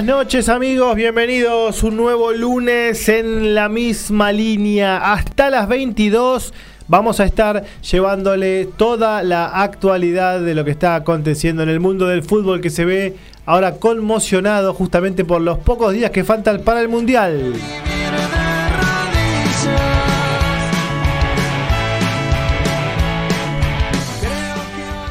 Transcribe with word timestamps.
Buenas 0.00 0.16
noches 0.16 0.48
amigos, 0.48 0.96
bienvenidos 0.96 1.82
un 1.82 1.98
nuevo 1.98 2.32
lunes 2.32 3.06
en 3.10 3.54
la 3.54 3.68
misma 3.68 4.32
línea. 4.32 5.12
Hasta 5.12 5.50
las 5.50 5.68
22 5.68 6.54
vamos 6.88 7.20
a 7.20 7.26
estar 7.26 7.64
llevándole 7.82 8.64
toda 8.64 9.22
la 9.22 9.62
actualidad 9.62 10.40
de 10.40 10.54
lo 10.54 10.64
que 10.64 10.70
está 10.70 10.94
aconteciendo 10.94 11.62
en 11.62 11.68
el 11.68 11.80
mundo 11.80 12.06
del 12.06 12.22
fútbol 12.22 12.62
que 12.62 12.70
se 12.70 12.86
ve 12.86 13.16
ahora 13.44 13.76
conmocionado 13.76 14.72
justamente 14.72 15.26
por 15.26 15.42
los 15.42 15.58
pocos 15.58 15.92
días 15.92 16.10
que 16.12 16.24
faltan 16.24 16.62
para 16.62 16.80
el 16.80 16.88
Mundial. 16.88 17.52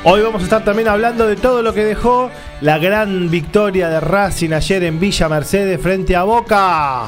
Hoy 0.04 0.22
vamos 0.22 0.42
a 0.42 0.46
estar 0.46 0.64
también 0.64 0.88
hablando 0.88 1.28
de 1.28 1.36
todo 1.36 1.62
lo 1.62 1.76
que 1.76 1.86
dejó 1.86 2.32
la 2.62 2.78
gran 2.78 3.30
victoria 3.30 3.90
de 3.90 4.00
Racing 4.00 4.52
ayer 4.52 4.84
en 4.84 5.00
Villa 5.00 5.30
Mercedes 5.30 5.80
frente 5.82 6.16
a 6.16 6.24
Boca. 6.24 7.06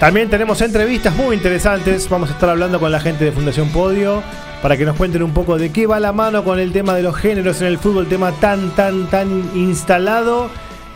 También 0.00 0.28
tenemos 0.28 0.60
entrevistas 0.60 1.14
muy 1.14 1.36
interesantes. 1.36 2.08
Vamos 2.08 2.30
a 2.30 2.32
estar 2.32 2.50
hablando 2.50 2.78
con 2.78 2.92
la 2.92 3.00
gente 3.00 3.24
de 3.24 3.32
Fundación 3.32 3.68
Podio 3.70 4.22
para 4.62 4.76
que 4.76 4.84
nos 4.84 4.96
cuenten 4.96 5.22
un 5.22 5.32
poco 5.32 5.58
de 5.58 5.70
qué 5.70 5.86
va 5.86 6.00
la 6.00 6.12
mano 6.12 6.44
con 6.44 6.58
el 6.58 6.72
tema 6.72 6.94
de 6.94 7.02
los 7.02 7.16
géneros 7.16 7.60
en 7.60 7.68
el 7.68 7.78
fútbol, 7.78 8.06
tema 8.06 8.32
tan, 8.32 8.70
tan, 8.70 9.06
tan 9.08 9.50
instalado 9.54 10.50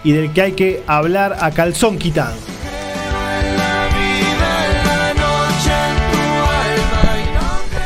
y 0.05 0.12
del 0.12 0.33
que 0.33 0.42
hay 0.42 0.53
que 0.53 0.83
hablar 0.87 1.37
a 1.41 1.51
calzón 1.51 1.98
quitado. 1.98 2.35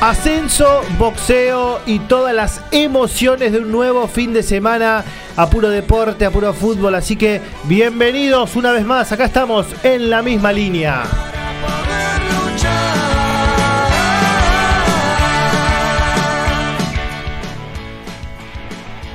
Ascenso, 0.04 0.82
boxeo 0.98 1.80
y 1.86 1.98
todas 1.98 2.34
las 2.34 2.60
emociones 2.72 3.52
de 3.52 3.60
un 3.60 3.72
nuevo 3.72 4.06
fin 4.06 4.34
de 4.34 4.42
semana 4.42 5.02
a 5.34 5.48
puro 5.48 5.70
deporte, 5.70 6.26
a 6.26 6.30
puro 6.30 6.52
fútbol. 6.52 6.94
Así 6.94 7.16
que 7.16 7.40
bienvenidos 7.62 8.54
una 8.54 8.72
vez 8.72 8.84
más. 8.84 9.12
Acá 9.12 9.24
estamos 9.24 9.64
en 9.82 10.10
la 10.10 10.20
misma 10.20 10.52
línea. 10.52 11.04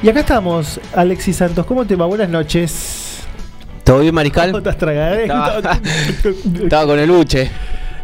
Y 0.01 0.09
acá 0.09 0.21
estamos, 0.21 0.81
Alexis 0.95 1.35
Santos. 1.35 1.67
¿Cómo 1.67 1.85
te 1.85 1.95
va? 1.95 2.07
Buenas 2.07 2.29
noches. 2.29 3.19
¿Todo 3.83 3.99
bien, 3.99 4.15
Mariscal? 4.15 4.49
¿Cómo 4.49 4.57
estás, 4.57 4.77
traga? 4.79 5.21
Estaba, 5.21 5.79
estaba 6.63 6.85
con 6.88 6.97
el 6.97 7.11
buche. 7.11 7.51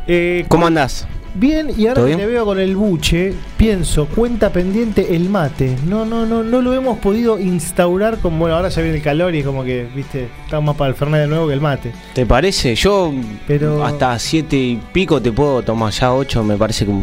Eh, 0.06 0.46
¿Cómo 0.48 0.68
andás? 0.68 1.08
Bien, 1.38 1.70
y 1.78 1.88
ahora 1.88 1.96
¿Todo 2.02 2.08
que 2.12 2.16
te 2.16 2.26
veo 2.26 2.46
con 2.46 2.60
el 2.60 2.78
buche, 2.78 3.34
pienso, 3.58 4.06
cuenta 4.08 4.52
pendiente 4.52 5.16
el 5.18 5.30
mate. 5.30 5.76
No, 5.86 6.06
no, 6.06 6.26
no, 6.26 6.44
no 6.44 6.62
lo 6.62 6.74
hemos 6.74 6.98
podido 7.00 7.38
instaurar 7.38 8.20
como, 8.20 8.40
bueno, 8.40 8.56
ahora 8.56 8.70
ya 8.70 8.82
viene 8.82 8.98
el 8.98 9.04
calor 9.04 9.36
y 9.36 9.44
como 9.44 9.66
que, 9.66 9.86
viste, 9.94 10.30
estamos 10.46 10.66
más 10.68 10.76
para 10.78 10.90
el 10.90 10.96
Fernet 10.96 11.22
de 11.22 11.28
nuevo 11.28 11.48
que 11.48 11.54
el 11.54 11.60
mate. 11.62 11.92
¿Te 12.14 12.26
parece? 12.26 12.74
Yo 12.76 13.12
Pero- 13.48 13.84
hasta 13.84 14.18
siete 14.18 14.56
y 14.56 14.80
pico 14.94 15.22
te 15.22 15.32
puedo 15.34 15.62
tomar, 15.62 15.92
ya 15.92 16.14
ocho 16.14 16.42
me 16.44 16.56
parece 16.56 16.86
que 16.86 16.94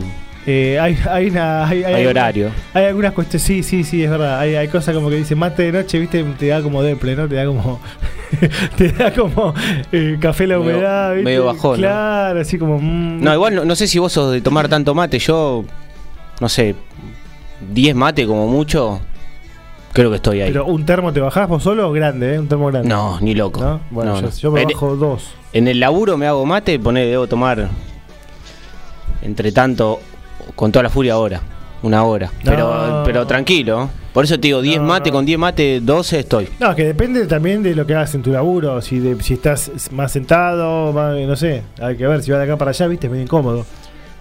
Eh, 0.46 0.78
hay, 0.80 0.98
hay 1.08 1.30
una... 1.30 1.66
Hay, 1.68 1.84
hay 1.84 2.04
horario. 2.06 2.50
Hay 2.74 2.84
algunas 2.86 3.12
cuestiones, 3.12 3.42
sí, 3.44 3.62
sí, 3.62 3.84
sí, 3.84 4.02
es 4.02 4.10
verdad. 4.10 4.40
Hay, 4.40 4.56
hay 4.56 4.66
cosas 4.68 4.94
como 4.94 5.08
que 5.08 5.16
dice 5.16 5.34
mate 5.36 5.62
de 5.64 5.72
noche, 5.72 5.98
viste, 6.00 6.24
te 6.38 6.48
da 6.48 6.60
como 6.62 6.82
deple, 6.82 7.14
¿no? 7.14 7.28
Te 7.28 7.36
da 7.36 7.46
como. 7.46 7.80
te 8.76 8.88
da 8.92 9.12
como 9.12 9.54
eh, 9.92 10.16
café 10.20 10.46
la 10.48 10.56
Medio- 10.58 10.70
humedad, 10.76 11.10
¿viste? 11.12 11.24
medio 11.24 11.44
bajón, 11.44 11.72
¿no? 11.80 11.86
Claro, 11.86 12.40
así 12.40 12.58
como. 12.58 12.78
mm, 12.80 13.20
No, 13.22 13.34
igual 13.34 13.54
no, 13.54 13.64
no 13.64 13.76
sé 13.76 13.86
si 13.86 13.98
vos 14.00 14.12
sos 14.12 14.32
de 14.32 14.40
tomar 14.40 14.68
tanto 14.70 14.94
mate, 14.96 15.18
yo, 15.20 15.64
no 16.40 16.48
sé, 16.48 16.74
10 17.72 17.94
mate 17.94 18.26
como 18.26 18.48
mucho, 18.48 19.00
creo 19.92 20.10
que 20.10 20.16
estoy 20.16 20.40
ahí. 20.40 20.50
Pero 20.50 20.66
un 20.66 20.84
termo 20.84 21.12
te 21.12 21.20
bajás 21.20 21.46
vos 21.48 21.62
solo, 21.62 21.92
grande, 21.92 22.34
¿eh? 22.34 22.38
Un 22.40 22.48
termo 22.48 22.66
grande. 22.66 22.88
no, 22.88 23.20
ni 23.20 23.34
loco. 23.36 23.60
¿No? 23.60 23.80
Bueno, 23.90 24.20
No, 24.20 24.28
yo, 24.30 24.50
me 24.50 24.62
En- 24.62 24.68
bajo 24.70 24.96
dos. 24.96 25.34
En 25.52 25.68
el 25.68 25.78
laburo 25.78 26.16
me 26.16 26.26
hago 26.26 26.44
mate, 26.46 26.78
poné, 26.80 27.06
debo 27.06 27.28
tomar, 27.28 27.68
entre 29.22 29.52
tanto, 29.52 30.00
con 30.54 30.70
toda 30.72 30.82
la 30.84 30.90
furia 30.90 31.14
ahora, 31.14 31.40
una 31.82 32.04
hora. 32.04 32.30
Pero, 32.44 32.88
No. 32.98 33.02
pero 33.04 33.26
tranquilo, 33.26 33.88
por 34.12 34.24
eso 34.24 34.36
te 34.36 34.48
digo, 34.48 34.60
10 34.60 34.78
No, 34.80 34.86
mate, 34.88 35.10
no. 35.10 35.16
con 35.16 35.24
10 35.26 35.38
mate, 35.38 35.80
12 35.80 36.20
estoy. 36.20 36.48
No, 36.60 36.74
que 36.74 36.84
depende 36.84 37.26
también 37.26 37.62
de 37.62 37.74
lo 37.74 37.86
que 37.86 37.94
hagas 37.94 38.14
en 38.14 38.22
tu 38.22 38.30
laburo. 38.30 38.80
Si, 38.82 38.98
de- 38.98 39.20
si 39.22 39.34
estás 39.34 39.70
más 39.90 40.12
sentado, 40.12 40.92
más, 40.92 41.16
no 41.18 41.36
sé. 41.36 41.62
Hay 41.80 41.96
que 41.96 42.06
ver 42.06 42.22
si 42.22 42.30
vas 42.30 42.38
de 42.40 42.44
acá 42.44 42.56
para 42.56 42.70
allá, 42.70 42.86
viste, 42.86 43.06
es 43.06 43.10
medio 43.10 43.24
incómodo. 43.24 43.64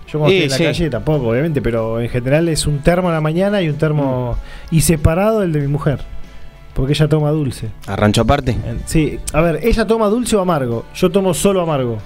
Yo 0.07 0.19
cuando 0.19 0.31
Sí, 0.35 0.43
estoy 0.43 0.43
en 0.43 0.49
la 0.49 0.57
sí. 0.57 0.63
calle 0.79 0.89
tampoco, 0.89 1.27
obviamente, 1.29 1.61
pero 1.61 2.01
en 2.01 2.09
general 2.09 2.49
es 2.49 2.67
un 2.67 2.79
termo 2.79 3.09
a 3.09 3.13
la 3.13 3.21
mañana 3.21 3.61
y 3.61 3.69
un 3.69 3.77
termo. 3.77 4.37
Mm. 4.71 4.75
Y 4.75 4.81
separado 4.81 5.41
el 5.43 5.51
de 5.53 5.59
mi 5.61 5.67
mujer. 5.67 5.99
Porque 6.73 6.93
ella 6.93 7.07
toma 7.09 7.31
dulce. 7.31 7.69
¿Arrancho 7.87 8.21
aparte? 8.21 8.51
En- 8.51 8.81
Sí, 8.85 9.19
a 9.33 9.41
ver, 9.41 9.59
ella 9.61 9.85
toma 9.85 10.07
dulce 10.07 10.35
o 10.37 10.41
amargo. 10.41 10.85
Yo 10.95 11.09
tomo 11.11 11.33
solo 11.33 11.61
amargo. 11.61 11.97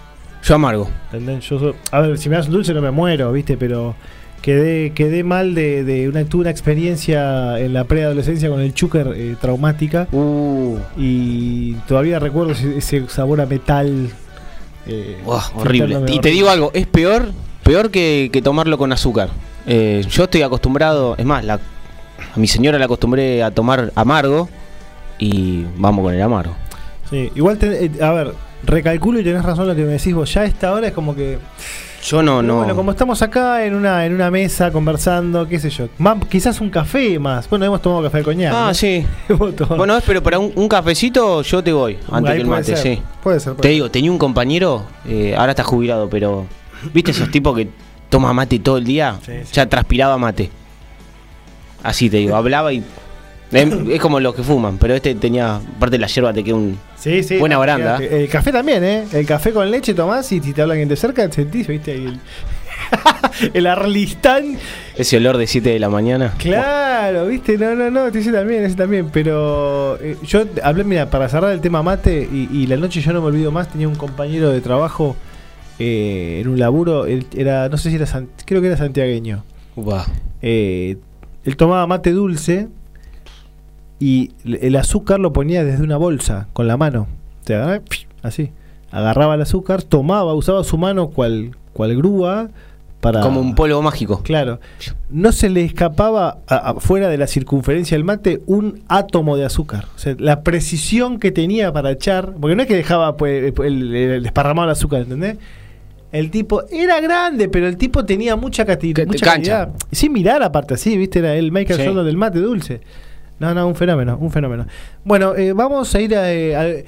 Yo 0.45 0.56
amargo. 0.56 0.88
¿Entendés? 1.11 1.50
Yo 1.50 1.59
so- 1.59 1.75
a 1.91 2.00
ver, 2.01 2.17
si 2.17 2.29
me 2.29 2.35
das 2.35 2.45
un 2.47 2.53
dulce 2.53 2.73
no 2.73 2.81
me 2.81 2.91
muero, 2.91 3.31
¿viste? 3.31 3.57
Pero 3.57 3.95
quedé, 4.41 4.91
quedé 4.94 5.23
mal 5.23 5.56
de, 5.56 5.83
de 5.83 6.07
una, 6.07 6.23
tuve 6.25 6.41
una 6.41 6.51
experiencia 6.51 7.59
en 7.59 7.73
la 7.73 7.85
preadolescencia 7.85 8.50
con 8.50 8.59
el 8.61 8.73
chúcar 8.73 9.13
eh, 9.16 9.35
traumática. 9.41 10.07
Uh, 10.11 10.78
Y 10.97 11.73
todavía 11.88 12.19
recuerdo 12.19 12.51
ese, 12.51 12.78
ese 12.78 13.07
sabor 13.09 13.41
a 13.41 13.45
metal. 13.47 14.09
eh, 14.88 15.17
Uah, 15.25 15.44
horrible. 15.56 16.00
Y 16.09 16.19
te 16.19 16.29
digo 16.29 16.50
algo, 16.50 16.69
es 16.75 16.85
peor, 16.85 17.31
peor 17.63 17.89
que, 17.89 18.29
que 18.31 18.41
tomarlo 18.44 18.77
con 18.77 18.91
azúcar. 18.94 19.29
Eh, 19.66 20.06
yo 20.12 20.25
estoy 20.25 20.44
acostumbrado, 20.44 21.16
es 21.17 21.25
más, 21.25 21.44
la, 21.44 21.56
a 21.56 22.38
mi 22.39 22.45
señora 22.47 22.77
la 22.77 22.85
acostumbré 22.85 23.41
a 23.41 23.50
tomar 23.50 23.91
amargo 23.95 24.47
y 25.17 25.63
vamos 25.77 26.03
con 26.06 26.13
el 26.13 26.22
amargo. 26.22 26.53
Sí, 27.09 27.31
igual, 27.35 27.57
te- 27.57 27.85
eh, 27.85 27.91
a 28.00 28.12
ver, 28.12 28.33
recalculo 28.65 29.19
y 29.19 29.23
tenés 29.23 29.43
razón 29.43 29.67
lo 29.67 29.75
que 29.75 29.83
me 29.83 29.93
decís 29.93 30.13
vos. 30.13 30.33
Ya 30.33 30.41
a 30.41 30.45
esta 30.45 30.71
hora 30.73 30.87
es 30.87 30.93
como 30.93 31.15
que. 31.15 31.39
Yo 32.03 32.21
no, 32.21 32.43
no. 32.43 32.57
Bueno, 32.57 32.75
como 32.75 32.91
estamos 32.91 33.19
acá 33.23 33.65
en 33.65 33.73
una, 33.73 34.05
en 34.05 34.13
una 34.13 34.29
mesa 34.29 34.71
conversando, 34.71 35.47
qué 35.47 35.57
sé 35.59 35.71
yo. 35.71 35.87
Más, 35.97 36.23
quizás 36.29 36.61
un 36.61 36.69
café 36.69 37.17
más. 37.17 37.49
Bueno, 37.49 37.65
hemos 37.65 37.81
tomado 37.81 38.03
café 38.03 38.19
de 38.19 38.23
coñac. 38.23 38.53
Ah, 38.53 38.65
¿no? 38.67 38.73
sí. 38.75 39.05
Bueno, 39.75 39.97
pero 40.05 40.21
para 40.21 40.37
un, 40.37 40.51
un 40.55 40.67
cafecito 40.69 41.41
yo 41.41 41.63
te 41.63 41.73
voy, 41.73 41.97
antes 42.11 42.31
Ahí 42.31 42.37
que 42.37 42.41
el 42.43 42.47
mate, 42.47 42.63
ser, 42.75 42.77
sí. 42.77 43.01
Puede 43.23 43.39
ser. 43.39 43.53
puede 43.53 43.61
Te 43.63 43.67
ser. 43.69 43.73
digo, 43.73 43.89
tenía 43.89 44.11
un 44.11 44.19
compañero, 44.19 44.85
eh, 45.07 45.33
ahora 45.35 45.53
está 45.53 45.63
jubilado, 45.63 46.07
pero 46.07 46.45
¿viste 46.93 47.09
esos 47.09 47.31
tipos 47.31 47.55
que 47.55 47.69
toma 48.09 48.31
mate 48.33 48.59
todo 48.59 48.77
el 48.77 48.83
día? 48.83 49.17
Sí, 49.25 49.31
sí. 49.43 49.53
Ya 49.53 49.65
transpiraba 49.67 50.15
mate. 50.19 50.51
Así 51.81 52.09
te 52.09 52.18
digo, 52.18 52.35
hablaba 52.35 52.71
y... 52.71 52.83
Es, 53.51 53.71
es 53.89 54.01
como 54.01 54.19
los 54.19 54.36
que 54.36 54.44
fuman, 54.44 54.77
pero 54.77 54.95
este 54.95 55.15
tenía, 55.15 55.57
aparte 55.57 55.94
de 55.95 56.00
la 56.00 56.07
hierba, 56.07 56.33
te 56.33 56.44
queda 56.44 56.56
un... 56.56 56.77
Sí, 56.97 57.24
sí. 57.24 57.38
Buena 57.38 57.57
baranda. 57.57 57.97
El 57.97 58.27
café 58.27 58.51
también, 58.51 58.83
¿eh? 58.83 59.06
El 59.13 59.25
café 59.25 59.51
con 59.51 59.69
leche 59.69 59.94
tomás 59.94 60.31
y 60.31 60.42
si 60.42 60.53
te 60.53 60.62
habla 60.62 60.74
alguien 60.74 60.89
de 60.89 60.95
cerca, 60.95 61.31
sentís, 61.31 61.68
¿viste? 61.68 61.92
Ahí 61.92 62.06
el, 62.06 62.19
el 63.53 63.68
Arlistán. 63.68 64.57
Ese 64.97 65.18
olor 65.18 65.38
de 65.38 65.45
7 65.45 65.69
de 65.69 65.80
la 65.80 65.89
mañana. 65.89 66.33
Claro, 66.38 67.27
¿viste? 67.27 67.57
No, 67.57 67.75
no, 67.75 67.92
no, 67.92 68.07
ese 68.07 68.31
también, 68.31 68.65
ese 68.65 68.75
también. 68.75 69.09
Pero 69.12 69.97
eh, 70.01 70.18
yo 70.24 70.45
hablé, 70.63 70.83
mira, 70.83 71.09
para 71.09 71.30
cerrar 71.30 71.51
el 71.51 71.62
tema 71.62 71.83
mate 71.83 72.27
y, 72.31 72.50
y 72.51 72.68
la 72.68 72.77
noche 72.77 73.01
yo 73.01 73.13
no 73.13 73.21
me 73.21 73.27
olvido 73.27 73.51
más, 73.51 73.69
tenía 73.69 73.88
un 73.88 73.95
compañero 73.95 74.50
de 74.50 74.62
trabajo 74.62 75.15
eh, 75.77 76.39
en 76.42 76.47
un 76.47 76.57
laburo, 76.57 77.06
él 77.06 77.25
era, 77.36 77.68
no 77.68 77.77
sé 77.77 77.89
si 77.89 77.97
era, 77.97 78.07
creo 78.45 78.62
que 78.62 78.68
era 78.68 78.77
santiagueño. 78.77 79.44
Upa. 79.75 80.06
Eh, 80.42 80.97
él 81.44 81.57
tomaba 81.57 81.86
mate 81.86 82.12
dulce 82.12 82.68
y 84.00 84.31
el 84.44 84.75
azúcar 84.75 85.19
lo 85.19 85.31
ponía 85.33 85.63
desde 85.63 85.83
una 85.83 85.97
bolsa 85.97 86.47
con 86.53 86.68
la 86.68 86.77
mano. 86.77 87.07
O 87.44 87.47
sea, 87.47 87.81
así. 88.24 88.51
Agarraba 88.92 89.36
el 89.36 89.42
azúcar, 89.42 89.83
tomaba, 89.83 90.33
usaba 90.33 90.63
su 90.63 90.77
mano 90.77 91.09
cual, 91.09 91.51
cual 91.74 91.95
grúa 91.97 92.50
para. 93.01 93.21
Como 93.21 93.39
un 93.42 93.53
polvo 93.56 93.81
mágico. 93.81 94.21
Claro. 94.24 94.59
No 95.09 95.31
se 95.31 95.50
le 95.50 95.63
escapaba 95.63 96.38
a- 96.47 96.69
afuera 96.71 97.09
de 97.09 97.18
la 97.18 97.27
circunferencia 97.27 97.95
del 97.97 98.03
mate 98.06 98.42
un 98.45 98.81
átomo 98.88 99.38
de 99.38 99.45
azúcar. 99.45 99.86
O 99.95 100.00
sea, 100.00 100.15
la 100.18 100.42
precisión 100.44 101.19
que 101.19 101.31
tenía 101.31 101.71
para 101.74 101.92
echar. 101.92 102.33
Porque 102.39 102.56
no 102.56 102.62
es 102.62 102.68
que 102.68 102.75
dejaba 102.75 103.18
pues, 103.18 103.53
el, 103.63 103.94
el 103.95 104.24
desparramado 104.24 104.68
el 104.69 104.71
azúcar, 104.74 105.01
¿entendés? 105.01 105.38
El 106.12 106.31
tipo 106.31 106.63
era 106.71 107.01
grande, 107.01 107.50
pero 107.50 107.68
el 107.68 107.75
tipo 107.75 108.06
tenía 108.06 108.38
mucha, 108.38 108.63
mucha 108.63 108.94
cancha. 108.94 109.19
calidad. 109.31 109.69
Sin 109.92 110.13
mirar 110.13 110.42
aparte 110.44 110.75
así, 110.75 110.97
¿viste? 110.97 111.19
Era 111.19 111.36
el 111.36 111.51
Michael 111.51 111.80
Sí. 111.81 111.86
Jordan 111.88 112.06
del 112.06 112.15
mate 112.18 112.39
dulce. 112.39 112.80
No, 113.39 113.53
no, 113.53 113.67
un 113.67 113.75
fenómeno, 113.75 114.17
un 114.19 114.31
fenómeno. 114.31 114.65
Bueno, 115.03 115.35
eh, 115.35 115.51
vamos 115.53 115.93
a 115.93 115.99
ir 116.01 116.15
a, 116.15 116.31
eh, 116.31 116.55
al- 116.55 116.85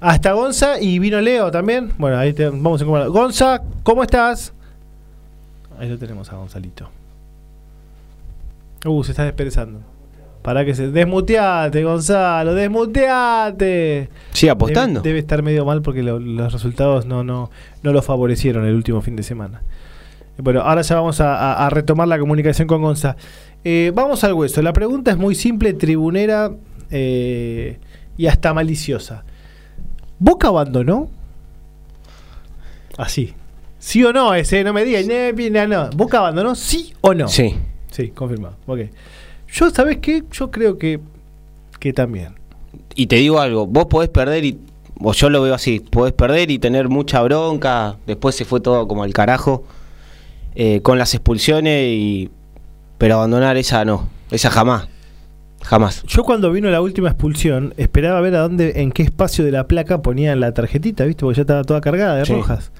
hasta 0.00 0.32
Gonza 0.32 0.80
y 0.80 0.98
vino 0.98 1.20
Leo 1.20 1.50
también. 1.50 1.92
Bueno, 1.98 2.18
ahí 2.18 2.32
te, 2.32 2.48
vamos 2.48 2.80
a 2.80 2.84
encontrar. 2.84 3.08
Gonza, 3.10 3.62
¿cómo 3.82 4.02
estás? 4.02 4.52
Ahí 5.78 5.88
lo 5.88 5.98
tenemos 5.98 6.30
a 6.32 6.36
Gonzalito. 6.36 6.88
Uh, 8.84 9.02
se 9.04 9.12
está 9.12 9.24
desperezando. 9.24 9.80
Para 10.42 10.64
que 10.64 10.74
se. 10.74 10.90
Desmuteate, 10.92 11.82
Gonzalo, 11.82 12.54
desmuteate. 12.54 14.08
Sigue 14.32 14.50
apostando. 14.50 15.00
Debe, 15.00 15.08
debe 15.08 15.18
estar 15.20 15.42
medio 15.42 15.64
mal 15.64 15.82
porque 15.82 16.02
lo- 16.02 16.20
los 16.20 16.52
resultados 16.52 17.04
no, 17.06 17.24
no, 17.24 17.50
no 17.82 17.92
lo 17.92 18.00
favorecieron 18.02 18.64
el 18.66 18.74
último 18.74 19.00
fin 19.02 19.16
de 19.16 19.22
semana. 19.22 19.62
Bueno, 20.38 20.60
ahora 20.60 20.82
ya 20.82 20.94
vamos 20.96 21.20
a, 21.20 21.34
a- 21.34 21.66
a 21.66 21.70
retomar 21.70 22.06
la 22.06 22.18
comunicación 22.18 22.68
con 22.68 22.82
Gonza. 22.82 23.16
Eh, 23.68 23.90
vamos 23.92 24.22
al 24.22 24.32
hueso. 24.34 24.62
La 24.62 24.72
pregunta 24.72 25.10
es 25.10 25.16
muy 25.16 25.34
simple, 25.34 25.72
tribunera 25.72 26.52
eh, 26.88 27.80
y 28.16 28.28
hasta 28.28 28.54
maliciosa. 28.54 29.24
¿Boca 30.20 30.46
abandonó? 30.46 31.10
Así. 32.96 33.34
¿Sí 33.80 34.04
o 34.04 34.12
no? 34.12 34.34
Ese, 34.34 34.62
no 34.62 34.72
me 34.72 34.84
digan. 34.84 35.52
No, 35.52 35.66
no. 35.66 35.90
¿Boca 35.96 36.18
abandonó? 36.18 36.54
¿Sí 36.54 36.94
o 37.00 37.12
no? 37.12 37.26
Sí. 37.26 37.56
Sí, 37.90 38.10
confirmado. 38.10 38.54
Ok. 38.68 38.82
Yo, 39.52 39.70
¿sabes 39.70 39.96
qué? 39.96 40.22
Yo 40.30 40.48
creo 40.52 40.78
que, 40.78 41.00
que 41.80 41.92
también. 41.92 42.36
Y 42.94 43.08
te 43.08 43.16
digo 43.16 43.40
algo, 43.40 43.66
vos 43.66 43.86
podés 43.86 44.10
perder 44.10 44.44
y. 44.44 44.60
O 45.00 45.12
yo 45.12 45.28
lo 45.28 45.42
veo 45.42 45.54
así, 45.54 45.80
podés 45.80 46.12
perder 46.12 46.52
y 46.52 46.60
tener 46.60 46.88
mucha 46.88 47.20
bronca. 47.22 47.96
Después 48.06 48.36
se 48.36 48.44
fue 48.44 48.60
todo 48.60 48.86
como 48.86 49.02
al 49.02 49.12
carajo. 49.12 49.64
eh, 50.54 50.82
con 50.82 50.98
las 50.98 51.14
expulsiones 51.14 51.82
y. 51.88 52.30
Pero 52.98 53.14
abandonar 53.16 53.56
esa 53.56 53.84
no. 53.84 54.08
Esa 54.30 54.50
jamás. 54.50 54.88
Jamás. 55.62 56.02
Yo 56.04 56.22
cuando 56.22 56.52
vino 56.52 56.70
la 56.70 56.80
última 56.80 57.08
expulsión, 57.08 57.74
esperaba 57.76 58.20
ver 58.20 58.34
a 58.36 58.40
dónde, 58.40 58.74
en 58.82 58.92
qué 58.92 59.02
espacio 59.02 59.44
de 59.44 59.50
la 59.52 59.66
placa 59.66 60.00
ponían 60.02 60.38
la 60.40 60.52
tarjetita, 60.52 61.04
¿viste? 61.04 61.20
Porque 61.24 61.36
ya 61.36 61.42
estaba 61.42 61.64
toda 61.64 61.80
cargada 61.80 62.16
de 62.16 62.24
Sí. 62.24 62.32
rojas. 62.32 62.70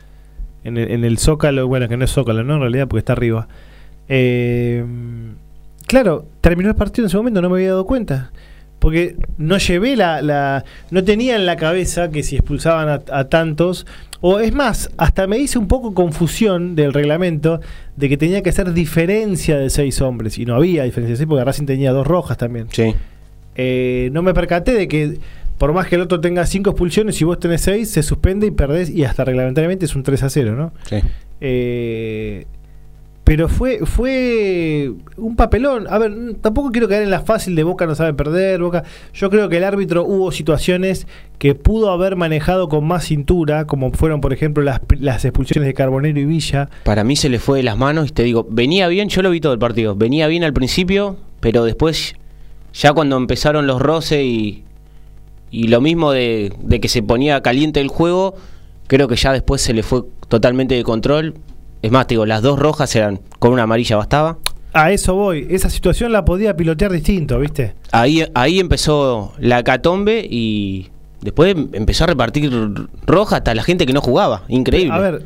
En 0.65 0.77
el, 0.77 0.91
en 0.91 1.05
el 1.05 1.19
zócalo, 1.19 1.67
bueno, 1.69 1.89
que 1.89 1.97
no 1.97 2.05
es 2.05 2.11
zócalo, 2.13 2.45
¿no? 2.45 2.55
En 2.55 2.61
realidad, 2.61 2.87
porque 2.89 3.01
está 3.01 3.13
arriba. 3.13 3.49
Eh, 4.09 4.85
claro, 5.87 6.27
terminó 6.41 6.69
el 6.71 6.77
partido 6.77 7.05
en 7.05 7.09
ese 7.09 7.17
momento, 7.17 7.43
no 7.43 7.49
me 7.51 7.57
había 7.57 7.71
dado 7.71 7.87
cuenta. 7.87 8.31
Porque 8.79 9.17
no 9.39 9.57
llevé 9.59 9.97
la, 9.97 10.21
la. 10.23 10.65
No 10.91 11.03
tenía 11.03 11.35
en 11.37 11.47
la 11.47 11.57
cabeza 11.57 12.11
que 12.11 12.23
si 12.23 12.37
expulsaban 12.37 12.89
a, 12.89 13.01
a 13.11 13.25
tantos. 13.29 13.87
O 14.21 14.39
es 14.41 14.53
más, 14.53 14.91
hasta 14.97 15.27
me 15.27 15.39
hice 15.39 15.59
un 15.59 15.69
poco 15.69 15.95
confusión 15.95 16.75
del 16.75 16.93
reglamento 16.93 17.61
de 17.97 18.09
que 18.09 18.17
tenía 18.17 18.43
que 18.43 18.51
hacer 18.51 18.73
diferencia 18.73 19.59
de 19.59 19.71
seis 19.71 20.01
hombres. 20.01 20.39
Y 20.39 20.47
no 20.47 20.55
había 20.55 20.85
diferencia 20.85 21.13
de 21.13 21.17
seis 21.17 21.29
porque 21.29 21.45
Racing 21.45 21.67
tenía 21.67 21.93
dos 21.93 22.07
rojas 22.07 22.37
también. 22.39 22.69
Sí. 22.71 22.95
Eh, 23.55 24.11
no 24.13 24.23
me 24.23 24.35
percaté 24.35 24.73
de 24.73 24.89
que 24.89 25.19
por 25.59 25.73
más 25.73 25.87
que 25.87 25.95
el 25.95 26.03
otro 26.03 26.21
tenga 26.21 26.45
cinco 26.47 26.71
expulsiones 26.71 27.21
y 27.21 27.25
vos 27.25 27.39
tenés 27.39 27.63
seis, 27.63 27.91
se 27.91 28.03
suspende 28.03 28.47
y 28.47 28.51
perdés 28.51 28.91
y 28.91 29.05
hasta 29.05 29.25
reglamentariamente 29.25 29.87
es 29.87 29.97
un 29.97 30.03
3 30.03 30.23
a 30.23 30.31
0, 30.31 30.55
¿no? 30.55 30.73
Sí. 30.89 30.97
Eh, 31.41 32.47
pero 33.27 33.49
fue, 33.49 33.81
fue 33.87 34.93
un 35.17 35.35
papelón. 35.35 35.89
A 35.91 35.99
ver, 35.99 36.37
tampoco 36.41 36.71
quiero 36.71 36.89
caer 36.89 37.03
en 37.03 37.11
la 37.11 37.23
fácil 37.23 37.57
de 37.57 37.65
Boca 37.65 37.85
no 37.85 37.97
sabe 37.97 38.15
perder. 38.15 38.61
Boca. 38.61 38.85
Yo 39.13 39.31
creo 39.31 39.49
que 39.49 39.57
el 39.57 39.65
árbitro 39.65 40.05
hubo 40.05 40.31
situaciones 40.31 41.09
que 41.39 41.57
pudo 41.57 41.91
haber 41.91 42.15
manejado 42.15 42.69
con 42.69 42.87
más 42.87 43.07
cintura, 43.07 43.67
como 43.67 43.91
fueron, 43.91 44.21
por 44.21 44.33
ejemplo, 44.33 44.63
las, 44.63 44.81
las 45.01 45.25
expulsiones 45.25 45.67
de 45.67 45.75
Carbonero 45.75 46.21
y 46.21 46.25
Villa. 46.25 46.71
Para 46.85 47.03
mí 47.03 47.17
se 47.17 47.29
le 47.29 47.41
fue 47.41 47.59
de 47.59 47.65
las 47.65 47.77
manos 47.77 48.11
y 48.11 48.13
te 48.13 48.23
digo, 48.23 48.47
venía 48.49 48.87
bien, 48.87 49.09
yo 49.09 49.23
lo 49.23 49.31
vi 49.31 49.41
todo 49.41 49.55
el 49.55 49.59
partido, 49.59 49.97
venía 49.97 50.29
bien 50.29 50.45
al 50.45 50.53
principio, 50.53 51.17
pero 51.41 51.65
después, 51.65 52.15
ya 52.75 52.93
cuando 52.93 53.17
empezaron 53.17 53.67
los 53.67 53.83
roces 53.83 54.23
y, 54.23 54.63
y 55.51 55.67
lo 55.67 55.81
mismo 55.81 56.13
de, 56.13 56.53
de 56.63 56.79
que 56.79 56.87
se 56.87 57.03
ponía 57.03 57.43
caliente 57.43 57.81
el 57.81 57.89
juego, 57.89 58.37
creo 58.87 59.09
que 59.09 59.17
ya 59.17 59.33
después 59.33 59.63
se 59.63 59.73
le 59.73 59.83
fue 59.83 60.05
totalmente 60.29 60.77
de 60.77 60.85
control. 60.85 61.35
Es 61.87 61.93
más, 61.93 62.09
te 62.09 62.15
digo, 62.15 62.27
las 62.27 62.43
dos 62.43 62.59
rojas 62.59 62.97
eran 62.97 63.21
con 63.39 63.53
una 63.53 63.63
amarilla 63.63 63.95
bastaba. 63.95 64.39
A 64.73 64.91
eso 64.91 65.15
voy. 65.15 65.47
Esa 65.51 65.71
situación 65.71 66.11
la 66.11 66.25
podía 66.25 66.57
pilotear 66.57 66.91
distinto, 66.91 67.39
¿viste? 67.39 67.77
Ahí, 67.93 68.25
ahí 68.35 68.59
empezó 68.59 69.35
la 69.39 69.63
catombe 69.63 70.27
y 70.29 70.91
después 71.21 71.55
empezó 71.75 72.03
a 72.03 72.07
repartir 72.09 72.51
roja 73.07 73.37
hasta 73.37 73.55
la 73.55 73.63
gente 73.63 73.87
que 73.87 73.93
no 73.93 74.01
jugaba. 74.01 74.43
Increíble. 74.49 74.93
A 74.93 74.99
ver, 74.99 75.23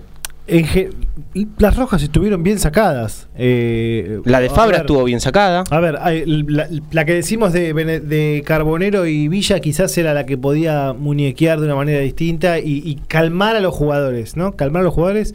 las 1.57 1.77
rojas 1.77 2.03
estuvieron 2.03 2.43
bien 2.43 2.59
sacadas. 2.59 3.29
Eh, 3.39 4.21
la 4.27 4.41
de 4.41 4.51
Fabra 4.51 4.67
ver, 4.67 4.81
estuvo 4.83 5.05
bien 5.05 5.21
sacada. 5.21 5.65
A 5.71 5.81
ver, 5.81 5.95
la, 5.95 6.69
la 6.91 7.05
que 7.07 7.15
decimos 7.15 7.55
de, 7.55 8.43
Carbonero 8.45 9.07
y 9.07 9.29
Villa 9.29 9.61
quizás 9.61 9.97
era 9.97 10.13
la 10.13 10.27
que 10.27 10.37
podía 10.37 10.93
muñequear 10.93 11.59
de 11.59 11.65
una 11.65 11.77
manera 11.77 12.01
distinta 12.01 12.59
y, 12.59 12.83
y 12.85 12.97
calmar 13.09 13.57
a 13.57 13.61
los 13.61 13.75
jugadores, 13.75 14.37
¿no? 14.37 14.53
Calmar 14.57 14.83
a 14.83 14.85
los 14.85 14.93
jugadores. 14.93 15.35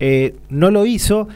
Eh, 0.00 0.34
no 0.50 0.70
lo 0.70 0.86
hizo. 0.86 1.28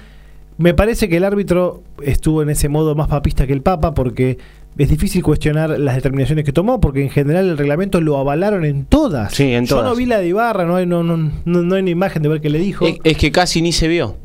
Me 0.58 0.74
parece 0.74 1.08
que 1.08 1.16
el 1.16 1.24
árbitro 1.24 1.82
estuvo 2.02 2.42
en 2.42 2.50
ese 2.50 2.68
modo 2.68 2.94
más 2.94 3.08
papista 3.08 3.46
que 3.46 3.52
el 3.52 3.62
Papa 3.62 3.94
porque 3.94 4.38
es 4.78 4.88
difícil 4.88 5.22
cuestionar 5.22 5.78
las 5.78 5.94
determinaciones 5.96 6.44
que 6.44 6.52
tomó 6.52 6.80
porque 6.80 7.02
en 7.02 7.10
general 7.10 7.48
el 7.48 7.58
reglamento 7.58 8.00
lo 8.00 8.16
avalaron 8.18 8.64
en 8.64 8.84
todas. 8.84 9.34
Sí, 9.34 9.52
en 9.52 9.66
Yo 9.66 9.76
no 9.76 9.82
todas. 9.82 9.98
vi 9.98 10.06
la 10.06 10.18
de 10.18 10.28
Ibarra, 10.28 10.64
no 10.64 10.76
hay, 10.76 10.86
no, 10.86 11.02
no, 11.02 11.16
no, 11.16 11.32
no 11.44 11.74
hay 11.74 11.82
ni 11.82 11.90
imagen 11.90 12.22
de 12.22 12.28
ver 12.28 12.40
qué 12.40 12.50
le 12.50 12.58
dijo. 12.58 12.86
Es, 12.86 12.98
es 13.04 13.16
que 13.16 13.30
casi 13.32 13.60
ni 13.60 13.72
se 13.72 13.88
vio. 13.88 14.16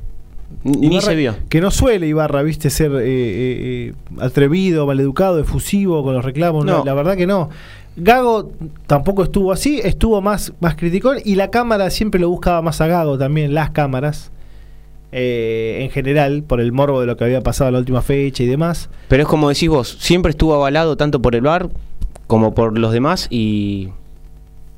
Ni 0.64 0.88
Ibarra, 0.88 1.02
se 1.02 1.16
vio. 1.16 1.36
Que 1.50 1.60
no 1.60 1.72
suele 1.72 2.08
Ibarra, 2.08 2.44
viste, 2.44 2.69
ser 2.69 2.92
eh, 2.94 3.00
eh, 3.00 3.04
eh, 3.90 3.94
atrevido, 4.19 4.86
maleducado, 4.86 5.40
efusivo 5.40 6.04
con 6.04 6.14
los 6.14 6.24
reclamos. 6.24 6.66
No. 6.66 6.84
la 6.86 6.94
verdad 6.94 7.18
que 7.18 7.28
no. 7.28 7.50
Gago 7.97 8.51
tampoco 8.85 9.23
estuvo 9.23 9.51
así, 9.51 9.79
estuvo 9.83 10.21
más, 10.21 10.53
más 10.59 10.75
criticón 10.75 11.17
y 11.25 11.35
la 11.35 11.49
cámara 11.49 11.89
siempre 11.89 12.19
lo 12.21 12.29
buscaba 12.29 12.61
más 12.61 12.79
a 12.79 12.88
Gago 12.88 13.17
también, 13.17 13.53
las 13.53 13.71
cámaras. 13.71 14.31
eh, 15.11 15.79
en 15.81 15.89
general, 15.89 16.44
por 16.44 16.59
el 16.61 16.71
morbo 16.73 16.99
de 17.01 17.07
lo 17.07 17.15
que 17.17 17.23
había 17.23 17.41
pasado 17.41 17.71
la 17.71 17.79
última 17.79 18.01
fecha 18.01 18.44
y 18.44 18.45
demás. 18.45 18.89
Pero 19.07 19.23
es 19.23 19.29
como 19.29 19.49
decís 19.49 19.69
vos, 19.69 19.97
siempre 19.99 20.30
estuvo 20.31 20.54
avalado 20.54 20.95
tanto 20.97 21.21
por 21.21 21.33
el 21.35 21.42
VAR 21.42 21.69
como 22.27 22.54
por 22.54 22.77
los 22.77 22.92
demás 22.92 23.27
y, 23.31 23.87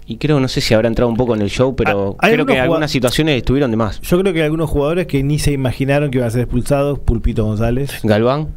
y 0.06 0.18
creo, 0.18 0.40
no 0.40 0.48
sé 0.48 0.62
si 0.62 0.74
habrá 0.76 0.88
entrado 0.88 1.10
un 1.10 1.18
poco 1.18 1.36
en 1.36 1.42
el 1.42 1.50
show, 1.50 1.76
pero 1.76 2.16
Ah, 2.20 2.30
creo 2.30 2.46
que 2.46 2.60
algunas 2.60 2.92
situaciones 2.92 3.38
estuvieron 3.38 3.72
de 3.72 3.78
más. 3.78 4.00
Yo 4.02 4.20
creo 4.20 4.32
que 4.32 4.40
hay 4.40 4.46
algunos 4.46 4.70
jugadores 4.70 5.08
que 5.08 5.24
ni 5.24 5.40
se 5.40 5.52
imaginaron 5.52 6.12
que 6.12 6.20
iban 6.20 6.28
a 6.28 6.32
ser 6.32 6.42
expulsados, 6.42 7.00
Pulpito 7.00 7.44
González. 7.44 8.00
Galván 8.04 8.50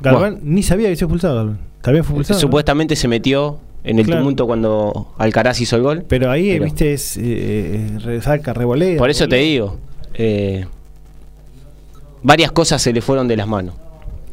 Galván 0.00 0.40
ni 0.42 0.62
sabía 0.62 0.88
que 0.88 0.96
ser 0.96 1.04
expulsado, 1.04 1.36
Galván. 1.36 1.58
También 1.82 2.02
fue 2.02 2.14
expulsado. 2.14 2.38
¿no? 2.38 2.40
supuestamente 2.40 2.96
se 2.96 3.08
metió 3.08 3.58
en 3.88 3.98
el 3.98 4.04
Claro. 4.06 4.20
tumulto 4.20 4.46
cuando 4.46 5.12
Alcaraz 5.18 5.60
hizo 5.60 5.76
el 5.76 5.82
gol. 5.82 6.04
Pero 6.08 6.30
ahí, 6.30 6.50
Pero- 6.52 6.64
viste, 6.64 6.92
es 6.92 7.16
eh, 7.20 7.88
resaca, 8.04 8.52
revolea. 8.54 8.98
Por 8.98 9.10
eso 9.10 9.26
te 9.28 9.36
digo, 9.36 9.78
eh, 10.14 10.64
varias 12.22 12.52
cosas 12.52 12.80
se 12.82 12.92
le 12.92 13.00
fueron 13.00 13.28
de 13.28 13.36
las 13.36 13.46
manos. 13.48 13.74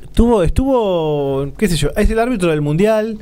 Estuvo, 0.04 0.44
estuvo, 0.44 1.48
qué 1.58 1.68
sé 1.68 1.76
yo, 1.76 1.90
es 1.96 2.10
el 2.10 2.20
árbitro 2.20 2.50
del 2.52 2.62
mundial. 2.62 3.18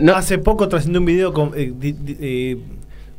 No, 0.00 0.14
Hace 0.14 0.38
poco 0.38 0.68
trascendió 0.68 1.00
un 1.00 1.06
video 1.06 1.52
eh, 1.56 1.72
di- 1.78 1.92
di- 1.92 2.16
eh, 2.20 2.56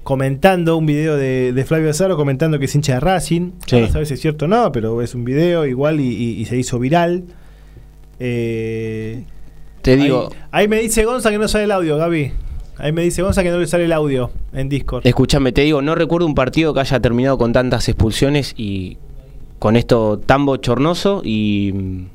comentando, 0.03 0.77
un 0.77 0.85
video 0.85 1.15
de, 1.15 1.53
de 1.53 1.65
Flavio 1.65 1.89
Azaro 1.91 2.15
comentando 2.17 2.57
que 2.57 2.65
es 2.65 2.73
hincha 2.75 2.93
de 2.95 2.99
Racing. 3.01 3.51
Sí. 3.67 3.81
No 3.81 3.87
sabes 3.89 4.07
si 4.07 4.13
es 4.15 4.21
cierto 4.21 4.45
o 4.45 4.47
no, 4.47 4.71
pero 4.71 5.01
es 5.01 5.13
un 5.13 5.23
video 5.25 5.65
igual 5.65 5.99
y, 5.99 6.07
y- 6.07 6.41
y 6.41 6.45
se 6.45 6.57
hizo 6.57 6.79
viral. 6.79 7.23
Eh, 8.19 9.25
te 9.81 9.95
digo, 9.97 10.29
Ahí, 10.51 10.63
ahí 10.63 10.67
me 10.67 10.79
dice 10.79 11.05
Gonza 11.05 11.31
que 11.31 11.37
no 11.37 11.47
sale 11.47 11.65
el 11.65 11.71
audio, 11.71 11.97
Gaby. 11.97 12.31
Ahí 12.77 12.91
me 12.91 13.03
dice 13.03 13.21
Gonza 13.21 13.43
que 13.43 13.51
no 13.51 13.59
le 13.59 13.67
sale 13.67 13.85
el 13.85 13.93
audio 13.93 14.31
en 14.53 14.69
Discord. 14.69 15.05
Escúchame, 15.05 15.51
te 15.51 15.61
digo, 15.61 15.81
no 15.81 15.93
recuerdo 15.95 16.25
un 16.25 16.35
partido 16.35 16.73
que 16.73 16.79
haya 16.79 16.99
terminado 16.99 17.37
con 17.37 17.53
tantas 17.53 17.87
expulsiones 17.87 18.53
y 18.57 18.97
con 19.59 19.75
esto 19.75 20.19
tan 20.19 20.45
bochornoso 20.45 21.21
y 21.23 22.05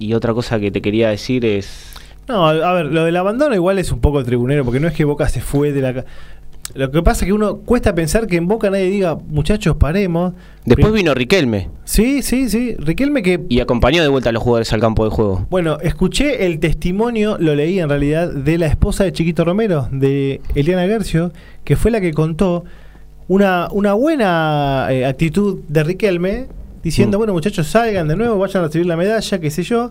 y 0.00 0.14
otra 0.14 0.32
cosa 0.34 0.58
que 0.58 0.70
te 0.70 0.80
quería 0.80 1.10
decir 1.10 1.44
es 1.44 1.92
No, 2.26 2.48
a 2.48 2.72
ver, 2.72 2.86
lo 2.86 3.04
del 3.04 3.16
abandono 3.16 3.54
igual 3.54 3.78
es 3.78 3.92
un 3.92 4.00
poco 4.00 4.24
tribunero, 4.24 4.64
porque 4.64 4.80
no 4.80 4.88
es 4.88 4.94
que 4.94 5.04
Boca 5.04 5.28
se 5.28 5.40
fue 5.40 5.72
de 5.72 5.80
la... 5.82 6.04
Lo 6.74 6.90
que 6.90 7.02
pasa 7.02 7.24
es 7.24 7.26
que 7.28 7.32
uno 7.32 7.56
cuesta 7.58 7.94
pensar 7.94 8.26
que 8.26 8.36
en 8.36 8.46
Boca 8.46 8.70
nadie 8.70 8.90
diga, 8.90 9.16
muchachos, 9.28 9.76
paremos. 9.76 10.32
después 10.64 10.92
vino 10.92 11.12
Riquelme 11.14 11.68
Sí, 11.84 12.22
sí, 12.22 12.48
sí. 12.48 12.74
Riquelme 12.78 13.22
que... 13.22 13.40
y 13.48 13.60
acompañó 13.60 14.02
de 14.02 14.08
vuelta 14.08 14.30
a 14.30 14.32
los 14.32 14.42
jugadores 14.42 14.72
al 14.72 14.80
campo 14.80 15.04
de 15.04 15.10
juego. 15.10 15.46
Bueno, 15.50 15.78
escuché 15.80 16.46
el 16.46 16.58
testimonio, 16.60 17.36
lo 17.38 17.54
leí 17.54 17.80
en 17.80 17.88
realidad, 17.88 18.30
de 18.32 18.58
la 18.58 18.66
esposa 18.66 19.04
de 19.04 19.12
Chiquito 19.12 19.44
Romero, 19.44 19.88
de 19.90 20.40
Eliana 20.54 20.82
Gercio, 20.86 21.32
que 21.64 21.76
fue 21.76 21.90
la 21.90 22.00
que 22.00 22.12
contó 22.12 22.64
una, 23.28 23.68
una 23.72 23.92
buena 23.94 24.86
eh, 24.90 25.06
actitud 25.06 25.60
de 25.68 25.82
Riquelme, 25.84 26.46
diciendo, 26.82 27.16
Mm. 27.16 27.20
bueno 27.20 27.32
muchachos, 27.32 27.66
salgan 27.66 28.08
de 28.08 28.16
nuevo, 28.16 28.38
vayan 28.38 28.62
a 28.62 28.66
recibir 28.66 28.86
la 28.86 28.96
medalla, 28.96 29.38
qué 29.40 29.50
sé 29.50 29.62
yo. 29.62 29.90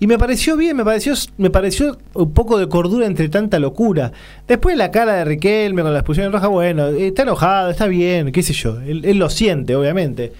Y 0.00 0.06
me 0.06 0.18
pareció 0.18 0.56
bien, 0.56 0.76
me 0.78 0.84
pareció, 0.84 1.12
me 1.36 1.50
pareció 1.50 1.98
un 2.14 2.32
poco 2.32 2.58
de 2.58 2.68
cordura 2.68 3.04
entre 3.06 3.28
tanta 3.28 3.58
locura. 3.58 4.12
Después 4.48 4.76
la 4.76 4.90
cara 4.90 5.14
de 5.16 5.24
Riquelme 5.26 5.82
con 5.82 5.92
la 5.92 5.98
expulsión 5.98 6.32
roja, 6.32 6.48
bueno, 6.48 6.86
está 6.88 7.22
enojado, 7.22 7.70
está 7.70 7.86
bien, 7.86 8.32
qué 8.32 8.42
sé 8.42 8.54
yo. 8.54 8.80
Él, 8.80 9.04
él 9.04 9.18
lo 9.18 9.28
siente, 9.28 9.76
obviamente. 9.76 10.32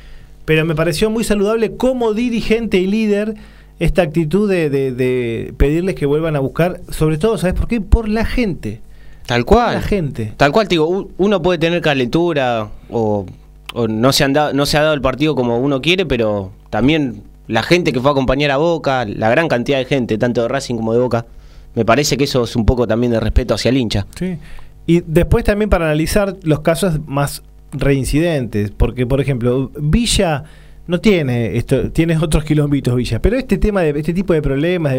Pero 0.47 0.65
me 0.65 0.75
pareció 0.75 1.11
muy 1.11 1.25
saludable 1.25 1.77
como 1.77 2.15
dirigente 2.15 2.79
y 2.79 2.87
líder 2.87 3.35
esta 3.79 4.01
actitud 4.03 4.49
de, 4.51 4.71
de- 4.71 4.93
de 4.93 5.53
pedirles 5.59 5.95
que 5.95 6.07
vuelvan 6.07 6.37
a 6.37 6.41
buscar, 6.41 6.81
sobre 6.91 7.19
todo, 7.19 7.37
¿sabes 7.37 7.55
por 7.55 7.69
qué? 7.69 7.81
Por 7.83 8.09
la 8.09 8.25
gente. 8.25 8.81
Tal 9.27 9.45
Por 9.45 9.57
cual. 9.57 9.75
la 9.75 9.83
gente. 9.83 10.33
Tal 10.39 10.53
cual, 10.53 10.69
te 10.69 10.75
digo, 10.77 11.09
uno 11.19 11.43
puede 11.43 11.59
tener 11.59 11.83
calentura 11.83 12.69
o, 12.91 13.27
o 13.75 13.89
no, 13.89 14.13
se 14.13 14.25
han 14.25 14.33
dado- 14.33 14.55
no 14.55 14.65
se 14.65 14.79
ha 14.79 14.83
dado 14.83 14.95
el 14.95 15.03
partido 15.03 15.35
como 15.35 15.59
uno 15.59 15.81
quiere, 15.83 16.05
pero 16.07 16.51
también 16.71 17.23
la 17.47 17.63
gente 17.63 17.93
que 17.93 18.01
fue 18.01 18.11
a 18.11 18.13
acompañar 18.13 18.51
a 18.51 18.57
Boca, 18.57 19.05
la 19.05 19.31
gran 19.31 19.49
cantidad 19.49 19.79
de 19.79 19.85
gente, 19.85 20.19
tanto 20.19 20.43
de 20.43 20.49
Racing 20.49 20.77
como 20.77 20.93
de 20.93 21.01
Boca, 21.01 21.27
me 21.75 21.85
parece 21.85 22.17
que 22.17 22.25
eso 22.25 22.45
es 22.45 22.57
un 22.57 22.67
poco 22.67 22.87
también 22.87 23.13
de 23.13 23.21
respeto 23.21 23.55
hacia 23.55 23.69
el 23.69 23.77
hincha. 23.77 24.07
Sí. 24.19 24.39
Y 24.87 25.03
después 25.07 25.45
también 25.45 25.71
para 25.71 25.87
analizar 25.87 26.37
los 26.43 26.61
casos 26.61 27.01
más 27.07 27.43
reincidentes, 27.73 28.71
porque 28.71 29.07
por 29.07 29.21
ejemplo, 29.21 29.71
Villa 29.81 30.45
no 30.87 31.01
tiene 31.01 31.57
esto, 31.57 31.91
tiene 31.93 32.17
otros 32.19 32.45
quilombitos 32.45 32.97
Villa, 32.97 33.23
pero 33.23 33.37
este 33.37 33.59
tema 33.59 33.83
de 33.83 33.91
este 33.99 34.13
tipo 34.13 34.33
de 34.33 34.43
problemas 34.43 34.97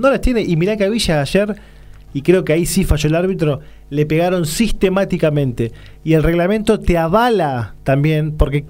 no 0.00 0.10
las 0.10 0.20
tiene 0.20 0.42
y 0.42 0.56
mirá 0.56 0.76
que 0.76 0.84
a 0.84 0.88
Villa 0.88 1.20
ayer 1.20 1.56
y 2.14 2.22
creo 2.22 2.44
que 2.44 2.52
ahí 2.52 2.66
sí 2.66 2.84
falló 2.84 3.08
el 3.08 3.16
árbitro, 3.16 3.60
le 3.90 4.06
pegaron 4.06 4.46
sistemáticamente 4.46 5.72
y 6.04 6.12
el 6.12 6.22
reglamento 6.22 6.78
te 6.78 6.98
avala 6.98 7.74
también 7.82 8.32
porque 8.32 8.64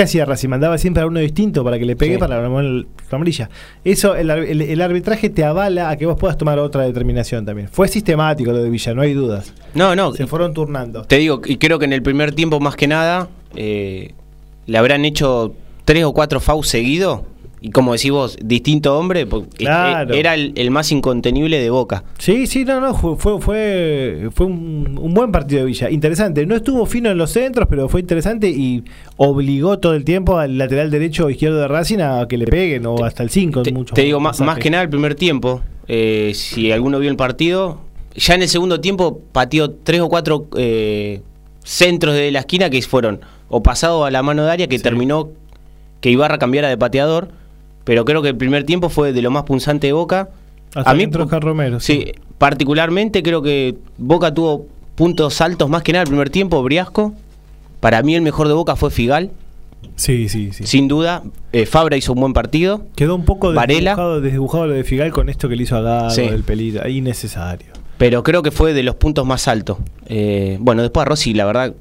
¿qué 0.00 0.04
hacía 0.04 0.24
Racing? 0.24 0.48
Mandaba 0.48 0.78
siempre 0.78 1.02
a 1.02 1.06
uno 1.06 1.20
distinto 1.20 1.62
para 1.62 1.78
que 1.78 1.84
le 1.84 1.94
pegue 1.94 2.14
Sí. 2.14 2.18
para 2.18 2.40
la 2.40 2.48
la 2.48 2.84
amarilla. 3.10 3.50
Eso 3.84 4.14
el, 4.14 4.30
ar- 4.30 4.38
el- 4.38 4.62
el 4.62 4.80
arbitraje 4.80 5.28
te 5.28 5.44
avala 5.44 5.90
a 5.90 5.96
que 5.96 6.06
vos 6.06 6.16
puedas 6.18 6.38
tomar 6.38 6.58
otra 6.58 6.84
determinación 6.84 7.44
también. 7.44 7.68
Fue 7.68 7.86
sistemático 7.86 8.50
lo 8.50 8.62
de 8.62 8.70
Villa, 8.70 8.94
no 8.94 9.02
hay 9.02 9.12
dudas. 9.12 9.52
No, 9.74 9.94
no. 9.94 10.12
Se 10.14 10.26
fueron 10.26 10.54
turnando. 10.54 11.02
Te 11.02 11.18
digo, 11.18 11.42
y 11.44 11.58
creo 11.58 11.78
que 11.78 11.84
en 11.84 11.92
el 11.92 12.02
primer 12.02 12.32
tiempo 12.34 12.60
más 12.60 12.76
que 12.76 12.86
nada 12.86 13.28
eh, 13.56 14.14
le 14.66 14.78
habrán 14.78 15.04
hecho 15.04 15.54
tres 15.84 16.04
o 16.04 16.14
cuatro 16.14 16.40
fouls 16.40 16.68
seguidos. 16.68 17.20
Y 17.62 17.70
como 17.70 17.92
decís 17.92 18.10
vos, 18.10 18.38
distinto 18.42 18.98
hombre, 18.98 19.26
porque 19.26 19.64
Claro. 19.66 20.14
eh, 20.14 20.18
era 20.20 20.34
el, 20.34 20.52
el 20.56 20.70
más 20.70 20.90
incontenible 20.92 21.58
de 21.60 21.68
Boca. 21.68 22.04
Sí, 22.18 22.46
sí, 22.46 22.64
no, 22.64 22.80
no, 22.80 22.94
fue, 22.94 23.16
fue, 23.38 24.28
fue, 24.32 24.46
un, 24.46 24.98
un 24.98 25.12
buen 25.12 25.30
partido 25.30 25.60
de 25.60 25.66
Villa. 25.66 25.90
Interesante. 25.90 26.46
No 26.46 26.56
estuvo 26.56 26.86
fino 26.86 27.10
en 27.10 27.18
los 27.18 27.30
centros, 27.32 27.66
pero 27.68 27.88
fue 27.88 28.00
interesante 28.00 28.48
y 28.48 28.82
obligó 29.18 29.78
todo 29.78 29.94
el 29.94 30.04
tiempo 30.04 30.38
al 30.38 30.56
lateral 30.56 30.90
derecho 30.90 31.26
o 31.26 31.30
izquierdo 31.30 31.58
de 31.60 31.68
Racing 31.68 31.98
a 31.98 32.26
que 32.28 32.38
le 32.38 32.46
peguen 32.46 32.86
o 32.86 33.04
hasta 33.04 33.22
el 33.22 33.28
5. 33.30 33.62
Te, 33.62 33.72
te 33.72 34.02
digo, 34.02 34.20
más, 34.20 34.40
más 34.40 34.58
que 34.58 34.70
nada 34.70 34.82
el 34.82 34.88
primer 34.88 35.14
tiempo, 35.14 35.60
eh, 35.86 36.32
si 36.34 36.72
alguno 36.72 36.98
vio 36.98 37.10
el 37.10 37.16
partido, 37.16 37.80
ya 38.14 38.34
en 38.36 38.42
el 38.42 38.48
segundo 38.48 38.80
tiempo 38.80 39.20
pateó 39.32 39.70
tres 39.70 40.00
o 40.00 40.08
cuatro 40.08 40.46
eh, 40.56 41.20
centros 41.62 42.14
de 42.14 42.30
la 42.30 42.38
esquina 42.40 42.70
que 42.70 42.80
fueron 42.80 43.20
o 43.50 43.62
pasado 43.62 44.06
a 44.06 44.10
la 44.10 44.22
mano 44.22 44.44
de 44.44 44.50
área 44.50 44.66
que 44.66 44.78
Sí. 44.78 44.82
terminó 44.82 45.28
que 46.00 46.10
Ibarra 46.10 46.38
cambiara 46.38 46.68
de 46.68 46.78
pateador, 46.78 47.28
pero 47.90 48.04
creo 48.04 48.22
que 48.22 48.28
el 48.28 48.36
primer 48.36 48.62
tiempo 48.62 48.88
fue 48.88 49.12
de 49.12 49.20
lo 49.20 49.32
más 49.32 49.42
punzante 49.42 49.88
de 49.88 49.92
Boca. 49.92 50.28
Hasta 50.76 50.92
entró 50.92 51.24
Oscar 51.24 51.42
Romero, 51.42 51.80
Sí, 51.80 52.04
sí. 52.06 52.12
particularmente 52.38 53.20
creo 53.24 53.42
que 53.42 53.74
Boca 53.98 54.32
tuvo 54.32 54.68
puntos 54.94 55.40
altos 55.40 55.68
más 55.68 55.82
que 55.82 55.92
nada 55.92 56.04
el 56.04 56.08
primer 56.08 56.30
tiempo, 56.30 56.62
Briasco. 56.62 57.14
Para 57.80 58.00
mí 58.04 58.14
el 58.14 58.22
mejor 58.22 58.46
de 58.46 58.54
Boca 58.54 58.76
fue 58.76 58.92
Figal, 58.92 59.32
Sí, 59.96 60.28
sí, 60.28 60.52
sí. 60.52 60.68
sin 60.68 60.86
duda. 60.86 61.24
Eh, 61.52 61.66
Fabra 61.66 61.96
hizo 61.96 62.12
un 62.12 62.20
buen 62.20 62.32
partido. 62.32 62.84
Quedó 62.94 63.16
un 63.16 63.24
poco 63.24 63.50
desdibujado, 63.52 64.20
desdibujado 64.20 64.66
lo 64.68 64.74
de 64.74 64.84
Figal 64.84 65.10
con 65.10 65.28
esto 65.28 65.48
que 65.48 65.56
le 65.56 65.64
hizo 65.64 65.76
a 65.76 66.10
Sí. 66.10 66.20
el 66.22 66.44
pelito. 66.44 66.86
Innecesario. 66.88 67.72
pero 67.98 68.22
creo 68.22 68.42
que 68.44 68.52
fue 68.52 68.72
de 68.72 68.84
los 68.84 68.94
puntos 68.94 69.26
más 69.26 69.48
altos. 69.48 69.78
Eh, 70.06 70.58
bueno, 70.60 70.82
después 70.82 71.02
a 71.02 71.08
Rossi, 71.08 71.34
la 71.34 71.44
verdad, 71.44 71.74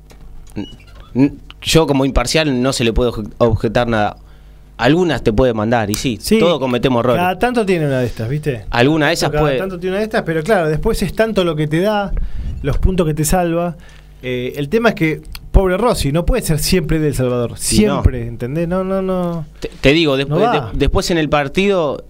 yo 1.61 1.87
como 1.87 2.05
imparcial 2.05 2.61
no 2.61 2.73
se 2.73 2.83
le 2.83 2.93
puede 2.93 3.11
obje- 3.11 3.31
objetar 3.37 3.87
nada. 3.87 4.17
Algunas 4.79 5.21
te 5.23 5.33
puede 5.33 5.53
mandar, 5.53 5.89
y 5.89 5.95
sí, 5.95 6.17
Sí, 6.21 6.39
todos 6.39 6.57
cometemos 6.59 7.01
errores. 7.01 7.19
Cada 7.21 7.37
tanto 7.37 7.65
tiene 7.65 7.85
una 7.85 7.99
de 7.99 8.05
estas, 8.05 8.29
¿viste? 8.29 8.65
Alguna 8.69 9.07
de 9.07 9.13
esas 9.13 9.29
Cada 9.29 9.41
puede. 9.43 9.57
tanto 9.57 9.77
tiene 9.77 9.91
una 9.95 9.99
de 9.99 10.05
estas, 10.05 10.23
pero 10.23 10.41
claro, 10.41 10.69
después 10.69 11.01
es 11.03 11.13
tanto 11.13 11.43
lo 11.43 11.55
que 11.55 11.67
te 11.67 11.81
da, 11.81 12.13
los 12.61 12.77
puntos 12.77 13.05
que 13.05 13.13
te 13.13 13.25
salva. 13.25 13.75
Eh, 14.23 14.53
el 14.55 14.69
tema 14.69 14.89
es 14.89 14.95
que, 14.95 15.21
pobre 15.51 15.77
Rossi, 15.77 16.11
no 16.13 16.25
puede 16.25 16.41
ser 16.43 16.59
siempre 16.59 16.97
del 16.99 17.13
Salvador. 17.13 17.53
Sí, 17.57 17.77
siempre, 17.77 18.25
¿entendés? 18.25 18.67
No, 18.69 18.83
no, 18.85 19.01
no. 19.01 19.45
Te, 19.59 19.69
te 19.81 19.91
digo, 19.91 20.15
después, 20.15 20.39
No 20.41 20.51
de- 20.51 20.61
después 20.77 21.11
en 21.11 21.17
el 21.17 21.27
partido, 21.29 22.05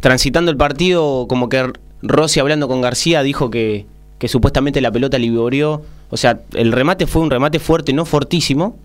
transitando 0.00 0.50
el 0.50 0.56
partido, 0.56 1.26
como 1.28 1.48
que 1.48 1.72
Rossi 2.02 2.40
hablando 2.40 2.68
con 2.68 2.80
García 2.82 3.22
dijo 3.22 3.48
que, 3.50 3.86
que 4.18 4.28
supuestamente 4.28 4.80
la 4.82 4.90
pelota 4.90 5.18
liborió. 5.18 5.82
O 6.10 6.16
sea, 6.18 6.40
el 6.54 6.72
remate 6.72 7.06
fue 7.06 7.22
un 7.22 7.30
remate 7.30 7.58
fuerte, 7.58 7.92
no 7.94 8.04
fortísimo. 8.04 8.76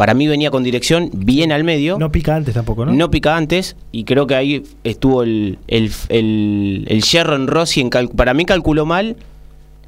Para 0.00 0.14
mí 0.14 0.26
venía 0.26 0.50
con 0.50 0.62
dirección 0.62 1.10
bien 1.12 1.52
al 1.52 1.62
medio. 1.62 1.98
No 1.98 2.10
pica 2.10 2.34
antes 2.34 2.54
tampoco, 2.54 2.86
¿no? 2.86 2.92
No 2.94 3.10
pica 3.10 3.36
antes 3.36 3.76
y 3.92 4.04
creo 4.04 4.26
que 4.26 4.34
ahí 4.34 4.62
estuvo 4.82 5.22
el, 5.22 5.58
el, 5.68 5.92
el, 6.08 6.86
el 6.88 7.02
yerro 7.02 7.36
en 7.36 7.46
Rossi. 7.46 7.82
En 7.82 7.90
para 7.90 8.32
mí 8.32 8.46
calculó 8.46 8.86
mal 8.86 9.16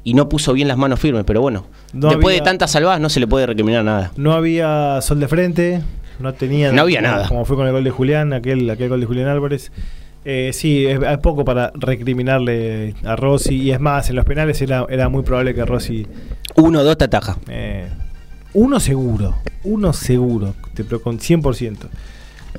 y 0.03 0.13
no 0.13 0.29
puso 0.29 0.53
bien 0.53 0.67
las 0.67 0.77
manos 0.77 0.99
firmes, 0.99 1.23
pero 1.25 1.41
bueno. 1.41 1.65
No 1.93 2.09
después 2.09 2.27
había- 2.35 2.41
de 2.41 2.45
tantas 2.45 2.69
salvadas 2.69 3.01
no 3.01 3.09
se 3.09 3.19
le 3.19 3.25
puede 3.25 3.47
recriminar 3.47 3.83
nada. 3.83 4.11
No 4.15 4.33
había 4.33 5.01
sol 5.01 5.19
de 5.19 5.27
frente, 5.27 5.81
no 6.19 6.31
tenía. 6.35 6.71
No 6.71 6.83
había 6.83 7.01
nada. 7.01 7.27
Como 7.27 7.43
fue 7.45 7.55
con 7.55 7.65
el 7.65 7.71
gol 7.73 7.83
de 7.83 7.89
Julián, 7.89 8.33
aquel, 8.33 8.69
aquel 8.69 8.89
gol 8.89 8.99
de 8.99 9.07
Julián 9.07 9.27
Álvarez. 9.29 9.71
Eh, 10.25 10.51
sí, 10.53 10.85
es, 10.85 10.99
es 11.01 11.17
poco 11.17 11.43
para 11.43 11.71
recriminarle 11.73 12.93
a 13.03 13.15
Rossi. 13.15 13.55
Y 13.55 13.71
es 13.71 13.79
más, 13.79 14.09
en 14.11 14.15
los 14.15 14.25
penales 14.25 14.61
era, 14.61 14.85
era 14.89 15.09
muy 15.09 15.23
probable 15.23 15.55
que 15.55 15.65
Rossi. 15.65 16.05
Uno 16.55 16.83
dos 16.83 16.97
te 16.99 17.05
ataja. 17.05 17.37
eh, 17.49 17.87
uno 18.53 18.79
seguro, 18.79 19.35
uno 19.63 19.93
seguro, 19.93 20.53
te- 20.73 20.83
pero 20.83 21.01
con 21.01 21.19
100%. 21.19 21.87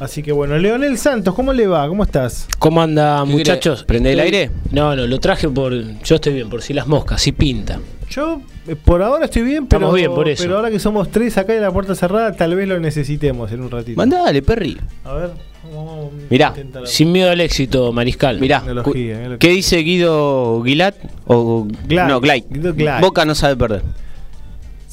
Así 0.00 0.24
que 0.24 0.32
bueno, 0.32 0.58
Leonel 0.58 0.98
Santos, 0.98 1.34
¿cómo 1.34 1.52
le 1.52 1.68
va? 1.68 1.86
¿Cómo 1.86 2.02
estás? 2.02 2.48
¿Cómo 2.58 2.82
anda, 2.82 3.22
¿Qué 3.24 3.30
muchachos? 3.32 3.84
¿Prende 3.84 4.12
el 4.12 4.18
aire? 4.20 4.50
No, 4.72 4.96
no, 4.96 5.06
lo 5.06 5.20
traje 5.20 5.48
por. 5.48 5.72
Yo 6.02 6.16
estoy 6.16 6.32
bien, 6.34 6.50
por 6.50 6.62
si 6.62 6.74
las 6.74 6.88
moscas, 6.88 7.22
si 7.22 7.30
pinta. 7.30 7.78
Yo 8.10 8.40
eh, 8.66 8.74
por 8.74 9.02
ahora 9.02 9.26
estoy 9.26 9.42
bien, 9.42 9.66
pero, 9.68 9.82
Estamos 9.82 9.94
bien, 9.94 10.12
por 10.12 10.28
eso. 10.28 10.42
pero 10.42 10.56
ahora 10.56 10.70
que 10.70 10.80
somos 10.80 11.10
tres 11.12 11.38
acá 11.38 11.54
en 11.54 11.62
la 11.62 11.70
puerta 11.72 11.94
cerrada, 11.94 12.32
tal 12.32 12.56
vez 12.56 12.66
lo 12.66 12.80
necesitemos 12.80 13.52
en 13.52 13.60
un 13.62 13.70
ratito. 13.70 13.96
Mandale, 13.96 14.42
Perry. 14.42 14.76
A 15.04 15.12
ver, 15.14 15.30
vamos 15.72 16.06
a 16.12 16.26
Mirá, 16.28 16.48
intentar- 16.48 16.86
Sin 16.88 17.12
miedo 17.12 17.30
al 17.30 17.40
éxito, 17.40 17.92
Mariscal. 17.92 18.40
Mirá, 18.40 18.58
Tecnología, 18.60 18.82
cu- 18.92 18.92
tecnología. 18.92 19.38
¿qué 19.38 19.48
dice 19.48 19.76
Guido 19.78 20.60
Guilat? 20.62 20.96
O, 21.26 21.68
No, 21.88 22.20
Glay. 22.20 22.44
Guido 22.50 22.74
Glay. 22.74 23.00
Boca 23.00 23.24
no 23.24 23.36
sabe 23.36 23.54
perder. 23.56 23.82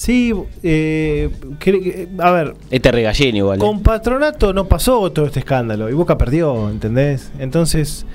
Sí, 0.02 0.34
eh, 0.64 1.30
que- 1.60 2.08
a 2.18 2.32
ver, 2.32 2.56
Este 2.72 2.92
regallén 2.92 3.36
igual. 3.36 3.58
eh. 3.58 3.62
con 3.62 3.84
Patronato 3.84 4.52
no 4.52 4.66
pasó 4.68 5.12
todo 5.12 5.28
este 5.28 5.42
escándalo 5.42 5.92
y 5.92 5.94
Boca 5.94 6.18
perdió, 6.18 6.72
¿entendés? 6.72 7.32
Entonces, 7.38 8.08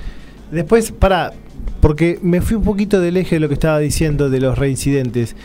después, 0.51 0.91
para, 0.91 1.33
porque 1.81 2.19
me 2.23 2.41
fui 2.41 2.57
un 2.57 2.65
poquito 2.65 3.01
del 3.01 3.17
eje 3.17 3.37
de 3.37 3.41
lo 3.41 3.47
que 3.47 3.55
estaba 3.55 3.79
diciendo 3.79 4.29
de 4.31 4.41
los 4.41 4.59
reincidentes. 4.59 5.37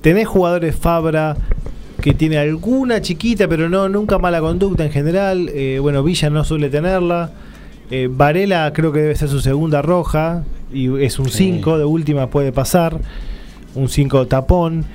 Tenés 0.00 0.26
jugadores 0.26 0.74
Fabra 0.74 1.36
que 2.00 2.14
tiene 2.14 2.38
alguna 2.38 3.02
chiquita, 3.02 3.46
pero 3.46 3.68
no 3.68 3.90
nunca 3.90 4.16
mala 4.16 4.40
conducta 4.40 4.86
en 4.86 4.90
general. 4.90 5.50
Eh, 5.52 5.80
bueno, 5.82 6.02
Villa 6.02 6.30
no 6.30 6.44
suele 6.44 6.70
tenerla. 6.70 7.30
Eh, 7.90 8.08
Varela 8.10 8.72
creo 8.72 8.90
que 8.90 9.00
debe 9.00 9.16
ser 9.16 9.28
su 9.28 9.40
segunda 9.40 9.82
roja 9.82 10.44
y 10.72 10.98
es 11.02 11.18
un 11.18 11.28
5, 11.28 11.76
de 11.76 11.84
última 11.84 12.30
puede 12.30 12.52
pasar. 12.52 12.98
Un 13.74 13.90
5 13.90 14.26
tapón. 14.28 14.86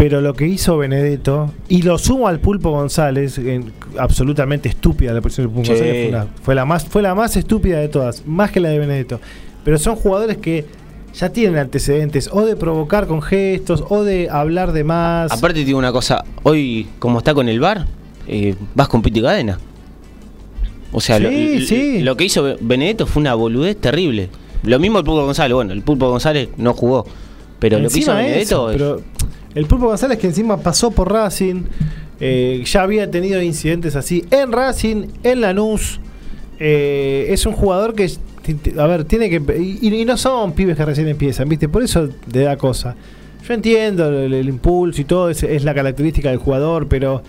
Pero 0.00 0.22
lo 0.22 0.32
que 0.32 0.46
hizo 0.46 0.78
Benedetto, 0.78 1.52
y 1.68 1.82
lo 1.82 1.98
sumo 1.98 2.26
al 2.26 2.40
Pulpo 2.40 2.70
González, 2.70 3.36
en- 3.36 3.70
absolutamente 3.98 4.70
estúpida 4.70 5.12
la 5.12 5.20
posición 5.20 5.48
del 5.48 5.54
Pulpo 5.54 5.66
Sí. 5.66 5.72
González, 5.72 6.00
fue, 6.00 6.08
una- 6.08 6.26
fue 6.42 6.54
la 6.54 6.64
más, 6.64 6.84
fue 6.86 7.02
la 7.02 7.14
más 7.14 7.36
estúpida 7.36 7.78
de 7.80 7.88
todas, 7.88 8.24
más 8.26 8.50
que 8.50 8.60
la 8.60 8.70
de 8.70 8.78
Benedetto. 8.78 9.20
Pero 9.62 9.76
son 9.78 9.96
jugadores 9.96 10.38
que 10.38 10.64
ya 11.12 11.28
tienen 11.28 11.58
antecedentes, 11.58 12.30
o 12.32 12.46
de 12.46 12.56
provocar 12.56 13.06
con 13.06 13.20
gestos, 13.20 13.84
o 13.90 14.02
de 14.02 14.30
hablar 14.30 14.72
de 14.72 14.84
más. 14.84 15.30
Aparte 15.32 15.58
te 15.60 15.66
digo 15.66 15.78
una 15.78 15.92
cosa, 15.92 16.24
hoy 16.44 16.86
como 16.98 17.18
está 17.18 17.34
con 17.34 17.50
el 17.50 17.60
bar, 17.60 17.84
eh, 18.26 18.54
vas 18.74 18.88
con 18.88 19.02
Piti 19.02 19.20
Cadena. 19.20 19.58
O 20.92 21.00
sea, 21.02 21.18
lo, 21.18 21.28
Sí, 21.28 21.58
lo- 21.58 21.66
sí. 21.66 22.00
lo 22.00 22.16
que 22.16 22.24
hizo 22.24 22.56
Benedetto 22.62 23.06
fue 23.06 23.20
una 23.20 23.34
boludez 23.34 23.76
terrible. 23.76 24.30
Lo 24.62 24.78
mismo 24.78 24.98
el 24.98 25.04
Pulpo 25.04 25.26
González, 25.26 25.54
bueno, 25.54 25.72
el 25.74 25.82
Pulpo 25.82 26.08
González 26.08 26.48
no 26.56 26.72
jugó, 26.72 27.04
pero 27.58 27.78
lo 27.78 27.90
que 27.90 27.98
hizo 27.98 28.14
Benedetto 28.14 28.40
eso, 28.40 28.70
es- 28.70 28.76
pero 28.78 29.02
el 29.54 29.66
Pulpo 29.66 29.86
González 29.86 30.18
que 30.18 30.26
encima 30.26 30.56
pasó 30.58 30.90
por 30.90 31.12
Racing, 31.12 31.62
eh, 32.20 32.62
ya 32.66 32.82
había 32.82 33.10
tenido 33.10 33.40
incidentes 33.42 33.96
así 33.96 34.24
en 34.30 34.52
Racing, 34.52 35.06
en 35.22 35.40
Lanús. 35.40 36.00
eh, 36.58 37.26
es 37.30 37.46
un 37.46 37.54
jugador 37.54 37.94
que, 37.94 38.10
a 38.78 38.86
ver, 38.86 39.04
tiene 39.04 39.30
que... 39.30 39.40
Y, 39.58 39.94
y 39.94 40.04
no 40.04 40.16
son 40.16 40.52
pibes 40.52 40.76
que 40.76 40.84
recién 40.84 41.08
empiezan, 41.08 41.48
¿viste? 41.48 41.68
Por 41.68 41.82
eso 41.82 42.08
te 42.30 42.40
da 42.40 42.56
cosa. 42.56 42.94
Yo 43.48 43.54
entiendo 43.54 44.08
el, 44.08 44.34
el 44.34 44.48
impulso 44.48 45.00
y 45.00 45.04
todo, 45.04 45.30
es, 45.30 45.42
es 45.42 45.64
la 45.64 45.74
característica 45.74 46.28
del 46.28 46.38
jugador, 46.38 46.86
pero 46.88 47.22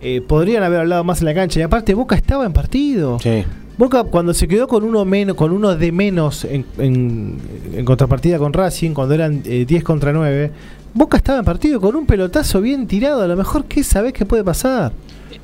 eh, 0.00 0.20
podrían 0.20 0.64
haber 0.64 0.80
hablado 0.80 1.04
más 1.04 1.20
en 1.20 1.26
la 1.26 1.34
cancha. 1.34 1.60
Y 1.60 1.62
aparte, 1.62 1.94
Boca 1.94 2.16
estaba 2.16 2.44
en 2.44 2.52
partido. 2.52 3.18
Sí. 3.20 3.44
Boca 3.76 4.04
cuando 4.04 4.32
se 4.34 4.46
quedó 4.46 4.68
con 4.68 4.84
uno 4.84 5.04
menos, 5.04 5.36
con 5.36 5.52
uno 5.52 5.74
de 5.74 5.90
menos 5.90 6.46
en, 6.48 7.84
contrapartida 7.84 8.38
con 8.38 8.52
Racing, 8.52 8.92
cuando 8.92 9.14
eran 9.14 9.42
eh, 9.44 9.64
10 9.66 9.82
contra 9.82 10.12
9, 10.12 10.52
Boca 10.94 11.16
estaba 11.16 11.40
en 11.40 11.44
partido 11.44 11.80
con 11.80 11.96
un 11.96 12.06
pelotazo 12.06 12.60
bien 12.60 12.86
tirado, 12.86 13.22
a 13.22 13.26
lo 13.26 13.36
mejor 13.36 13.64
qué 13.64 13.82
sabés 13.82 14.12
qué 14.12 14.24
puede 14.24 14.44
pasar. 14.44 14.92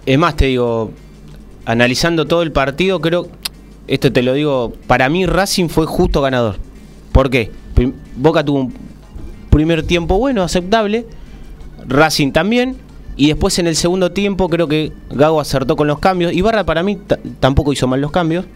Es 0.06 0.16
más, 0.16 0.36
te 0.36 0.46
digo, 0.46 0.92
analizando 1.64 2.26
todo 2.26 2.42
el 2.42 2.52
partido, 2.52 3.00
creo, 3.00 3.26
esto 3.88 4.12
te 4.12 4.22
lo 4.22 4.34
digo, 4.34 4.72
para 4.86 5.08
mí 5.08 5.26
Racing 5.26 5.68
fue 5.68 5.86
justo 5.86 6.22
ganador. 6.22 6.56
¿Por 7.10 7.30
qué? 7.30 7.50
Boca 8.14 8.44
tuvo 8.44 8.60
un 8.60 8.74
primer 9.50 9.82
tiempo 9.82 10.18
bueno, 10.18 10.44
aceptable, 10.44 11.04
Racing 11.88 12.30
también, 12.30 12.76
y 13.22 13.26
después 13.28 13.58
en 13.58 13.66
el 13.66 13.76
segundo 13.76 14.12
tiempo 14.12 14.48
creo 14.48 14.66
que 14.66 14.92
Gago 15.10 15.40
acertó 15.40 15.76
con 15.76 15.86
los 15.86 15.98
cambios. 15.98 16.32
Ibarra 16.32 16.64
para 16.64 16.82
mí 16.82 16.96
ta- 16.96 17.18
tampoco 17.38 17.72
hizo 17.72 17.86
mal 17.86 18.00
los 18.00 18.10
cambios. 18.10 18.46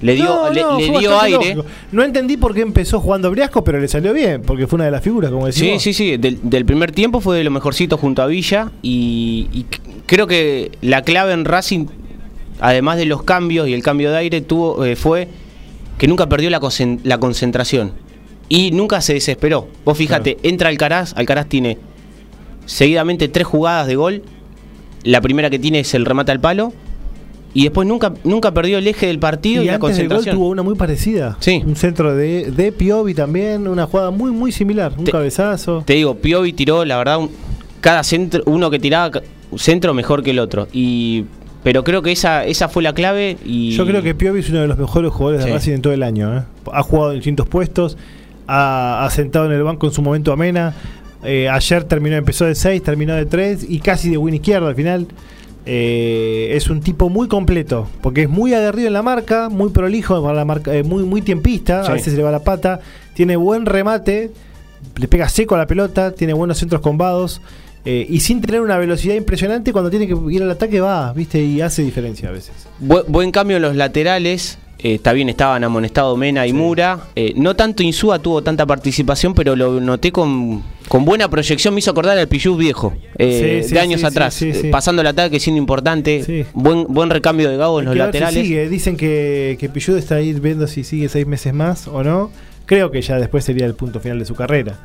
Le 0.00 0.14
dio, 0.14 0.24
No, 0.26 0.50
le, 0.50 0.60
no, 0.62 0.78
le 0.78 0.86
fue 0.88 0.98
dio 0.98 1.20
aire. 1.20 1.36
lógico. 1.54 1.64
No 1.92 2.02
entendí 2.02 2.36
por 2.36 2.52
qué 2.54 2.62
empezó 2.62 3.00
jugando 3.00 3.30
Briasco, 3.30 3.62
pero 3.62 3.80
le 3.80 3.86
salió 3.88 4.12
bien, 4.12 4.42
porque 4.42 4.66
fue 4.66 4.76
una 4.76 4.84
de 4.86 4.90
las 4.90 5.02
figuras, 5.02 5.30
como 5.30 5.46
Sí, 5.52 5.60
decimos. 5.62 5.82
sí, 5.82 5.92
sí. 5.92 6.16
Del, 6.16 6.38
del 6.42 6.64
primer 6.64 6.90
tiempo 6.92 7.20
fue 7.20 7.36
de 7.36 7.44
lo 7.44 7.50
mejorcito 7.52 7.96
junto 7.96 8.22
a 8.22 8.26
Villa. 8.26 8.70
Y, 8.82 9.66
creo 10.06 10.26
que 10.26 10.72
la 10.82 11.02
clave 11.02 11.32
en 11.32 11.44
Racing 11.44 11.86
además 12.60 12.96
de 12.96 13.04
los 13.04 13.22
cambios 13.22 13.68
y 13.68 13.74
el 13.74 13.82
cambio 13.84 14.10
de 14.10 14.16
aire, 14.18 14.40
tuvo, 14.40 14.84
eh, 14.84 14.96
fue 14.96 15.28
que 15.96 16.08
nunca 16.08 16.28
perdió 16.28 16.50
la, 16.50 16.60
la 17.04 17.18
concentración 17.18 17.92
y 18.48 18.70
nunca 18.72 19.00
se 19.00 19.14
desesperó. 19.14 19.68
Vos 19.84 19.96
fíjate, 19.96 20.38
entra 20.42 20.68
Alcaraz, 20.68 21.12
Alcaraz 21.16 21.46
tiene 21.48 21.78
seguidamente 22.68 23.28
tres 23.28 23.46
jugadas 23.46 23.86
de 23.86 23.96
gol. 23.96 24.22
La 25.04 25.20
primera 25.20 25.48
que 25.50 25.58
tiene 25.58 25.80
es 25.80 25.94
el 25.94 26.04
remate 26.04 26.32
al 26.32 26.40
palo. 26.40 26.72
Y 27.54 27.62
después 27.64 27.88
nunca, 27.88 28.12
nunca 28.24 28.52
perdió 28.52 28.76
el 28.78 28.86
eje 28.86 29.06
del 29.06 29.18
partido 29.18 29.62
y, 29.62 29.64
Y 29.64 29.68
la 29.68 29.76
antes 29.76 29.96
del 29.96 30.06
gol 30.06 30.16
concentración. 30.18 30.36
tuvo 30.36 30.48
una 30.50 30.62
muy 30.62 30.74
parecida. 30.74 31.36
Sí. 31.40 31.62
Un 31.66 31.76
centro 31.76 32.14
de, 32.14 32.50
de 32.50 32.72
Piovi 32.72 33.14
también, 33.14 33.66
una 33.66 33.86
jugada 33.86 34.10
muy, 34.10 34.30
muy 34.30 34.52
similar. 34.52 34.92
Un 34.98 35.04
Te- 35.04 35.12
cabezazo. 35.12 35.82
Te 35.86 35.94
digo, 35.94 36.16
Piovi 36.16 36.52
tiró, 36.52 36.84
la 36.84 36.98
verdad, 36.98 37.18
un- 37.18 37.30
cada 37.80 38.02
centro, 38.04 38.42
uno 38.46 38.70
que 38.70 38.78
tiraba 38.78 39.22
centro 39.56 39.94
mejor 39.94 40.22
que 40.22 40.30
el 40.32 40.38
otro. 40.40 40.68
Y 40.72 41.24
pero 41.64 41.82
creo 41.84 42.02
que 42.02 42.12
esa, 42.12 42.44
esa 42.44 42.68
fue 42.68 42.82
la 42.82 42.92
clave. 42.92 43.38
Y 43.44 43.70
Yo 43.72 43.86
creo 43.86 44.02
que 44.02 44.14
Piovi 44.14 44.40
es 44.40 44.50
uno 44.50 44.60
de 44.60 44.68
los 44.68 44.76
mejores 44.78 45.10
jugadores 45.10 45.44
de. 45.46 45.52
Racing 45.52 45.72
en 45.72 45.82
todo 45.82 45.92
el 45.94 46.02
año. 46.02 46.36
¿eh? 46.36 46.42
Ha 46.72 46.82
jugado 46.82 47.12
en 47.12 47.16
distintos 47.16 47.48
puestos, 47.48 47.96
ha, 48.46 49.04
ha 49.06 49.10
sentado 49.10 49.46
en 49.46 49.52
el 49.52 49.62
banco 49.62 49.86
en 49.86 49.92
su 49.92 50.02
momento 50.02 50.32
amena. 50.32 50.74
Eh, 51.24 51.48
ayer 51.48 51.84
terminó, 51.84 52.16
empezó 52.16 52.44
de 52.44 52.54
6, 52.54 52.82
terminó 52.82 53.14
de 53.14 53.26
3 53.26 53.66
y 53.68 53.80
casi 53.80 54.08
de 54.10 54.16
win 54.18 54.34
izquierdo 54.34 54.68
al 54.68 54.74
final. 54.74 55.06
Eh, 55.66 56.52
es 56.56 56.70
un 56.70 56.80
tipo 56.80 57.10
muy 57.10 57.28
completo, 57.28 57.88
porque 58.00 58.22
es 58.22 58.28
muy 58.28 58.54
aguerrido 58.54 58.86
en 58.88 58.94
la 58.94 59.02
marca, 59.02 59.48
muy 59.50 59.70
prolijo 59.70 60.22
para 60.22 60.34
la 60.34 60.44
marca, 60.46 60.74
eh, 60.74 60.82
muy, 60.82 61.02
muy 61.02 61.20
tiempista, 61.20 61.84
Sí. 61.84 61.90
a 61.90 61.94
veces 61.94 62.12
se 62.12 62.16
le 62.16 62.22
va 62.22 62.30
la 62.30 62.42
pata, 62.42 62.80
tiene 63.14 63.36
buen 63.36 63.66
remate, 63.66 64.30
le 64.96 65.08
pega 65.08 65.28
seco 65.28 65.56
a 65.56 65.58
la 65.58 65.66
pelota, 65.66 66.12
tiene 66.12 66.32
buenos 66.32 66.58
centros 66.58 66.80
combados. 66.80 67.40
eh, 67.84 68.06
y 68.10 68.20
sin 68.20 68.40
tener 68.42 68.60
una 68.60 68.76
velocidad 68.76 69.14
impresionante, 69.14 69.72
cuando 69.72 69.88
tiene 69.88 70.06
que 70.06 70.14
ir 70.30 70.42
al 70.42 70.50
ataque 70.50 70.78
va, 70.80 71.10
¿viste? 71.14 71.40
Y 71.42 71.62
hace 71.62 71.80
diferencia 71.82 72.28
a 72.28 72.32
veces. 72.32 72.52
Bu- 72.82 73.04
buen 73.08 73.30
cambio 73.30 73.56
en 73.56 73.62
los 73.62 73.76
laterales. 73.76 74.58
Eh, 74.80 74.94
está 74.94 75.12
bien, 75.12 75.28
estaban 75.28 75.64
amonestados 75.64 76.16
Mena 76.16 76.46
y 76.46 76.52
Mura. 76.52 77.00
Eh, 77.16 77.32
no 77.36 77.54
tanto 77.56 77.82
Insúa 77.82 78.18
tuvo 78.18 78.42
tanta 78.42 78.64
participación, 78.66 79.34
pero 79.34 79.56
lo 79.56 79.80
noté 79.80 80.12
con, 80.12 80.62
con 80.88 81.04
buena 81.04 81.28
proyección. 81.28 81.74
Me 81.74 81.80
hizo 81.80 81.90
acordar 81.90 82.16
al 82.18 82.28
Pichu 82.28 82.56
viejo, 82.56 82.94
eh, 83.18 83.60
Sí, 83.62 83.68
sí, 83.68 83.74
de 83.74 83.80
años 83.80 84.04
atrás. 84.04 84.40
eh, 84.42 84.68
pasando 84.70 85.02
el 85.02 85.08
ataque, 85.08 85.40
siendo 85.40 85.58
importante. 85.58 86.22
Sí. 86.24 86.44
Buen, 86.54 86.84
buen 86.88 87.10
recambio 87.10 87.50
de 87.50 87.56
Gago 87.56 87.80
en 87.80 87.86
los 87.86 87.96
laterales. 87.96 88.42
sigue. 88.46 88.68
Dicen 88.68 88.96
que, 88.96 89.56
que 89.58 89.68
Pichud 89.68 89.96
está 89.96 90.14
ahí 90.16 90.32
viendo 90.34 90.66
si 90.66 90.84
sigue 90.84 91.08
seis 91.08 91.26
meses 91.26 91.52
más 91.52 91.88
o 91.88 92.02
no. 92.04 92.30
Creo 92.66 92.90
que 92.90 93.00
ya 93.02 93.16
después 93.18 93.44
sería 93.44 93.66
el 93.66 93.74
punto 93.74 93.98
final 94.00 94.18
de 94.18 94.24
su 94.26 94.34
carrera. 94.34 94.78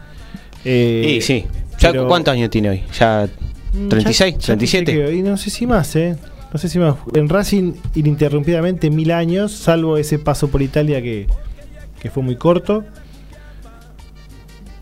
Sí, 0.63 1.19
sí. 1.21 1.45
Ya, 1.79 1.91
pero- 1.91 2.07
¿Cuántos 2.07 2.33
años 2.33 2.49
tiene 2.49 2.69
hoy? 2.69 2.83
¿Ya 2.97 3.27
Mm, 3.73 3.89
36? 3.89 4.35
ya- 4.35 4.39
ya 4.39 4.45
sé 4.45 4.53
¿37? 4.57 4.85
qué, 4.85 5.13
y 5.15 5.21
no 5.23 5.35
sé 5.35 5.49
si 5.49 5.65
más, 5.65 5.95
¿eh? 5.95 6.15
No 6.53 6.59
sé 6.59 6.69
si 6.69 6.77
más. 6.77 6.95
En 7.15 7.27
Racing, 7.27 7.73
ininterrumpidamente, 7.95 8.91
mil 8.91 9.11
años, 9.11 9.51
salvo 9.51 9.97
ese 9.97 10.19
paso 10.19 10.49
por 10.49 10.61
Italia 10.61 11.01
que, 11.01 11.25
que 11.99 12.11
fue 12.11 12.21
muy 12.21 12.35
corto. 12.35 12.83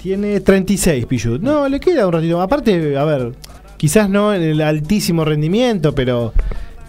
Tiene 0.02 0.42
36 0.42 1.06
Pichud. 1.06 1.40
No, 1.40 1.70
le 1.70 1.80
queda 1.80 2.06
un 2.06 2.14
ratito. 2.14 2.42
Aparte, 2.42 2.98
a 2.98 3.06
ver, 3.06 3.32
quizás 3.78 4.10
no 4.10 4.34
en 4.34 4.42
el 4.42 4.62
altísimo 4.62 5.24
rendimiento, 5.24 5.96
pero 5.96 6.34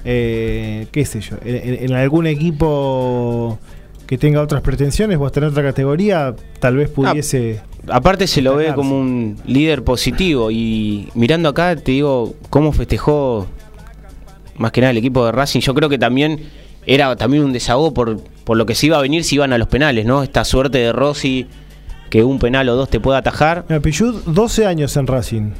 eh, 0.05 0.87
qué 0.91 1.05
sé 1.05 1.21
yo, 1.21 1.37
en, 1.45 1.93
algún 1.93 2.27
equipo 2.27 3.59
que 4.07 4.19
tenga 4.19 4.43
otras 4.43 4.63
pretensiones 4.63 5.17
o 5.19 5.27
hasta 5.27 5.41
en 5.41 5.47
otra 5.47 5.63
categoría, 5.63 6.35
tal 6.59 6.77
vez 6.77 6.91
pudiese... 6.91 7.61
Aparte 7.89 8.27
se 8.27 8.43
lo 8.43 8.57
ve 8.57 8.73
como 8.75 8.99
un 8.99 9.37
líder 9.47 9.85
positivo 9.85 10.51
y 10.51 11.09
mirando 11.15 11.49
acá 11.49 11.75
te 11.77 11.93
digo 11.93 12.35
cómo 12.49 12.73
festejó 12.73 13.49
más 14.63 14.73
que 14.73 14.81
nada 14.81 14.91
el 14.93 14.97
equipo 14.97 15.27
de 15.27 15.33
Racing. 15.33 15.61
Yo 15.61 15.75
creo 15.75 15.89
que 15.89 15.99
también 15.99 16.41
era 16.87 17.15
también 17.17 17.45
un 17.45 17.53
desahogo 17.53 17.93
por, 17.93 18.19
por 18.45 18.57
lo 18.57 18.65
que 18.67 18.75
se 18.75 18.87
iba 18.87 18.97
a 18.99 19.03
venir 19.03 19.25
si 19.25 19.35
iban 19.37 19.53
a 19.53 19.59
los 19.59 19.69
penales, 19.69 20.07
¿no? 20.07 20.23
Esta 20.23 20.45
suerte 20.45 20.79
de 20.79 20.93
Rossi 20.93 21.47
que 22.11 22.25
un 22.25 22.39
penal 22.39 22.69
o 22.69 22.77
dos 22.77 22.89
te 22.91 23.01
pueda 23.01 23.19
atajar. 23.19 23.65
Mira, 23.69 23.81
Pichud, 23.81 24.23
12 24.27 24.67
años 24.67 24.97
en 24.97 25.07
Racing. 25.07 25.51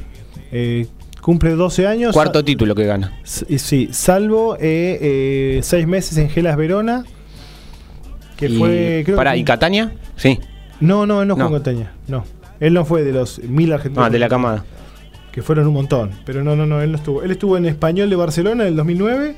Eh, 0.51 0.87
cumple 1.21 1.51
12 1.51 1.87
años. 1.87 2.13
Cuarto 2.13 2.43
título 2.43 2.75
que 2.75 2.85
gana. 2.85 3.19
S- 3.23 3.45
Sí, 3.59 3.89
salvo 3.91 4.55
eh, 4.59 4.97
eh, 5.01 5.59
seis 5.63 5.87
meses 5.87 6.17
en 6.17 6.29
Gelas 6.29 6.57
Verona. 6.57 7.03
Que 8.37 8.47
y, 8.47 8.57
fue. 8.57 9.03
Creo 9.05 9.17
que- 9.19 9.37
¿y 9.37 9.43
Catania? 9.43 9.93
Sí. 10.15 10.39
No, 10.79 11.05
no, 11.05 11.23
no, 11.25 11.35
No. 11.35 11.47
en 11.47 11.53
Castaña, 11.53 11.91
No. 12.07 12.23
Él 12.59 12.73
no 12.73 12.85
fue 12.85 13.03
de 13.03 13.11
los 13.13 13.39
mil 13.39 13.73
argentinos. 13.73 14.05
Ah, 14.05 14.09
de 14.09 14.19
la 14.19 14.29
camada. 14.29 14.63
Que 15.33 15.41
fueron 15.41 15.67
un 15.67 15.73
montón. 15.73 16.11
Pero 16.25 16.43
no, 16.43 16.55
no, 16.55 16.65
no, 16.65 16.81
él 16.81 16.91
no 16.91 16.97
estuvo. 16.97 17.23
Él 17.23 17.31
estuvo 17.31 17.57
en 17.57 17.65
Español 17.65 18.09
de 18.09 18.15
Barcelona 18.15 18.63
en 18.63 18.69
el 18.69 18.75
2009. 18.77 19.35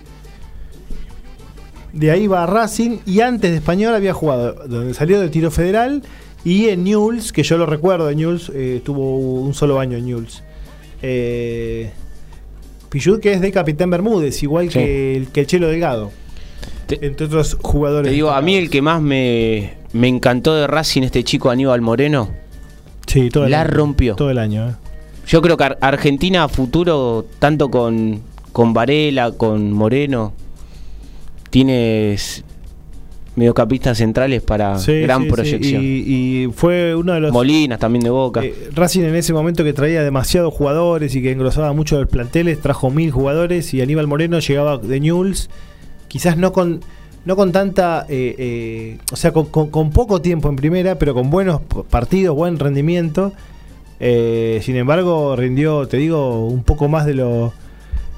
De 1.93 2.11
ahí 2.11 2.27
va 2.27 2.43
a 2.43 2.45
Racing. 2.45 2.97
Y 3.05 3.21
antes 3.21 3.49
de 3.51 3.57
Español 3.57 3.95
había 3.95 4.13
jugado. 4.13 4.67
Donde 4.67 4.93
salió 4.93 5.19
del 5.19 5.31
tiro 5.31 5.49
federal. 5.51 6.03
Y 6.43 6.67
en 6.67 6.83
Newell's, 6.83 7.31
que 7.31 7.41
yo 7.43 7.57
lo 7.57 7.65
recuerdo 7.65 8.07
de 8.07 8.15
Newell's, 8.15 8.51
eh, 8.53 8.81
tuvo 8.83 9.17
un 9.39 9.53
solo 9.53 9.79
año 9.79 9.97
en 9.97 10.05
Newell's. 10.05 10.43
Eh, 11.01 11.91
Pichud, 12.89 13.19
que 13.19 13.33
es 13.33 13.41
de 13.41 13.51
Capitán 13.51 13.89
Bermúdez, 13.89 14.43
igual 14.43 14.65
Sí. 14.69 14.79
que, 14.79 15.15
el, 15.17 15.27
que 15.29 15.39
el 15.41 15.47
Chelo 15.47 15.67
Delgado. 15.69 16.11
Te- 16.87 17.03
entre 17.05 17.25
otros 17.27 17.57
jugadores. 17.61 18.09
Te 18.09 18.13
digo, 18.13 18.29
a 18.29 18.41
mí 18.41 18.55
el 18.57 18.69
que 18.69 18.81
más 18.81 19.01
me, 19.01 19.73
me 19.93 20.07
encantó 20.07 20.53
de 20.55 20.67
Racing, 20.67 21.01
este 21.01 21.23
chico 21.23 21.49
Aníbal 21.49 21.81
Moreno, 21.81 22.29
Sí, 23.07 23.29
todo 23.29 23.45
el 23.45 23.51
la 23.51 23.61
año. 23.61 23.71
rompió. 23.71 24.15
Todo 24.15 24.29
el 24.29 24.37
año. 24.37 24.69
eh. 24.69 24.73
Yo 25.27 25.41
creo 25.41 25.57
que 25.57 25.63
Ar- 25.63 25.77
Argentina 25.81 26.43
a 26.43 26.47
futuro, 26.49 27.25
tanto 27.39 27.69
con, 27.69 28.21
con 28.51 28.73
Varela, 28.73 29.31
con 29.31 29.71
Moreno, 29.71 30.33
tienes 31.49 32.43
mediocampistas 33.35 33.97
centrales 33.97 34.41
para 34.41 34.77
Sí, 34.79 35.01
gran 35.01 35.23
sí, 35.23 35.25
sí, 35.27 35.31
proyección. 35.33 35.81
Y, 35.83 35.87
y 35.87 36.47
fue 36.53 36.95
uno 36.95 37.13
de 37.13 37.19
los. 37.19 37.33
Molinas 37.33 37.79
también 37.79 38.03
de 38.03 38.09
Boca. 38.09 38.43
Eh, 38.43 38.53
Racing 38.73 39.01
en 39.01 39.15
ese 39.15 39.33
momento 39.33 39.63
que 39.63 39.73
traía 39.73 40.03
demasiados 40.03 40.53
jugadores 40.53 41.15
y 41.15 41.21
que 41.21 41.31
engrosaba 41.31 41.73
mucho 41.73 41.99
los 41.99 42.07
planteles, 42.09 42.61
trajo 42.61 42.89
mil 42.89 43.11
jugadores 43.11 43.73
y 43.73 43.81
Aníbal 43.81 44.07
Moreno 44.07 44.39
llegaba 44.39 44.77
de 44.77 44.99
Newell's, 44.99 45.49
quizás 46.07 46.37
no 46.37 46.53
con 46.53 46.81
no 47.25 47.35
con 47.35 47.51
tanta, 47.51 48.05
eh, 48.07 48.35
eh, 48.37 48.97
o 49.11 49.15
sea, 49.15 49.33
con, 49.33 49.47
con- 49.47 49.71
con 49.71 49.89
poco 49.89 50.21
tiempo 50.21 50.47
en 50.47 50.55
primera, 50.55 50.99
pero 50.99 51.15
con 51.15 51.31
buenos 51.31 51.59
partidos, 51.89 52.35
buen 52.35 52.59
rendimiento. 52.59 53.33
Eh, 53.99 54.59
sin 54.63 54.75
embargo, 54.75 55.35
rindió, 55.35 55.87
te 55.87 55.97
digo, 55.97 56.47
un 56.47 56.63
poco 56.63 56.87
más 56.89 57.05
de 57.05 57.13
lo 57.15 57.53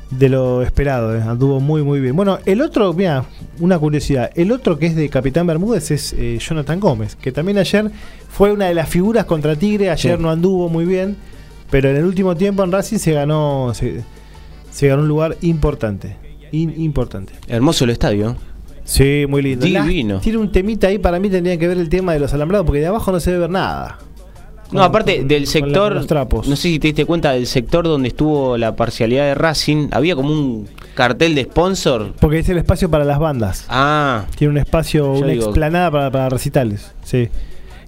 de 0.09 0.29
lo 0.29 0.61
esperado, 0.61 1.13
eh, 1.17 1.21
anduvo 1.21 1.59
muy 1.59 1.83
muy 1.83 1.99
bien. 1.99 2.15
Bueno, 2.15 2.39
el 2.45 2.61
otro, 2.61 2.93
mira, 2.93 3.25
una 3.59 3.77
curiosidad, 3.77 4.31
el 4.35 4.53
otro 4.53 4.79
que 4.79 4.85
es 4.85 4.95
de 4.95 5.09
Capitán 5.09 5.45
Bermúdez 5.45 5.91
es 5.91 6.13
eh, 6.17 6.37
Jonathan 6.39 6.79
Gómez, 6.79 7.15
que 7.17 7.33
también 7.33 7.57
ayer 7.57 7.91
fue 8.29 8.53
una 8.53 8.67
de 8.67 8.73
las 8.73 8.87
figuras 8.87 9.25
contra 9.25 9.57
Tigre, 9.57 9.89
ayer 9.89 10.15
Sí. 10.17 10.23
no 10.23 10.29
anduvo 10.29 10.69
muy 10.69 10.85
bien, 10.85 11.17
pero 11.69 11.89
en 11.89 11.97
el 11.97 12.05
último 12.05 12.35
tiempo 12.37 12.63
en 12.63 12.71
Racing 12.71 12.99
se 12.99 13.11
ganó 13.11 13.73
se, 13.73 14.01
se 14.71 14.87
ganó 14.87 15.01
un 15.01 15.09
lugar 15.09 15.35
importante, 15.41 16.15
in- 16.53 16.73
importante. 16.77 17.33
Hermoso 17.49 17.83
el 17.83 17.89
estadio. 17.89 18.37
Sí, 18.85 19.25
muy 19.27 19.41
lindo. 19.41 19.65
Divino. 19.65 20.21
Tiene 20.21 20.37
un 20.37 20.49
temita 20.53 20.87
ahí, 20.87 20.97
para 20.99 21.19
mí 21.19 21.29
tendría 21.29 21.57
que 21.59 21.67
ver 21.67 21.77
el 21.77 21.89
tema 21.89 22.13
de 22.13 22.19
los 22.21 22.33
alambrados, 22.33 22.65
porque 22.65 22.79
de 22.79 22.87
abajo 22.87 23.11
no 23.11 23.19
se 23.19 23.31
debe 23.31 23.41
ver 23.41 23.49
nada. 23.49 23.97
No, 24.71 24.83
aparte 24.83 25.17
con- 25.19 25.27
del 25.27 25.47
sector, 25.47 25.93
los 25.95 26.07
trapos. 26.07 26.47
no 26.47 26.55
sé 26.55 26.63
si 26.63 26.79
te 26.79 26.87
diste 26.87 27.05
cuenta 27.05 27.31
del 27.31 27.47
sector 27.47 27.85
donde 27.85 28.09
estuvo 28.09 28.57
la 28.57 28.75
parcialidad 28.75 29.23
de 29.25 29.35
Racing, 29.35 29.87
había 29.91 30.15
como 30.15 30.31
un 30.31 30.67
cartel 30.93 31.35
de 31.35 31.43
sponsor. 31.43 32.13
Porque 32.19 32.39
es 32.39 32.49
el 32.49 32.57
espacio 32.57 32.89
para 32.89 33.05
las 33.05 33.19
bandas. 33.19 33.65
Ah, 33.69 34.25
Tiene 34.35 34.51
un 34.51 34.57
espacio, 34.57 35.11
una 35.13 35.27
digo- 35.27 35.45
explanada 35.45 35.89
para, 35.91 36.11
para 36.11 36.29
recitales. 36.29 36.91
Sí. 37.03 37.29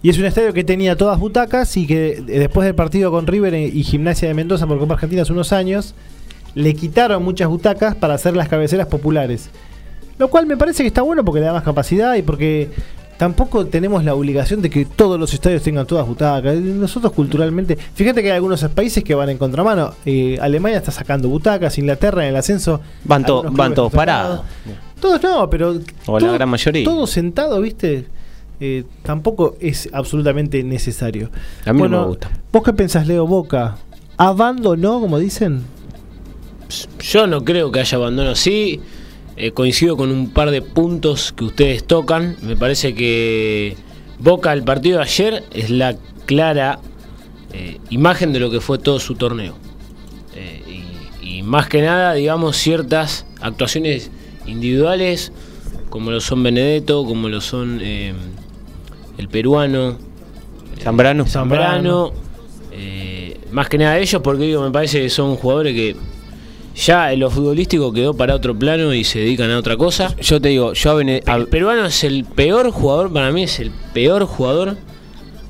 Y 0.02 0.10
es 0.10 0.18
un 0.18 0.26
estadio 0.26 0.54
que 0.54 0.64
tenía 0.64 0.96
todas 0.96 1.20
butacas 1.20 1.76
y 1.76 1.86
que 1.86 2.12
eh, 2.12 2.22
después 2.22 2.66
del 2.66 2.76
partido 2.76 3.12
con 3.12 3.28
River 3.28 3.54
y 3.56 3.84
Gimnasia 3.84 4.30
de 4.30 4.34
Mendoza 4.34 4.66
por 4.66 4.80
Copa 4.80 4.94
Argentina 4.94 5.24
hace 5.24 5.34
unos 5.34 5.52
años, 5.52 5.94
le 6.56 6.74
quitaron 6.74 7.22
muchas 7.24 7.50
butacas 7.50 7.96
para 7.96 8.14
hacer 8.14 8.36
las 8.38 8.48
cabeceras 8.48 8.88
populares. 8.88 9.50
Lo 10.18 10.30
cual 10.30 10.46
me 10.46 10.56
parece 10.56 10.84
que 10.84 10.88
está 10.88 11.02
bueno 11.02 11.26
porque 11.26 11.42
le 11.42 11.48
da 11.48 11.54
más 11.54 11.64
capacidad 11.64 12.16
y 12.16 12.22
porque 12.22 12.70
tampoco 13.20 13.66
tenemos 13.68 14.04
la 14.04 14.16
obligación 14.16 14.62
de 14.64 14.70
que 14.72 14.86
todos 14.86 15.20
los 15.20 15.34
estadios 15.34 15.62
tengan 15.62 15.86
todas 15.86 16.08
butacas. 16.08 16.56
Nosotros 16.56 17.12
culturalmente, 17.14 17.78
fíjate 17.94 18.22
que 18.24 18.30
hay 18.32 18.36
algunos 18.38 18.64
países 18.70 19.04
que 19.04 19.14
van 19.14 19.30
en 19.30 19.38
contramano. 19.38 19.94
Eh, 20.06 20.40
Alemania 20.42 20.78
está 20.80 20.92
sacando 20.92 21.28
butacas, 21.30 21.78
Inglaterra 21.78 22.24
en 22.24 22.30
el 22.30 22.36
ascenso. 22.38 22.80
van, 23.04 23.26
to- 23.26 23.44
van 23.52 23.76
todos 23.76 23.92
parados. 23.92 24.42
Todos 25.00 25.22
no, 25.22 25.50
pero. 25.50 25.80
O 26.08 26.20
la 26.20 26.32
gran 26.32 26.50
mayoría. 26.50 26.84
Todo 26.86 27.06
sentado, 27.06 27.60
¿viste? 27.62 28.06
Eh, 28.62 28.84
tampoco 29.04 29.56
es 29.60 29.90
absolutamente 29.94 30.64
necesario. 30.64 31.30
A 31.66 31.72
mí 31.74 31.82
no 31.84 31.90
me 31.90 32.06
gusta. 32.08 32.30
¿Vos 32.52 32.64
qué 32.64 32.74
pensás, 32.74 33.06
Leo 33.06 33.28
Boca? 33.28 33.78
¿Abandonó, 34.18 35.00
como 35.00 35.20
dicen? 35.20 35.62
Yo 37.00 37.26
no 37.28 37.44
creo 37.44 37.72
que 37.72 37.80
haya 37.80 37.98
abandono. 37.98 38.36
Sí, 38.36 38.80
eh, 39.40 39.52
coincido 39.52 39.98
con 39.98 40.12
un 40.12 40.30
par 40.30 40.52
de 40.52 40.62
puntos 40.62 41.34
que 41.34 41.46
ustedes 41.46 41.84
tocan. 41.86 42.36
Me 42.42 42.56
parece 42.56 42.94
que 42.94 43.76
Boca, 44.20 44.54
el 44.54 44.64
partido 44.64 44.98
de 44.98 45.04
ayer, 45.04 45.44
es 45.52 45.70
la 45.70 45.96
clara 46.26 46.80
eh, 47.54 47.80
imagen 47.90 48.34
de 48.34 48.40
lo 48.40 48.52
que 48.52 48.60
fue 48.60 48.78
todo 48.78 49.00
su 49.00 49.16
torneo. 49.16 49.56
Eh, 50.36 50.84
y, 51.24 51.38
y 51.40 51.44
más 51.44 51.68
que 51.68 51.82
nada, 51.82 52.14
digamos, 52.14 52.58
ciertas 52.58 53.26
actuaciones 53.42 54.12
individuales, 54.46 55.32
como 55.90 56.12
lo 56.12 56.22
son 56.22 56.44
Benedetto, 56.44 57.06
como 57.06 57.30
lo 57.30 57.42
son 57.42 57.80
eh, 57.82 58.14
el 59.18 59.28
peruano, 59.30 59.98
Zambrano. 60.80 61.26
Zambrano, 61.26 62.12
eh, 62.72 63.40
más 63.52 63.68
que 63.70 63.78
nada 63.78 63.98
ellos, 63.98 64.22
porque 64.22 64.46
digo, 64.46 64.64
me 64.64 64.72
parece 64.72 65.02
que 65.02 65.10
son 65.10 65.36
jugadores 65.36 65.74
que 65.74 65.96
ya 66.76 67.12
en 67.12 67.20
lo 67.20 67.30
futbolístico 67.30 67.92
quedó 67.92 68.14
para 68.14 68.36
otro 68.36 68.58
plano 68.58 68.94
y 68.94 69.04
se 69.04 69.20
dedican 69.20 69.52
a 69.52 69.58
otra 69.58 69.76
cosa. 69.78 70.16
Yo 70.22 70.40
te 70.40 70.50
digo, 70.50 70.74
yo 70.74 70.92
a 70.92 70.94
Bene- 70.96 71.24
a- 71.26 71.36
El 71.36 71.48
peruano 71.48 71.86
es 71.86 72.04
el 72.04 72.24
peor 72.24 72.72
jugador, 72.72 73.12
para 73.12 73.32
mí 73.32 73.44
es 73.44 73.60
el 73.60 73.72
peor 73.94 74.26
jugador 74.26 74.78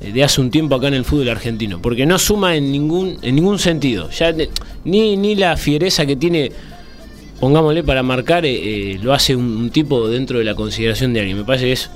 eh, 0.02 0.12
de 0.12 0.24
hace 0.24 0.40
un 0.40 0.50
tiempo 0.50 0.74
acá 0.74 0.88
en 0.88 0.94
el 0.94 1.04
fútbol 1.04 1.28
argentino, 1.28 1.80
porque 1.80 2.06
no 2.06 2.18
suma 2.18 2.56
en 2.56 2.72
ningún 2.72 3.18
en 3.22 3.34
ningún 3.34 3.58
sentido. 3.58 4.08
Ya 4.10 4.32
de- 4.32 4.50
ni, 4.84 5.16
ni 5.16 5.34
la 5.36 5.56
fiereza 5.56 6.06
que 6.06 6.16
tiene, 6.16 6.50
pongámosle 7.38 7.82
para 7.84 8.02
marcar, 8.02 8.44
eh, 8.46 8.92
eh, 8.94 8.98
lo 9.02 9.12
hace 9.12 9.36
un, 9.36 9.44
un 9.56 9.70
tipo 9.70 10.08
dentro 10.08 10.38
de 10.38 10.44
la 10.44 10.54
consideración 10.54 11.12
de 11.12 11.20
alguien. 11.20 11.36
Me 11.38 11.44
parece 11.44 11.66
que 11.66 11.72
es 11.72 11.90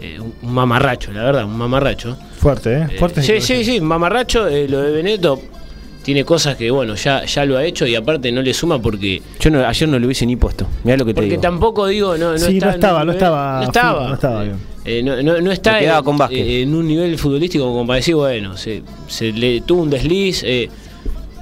eh, 0.00 0.20
un, 0.20 0.34
mamarracho, 0.52 1.10
la 1.12 1.24
verdad, 1.24 1.44
un 1.44 1.56
mamarracho. 1.56 2.16
Fuerte, 2.38 2.72
¿eh? 2.74 2.86
Eh, 2.92 2.98
Fuerte. 2.98 3.22
sí, 3.22 3.40
sí, 3.40 3.64
sí, 3.64 3.80
mamarracho, 3.80 4.46
eh, 4.46 4.68
lo 4.68 4.80
de 4.82 4.92
Beneto 4.92 5.40
tiene 6.08 6.24
cosas 6.24 6.56
que, 6.56 6.70
bueno, 6.70 6.94
ya, 6.94 7.26
ya 7.26 7.44
lo 7.44 7.58
ha 7.58 7.64
hecho 7.66 7.86
y 7.86 7.94
aparte 7.94 8.32
no 8.32 8.40
le 8.40 8.54
suma 8.54 8.80
porque... 8.80 9.20
yo 9.38 9.50
no- 9.50 9.62
ayer 9.66 9.86
no 9.90 9.98
lo 9.98 10.06
hubiese 10.06 10.24
ni 10.24 10.36
puesto. 10.36 10.66
Mirá 10.82 10.96
lo 10.96 11.04
que 11.04 11.10
te 11.12 11.16
Porque 11.16 11.28
digo. 11.32 11.42
tampoco 11.42 11.86
digo, 11.86 12.16
no, 12.16 12.32
no, 12.32 12.38
Sí, 12.38 12.54
está 12.54 12.66
no 12.68 12.72
estaba, 12.72 13.04
no 13.04 13.12
estaba 13.12 13.56
no 13.60 13.62
estaba, 13.64 14.08
no 14.08 14.14
estaba 14.14 14.42
bien. 14.44 14.56
Eh, 14.86 15.02
no, 15.02 15.22
no- 15.22 15.38
no 15.42 15.52
está 15.52 15.74
Se 15.74 15.80
quedaba 15.80 15.98
en, 15.98 16.04
con 16.06 16.16
Vázquez. 16.16 16.38
eh, 16.46 16.62
en 16.62 16.74
un 16.74 16.88
nivel 16.88 17.18
futbolístico 17.18 17.66
como 17.66 17.86
para 17.86 17.96
decir, 17.98 18.14
bueno, 18.14 18.56
se, 18.56 18.82
se 19.06 19.32
le 19.32 19.60
tuvo 19.60 19.82
un 19.82 19.90
desliz. 19.90 20.42
eh. 20.44 20.70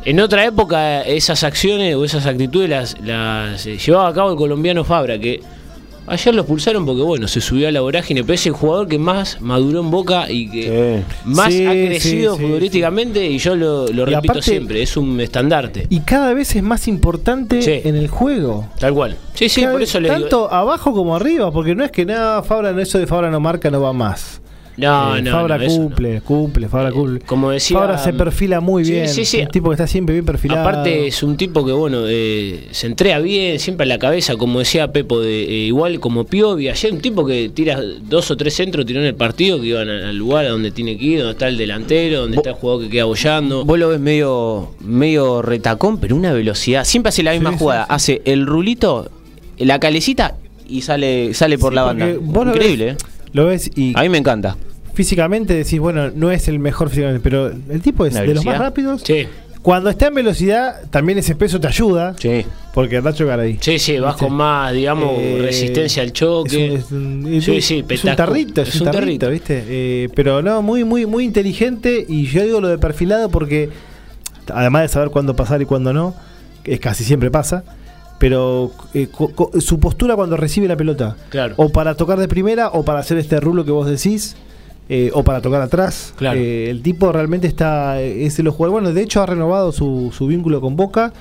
en 0.05 0.19
otra 0.19 0.45
época 0.45 1.03
esas 1.03 1.45
acciones 1.45 1.95
o 1.95 2.05
esas 2.05 2.27
actitudes 2.27 2.69
las, 2.69 3.01
las 3.03 3.65
eh, 3.67 3.79
llevaba 3.79 4.09
a 4.09 4.13
cabo 4.13 4.33
el 4.33 4.37
colombiano 4.37 4.83
Fabra, 4.83 5.17
que 5.17 5.41
ayer 6.07 6.35
lo 6.35 6.43
expulsaron 6.43 6.85
porque, 6.87 7.03
bueno, 7.03 7.29
se 7.29 7.41
subió 7.41 7.69
a 7.69 7.73
la 7.73 7.81
vorágine, 7.81 8.23
pero 8.23 8.35
es 8.35 8.47
el 8.47 8.53
jugador 8.53 8.89
que 8.89 8.99
más 8.99 9.41
maduró 9.41 9.81
en 9.81 9.91
Boca 9.91 10.31
y 10.31 10.49
que 10.51 11.05
Sí. 11.07 11.15
más 11.25 11.53
Sí, 11.53 11.67
ha 11.67 11.71
crecido 11.73 12.37
sí, 12.37 12.43
futbolísticamente 12.43 13.27
y 13.27 13.39
yo 13.39 13.55
lo, 13.57 13.87
repito 13.87 14.19
aparte- 14.33 14.43
siempre, 14.43 14.83
es 14.83 14.97
un 14.97 15.21
estandarte. 15.21 15.87
Y 15.91 16.01
cada 16.01 16.33
vez 16.35 16.55
es 16.57 16.63
más 16.63 16.89
importante 16.89 17.87
en 17.89 17.97
el 17.97 18.09
juego. 18.09 18.69
Tal 18.79 18.95
cual. 18.95 19.17
Sí, 19.35 19.49
sí, 19.49 19.61
Cada 19.61 19.73
por 19.73 19.81
vez- 19.81 19.89
eso 19.91 20.01
le 20.01 20.09
digo. 20.09 20.21
Tanto 20.21 20.53
abajo 20.53 20.93
como 20.93 21.15
arriba, 21.17 21.51
porque 21.53 21.75
no 21.75 21.85
es 21.85 21.91
que 21.91 22.05
nada, 22.07 22.43
Fabra, 22.43 22.73
no, 22.73 22.81
eso 22.81 22.99
de 22.99 23.07
Fabra 23.07 23.31
no 23.31 23.41
marca, 23.41 23.71
no 23.71 23.81
va 23.81 23.93
más. 23.93 24.41
No, 24.77 25.17
Eh, 25.17 25.23
no, 25.23 25.31
Fabra 25.33 25.57
no, 25.57 25.65
eso 25.65 25.77
no. 25.79 25.83
cumple, 25.85 26.21
cumple, 26.21 26.69
Fabra 26.69 26.93
cumple. 26.93 27.21
como 27.21 27.51
decía- 27.51 27.79
Fabra 27.79 27.97
se 27.97 28.13
perfila 28.13 28.61
muy 28.61 28.85
Sí, 28.85 28.93
bien. 28.93 29.09
sí, 29.09 29.25
sí. 29.25 29.41
Un 29.41 29.49
tipo 29.49 29.71
que 29.71 29.75
está 29.75 29.87
siempre 29.87 30.13
bien 30.13 30.27
perfilado. 30.27 30.61
Aparte 30.61 31.07
es 31.07 31.23
un 31.23 31.39
tipo 31.39 31.65
que 31.65 31.73
bueno 31.73 32.01
eh, 32.07 32.69
se 32.73 32.87
entrega 32.87 33.19
bien, 33.21 33.59
siempre 33.59 33.85
a 33.85 33.87
la 33.89 33.99
cabeza, 33.99 34.37
como 34.37 34.59
decía 34.59 34.93
Pepo, 34.93 35.21
de 35.21 35.45
eh, 35.45 35.67
igual 35.67 35.99
como 35.99 36.25
Piovi, 36.25 36.69
ayer 36.69 36.93
un 36.93 37.01
tipo 37.01 37.25
que 37.25 37.49
tira 37.49 37.81
dos 38.03 38.31
o 38.31 38.37
tres 38.37 38.53
centros, 38.55 38.85
tiró 38.85 39.01
en 39.01 39.07
el 39.07 39.15
partido, 39.15 39.59
que 39.61 39.69
iban 39.69 39.89
al 39.89 40.15
lugar 40.17 40.45
a 40.45 40.51
donde 40.51 40.71
tiene 40.73 40.99
que 40.99 41.05
ir, 41.07 41.19
donde 41.21 41.33
está 41.33 41.49
el 41.49 41.57
delantero, 41.57 42.21
donde 42.21 42.37
está 42.37 42.51
el 42.51 42.57
jugador 42.57 42.83
que 42.85 42.91
queda 42.91 43.05
bollando. 43.07 43.65
Vos 43.65 43.79
lo 43.79 43.89
ves 43.89 44.01
medio, 44.01 44.75
medio 44.81 45.41
retacón, 45.41 45.99
pero 45.99 46.15
una 46.17 46.35
velocidad. 46.35 46.85
Siempre 46.85 47.09
hace 47.09 47.23
la 47.23 47.33
misma 47.33 47.57
jugada. 47.57 47.85
sí. 47.85 47.89
Hace 47.95 48.23
el 48.27 48.45
rulito, 48.47 49.11
la 49.59 49.81
calecita 49.81 50.35
y 50.69 50.83
sale, 50.83 51.33
sale 51.33 51.57
por 51.57 51.73
Sí, 51.73 51.77
la 51.77 51.83
banda. 51.85 52.11
Increíble, 52.11 52.85
ves- 52.85 52.95
¿eh? 53.03 53.07
Lo 53.33 53.47
ves 53.47 53.71
y 53.75 53.93
A 53.95 54.03
mí 54.03 54.09
me 54.09 54.19
encanta. 54.19 54.57
Físicamente 54.97 55.53
decís, 55.55 55.79
bueno, 55.79 56.11
no 56.15 56.31
es 56.33 56.49
el 56.49 56.59
mejor 56.59 56.89
físicamente, 56.89 57.21
pero 57.23 57.49
el 57.49 57.81
tipo 57.83 58.07
es 58.07 58.15
¿La 58.15 58.23
de 58.23 58.35
los 58.35 58.45
más 58.47 58.59
rápidos. 58.59 59.03
Sí, 59.05 59.27
Cuando 59.61 59.91
está 59.91 60.07
en 60.07 60.15
velocidad, 60.15 60.81
también 60.91 61.19
ese 61.19 61.35
peso 61.35 61.61
te 61.61 61.67
ayuda. 61.67 62.15
Sí. 62.19 62.47
Porque 62.73 63.03
Nacho 63.03 63.27
Garay. 63.27 63.59
sí, 63.61 63.79
sí, 63.79 63.99
vas 63.99 64.17
con 64.17 64.33
más, 64.33 64.73
digamos, 64.73 65.13
Eh, 65.19 65.39
resistencia 65.43 66.03
al 66.03 66.13
choque. 66.13 66.77
Es 66.77 66.91
un, 66.93 67.27
es 67.27 67.49
un- 67.49 67.55
Sí, 67.55 67.61
sí, 67.63 67.85
es 67.89 68.05
un 68.05 68.17
tarrito, 68.17 68.63
es, 68.63 68.81
un 68.81 68.91
tarrito, 68.91 69.29
¿viste? 69.29 69.65
Eh, 69.69 70.09
pero 70.15 70.41
no, 70.41 70.63
muy, 70.63 70.85
muy, 70.85 71.05
muy 71.05 71.25
inteligente. 71.25 72.05
Y 72.09 72.27
yo 72.27 72.43
digo 72.45 72.61
lo 72.61 72.69
de 72.69 72.79
perfilado 72.79 73.29
porque, 73.29 73.69
además 74.55 74.83
de 74.83 74.89
saber 74.89 75.11
cuándo 75.11 75.37
pasar 75.37 75.61
y 75.61 75.67
cuándo 75.67 75.93
no, 75.93 76.15
que 76.63 76.73
es 76.75 76.81
casi 76.81 77.05
siempre 77.05 77.31
pasa. 77.31 77.63
Pero 78.19 78.71
eh, 78.95 79.09
su 79.61 79.79
postura 79.79 80.15
cuando 80.17 80.37
recibe 80.39 80.69
la 80.69 80.77
pelota, 80.77 81.17
Claro. 81.29 81.55
o 81.59 81.69
para 81.69 81.97
tocar 81.97 82.19
de 82.19 82.29
primera, 82.29 82.69
o 82.69 82.83
para 82.85 83.01
hacer 83.01 83.19
este 83.19 83.41
rulo 83.41 83.65
que 83.67 83.73
vos 83.73 83.87
decís, 83.87 84.37
eh, 84.89 85.11
o 85.13 85.23
para 85.25 85.41
tocar 85.41 85.61
atrás. 85.63 86.15
Claro. 86.17 86.39
Eh, 86.39 86.71
el 86.71 86.83
tipo 86.83 87.13
realmente 87.13 87.47
está, 87.47 88.01
es 88.01 88.37
de 88.37 88.43
los 88.43 88.55
jugadores. 88.55 88.83
Bueno, 88.83 88.95
de 88.95 89.03
hecho 89.03 89.23
ha 89.23 89.27
renovado 89.27 89.73
su, 89.73 90.13
su 90.17 90.27
vínculo 90.27 90.61
con 90.61 90.77
Boca. 90.77 91.13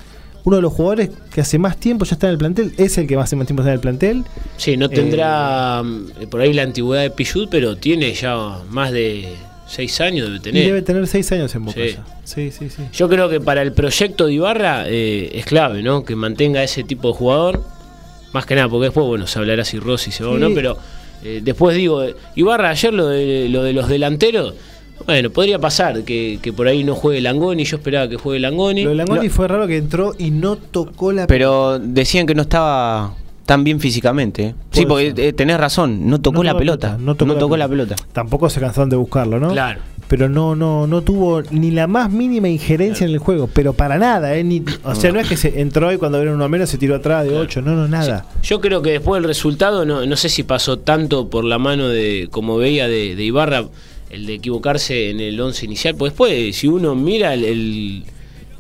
Uno 0.43 0.57
de 0.57 0.61
los 0.61 0.73
jugadores 0.73 1.09
que 1.33 1.41
hace 1.41 1.57
más 1.57 1.77
tiempo 1.77 2.05
ya 2.05 2.13
está 2.13 2.27
en 2.27 2.33
el 2.33 2.37
plantel, 2.37 2.73
es 2.77 2.99
el 2.99 3.07
que 3.07 3.15
más 3.15 3.23
hace 3.25 3.35
más 3.35 3.47
tiempo 3.47 3.63
está 3.63 3.71
en 3.71 3.75
el 3.75 3.79
plantel. 3.81 4.23
Sí, 4.57 4.77
no 4.77 4.89
tendrá 4.89 5.81
mm, 5.83 6.27
por 6.29 6.41
ahí 6.41 6.53
la 6.53 6.61
antigüedad 6.61 7.01
de 7.01 7.09
Pichut, 7.09 7.49
pero 7.49 7.75
tiene 7.77 8.13
ya 8.13 8.59
más 8.69 8.91
de 8.91 9.33
seis 9.67 9.99
años 10.01 10.27
debe 10.27 10.37
Y 10.37 10.41
tener. 10.41 10.65
debe 10.67 10.81
tener 10.83 11.07
seis 11.07 11.31
años 11.31 11.55
en 11.55 11.65
Boca 11.65 11.79
Sí. 11.81 11.95
Sí, 12.25 12.51
sí, 12.51 12.69
sí. 12.69 12.83
Yo 12.93 13.09
creo 13.09 13.27
que 13.27 13.39
para 13.41 13.63
el 13.63 13.71
proyecto 13.73 14.27
de 14.27 14.33
Ibarra 14.33 14.87
eh, 14.87 15.31
es 15.33 15.45
clave, 15.45 15.81
¿no? 15.81 16.05
Que 16.05 16.15
mantenga 16.15 16.63
ese 16.63 16.83
tipo 16.83 17.07
de 17.07 17.13
jugador. 17.15 17.63
Más 18.31 18.45
que 18.45 18.53
nada, 18.53 18.69
porque 18.69 18.85
después, 18.85 19.07
bueno, 19.07 19.25
se 19.25 19.39
hablará 19.39 19.65
si 19.65 19.79
Rossi 19.79 20.11
se 20.11 20.23
va 20.23 20.31
o 20.31 20.37
no, 20.37 20.49
pero 20.53 20.77
eh, 21.23 21.41
después 21.43 21.75
digo, 21.75 22.03
Ibarra 22.35 22.69
ayer 22.69 22.93
lo 22.93 23.07
de, 23.07 23.47
lo 23.49 23.63
de 23.63 23.73
los 23.73 23.87
delanteros, 23.87 24.53
bueno, 25.05 25.29
podría 25.29 25.59
pasar 25.59 26.03
que, 26.03 26.39
que 26.41 26.53
por 26.53 26.67
ahí 26.67 26.83
no 26.83 26.95
juegue 26.95 27.21
Langoni, 27.21 27.63
yo 27.65 27.77
esperaba 27.77 28.07
que 28.07 28.15
juegue 28.15 28.39
Langoni. 28.39 28.83
Lo 28.83 28.89
de 28.91 28.95
Langoni 28.95 29.27
No. 29.27 29.33
fue 29.33 29.47
raro 29.47 29.67
que 29.67 29.77
entró 29.77 30.13
y 30.17 30.31
no 30.31 30.55
tocó 30.55 31.11
la 31.11 31.27
Pero 31.27 31.79
decían 31.79 32.25
que 32.25 32.33
no 32.33 32.43
estaba 32.43 33.13
tan 33.45 33.63
bien 33.63 33.79
físicamente. 33.79 34.55
Sí, 34.71 34.85
porque 34.85 35.13
eh, 35.15 35.33
tenés 35.33 35.57
razón, 35.59 36.09
no 36.09 36.19
tocó 36.19 36.37
No 36.37 36.43
la 36.43 36.51
tocó 36.51 36.53
la 36.53 36.59
pelota. 36.59 36.87
pelota, 36.97 37.05
No 37.25 37.35
tocó, 37.37 37.57
la 37.57 37.67
pelota. 37.69 37.95
Tampoco 38.13 38.49
se 38.49 38.59
cansaron 38.59 38.89
de 38.89 38.95
buscarlo, 38.95 39.39
¿no? 39.39 39.51
Claro. 39.51 39.79
Pero 40.07 40.29
no, 40.29 40.55
no, 40.55 40.85
no 40.85 41.01
tuvo 41.01 41.41
ni 41.49 41.71
la 41.71 41.87
más 41.87 42.11
mínima 42.11 42.47
injerencia 42.47 43.05
en 43.07 43.11
el 43.13 43.17
juego, 43.17 43.49
pero 43.51 43.73
para 43.73 43.97
nada, 43.97 44.35
¿eh? 44.35 44.43
Ni- 44.43 44.63
o 44.83 44.93
sea, 44.93 45.11
no 45.11 45.19
es 45.19 45.27
que 45.27 45.35
se 45.35 45.61
entró 45.61 45.91
y 45.91 45.97
cuando 45.97 46.19
vieron 46.19 46.35
uno 46.35 46.47
menos 46.47 46.69
se 46.69 46.77
tiró 46.77 46.95
atrás 46.95 47.23
de 47.23 47.29
Claro. 47.29 47.43
ocho, 47.43 47.61
no, 47.63 47.75
no, 47.75 47.87
nada. 47.87 48.25
Yo 48.43 48.61
creo 48.61 48.81
que 48.83 48.91
después 48.91 49.19
del 49.19 49.27
resultado, 49.27 49.83
no, 49.85 50.05
no 50.05 50.15
sé 50.15 50.29
si 50.29 50.43
pasó 50.43 50.77
tanto 50.77 51.27
por 51.29 51.43
la 51.43 51.57
mano 51.57 51.87
de, 51.87 52.27
como 52.29 52.57
veía, 52.57 52.87
de, 52.87 53.15
de 53.15 53.23
Ibarra, 53.23 53.65
el 54.11 54.27
de 54.27 54.35
equivocarse 54.35 55.09
en 55.09 55.19
el 55.19 55.39
once 55.41 55.65
inicial. 55.65 55.95
Pues 55.95 56.11
después, 56.11 56.55
si 56.55 56.67
uno 56.67 56.93
mira 56.93 57.33
el, 57.33 57.43
el- 57.43 58.03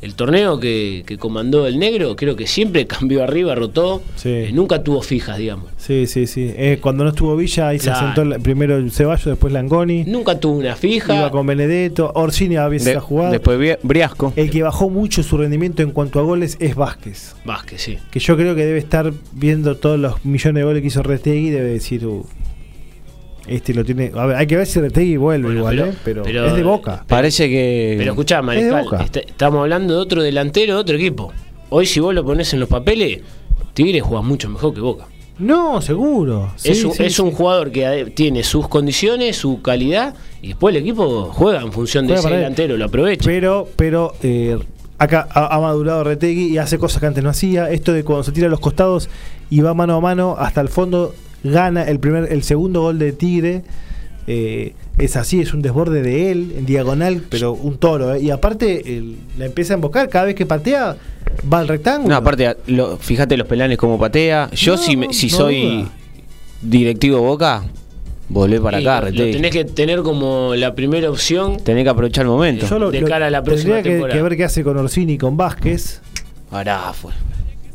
el 0.05 0.15
torneo 0.15 0.59
que, 0.59 1.03
que 1.05 1.17
comandó 1.17 1.67
el 1.67 1.77
negro, 1.79 2.15
creo 2.15 2.35
que 2.35 2.47
siempre 2.47 2.85
cambió 2.87 3.23
arriba, 3.23 3.55
rotó. 3.55 4.01
Sí. 4.15 4.29
Eh, 4.29 4.51
nunca 4.53 4.83
tuvo 4.83 5.01
fijas, 5.01 5.37
digamos. 5.37 5.65
Sí, 5.77 6.07
sí, 6.07 6.27
sí. 6.27 6.51
Eh, 6.55 6.79
cuando 6.81 7.03
no 7.03 7.09
estuvo 7.09 7.35
Villa, 7.35 7.67
ahí 7.67 7.79
Claro. 7.79 7.99
se 7.99 8.05
sentó 8.05 8.25
la- 8.25 8.39
primero 8.39 8.77
el 8.77 8.91
Ceballos, 8.91 9.25
después 9.25 9.51
Langoni. 9.51 10.03
Nunca 10.05 10.39
tuvo 10.39 10.57
una 10.59 10.75
fija. 10.75 11.15
Iba 11.15 11.31
con 11.31 11.45
Benedetto. 11.45 12.11
Orsini 12.15 12.55
a 12.55 12.67
veces 12.67 12.85
De- 12.93 12.95
ha 12.97 13.01
jugado. 13.01 13.31
después 13.31 13.59
Bri- 13.59 13.77
Briasco. 13.83 14.31
El 14.35 14.49
que 14.49 14.63
bajó 14.63 14.89
mucho 14.89 15.23
su 15.23 15.37
rendimiento 15.37 15.81
en 15.81 15.91
cuanto 15.91 16.19
a 16.19 16.23
goles 16.23 16.57
es 16.59 16.75
Vázquez. 16.75 17.35
Vázquez, 17.43 17.81
sí. 17.81 17.97
Que 18.11 18.19
yo 18.19 18.37
creo 18.37 18.55
que 18.55 18.65
debe 18.65 18.77
estar 18.79 19.11
viendo 19.33 19.75
todos 19.77 19.99
los 19.99 20.23
millones 20.25 20.61
de 20.61 20.63
goles 20.63 20.81
que 20.81 20.87
hizo 20.87 21.03
Retegui 21.03 21.47
y 21.47 21.51
debe 21.51 21.69
decir, 21.69 22.05
"Uh, 22.05 22.25
este 23.47 23.73
lo 23.73 23.83
tiene. 23.85 24.11
A 24.15 24.25
ver, 24.25 24.35
hay 24.37 24.47
que 24.47 24.55
ver 24.57 24.65
si 24.67 24.79
Retegui 24.79 25.17
vuelve 25.17 25.45
Bueno, 25.45 25.59
igual, 25.59 25.75
pero- 25.75 25.89
¿eh? 25.91 25.95
Pero, 26.03 26.23
pero- 26.23 26.45
es 26.47 26.53
de 26.55 26.63
boca. 26.63 27.03
Parece 27.07 27.49
que. 27.49 27.95
Pero 27.97 28.11
escuchá, 28.11 28.35
Es 28.35 28.41
de 28.41 28.45
Mariscal, 28.45 28.83
Boca. 28.83 29.03
est- 29.03 29.17
estamos 29.17 29.59
hablando 29.61 29.93
de 29.95 29.99
otro 29.99 30.21
delantero 30.23 30.75
de 30.75 30.79
otro 30.79 30.95
equipo. 30.95 31.31
Hoy, 31.69 31.85
si 31.85 31.99
vos 31.99 32.13
lo 32.13 32.23
pones 32.23 32.53
en 32.53 32.59
los 32.59 32.69
papeles, 32.69 33.21
Tigre 33.73 33.99
juega 34.01 34.21
mucho 34.21 34.49
mejor 34.49 34.73
que 34.73 34.81
Boca. 34.81 35.05
No, 35.37 35.81
seguro. 35.81 36.53
Sí, 36.55 36.69
es 36.71 36.83
un, 36.85 36.93
sí, 36.93 37.03
es 37.03 37.15
sí. 37.15 37.21
un 37.21 37.31
jugador 37.31 37.69
que 37.71 37.85
ade- 37.85 38.13
tiene 38.13 38.41
sus 38.43 38.69
condiciones, 38.69 39.35
su 39.35 39.61
calidad, 39.61 40.15
y 40.41 40.49
después 40.49 40.73
el 40.73 40.81
equipo 40.81 41.25
juega 41.33 41.59
en 41.61 41.73
función 41.73 42.07
de 42.07 42.13
ese 42.13 42.29
delantero, 42.29 42.77
lo 42.77 42.85
aprovecha. 42.85 43.25
Pero, 43.25 43.67
pero 43.75 44.13
eh, 44.23 44.57
acá 44.97 45.27
ha, 45.29 45.53
ha 45.53 45.59
madurado 45.59 46.05
Retegui 46.05 46.53
y 46.53 46.57
hace 46.57 46.77
cosas 46.79 47.01
que 47.01 47.07
antes 47.07 47.21
no 47.21 47.29
hacía. 47.31 47.69
Esto 47.69 47.91
de 47.91 48.05
cuando 48.05 48.23
se 48.23 48.31
tira 48.31 48.47
a 48.47 48.49
los 48.49 48.61
costados 48.61 49.09
y 49.49 49.59
va 49.59 49.73
mano 49.73 49.95
a 49.95 49.99
mano 49.99 50.35
hasta 50.39 50.61
el 50.61 50.69
fondo, 50.69 51.13
gana 51.51 51.83
el 51.83 51.99
primer, 51.99 52.31
el 52.31 52.43
segundo 52.43 52.81
gol 52.81 52.99
de 52.99 53.11
Tigre. 53.11 53.63
Eh, 54.27 54.73
es 54.97 55.15
así, 55.17 55.39
es 55.41 55.53
un 55.53 55.61
desborde 55.61 56.01
de 56.01 56.31
él, 56.31 56.53
en 56.57 56.65
diagonal, 56.65 57.21
pero 57.29 57.53
un 57.53 57.77
toro. 57.77 58.15
¿eh? 58.15 58.21
Y 58.21 58.31
aparte, 58.31 58.97
el- 58.97 59.17
la 59.37 59.45
empieza 59.45 59.73
a 59.73 59.75
embocar. 59.75 60.09
Cada 60.09 60.25
vez 60.25 60.35
que 60.35 60.45
patea, 60.45 60.95
va 61.51 61.59
al 61.59 61.67
rectángulo. 61.67 62.09
No, 62.09 62.15
aparte, 62.15 62.55
lo- 62.67 62.97
fíjate 62.97 63.37
los 63.37 63.45
pelanes 63.47 63.77
como 63.77 63.99
patea. 63.99 64.49
Yo, 64.51 64.75
No, 64.75 64.81
si, 64.81 64.97
me- 64.97 65.13
si 65.13 65.27
no 65.27 65.37
soy 65.37 65.77
duda. 65.81 65.91
directivo 66.61 67.19
Boca, 67.21 67.63
volvé 68.29 68.59
para 68.59 68.77
acá, 68.79 69.01
lo- 69.11 69.11
tenés 69.31 69.51
que 69.51 69.65
tener 69.65 70.01
como 70.01 70.55
la 70.55 70.73
primera 70.73 71.09
opción. 71.11 71.57
Tenés 71.57 71.83
que 71.83 71.89
aprovechar 71.89 72.23
el 72.23 72.29
momento. 72.31 72.65
Yo 72.67 72.79
lo- 72.79 72.89
de 72.89 73.01
lo- 73.01 73.07
cara 73.07 73.27
a 73.27 73.29
la 73.29 73.43
próxima 73.43 73.75
tendría 73.75 73.83
que- 73.83 73.89
temporada. 73.97 74.17
que, 74.17 74.23
ver 74.23 74.37
qué 74.37 74.43
hace 74.45 74.63
con 74.63 74.77
Orsini 74.77 75.13
y 75.13 75.17
con 75.19 75.37
Vázquez. 75.37 76.01
Pará, 76.49 76.91
fue. 76.93 77.11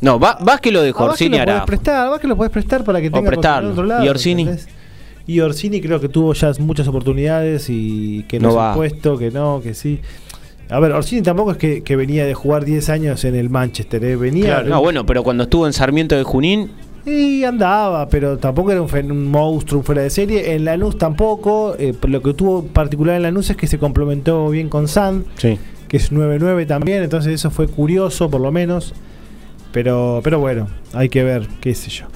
No, 0.00 0.18
Va- 0.18 0.38
Vázquez 0.40 0.72
lo 0.72 0.82
dejó, 0.82 1.04
Orsini 1.04 1.36
lo 1.38 1.44
podés 1.44 1.54
hará. 1.56 1.66
prestar, 1.66 2.10
Vázquez 2.10 2.28
lo 2.28 2.36
podés 2.36 2.52
prestar 2.52 2.84
para 2.84 3.00
que 3.00 3.10
tenga 3.10 3.26
prestarlo. 3.28 3.68
en 3.68 3.72
otro 3.72 3.84
lado, 3.84 4.04
¿Y 4.04 4.08
Orsini? 4.08 4.42
¿entendés? 4.42 4.68
Y 5.26 5.40
Orsini 5.40 5.80
creo 5.80 6.00
que 6.00 6.08
tuvo 6.08 6.32
ya 6.32 6.50
muchas 6.58 6.88
oportunidades 6.88 7.66
y 7.68 8.24
que 8.24 8.40
no, 8.40 8.48
No 8.48 8.54
va. 8.56 8.72
ha 8.72 8.74
puesto, 8.74 9.16
que 9.18 9.30
no, 9.30 9.60
que 9.62 9.74
sí. 9.74 10.00
A 10.70 10.80
ver, 10.80 10.92
Orsini 10.92 11.22
tampoco 11.22 11.52
es 11.52 11.56
que, 11.58 11.82
que 11.82 11.96
venía 11.96 12.24
de 12.24 12.32
jugar 12.34 12.64
10 12.64 12.88
años 12.88 13.24
en 13.24 13.34
el 13.34 13.50
Manchester, 13.50 14.02
¿eh? 14.04 14.16
venía. 14.16 14.62
No, 14.62 14.80
bueno, 14.80 15.04
pero 15.04 15.22
cuando 15.22 15.44
estuvo 15.44 15.66
en 15.66 15.72
Sarmiento 15.72 16.16
de 16.16 16.22
Junín, 16.24 16.70
Y 17.04 17.44
andaba, 17.44 18.08
pero 18.08 18.38
tampoco 18.38 18.70
era 18.72 18.80
un, 18.82 18.88
fen- 18.88 19.10
un 19.10 19.30
monstruo 19.30 19.82
fuera 19.82 20.02
de 20.02 20.10
serie. 20.10 20.54
En 20.54 20.64
Lanús 20.64 20.96
tampoco. 20.98 21.74
eh, 21.78 21.94
lo 22.06 22.22
que 22.22 22.34
tuvo 22.34 22.64
particular 22.64 23.16
en 23.16 23.22
Lanús 23.22 23.50
es 23.50 23.56
que 23.56 23.66
se 23.66 23.78
complementó 23.78 24.48
bien 24.50 24.68
con 24.68 24.86
Sand, 24.86 25.24
Sí. 25.36 25.58
que 25.88 25.96
es 25.96 26.12
9-9 26.12 26.66
también. 26.66 27.02
Entonces 27.02 27.32
eso 27.34 27.50
fue 27.50 27.68
curioso, 27.68 28.30
por 28.30 28.40
lo 28.40 28.52
menos. 28.52 28.92
Pero, 29.72 30.20
pero 30.22 30.40
bueno, 30.40 30.68
hay 30.92 31.08
que 31.08 31.22
ver, 31.22 31.46
qué 31.60 31.74
sé 31.74 31.90
yo. 31.90 32.06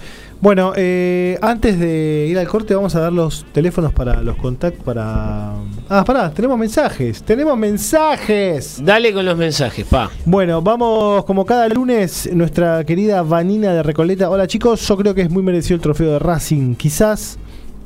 Bueno, 0.40 0.72
eh, 0.76 1.38
antes 1.40 1.78
de 1.78 2.26
ir 2.28 2.38
al 2.38 2.46
corte 2.46 2.74
vamos 2.74 2.94
a 2.94 3.00
dar 3.00 3.12
los 3.12 3.46
teléfonos 3.52 3.94
para 3.94 4.20
los 4.20 4.36
contactos 4.36 4.84
para... 4.84 5.54
Ah, 5.88 6.04
pará, 6.04 6.30
tenemos 6.34 6.58
mensajes, 6.58 7.22
tenemos 7.22 7.56
mensajes. 7.56 8.78
Dale 8.84 9.14
con 9.14 9.24
los 9.24 9.38
mensajes, 9.38 9.86
pa. 9.86 10.10
Bueno, 10.26 10.60
vamos 10.60 11.24
como 11.24 11.46
cada 11.46 11.66
lunes, 11.68 12.28
nuestra 12.34 12.84
querida 12.84 13.22
Vanina 13.22 13.72
de 13.72 13.82
Recoleta. 13.82 14.28
Hola 14.28 14.46
chicos, 14.46 14.86
yo 14.86 14.96
creo 14.98 15.14
que 15.14 15.22
es 15.22 15.30
muy 15.30 15.42
merecido 15.42 15.76
el 15.76 15.80
trofeo 15.80 16.12
de 16.12 16.18
Racing. 16.18 16.74
Quizás 16.74 17.38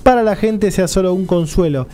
para 0.02 0.24
la 0.24 0.34
gente 0.34 0.72
sea 0.72 0.88
solo 0.88 1.12
un 1.14 1.26
consuelo, 1.26 1.86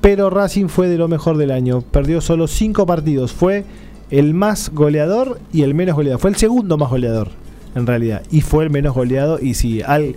pero 0.00 0.30
Racing 0.30 0.68
fue 0.68 0.88
de 0.88 0.96
lo 0.96 1.08
mejor 1.08 1.36
del 1.36 1.50
año. 1.50 1.82
Perdió 1.82 2.22
solo 2.22 2.46
cinco 2.46 2.86
partidos, 2.86 3.32
fue 3.32 3.66
el 4.10 4.34
más 4.34 4.70
goleador 4.72 5.40
y 5.52 5.62
el 5.62 5.74
menos 5.74 5.96
goleador. 5.96 6.20
Fue 6.20 6.30
el 6.30 6.36
segundo 6.36 6.76
más 6.78 6.90
goleador, 6.90 7.30
en 7.74 7.86
realidad, 7.86 8.22
y 8.30 8.40
fue 8.40 8.64
el 8.64 8.70
menos 8.70 8.94
goleado. 8.94 9.38
Y 9.40 9.54
sí, 9.54 9.82
al- 9.82 10.14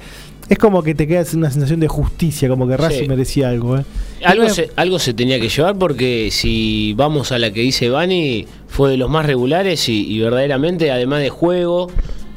es 0.48 0.58
como 0.58 0.82
que 0.82 0.96
te 0.96 1.08
quedas 1.08 1.34
una 1.36 1.52
sensación 1.52 1.80
de 1.80 1.88
justicia, 1.88 2.50
como 2.50 2.68
que 2.68 2.76
Racing 2.76 3.02
Sí. 3.04 3.08
merecía 3.08 3.50
algo. 3.50 3.78
¿eh? 3.78 3.86
Algo 4.26 4.50
se, 4.50 4.70
algo 4.76 4.98
se 5.00 5.14
tenía 5.14 5.40
que 5.40 5.48
llevar 5.50 5.78
porque 5.78 6.30
si 6.32 6.94
vamos 6.96 7.32
a 7.32 7.38
la 7.40 7.52
que 7.54 7.62
dice 7.62 7.90
Bani, 7.90 8.46
fue 8.68 8.90
de 8.92 8.98
los 8.98 9.10
más 9.12 9.26
regulares 9.28 9.88
y, 9.90 10.08
y 10.12 10.20
verdaderamente, 10.20 10.90
además 10.92 11.22
de 11.22 11.30
juego, 11.30 11.92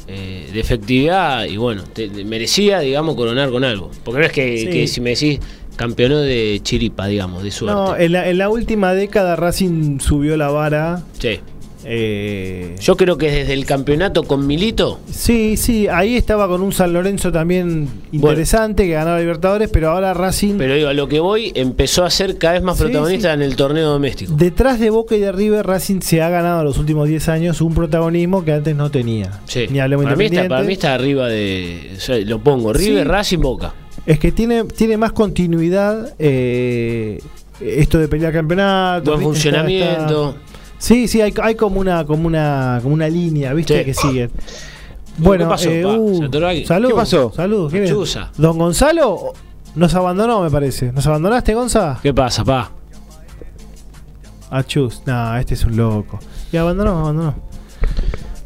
eh, 0.08 0.46
de 0.52 0.60
efectividad, 0.60 1.44
y 1.46 1.56
bueno, 1.56 1.84
te- 1.84 2.08
te 2.10 2.24
merecía, 2.24 2.80
digamos, 2.80 3.14
coronar 3.14 3.50
con 3.50 3.64
algo. 3.64 3.90
Porque 4.04 4.20
no 4.20 4.26
es 4.26 4.32
que, 4.32 4.58
Sí. 4.58 4.66
que 4.66 4.86
si 4.86 5.00
me 5.00 5.10
decís 5.10 5.38
campeonó 5.76 6.18
de 6.20 6.60
chiripa, 6.62 7.06
digamos, 7.06 7.42
de 7.42 7.50
suerte. 7.50 7.74
No, 7.74 7.96
en 7.96 8.12
la, 8.12 8.28
en 8.28 8.38
la 8.38 8.48
última 8.48 8.94
década 8.94 9.36
Racing 9.36 9.98
subió 10.00 10.36
la 10.36 10.48
vara. 10.50 11.02
Sí. 11.18 11.40
eh, 11.84 12.76
Yo 12.80 12.96
creo 12.96 13.18
que 13.18 13.30
desde 13.30 13.52
el 13.54 13.64
campeonato 13.66 14.22
con 14.22 14.46
Milito, 14.46 15.00
Sí, 15.10 15.56
sí, 15.56 15.88
ahí 15.88 16.16
estaba 16.16 16.46
con 16.46 16.62
un 16.62 16.72
San 16.72 16.92
Lorenzo 16.92 17.32
también 17.32 17.88
interesante 18.12 18.84
que 18.86 18.92
ganaba 18.92 19.18
Libertadores, 19.18 19.68
pero 19.72 19.90
ahora 19.90 20.14
Racing, 20.14 20.54
pero 20.58 20.74
digo, 20.74 20.88
a 20.88 20.94
lo 20.94 21.08
que 21.08 21.18
voy, 21.20 21.50
empezó 21.56 22.04
a 22.04 22.10
ser 22.10 22.38
cada 22.38 22.54
vez 22.54 22.62
más 22.62 22.76
Sí, 22.76 22.84
protagonista 22.84 23.32
en 23.32 23.42
el 23.42 23.56
torneo 23.56 23.88
doméstico. 23.90 24.32
detrás 24.36 24.78
de 24.78 24.90
Boca 24.90 25.16
y 25.16 25.20
de 25.20 25.32
River, 25.32 25.66
Racing 25.66 26.00
se 26.02 26.22
ha 26.22 26.28
ganado 26.28 26.60
en 26.60 26.66
los 26.66 26.78
últimos 26.78 27.08
10 27.08 27.28
años 27.28 27.60
un 27.60 27.74
protagonismo 27.74 28.44
que 28.44 28.52
antes 28.52 28.76
no 28.76 28.90
tenía. 28.90 29.40
Sí. 29.46 29.66
Ni 29.70 29.80
hablemos 29.80 30.04
para, 30.04 30.16
mí 30.16 30.26
está, 30.26 30.48
para 30.48 30.62
mí 30.62 30.72
está 30.74 30.94
arriba 30.94 31.28
de. 31.28 31.92
o 31.96 32.00
sea, 32.00 32.16
lo 32.18 32.38
pongo, 32.38 32.72
River. 32.72 33.08
Racing, 33.08 33.38
Boca. 33.40 33.74
Es 34.06 34.18
que 34.18 34.32
tiene, 34.32 34.64
tiene 34.64 34.96
más 34.96 35.12
continuidad 35.12 36.14
eh, 36.18 37.20
esto 37.60 37.98
de 37.98 38.08
pelear 38.08 38.32
campeonato. 38.32 39.12
Buen 39.12 39.22
funcionamiento. 39.22 40.30
está- 40.30 40.40
Sí, 40.78 41.06
sí, 41.06 41.20
hay, 41.20 41.32
hay 41.40 41.54
como 41.54 41.78
una, 41.78 42.04
como 42.04 42.26
una, 42.26 42.80
como 42.82 42.94
una 42.94 43.08
línea, 43.08 43.52
¿viste? 43.54 43.78
Sí. 43.78 43.84
Que 43.84 43.94
siguen. 43.94 44.30
¿Qué 44.30 44.42
Bueno, 45.18 45.48
pasó, 45.48 45.70
eh, 45.70 45.86
uh, 45.86 46.28
¿Qué 46.30 46.94
pasó? 46.94 47.32
Salud, 47.36 47.70
¿quién 47.70 47.84
es? 47.84 47.90
Chuza. 47.90 48.32
Don 48.36 48.58
Gonzalo 48.58 49.32
nos 49.76 49.94
abandonó, 49.94 50.42
me 50.42 50.50
parece. 50.50 50.90
¿Nos 50.90 51.06
abandonaste, 51.06 51.54
Gonza? 51.54 52.00
¿Qué 52.02 52.12
pasa, 52.12 52.42
pa? 52.44 52.72
A 54.50 54.64
Chus. 54.64 55.02
No, 55.06 55.36
este 55.36 55.54
es 55.54 55.64
un 55.64 55.76
loco. 55.76 56.18
Y 56.52 56.56
abandonó, 56.56 56.98
abandonó. 56.98 57.34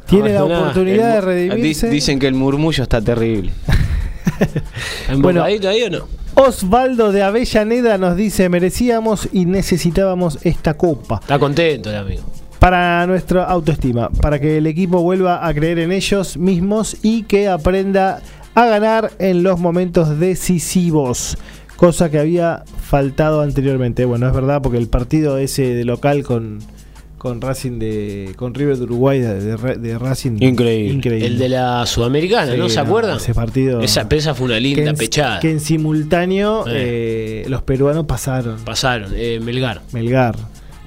Tiene 0.07 0.33
la 0.35 0.45
oportunidad 0.45 1.15
de 1.15 1.21
redimirse. 1.23 1.87
di- 1.89 1.95
Dicen 1.95 2.19
que 2.19 2.29
el 2.29 2.35
murmullo 2.35 2.83
está 2.83 3.01
terrible. 3.01 3.53
Bueno. 5.19 5.41
¿Embocadito 5.41 5.69
ahí 5.69 5.83
o 5.83 5.91
no? 5.91 6.27
Osvaldo 6.35 7.13
de 7.13 7.23
Avellaneda 7.23 7.97
nos 7.97 8.15
dice, 8.15 8.49
merecíamos 8.51 9.29
y 9.33 9.47
necesitábamos 9.47 10.39
esta 10.43 10.75
copa. 10.75 11.21
Está 11.23 11.39
contento 11.39 11.89
el 11.89 11.97
amigo. 11.97 12.25
Para 12.59 13.07
nuestra 13.07 13.45
autoestima, 13.45 14.11
para 14.11 14.39
que 14.39 14.59
el 14.59 14.67
equipo 14.67 15.01
vuelva 15.01 15.47
a 15.47 15.55
creer 15.55 15.79
en 15.79 15.93
ellos 15.93 16.37
mismos 16.37 16.99
y 17.03 17.23
que 17.23 17.49
aprenda 17.49 18.21
a 18.55 18.67
ganar 18.67 19.13
en 19.19 19.43
los 19.43 19.59
momentos 19.59 20.19
decisivos. 20.19 21.39
Cosa 21.77 22.11
que 22.11 22.19
había 22.19 22.65
faltado 22.83 23.41
anteriormente. 23.43 24.05
Bueno, 24.05 24.27
es 24.27 24.35
verdad, 24.35 24.61
porque 24.63 24.79
el 24.79 24.89
partido 24.89 25.39
ese 25.39 25.75
de 25.75 25.85
local 25.85 26.23
con, 26.23 26.59
con 27.27 27.41
Racing 27.41 27.79
de. 27.81 28.33
con 28.37 28.55
River 28.55 28.77
de 28.77 28.85
Uruguay 28.85 29.19
de, 29.19 29.35
de- 29.57 29.77
de 29.77 29.99
Racing. 29.99 30.37
Increíble. 30.41 31.27
El 31.27 31.39
de 31.39 31.49
la 31.49 31.85
Sudamericana, 31.87 32.53
Sí, 32.53 32.59
¿no? 32.59 32.69
¿Se 32.69 32.79
acuerdan? 32.79 33.17
Ese 33.17 33.35
partido. 33.35 33.81
Esa, 33.81 34.07
esa 34.11 34.35
fue 34.35 34.47
una 34.47 34.55
que 34.55 34.61
linda 34.61 34.91
en, 34.91 34.97
pechada. 34.97 35.41
que 35.41 35.51
en 35.51 35.59
simultáneo 35.61 36.65
Eh. 36.69 37.43
eh, 37.45 37.49
los 37.49 37.63
peruanos 37.63 38.07
pasaron. 38.07 38.57
Pasaron, 38.65 39.11
eh, 39.17 39.41
Melgar. 39.43 39.83
Melgar. 39.93 40.37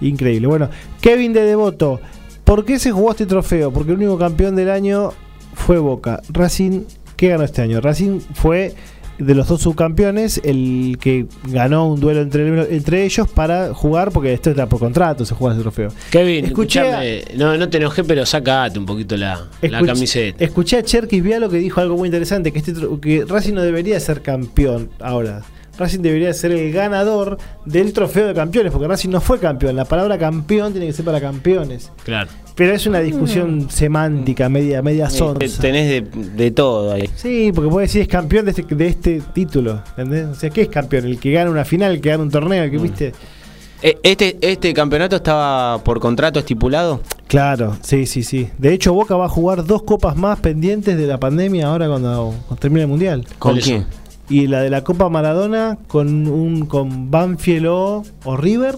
Increíble. 0.02 0.47
Bueno, 0.47 0.69
Kevin 1.02 1.34
de 1.34 1.41
Devoto. 1.41 1.99
¿Por 2.45 2.63
qué 2.65 2.80
se 2.80 2.91
jugó 2.91 3.12
este 3.12 3.25
trofeo? 3.25 3.71
Porque 3.71 3.91
el 3.91 3.97
único 3.97 4.17
campeón 4.17 4.56
del 4.56 4.69
año 4.69 5.12
fue 5.54 5.78
Boca. 5.78 6.21
Racing, 6.30 6.82
¿qué 7.17 7.28
ganó 7.28 7.43
este 7.43 7.62
año? 7.62 7.82
Racing 7.82 8.19
fue 8.34 8.73
de 9.19 9.36
los 9.36 9.47
dos 9.47 9.62
subcampeones 9.62 10.41
el 10.43 10.97
que 10.99 11.25
ganó 11.49 11.88
un 11.88 11.99
duelo 11.99 12.21
entre, 12.21 12.75
entre 12.75 13.03
ellos 13.05 13.27
para 13.27 13.73
jugar, 13.73 14.12
porque 14.12 14.34
esto 14.34 14.49
está 14.49 14.67
por 14.67 14.79
contrato, 14.79 15.25
se 15.25 15.36
juega 15.36 15.53
ese 15.55 15.62
trofeo. 15.62 15.89
Kevin, 16.10 16.45
Escuché 16.45 16.79
a- 16.79 17.01
no, 17.36 17.58
no 17.58 17.69
te 17.69 17.77
enojé, 17.77 18.03
pero 18.03 18.25
sacate 18.25 18.79
un 18.79 18.86
poquito 18.86 19.15
la, 19.17 19.47
la 19.62 19.82
camiseta. 19.84 20.43
Escuché 20.43 20.77
a 20.77 20.84
Cherkis 20.84 21.21
Vialo 21.21 21.49
que 21.49 21.58
dijo 21.58 21.82
algo 21.82 21.97
muy 21.97 22.08
interesante, 22.08 22.51
que, 22.51 22.60
este, 22.60 22.73
que 23.01 23.25
Racing 23.27 23.53
no 23.53 23.62
debería 23.62 23.99
ser 23.99 24.21
campeón 24.21 24.89
ahora. 24.99 25.41
Racing 25.79 26.01
debería 26.01 26.31
ser 26.33 26.51
el 26.51 26.71
ganador 26.71 27.37
del 27.65 27.93
trofeo 27.93 28.27
de 28.27 28.33
campeones, 28.35 28.71
porque 28.71 28.87
Racing 28.87 29.09
no 29.09 29.21
fue 29.21 29.39
campeón. 29.39 29.75
La 29.75 29.85
palabra 29.85 30.17
campeón 30.17 30.73
tiene 30.73 30.85
que 30.87 30.93
ser 30.93 31.05
para 31.05 31.19
campeones. 31.19 31.91
Claro. 32.03 32.29
Pero 32.55 32.73
es 32.73 32.85
una 32.85 32.99
discusión 32.99 33.69
semántica, 33.69 34.49
media, 34.49 34.81
media 34.81 35.07
Te- 35.07 35.17
sonsa. 35.17 35.61
Tenés 35.61 35.89
de, 35.89 36.01
de 36.35 36.51
todo 36.51 36.91
ahí. 36.91 37.09
Sí, 37.15 37.51
porque 37.55 37.69
puedes 37.71 37.89
decir 37.89 38.01
es 38.01 38.07
campeón 38.09 38.43
de 38.45 38.51
este, 38.51 38.63
de 38.75 38.87
este 38.87 39.21
título. 39.33 39.81
¿Entendés? 39.97 40.27
O 40.27 40.35
sea, 40.35 40.49
¿qué 40.49 40.63
es 40.63 40.67
campeón? 40.69 41.05
El 41.05 41.17
que 41.19 41.31
gana 41.31 41.49
una 41.49 41.63
final, 41.63 41.93
el 41.93 42.01
que 42.01 42.09
gana 42.09 42.23
un 42.23 42.29
torneo, 42.29 42.61
el 42.63 42.69
que 42.71 42.77
viste. 42.77 43.13
Eh, 43.81 43.97
Este, 44.03 44.37
este 44.41 44.73
campeonato 44.73 45.15
estaba 45.15 45.81
por 45.85 46.01
contrato 46.01 46.37
estipulado. 46.39 46.99
Claro, 47.27 47.77
sí, 47.81 48.05
sí, 48.05 48.23
sí. 48.23 48.49
De 48.57 48.73
hecho, 48.73 48.91
Boca 48.93 49.15
va 49.15 49.27
a 49.27 49.29
jugar 49.29 49.63
dos 49.65 49.83
copas 49.83 50.17
más 50.17 50.39
pendientes 50.41 50.97
de 50.97 51.07
la 51.07 51.17
pandemia 51.17 51.67
ahora 51.67 51.87
cuando, 51.87 52.33
cuando 52.47 52.55
termine 52.59 52.81
el 52.81 52.87
mundial. 52.89 53.23
¿Con 53.37 53.51
¿Cuáles 53.53 53.63
quién? 53.63 53.85
Y 54.29 54.47
la 54.47 54.61
de 54.61 54.69
la 54.69 54.83
Copa 54.83 55.09
Maradona 55.09 55.77
con 55.87 56.27
un 56.27 56.65
con 56.67 57.09
Banfield 57.09 57.65
o, 57.67 58.03
o 58.25 58.37
River, 58.37 58.75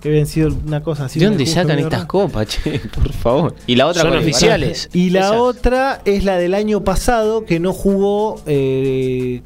que 0.00 0.08
habían 0.10 0.26
sido 0.26 0.50
una 0.66 0.82
cosa 0.82 1.06
así. 1.06 1.18
¿De 1.18 1.26
dónde 1.26 1.44
sacan 1.46 1.78
estas 1.80 2.04
copas, 2.06 2.46
che? 2.46 2.78
Por 2.94 3.12
favor. 3.12 3.54
Y 3.66 3.74
la 3.74 3.86
otra 3.88 4.02
Son 4.02 4.14
es? 4.14 4.20
oficiales. 4.22 4.88
Y 4.92 5.10
la 5.10 5.32
otra 5.40 6.00
es 6.04 6.22
la 6.24 6.36
del 6.38 6.54
año 6.54 6.84
pasado 6.84 7.44
que 7.44 7.58
no 7.58 7.72
jugó. 7.72 8.40
eh, 8.46 9.42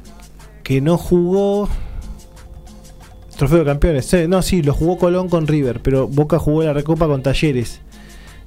que 0.63 0.79
no 0.81 0.97
jugó. 0.97 1.67
Trofeo 3.37 3.59
de 3.59 3.65
campeones. 3.65 4.05
Sí, 4.05 4.27
no, 4.27 4.41
sí, 4.43 4.61
lo 4.61 4.73
jugó 4.73 4.97
Colón 4.97 5.27
con 5.27 5.47
River, 5.47 5.79
pero 5.81 6.07
Boca 6.07 6.37
jugó 6.37 6.63
la 6.63 6.71
recopa 6.73 7.07
con 7.07 7.23
Talleres. 7.23 7.81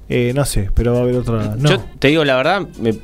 Eh, 0.09 0.31
no 0.33 0.45
sé, 0.45 0.69
pero 0.73 0.93
va 0.93 0.99
a 0.99 1.01
haber 1.01 1.15
otra. 1.17 1.55
No. 1.57 1.69
Yo 1.69 1.79
te 1.99 2.07
digo 2.07 2.23
la 2.23 2.37
verdad, 2.37 2.61
me- 2.79 2.97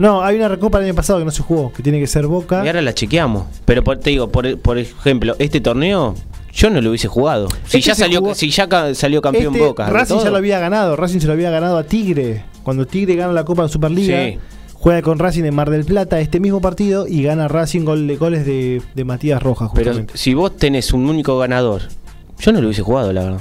no, 0.00 0.22
hay 0.24 0.34
una 0.36 0.48
recopa 0.48 0.78
el 0.78 0.86
año 0.86 0.94
pasado 0.94 1.18
que 1.20 1.24
no 1.24 1.30
se 1.30 1.42
jugó, 1.42 1.72
que 1.72 1.82
tiene 1.82 2.00
que 2.00 2.06
ser 2.08 2.26
Boca. 2.26 2.64
y 2.64 2.66
ahora 2.66 2.82
la 2.82 2.92
chequeamos. 2.92 3.44
Pero 3.64 3.84
por- 3.84 3.98
te 3.98 4.10
digo, 4.10 4.28
por, 4.30 4.58
por 4.58 4.78
ejemplo, 4.78 5.36
este 5.38 5.60
torneo 5.60 6.16
yo 6.52 6.68
no 6.70 6.80
lo 6.80 6.88
hubiese 6.90 7.06
jugado. 7.06 7.46
Si 7.66 7.78
Este 7.78 7.80
ya 7.90 7.94
salió, 7.94 8.20
jugó- 8.20 8.34
si 8.34 8.50
ya 8.50 8.68
ca- 8.68 8.92
salió 8.94 9.22
campeón 9.22 9.54
Este, 9.54 9.66
Boca. 9.66 9.88
Racing 9.88 10.18
ya 10.18 10.30
lo 10.30 10.36
había 10.38 10.58
ganado. 10.58 10.96
Racing 10.96 11.20
se 11.20 11.26
lo 11.28 11.34
había 11.34 11.50
ganado 11.50 11.78
a 11.78 11.84
Tigre. 11.84 12.44
Cuando 12.64 12.86
Tigre 12.86 13.14
gana 13.14 13.32
la 13.32 13.44
Copa 13.44 13.62
de 13.62 13.68
Superliga, 13.68 14.24
Sí. 14.24 14.38
juega 14.74 15.00
con 15.02 15.18
Racing 15.18 15.44
en 15.44 15.54
Mar 15.54 15.70
del 15.70 15.84
Plata 15.84 16.18
este 16.20 16.40
mismo 16.40 16.60
partido 16.60 17.06
y 17.06 17.22
gana 17.22 17.46
Racing 17.46 17.84
gol 17.84 18.06
de 18.08 18.16
goles 18.16 18.44
de, 18.44 18.82
de 18.94 19.04
Matías 19.04 19.42
Rojas. 19.42 19.70
Pero 19.74 19.90
Justamente. 19.92 20.18
si 20.18 20.34
vos 20.34 20.56
tenés 20.56 20.92
un 20.92 21.06
único 21.08 21.38
ganador, 21.38 21.82
yo 22.38 22.52
no 22.52 22.60
lo 22.60 22.66
hubiese 22.68 22.82
jugado, 22.82 23.12
la 23.12 23.22
verdad. 23.22 23.40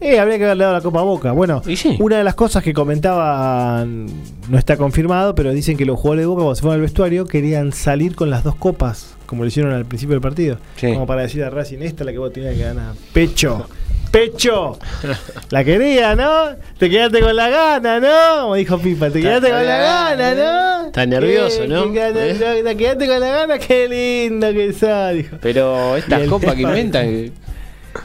Eh, 0.00 0.18
habría 0.18 0.38
que 0.38 0.44
haberle 0.44 0.64
dado 0.64 0.76
la 0.76 0.80
Copa 0.82 1.00
a 1.00 1.02
Boca. 1.02 1.32
Bueno, 1.32 1.62
sí. 1.64 1.96
una 2.00 2.18
de 2.18 2.24
las 2.24 2.34
cosas 2.34 2.62
que 2.62 2.72
comentaban, 2.72 4.06
no 4.48 4.58
está 4.58 4.76
confirmado, 4.76 5.34
pero 5.34 5.52
dicen 5.52 5.76
que 5.76 5.84
los 5.84 5.98
jugadores 5.98 6.22
de 6.22 6.26
Boca 6.26 6.38
cuando 6.42 6.54
se 6.54 6.62
fueron 6.62 6.76
al 6.76 6.80
vestuario 6.82 7.26
querían 7.26 7.72
salir 7.72 8.14
con 8.16 8.30
las 8.30 8.42
dos 8.42 8.54
copas, 8.56 9.14
como 9.26 9.42
lo 9.42 9.48
hicieron 9.48 9.72
al 9.72 9.84
principio 9.84 10.14
del 10.14 10.22
partido. 10.22 10.56
Sí. 10.76 10.92
Como 10.92 11.06
para 11.06 11.22
decir 11.22 11.44
a 11.44 11.50
Racing, 11.50 11.78
esta 11.82 12.02
es 12.02 12.06
la 12.06 12.12
que 12.12 12.18
vos 12.18 12.32
tenías 12.32 12.54
que 12.54 12.62
ganar. 12.62 12.94
Pecho. 13.12 13.66
Pecho. 14.10 14.76
La 15.50 15.62
quería, 15.62 16.16
¿no? 16.16 16.56
Te 16.78 16.90
quedaste 16.90 17.20
con 17.20 17.36
la 17.36 17.48
gana, 17.48 18.00
¿no? 18.00 18.42
Como 18.42 18.54
dijo 18.56 18.76
Pipa, 18.78 19.08
te 19.08 19.20
quedaste 19.22 19.50
con 19.50 19.64
la 19.64 19.76
gana, 19.78 20.34
¿no? 20.34 20.86
Está 20.86 21.06
nervioso, 21.06 21.62
Eh, 21.62 21.68
¿no? 21.68 21.84
¿Eh? 21.94 22.62
Te 22.64 22.76
quedaste 22.76 23.06
con 23.06 23.20
la 23.20 23.28
gana, 23.28 23.58
qué 23.60 23.86
lindo 23.88 24.52
que 24.52 24.72
sos, 24.72 25.12
dijo. 25.14 25.36
Pero 25.40 25.96
estas 25.96 26.26
copas 26.26 26.54
que 26.56 26.62
inventan. 26.62 27.32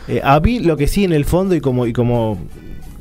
Eh, 0.08 0.22
a 0.24 0.40
mí 0.40 0.60
lo 0.60 0.78
que 0.78 0.88
sí 0.88 1.04
en 1.04 1.14
el 1.14 1.26
fondo 1.26 1.56
y 1.56 1.62
como 1.62 1.86
y 1.86 1.94
como 1.94 2.38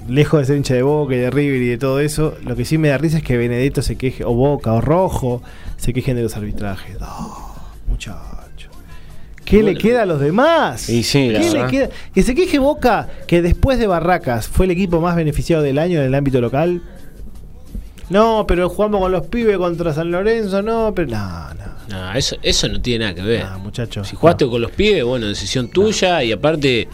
lejos 0.09 0.41
de 0.41 0.47
ser 0.47 0.57
hincha 0.57 0.75
de 0.75 0.83
Boca 0.83 1.15
y 1.15 1.19
de 1.19 1.31
River 1.31 1.63
y 1.63 1.69
de 1.69 1.79
todo 1.79 2.01
eso, 2.01 2.35
lo 2.45 2.57
que 2.57 2.65
sí 2.65 2.79
me 2.79 2.89
da 2.89 2.99
risa 2.99 3.19
es 3.19 3.23
que 3.23 3.37
Benedetto 3.37 3.83
se 3.83 3.97
queje, 3.97 4.25
o 4.25 4.35
Boca 4.35 4.73
o 4.73 4.81
Rojo, 4.81 5.43
se 5.77 5.93
quejen 5.93 6.17
de 6.17 6.23
los 6.23 6.37
arbitrajes. 6.37 7.01
No, 7.01 7.55
muchacho. 7.89 8.25
¿Qué 9.45 9.63
le 9.63 9.77
queda 9.77 10.03
a 10.03 10.07
los 10.07 10.21
demás? 10.21 10.89
Y 10.89 11.03
sí, 11.03 11.31
¿Qué 11.31 11.51
le 11.51 11.67
queda? 11.67 11.91
Que 12.15 12.23
se 12.23 12.35
queje 12.35 12.59
Boca, 12.59 13.09
que 13.27 13.43
después 13.43 13.79
de 13.79 13.87
Barracas 13.87 14.49
fue 14.49 14.67
el 14.67 14.73
equipo 14.73 15.01
más 15.01 15.17
beneficiado 15.17 15.63
del 15.63 15.79
año 15.79 16.01
en 16.01 16.07
el 16.07 16.15
ámbito 16.15 16.41
local. 16.41 16.83
No, 18.11 18.45
pero 18.47 18.69
jugamos 18.69 19.01
con 19.01 19.13
los 19.13 19.27
pibes 19.27 19.57
contra 19.57 19.93
San 19.95 20.11
Lorenzo, 20.11 20.63
no, 20.63 20.93
pero 20.95 21.11
no, 21.11 21.55
no. 21.55 21.65
No, 21.89 22.13
eso, 22.15 22.37
eso 22.43 22.69
no 22.69 22.81
tiene 22.81 23.05
nada 23.05 23.15
que 23.15 23.23
ver. 23.23 23.45
No, 23.45 23.59
muchacho. 23.61 24.05
Si 24.05 24.17
jugaste 24.17 24.45
no. 24.45 24.51
con 24.51 24.63
los 24.63 24.71
pibes, 24.71 25.05
bueno, 25.05 25.27
decisión 25.27 25.69
tuya 25.69 26.23
y 26.23 26.33
aparte. 26.33 26.81
eh, 26.83 26.89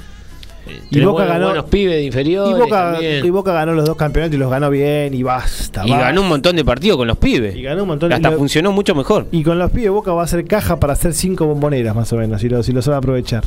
Y 0.90 1.00
Boca 1.00 1.22
buenos, 1.24 1.28
ganó- 1.32 1.46
buenos 1.46 1.64
pibes 1.66 1.94
de 1.94 2.02
Y 2.02 2.06
inferiores. 2.06 2.58
Boca, 2.58 2.98
y 3.00 3.30
Boca 3.30 3.52
ganó 3.52 3.72
los 3.72 3.84
dos 3.86 3.96
campeonatos 3.96 4.34
y 4.34 4.38
los 4.38 4.50
ganó 4.50 4.68
bien 4.70 5.14
y 5.14 5.22
basta. 5.22 5.84
Y 5.86 5.90
basta. 5.90 6.06
ganó 6.06 6.20
un 6.22 6.28
montón 6.28 6.54
de 6.56 6.64
partidos 6.64 6.96
con 6.98 7.06
los 7.08 7.16
pibes. 7.18 7.54
Y 7.56 7.62
ganó 7.62 7.82
un 7.82 7.88
montón. 7.88 8.12
Hasta 8.12 8.32
funcionó 8.32 8.72
mucho 8.72 8.94
mejor. 8.94 9.26
Y 9.32 9.42
con 9.42 9.58
los 9.58 9.70
pibes 9.70 9.90
Boca 9.90 10.12
va 10.12 10.22
a 10.22 10.24
hacer 10.24 10.44
caja 10.44 10.78
para 10.80 10.92
hacer 10.94 11.14
cinco 11.14 11.46
bomboneras 11.46 11.94
más 11.94 12.12
o 12.12 12.16
menos, 12.16 12.40
si 12.40 12.48
lo, 12.48 12.62
si 12.62 12.72
lo 12.72 12.82
sabe 12.82 12.96
aprovechar. 12.98 13.44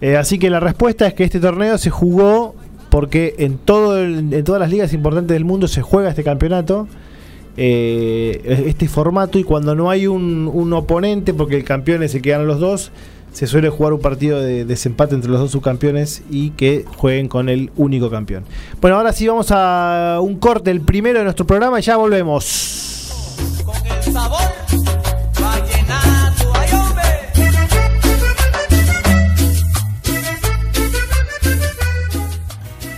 Eh, 0.00 0.16
así 0.16 0.38
que 0.38 0.50
la 0.50 0.60
respuesta 0.60 1.06
es 1.06 1.14
que 1.14 1.24
este 1.24 1.40
torneo 1.40 1.78
se 1.78 1.88
jugó 1.90 2.54
porque 2.96 3.34
en, 3.36 3.58
todo 3.58 4.02
en 4.02 4.42
todas 4.42 4.58
las 4.58 4.70
ligas 4.70 4.94
importantes 4.94 5.34
del 5.34 5.44
mundo 5.44 5.68
se 5.68 5.82
juega 5.82 6.08
este 6.08 6.24
campeonato, 6.24 6.88
eh, 7.58 8.64
este 8.68 8.88
formato, 8.88 9.38
y 9.38 9.44
cuando 9.44 9.74
no 9.74 9.90
hay 9.90 10.06
un, 10.06 10.72
oponente, 10.72 11.34
porque 11.34 11.56
el 11.56 11.64
campeón 11.64 12.02
es 12.02 12.14
el 12.14 12.22
que 12.22 12.34
los 12.38 12.58
dos, 12.58 12.92
se 13.34 13.46
suele 13.46 13.68
jugar 13.68 13.92
un 13.92 14.00
partido 14.00 14.40
de 14.40 14.64
desempate 14.64 15.14
entre 15.14 15.30
los 15.30 15.40
dos 15.40 15.50
subcampeones 15.50 16.22
y 16.30 16.52
que 16.52 16.86
jueguen 16.96 17.28
con 17.28 17.50
el 17.50 17.70
único 17.76 18.08
campeón. 18.08 18.44
Bueno, 18.80 18.96
ahora 18.96 19.12
sí 19.12 19.28
vamos 19.28 19.48
a 19.50 20.18
un 20.22 20.36
corte, 20.36 20.70
el 20.70 20.80
primero 20.80 21.18
de 21.18 21.24
nuestro 21.24 21.46
programa, 21.46 21.78
y 21.78 21.82
ya 21.82 21.98
volvemos. 21.98 23.12
con 23.62 23.74
el 23.86 24.02
sabor 24.10 24.65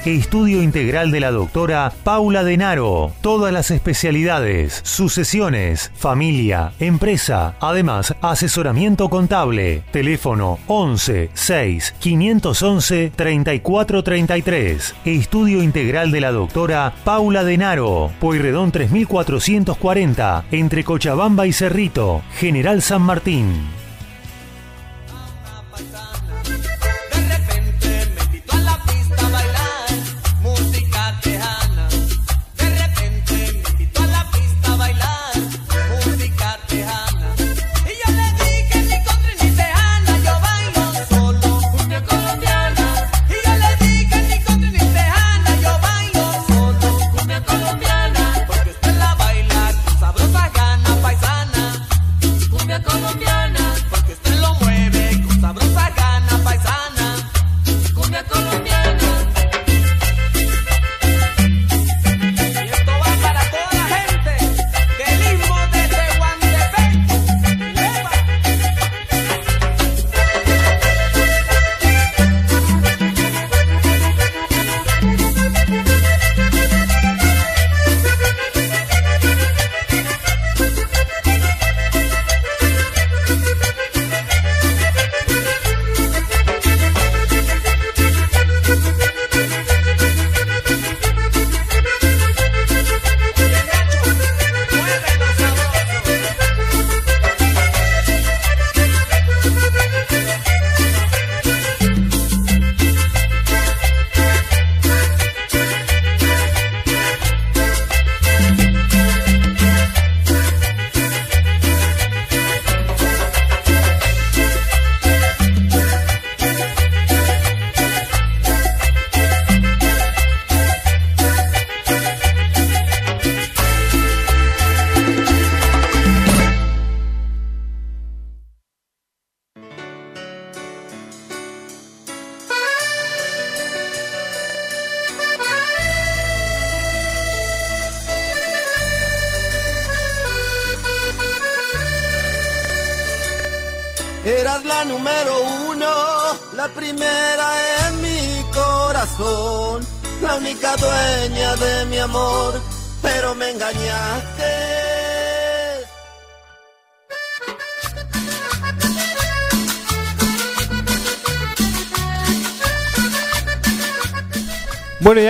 Estudio 0.09 0.62
Integral 0.62 1.11
de 1.11 1.21
la 1.21 1.31
doctora 1.31 1.92
Paula 2.03 2.42
Denaro. 2.42 3.12
Todas 3.21 3.53
las 3.53 3.71
especialidades, 3.71 4.81
sucesiones, 4.83 5.92
familia, 5.94 6.73
empresa. 6.81 7.57
Además, 7.61 8.14
asesoramiento 8.23 9.11
contable. 9.11 9.83
Teléfono 9.90 10.61
11 10.66 11.29
6 11.35 11.94
511 11.99 13.12
3433. 13.14 14.94
Estudio 15.05 15.62
Integral 15.62 16.11
de 16.11 16.23
la 16.23 16.33
doctora 16.33 16.94
Paula 17.05 17.44
Denaro. 17.44 18.11
Pueyrredón 18.18 18.73
3440. 18.73 20.47
Entre 20.51 20.85
Cochabamba 20.85 21.47
y 21.47 21.53
Cerrito. 21.53 22.23
General 22.38 22.81
San 22.81 23.03
Martín. 23.03 23.78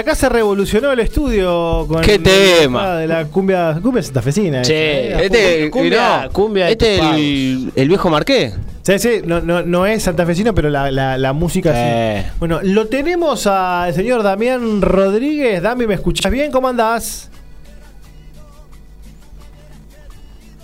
Acá 0.09 0.15
se 0.15 0.29
revolucionó 0.31 0.91
el 0.93 1.01
estudio 1.01 1.85
con 1.87 2.01
¿Qué 2.01 2.15
el- 2.15 2.23
tema? 2.23 2.97
de 2.97 3.07
la 3.07 3.27
cumbia, 3.27 3.79
cumbia 3.83 4.03
santafesina. 4.03 4.63
Che, 4.63 5.09
¿eh? 5.13 5.25
Este, 5.27 5.71
Cumbia- 5.71 6.25
no, 6.25 6.31
cumbia 6.31 6.67
de 6.67 6.73
este 6.73 6.99
el, 6.99 7.73
el 7.77 7.89
viejo 7.89 8.09
Marqués. 8.09 8.55
Sí, 8.83 8.99
sí, 8.99 9.11
no, 9.27 9.43
no, 9.43 9.63
no 9.63 9.85
es 9.85 10.03
santafesino, 10.05 10.55
pero 10.55 10.71
la, 10.71 10.91
la, 10.91 11.19
la 11.19 11.33
música 11.35 11.73
Eh. 11.75 12.25
sí. 12.27 12.33
Bueno, 12.39 12.61
lo 12.63 12.87
tenemos 12.87 13.47
al 13.47 13.93
señor 13.93 14.23
Damián 14.23 14.81
Rodríguez. 14.81 15.61
Dami, 15.61 15.87
¿me 15.87 15.95
escuchas 15.95 16.33
bien? 16.33 16.51
¿Cómo 16.51 16.69
andás? 16.69 17.31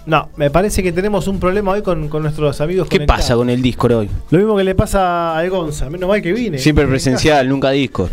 No, 0.07 0.29
me 0.37 0.51
parece 0.51 0.83
que 0.83 0.93
tenemos 0.93 1.29
un 1.29 1.41
problema 1.41 1.73
hoy 1.73 1.81
con, 1.83 2.09
con 2.09 2.23
nuestros 2.23 2.61
amigos. 2.61 2.89
¿Qué 2.89 2.97
conectados. 2.99 3.23
pasa 3.23 3.35
con 3.37 3.49
el 3.49 3.63
Discord 3.63 3.93
hoy? 3.93 4.11
Lo 4.31 4.39
mismo 4.39 4.55
que 4.57 4.65
le 4.65 4.75
pasa 4.75 5.35
al 5.37 5.49
Gonza. 5.49 5.89
Menos 5.89 6.09
mal 6.11 6.21
que 6.21 6.31
vine. 6.33 6.59
Siempre 6.59 6.87
presencial, 6.87 7.49
nunca 7.49 7.71
Discord. 7.71 8.11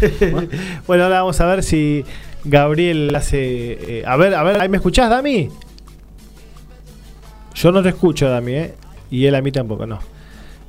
bueno, 0.86 1.04
ahora 1.04 1.20
vamos 1.20 1.40
a 1.40 1.46
ver 1.46 1.62
si 1.62 2.04
Gabriel 2.44 3.14
hace. 3.14 3.98
eh, 4.00 4.04
a 4.06 4.16
ver, 4.16 4.34
a 4.34 4.42
ver, 4.42 4.60
¿ahí 4.60 4.68
me 4.68 4.76
escuchás, 4.78 5.10
Dami? 5.10 5.48
Yo 7.54 7.72
no 7.72 7.82
te 7.82 7.88
escucho, 7.90 8.28
Dami, 8.28 8.52
¿eh? 8.52 8.74
Y 9.10 9.26
él 9.26 9.34
a 9.34 9.42
mí 9.42 9.50
tampoco, 9.50 9.86
no. 9.86 9.98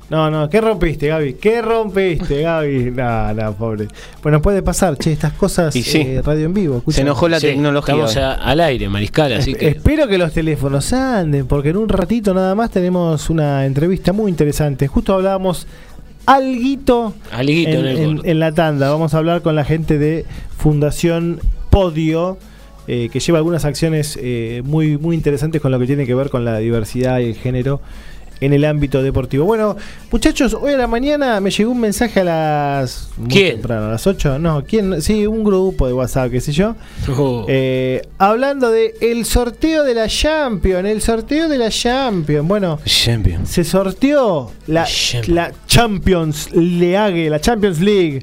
No, 0.08 0.28
no, 0.28 0.50
¿qué 0.50 0.60
rompiste, 0.60 1.06
Gaby? 1.06 1.34
¿Qué 1.34 1.62
rompiste, 1.62 2.42
Gaby? 2.42 2.90
No, 2.96 3.32
no, 3.32 3.52
pobre. 3.54 3.86
Bueno, 4.24 4.42
puede 4.42 4.60
pasar, 4.60 4.96
che, 4.98 5.12
estas 5.12 5.34
cosas 5.34 5.76
Y 5.76 5.84
sí. 5.84 5.98
eh, 6.00 6.20
radio 6.20 6.46
en 6.46 6.54
vivo. 6.54 6.82
Se 6.88 7.02
enojó 7.02 7.28
la 7.28 7.38
Sí, 7.38 7.46
tecnología. 7.46 7.94
Estamos 7.94 8.16
a- 8.16 8.34
al 8.34 8.58
aire, 8.58 8.88
Mariscal, 8.88 9.32
así 9.34 9.54
que. 9.54 9.68
Espero 9.68 10.08
que 10.08 10.18
los 10.18 10.32
teléfonos 10.32 10.92
anden, 10.92 11.46
porque 11.46 11.68
en 11.68 11.76
un 11.76 11.88
ratito 11.88 12.34
nada 12.34 12.56
más 12.56 12.70
tenemos 12.72 13.30
una 13.30 13.64
entrevista 13.64 14.12
muy 14.12 14.28
interesante. 14.32 14.88
Justo 14.88 15.14
hablábamos 15.14 15.68
alguito, 16.26 17.14
en 18.24 18.38
la 18.40 18.52
tanda. 18.52 18.90
Vamos 18.90 19.14
a 19.14 19.18
hablar 19.18 19.42
con 19.42 19.54
la 19.54 19.64
gente 19.64 19.98
de 19.98 20.24
Fundación 20.56 21.40
Podio, 21.70 22.38
eh, 22.86 23.08
que 23.12 23.20
lleva 23.20 23.38
algunas 23.38 23.64
acciones 23.64 24.18
eh, 24.20 24.62
muy, 24.64 24.98
muy 24.98 25.16
interesantes 25.16 25.60
con 25.60 25.70
lo 25.70 25.78
que 25.78 25.86
tiene 25.86 26.06
que 26.06 26.14
ver 26.14 26.30
con 26.30 26.44
la 26.44 26.58
diversidad 26.58 27.20
y 27.20 27.26
el 27.26 27.34
género 27.34 27.80
en 28.40 28.52
el 28.52 28.64
ámbito 28.64 29.02
deportivo. 29.02 29.44
Bueno, 29.44 29.76
muchachos, 30.10 30.54
hoy 30.54 30.72
a 30.72 30.76
la 30.76 30.86
mañana 30.86 31.40
me 31.40 31.50
llegó 31.50 31.70
un 31.70 31.80
mensaje 31.80 32.20
a 32.20 32.24
las... 32.24 33.10
muy 33.16 33.28
¿Quién? 33.28 33.52
temprano, 33.52 33.86
a 33.86 33.90
las 33.90 34.06
8. 34.06 34.38
No, 34.38 34.64
¿quién? 34.64 35.02
Sí, 35.02 35.26
un 35.26 35.44
grupo 35.44 35.86
de 35.86 35.92
WhatsApp, 35.92 36.30
qué 36.30 36.40
sé 36.40 36.52
yo. 36.52 36.74
Oh. 37.16 37.44
Eh, 37.48 38.02
hablando 38.18 38.70
de 38.70 38.94
el 39.00 39.24
sorteo 39.24 39.84
de 39.84 39.94
la 39.94 40.08
Champions, 40.08 40.88
el 40.88 41.00
sorteo 41.02 41.48
de 41.48 41.58
la 41.58 41.70
Champions. 41.70 42.46
Bueno, 42.46 42.78
Champion. 42.84 43.46
se 43.46 43.64
sorteó 43.64 44.50
la, 44.66 44.84
Champions. 44.84 45.28
la 45.28 45.52
Champions 45.66 46.52
League, 46.52 47.28
la 47.30 47.40
Champions 47.40 47.80
League, 47.80 48.22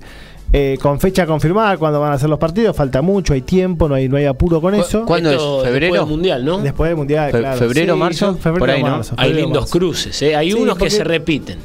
eh, 0.53 0.77
con 0.81 0.99
fecha 0.99 1.25
confirmada, 1.25 1.77
cuando 1.77 1.99
van 1.99 2.13
a 2.13 2.19
ser 2.19 2.29
los 2.29 2.39
partidos. 2.39 2.75
Falta 2.75 3.01
mucho, 3.01 3.33
hay 3.33 3.41
tiempo, 3.41 3.87
no 3.89 3.95
hay, 3.95 4.07
no 4.07 4.17
hay 4.17 4.25
apuro 4.25 4.61
con 4.61 4.73
eso. 4.75 5.05
¿Cuándo 5.05 5.29
Esto 5.31 5.59
es? 5.63 5.67
¿Febrero? 5.69 5.93
después 5.93 6.01
del 6.01 6.09
mundial, 6.17 6.45
¿no? 6.45 6.57
Después 6.59 6.89
del 6.89 6.97
Mundial, 6.97 7.31
Fe- 7.31 7.39
claro. 7.39 7.57
febrero, 7.59 7.97
marzo, 7.97 8.37
son 8.41 8.57
por 8.57 8.69
ahí, 8.69 8.81
¿no? 8.83 8.91
marzo, 8.91 9.13
Hay 9.17 9.27
febrero, 9.29 9.45
lindos 9.47 9.63
marzo. 9.63 9.77
cruces, 9.79 10.21
¿eh? 10.21 10.35
Hay 10.35 10.51
Sí, 10.51 10.57
unos 10.57 10.77
que 10.77 10.89
se 10.89 11.03
repiten. 11.03 11.57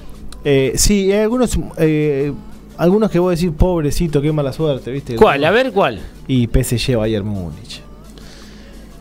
Eh, 0.44 0.72
sí, 0.74 1.12
hay 1.12 1.20
algunos, 1.20 1.56
eh, 1.78 2.32
algunos 2.76 3.10
que 3.10 3.18
voy 3.20 3.28
a 3.28 3.36
decir, 3.36 3.52
pobrecito, 3.52 4.20
qué 4.20 4.32
mala 4.32 4.52
suerte, 4.52 4.90
¿viste? 4.90 5.14
¿Cuál? 5.16 5.44
A 5.44 5.50
ver, 5.52 5.70
¿cuál? 5.72 6.00
Y 6.26 6.48
PSG 6.48 6.96
Bayern 6.96 7.26
Múnich. 7.26 7.80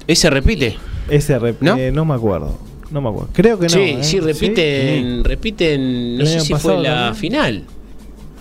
¿Ese 0.07 0.29
repite? 0.29 0.77
Ese 1.09 1.39
rep- 1.39 1.55
¿No? 1.61 1.77
eh, 1.77 1.91
no 1.91 2.05
me 2.05 2.13
acuerdo. 2.13 2.57
No 2.91 3.01
me 3.01 3.09
acuerdo. 3.09 3.29
Creo 3.34 3.57
que 3.57 3.63
no. 3.67 3.69
sí, 3.69 3.79
¿eh? 3.79 3.97
sí, 4.03 4.19
repiten, 4.19 5.23
repiten, 5.23 6.17
no 6.17 6.25
sé 6.25 6.41
si 6.41 6.53
fue 6.55 6.77
la 6.77 6.93
también. 6.93 7.15
final. 7.15 7.63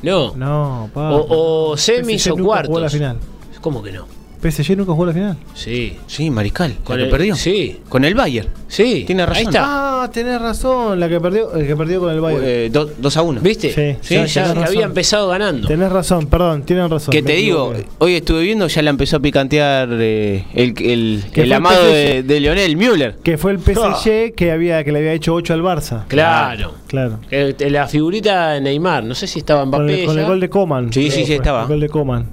No. 0.03 0.35
No, 0.37 0.91
pa. 0.95 1.11
O, 1.13 1.71
o 1.73 1.77
semis 1.77 2.27
o 2.29 2.37
cuartos. 2.37 2.81
la 2.81 2.89
final. 2.91 3.19
¿Cómo 3.61 3.83
que 3.83 3.93
no? 3.93 4.20
PSG 4.43 4.77
nunca 4.77 4.93
jugó 4.93 5.07
la 5.07 5.13
final. 5.13 5.37
Sí. 5.55 5.97
Sí, 6.07 6.31
Mariscal. 6.31 6.77
Con 6.85 6.97
¿La 6.97 7.03
que 7.03 7.05
el- 7.07 7.11
perdió? 7.11 7.35
Sí. 7.37 7.81
Con 7.89 8.05
el 8.05 8.15
Bayern. 8.15 8.49
Sí. 8.69 9.05
Tiene 9.07 9.27
razón. 9.27 9.39
Ahí 9.39 9.45
está. 9.45 10.03
Ah, 10.03 10.11
tenés 10.11 10.41
razón, 10.41 10.99
la 10.99 11.09
que 11.09 11.21
perdió, 11.21 11.55
el 11.55 11.67
que 11.67 11.77
perdió 11.77 12.01
con 12.01 12.11
el 12.13 12.21
Bayern. 12.21 12.73
2 12.99 13.17
a 13.17 13.23
1. 13.23 13.41
¿Viste? 13.43 13.99
Sí, 14.01 14.17
Sí, 14.27 14.27
ya 14.33 14.51
había 14.51 14.85
empezado 14.87 15.29
ganando. 15.29 15.69
Tenés 15.69 15.93
razón, 15.93 16.27
perdón, 16.27 16.63
tienen 16.63 16.89
razón. 16.89 17.13
Que 17.13 17.23
te 17.23 17.33
digo, 17.35 17.75
hoy 17.99 18.15
estuve 18.15 18.43
viendo, 18.43 18.67
ya 18.67 18.81
la 18.83 18.91
empezó 18.91 19.17
a 19.17 19.21
picantear 19.21 19.89
eh, 19.93 20.45
el, 20.55 20.75
el, 20.81 21.25
el 21.35 21.53
amado 21.53 21.87
el 21.89 21.93
de, 21.93 22.23
de 22.23 22.41
Leonel 22.41 22.77
Müller. 22.77 23.17
que 23.23 23.37
fue 23.37 23.53
el 23.53 23.59
PSG 23.61 24.35
que 24.35 24.53
había 24.53 24.83
que 24.85 24.93
le 24.93 25.01
había 25.01 25.13
hecho 25.13 25.35
8 25.35 25.53
al 25.55 25.63
Barça. 25.63 26.05
Claro. 26.09 26.75
Claro. 26.87 27.19
Eh, 27.31 27.55
La 27.71 27.87
figurita 27.87 28.53
de 28.53 28.61
Neymar, 28.63 29.05
no 29.05 29.15
sé 29.15 29.27
si 29.27 29.41
estaba 29.41 29.61
Con 29.61 29.69
Mbappé. 29.69 30.01
el, 30.01 30.07
con 30.07 30.19
el 30.19 30.25
gol 30.27 30.41
de 30.41 30.49
Coman. 30.49 30.93
Sí, 30.93 31.11
sí, 31.11 31.25
sí, 31.25 31.35
estaba. 31.35 31.63
El 31.63 31.69
gol 31.69 31.81
de 31.81 31.89
Coman. 31.89 32.27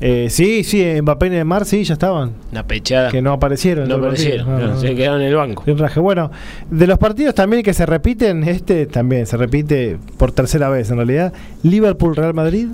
Eh, 0.00 0.26
sí, 0.28 0.64
sí, 0.64 0.84
Mbappé 1.00 1.28
y 1.28 1.30
Neymar 1.30 1.64
sí, 1.64 1.84
ya 1.84 1.94
estaban. 1.94 2.32
Una 2.52 2.66
pechada. 2.66 3.10
Que 3.10 3.22
no 3.22 3.32
aparecieron. 3.32 3.84
en 3.84 3.90
No 3.90 3.96
aparecieron, 3.96 4.46
No, 4.50 4.58
no, 4.58 4.66
no, 4.74 4.80
se 4.80 4.94
quedaron 4.94 5.20
en 5.22 5.28
el 5.28 5.34
banco. 5.36 5.64
Bueno, 6.02 6.30
de 6.70 6.86
los 6.86 6.98
partidos 6.98 7.34
también 7.34 7.62
que 7.62 7.72
se 7.72 7.86
repiten, 7.86 8.44
este 8.44 8.86
también 8.86 9.26
se 9.26 9.36
repite 9.36 9.98
por 10.18 10.32
tercera 10.32 10.68
vez 10.68 10.90
en 10.90 10.96
realidad. 10.96 11.32
Liverpool-Real 11.62 12.34
Madrid. 12.34 12.68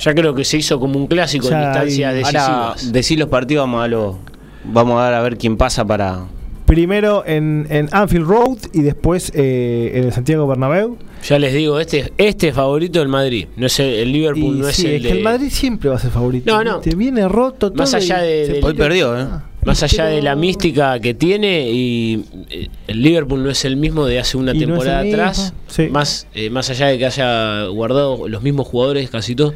Ya 0.00 0.14
creo 0.14 0.34
que 0.34 0.44
se 0.44 0.56
hizo 0.56 0.80
como 0.80 0.98
un 0.98 1.06
clásico 1.06 1.48
Ya 1.48 1.58
en 1.58 1.64
instancias 1.68 2.14
hay- 2.14 2.22
Ahora, 2.24 2.40
decisivas. 2.74 2.92
decir 2.92 3.18
los 3.18 3.28
partidos, 3.28 3.62
vamos 3.64 3.84
a, 3.84 3.88
lo, 3.88 4.18
vamos 4.64 4.98
a 4.98 5.04
dar 5.04 5.14
a 5.14 5.22
ver 5.22 5.36
quién 5.36 5.56
pasa 5.56 5.84
para. 5.84 6.22
Primero 6.66 7.24
en, 7.26 7.66
en 7.68 7.88
Anfield 7.92 8.26
Road 8.26 8.58
y 8.72 8.80
después 8.82 9.30
eh, 9.34 9.92
en 9.94 10.04
el 10.04 10.12
Santiago 10.12 10.46
Bernabéu. 10.46 10.96
Ya 11.28 11.38
les 11.38 11.52
digo, 11.54 11.78
este, 11.78 12.12
este 12.18 12.48
es 12.48 12.54
favorito 12.54 12.98
del 13.00 13.08
Madrid. 13.08 13.46
No 13.56 13.66
es 13.66 13.78
el, 13.80 13.86
el 13.94 14.12
Liverpool, 14.12 14.56
Y 14.56 14.60
no 14.60 14.66
sí, 14.70 14.86
es 14.86 14.92
el 14.92 14.94
es 15.06 15.12
que 15.12 15.18
el 15.18 15.24
Madrid 15.24 15.48
siempre 15.50 15.90
va 15.90 15.96
a 15.96 15.98
ser 15.98 16.10
favorito. 16.10 16.50
No, 16.50 16.64
no. 16.64 16.80
¿viste? 16.80 16.96
Viene 16.96 17.28
roto 17.28 17.70
todo. 17.70 17.82
Más 17.82 17.92
allá 17.94 18.18
de- 18.20 18.60
Hoy 18.62 18.74
perdió, 18.74 19.18
¿eh? 19.18 19.26
Más 19.64 19.82
allá 19.82 20.04
de 20.06 20.20
la 20.20 20.36
mística 20.36 20.98
que 21.00 21.14
tiene 21.14 21.70
y 21.70 22.22
eh, 22.50 22.68
el 22.86 23.02
Liverpool 23.02 23.42
no 23.42 23.50
es 23.50 23.64
el 23.64 23.76
mismo 23.76 24.04
de 24.04 24.18
hace 24.18 24.36
una 24.36 24.52
Y 24.54 24.58
temporada 24.58 25.00
atrás. 25.00 25.54
sí. 25.68 25.88
Más, 25.90 26.26
eh, 26.34 26.50
más 26.50 26.68
allá 26.68 26.88
de 26.88 26.98
que 26.98 27.06
haya 27.06 27.64
guardado 27.68 28.28
los 28.28 28.42
mismos 28.42 28.66
jugadores 28.68 29.08
casi 29.08 29.34
todos. 29.34 29.54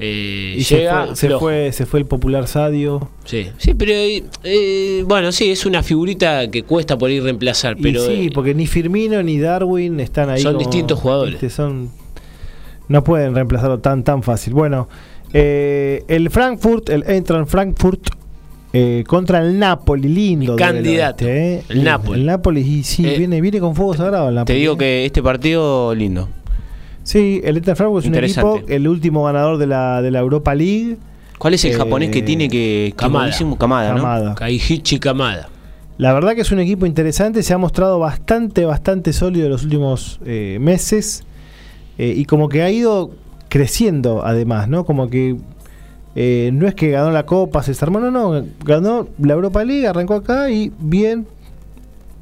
Eh, 0.00 0.54
Y 0.58 0.64
se 0.64 0.78
llega 0.78 1.06
fue, 1.08 1.16
se, 1.16 1.30
fue, 1.38 1.72
se 1.72 1.86
fue 1.86 2.00
el 2.00 2.06
popular 2.06 2.48
Sadio. 2.48 3.08
Sí, 3.24 3.48
sí, 3.58 3.74
pero 3.74 3.92
eh, 3.92 4.24
eh, 4.42 5.04
bueno, 5.06 5.30
sí, 5.30 5.50
es 5.50 5.66
una 5.66 5.82
figurita 5.82 6.50
que 6.50 6.62
cuesta 6.62 6.96
por 6.98 7.10
ir 7.10 7.22
reemplazar, 7.22 7.76
Y 7.78 7.82
pero 7.82 8.04
sí, 8.06 8.26
eh, 8.26 8.30
porque 8.34 8.54
ni 8.54 8.66
Firmino 8.66 9.22
ni 9.22 9.38
Darwin 9.38 10.00
están 10.00 10.30
ahí. 10.30 10.40
Son 10.40 10.54
como, 10.54 10.66
distintos 10.66 10.98
jugadores. 10.98 11.52
son, 11.52 11.90
no 12.88 13.04
pueden 13.04 13.34
reemplazarlo 13.34 13.78
tan, 13.78 14.02
tan 14.02 14.22
fácil. 14.22 14.54
Bueno, 14.54 14.88
el 15.32 16.28
Frankfurt, 16.30 16.88
el 16.88 17.04
Eintracht 17.06 17.48
Frankfurt 17.48 18.08
eh, 18.72 19.02
contra 19.06 19.40
el 19.40 19.58
Napoli, 19.58 20.08
lindo. 20.08 20.54
Candidato, 20.56 21.26
este, 21.26 21.54
eh. 21.56 21.62
el 21.70 21.84
Napoli. 21.84 22.20
El 22.20 22.26
Napoli, 22.26 22.60
y 22.60 22.82
sí, 22.84 23.04
Eh, 23.06 23.18
viene, 23.18 23.40
viene 23.40 23.58
con 23.58 23.74
fuego 23.74 23.94
sagrado 23.94 24.28
el 24.28 24.34
Te 24.34 24.38
Napoli. 24.40 24.58
digo 24.60 24.74
eh. 24.74 24.78
que 24.78 25.06
este 25.06 25.22
partido 25.22 25.94
lindo. 25.94 26.28
Sí, 27.10 27.40
el 27.42 27.56
Eintracht 27.56 27.76
Frankfurt 27.78 28.04
es 28.04 28.08
un 28.08 28.14
equipo, 28.24 28.60
el 28.68 28.86
último 28.86 29.24
ganador 29.24 29.58
de 29.58 29.66
la, 29.66 30.00
de 30.00 30.12
la 30.12 30.20
Europa 30.20 30.54
League. 30.54 30.96
¿Cuál 31.38 31.54
es 31.54 31.64
el 31.64 31.72
Eh, 31.72 31.74
japonés 31.74 32.10
que 32.10 32.22
tiene 32.22 32.48
que. 32.48 32.94
Kamada. 32.94 33.36
Kamada, 33.58 33.90
¿no? 33.94 33.96
Kamada. 33.96 34.34
Kaihichi 34.36 35.00
Kamada. 35.00 35.48
La 35.98 36.12
verdad 36.12 36.36
que 36.36 36.42
es 36.42 36.52
un 36.52 36.60
equipo 36.60 36.86
interesante, 36.86 37.42
se 37.42 37.52
ha 37.52 37.58
mostrado 37.58 37.98
bastante, 37.98 38.64
bastante 38.64 39.12
sólido 39.12 39.46
en 39.46 39.50
los 39.50 39.64
últimos 39.64 40.20
eh, 40.24 40.58
meses 40.60 41.24
eh, 41.98 42.14
y 42.16 42.26
como 42.26 42.48
que 42.48 42.62
ha 42.62 42.70
ido 42.70 43.10
creciendo 43.48 44.24
además, 44.24 44.68
¿no? 44.68 44.84
Como 44.84 45.10
que 45.10 45.34
eh, 46.14 46.50
no 46.52 46.68
es 46.68 46.76
que 46.76 46.92
ganó 46.92 47.10
la 47.10 47.26
Copa, 47.26 47.64
se 47.64 47.74
armó, 47.84 47.98
no, 47.98 48.12
no, 48.12 48.44
ganó 48.64 49.08
la 49.18 49.32
Europa 49.34 49.64
League, 49.64 49.84
arrancó 49.88 50.14
acá 50.14 50.48
y 50.48 50.70
bien, 50.78 51.26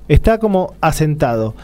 está 0.08 0.38
como 0.38 0.72
asentado. 0.80 1.54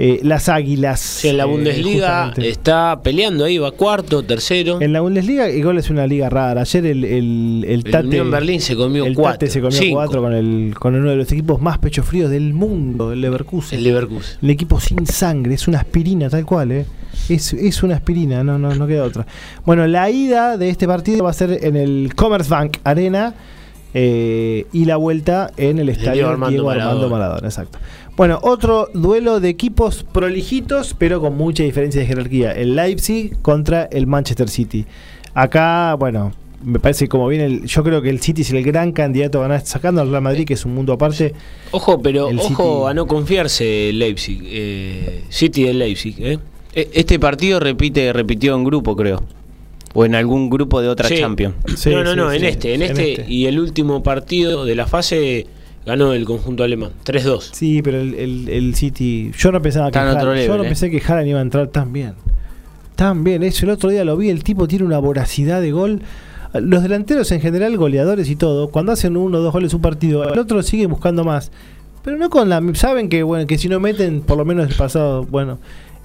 Eh, 0.00 0.20
las 0.22 0.48
Águilas. 0.48 1.00
Sí, 1.00 1.28
en 1.28 1.38
la 1.38 1.42
eh, 1.42 1.46
Bundesliga 1.46 2.32
está 2.36 3.00
peleando 3.02 3.44
ahí, 3.44 3.58
va 3.58 3.72
cuarto, 3.72 4.22
tercero. 4.22 4.80
En 4.80 4.92
la 4.92 5.00
Bundesliga 5.00 5.50
igual 5.50 5.76
es 5.78 5.90
una 5.90 6.06
liga 6.06 6.30
rara. 6.30 6.60
Ayer 6.60 6.86
el, 6.86 7.04
el, 7.04 7.64
el 7.66 7.70
El 7.70 7.84
Tate... 7.84 8.06
Unión 8.06 8.30
Berlín 8.30 8.60
se 8.60 8.76
comió 8.76 9.04
el 9.04 9.14
cuatro. 9.14 9.32
Tate 9.40 9.50
se 9.50 9.60
comió 9.60 9.76
cinco. 9.76 9.96
cuatro 9.96 10.22
con, 10.22 10.34
el, 10.34 10.74
con 10.78 10.94
uno 10.94 11.10
de 11.10 11.16
los 11.16 11.32
equipos 11.32 11.60
más 11.60 11.78
pecho 11.78 12.04
fríos 12.04 12.30
del 12.30 12.54
mundo, 12.54 13.12
el 13.12 13.20
Leverkusen. 13.20 13.78
El 13.78 13.84
Leverkusen. 13.84 14.38
El 14.40 14.50
equipo 14.50 14.78
sin 14.78 15.04
sangre, 15.04 15.54
es 15.54 15.66
una 15.66 15.78
aspirina 15.78 16.30
tal 16.30 16.46
cual, 16.46 16.70
¿eh? 16.70 16.86
Es, 17.28 17.52
es 17.52 17.82
una 17.82 17.96
aspirina, 17.96 18.44
no, 18.44 18.56
no, 18.56 18.74
no 18.74 18.86
queda 18.86 19.02
otra. 19.02 19.26
Bueno, 19.66 19.86
la 19.88 20.08
ida 20.10 20.56
de 20.56 20.70
este 20.70 20.86
partido 20.86 21.24
va 21.24 21.30
a 21.30 21.34
ser 21.34 21.58
en 21.64 21.74
el 21.74 22.14
Commerzbank 22.14 22.76
Arena 22.84 23.34
eh, 23.92 24.66
y 24.72 24.84
la 24.84 24.96
vuelta 24.96 25.50
en 25.56 25.78
el 25.80 25.88
estadio 25.88 26.12
Diego 26.12 26.30
Armando 26.30 26.52
Diego 26.52 26.70
Armando 26.70 26.94
Maradona. 26.94 27.16
Maradona, 27.16 27.48
exacto. 27.48 27.78
Bueno, 28.18 28.38
otro 28.42 28.90
duelo 28.92 29.38
de 29.40 29.48
equipos 29.48 30.04
prolijitos, 30.04 30.94
pero 30.98 31.20
con 31.20 31.36
mucha 31.36 31.62
diferencia 31.62 32.00
de 32.00 32.06
jerarquía. 32.06 32.52
El 32.52 32.74
Leipzig 32.76 33.40
contra 33.42 33.84
el 33.84 34.06
Manchester 34.06 34.48
City. 34.50 34.84
Acá, 35.34 35.94
bueno, 35.94 36.32
me 36.64 36.80
parece 36.80 37.04
que 37.04 37.08
como 37.10 37.28
viene, 37.28 37.44
el, 37.46 37.64
yo 37.66 37.84
creo 37.84 38.02
que 38.02 38.10
el 38.10 38.18
City 38.20 38.42
es 38.42 38.50
el 38.50 38.64
gran 38.64 38.90
candidato 38.90 39.38
a 39.38 39.42
ganar, 39.42 39.64
sacando 39.64 40.00
al 40.00 40.10
Real 40.10 40.22
Madrid, 40.22 40.44
que 40.44 40.54
es 40.54 40.64
un 40.64 40.74
mundo 40.74 40.92
aparte. 40.92 41.32
Ojo, 41.70 42.02
pero 42.02 42.28
El 42.28 42.40
ojo 42.40 42.48
City. 42.48 42.90
a 42.90 42.94
no 42.94 43.06
confiarse 43.06 43.92
Leipzig. 43.94 44.40
eh, 44.46 45.22
City 45.28 45.62
del 45.62 45.78
Leipzig. 45.78 46.16
¿eh? 46.18 46.38
E- 46.74 46.90
Este 46.94 47.20
partido 47.20 47.60
repite, 47.60 48.12
repitió 48.12 48.56
en 48.56 48.64
grupo, 48.64 48.96
creo. 48.96 49.22
O 49.94 50.04
en 50.04 50.16
algún 50.16 50.50
grupo 50.50 50.80
de 50.82 50.88
otra 50.88 51.08
Sí. 51.08 51.18
Champions. 51.18 51.54
Sí, 51.76 51.90
no, 51.90 52.02
no, 52.02 52.10
sí, 52.10 52.16
no, 52.16 52.30
sí. 52.30 52.36
en 52.38 52.44
este, 52.44 52.74
en 52.74 52.82
En 52.82 52.90
este, 52.90 53.12
este. 53.20 53.32
y 53.32 53.46
el 53.46 53.60
último 53.60 54.02
partido 54.02 54.64
de 54.64 54.74
la 54.74 54.86
fase 54.88 55.46
ganó 55.86 56.12
el 56.12 56.24
conjunto 56.24 56.64
alemán, 56.64 56.90
3-2. 57.04 57.50
Sí, 57.52 57.80
pero 57.82 58.00
el, 58.00 58.14
el- 58.14 58.48
el 58.48 58.74
City. 58.74 59.30
Yo 59.38 59.52
no 59.52 59.60
pensaba 59.62 59.90
que 59.90 59.98
Haaland- 59.98 60.46
yo 60.46 60.56
no 60.56 60.64
eh. 60.64 60.66
pensé 60.68 60.90
que 60.90 61.00
Haaland 61.06 61.28
iba 61.28 61.38
a 61.38 61.42
entrar 61.42 61.68
tan 61.68 61.92
bien. 61.92 62.14
Tan 62.96 63.24
bien. 63.24 63.42
Eso 63.42 63.64
el 63.64 63.70
otro 63.70 63.90
día 63.90 64.04
lo 64.04 64.16
vi. 64.16 64.28
El 64.30 64.42
tipo 64.44 64.66
tiene 64.68 64.84
una 64.84 64.98
voracidad 64.98 65.60
de 65.60 65.70
gol. 65.72 66.02
Los 66.54 66.82
delanteros 66.82 67.30
en 67.32 67.40
general, 67.40 67.76
goleadores 67.76 68.28
y 68.30 68.34
todo, 68.36 68.68
cuando 68.70 68.92
hacen 68.92 69.16
uno 69.18 69.38
o 69.38 69.40
dos 69.42 69.52
goles 69.52 69.74
un 69.74 69.82
partido, 69.82 70.24
el 70.32 70.38
otro 70.38 70.62
sigue 70.62 70.86
buscando 70.86 71.22
más. 71.22 71.52
Pero 72.02 72.16
no 72.16 72.30
con 72.30 72.48
la. 72.48 72.62
Saben 72.74 73.08
que 73.08 73.22
bueno 73.22 73.46
que 73.46 73.58
si 73.58 73.68
no 73.68 73.78
meten, 73.80 74.22
por 74.22 74.38
lo 74.38 74.44
menos 74.44 74.68
el 74.68 74.74
pasado. 74.74 75.24
Bueno, 75.24 75.58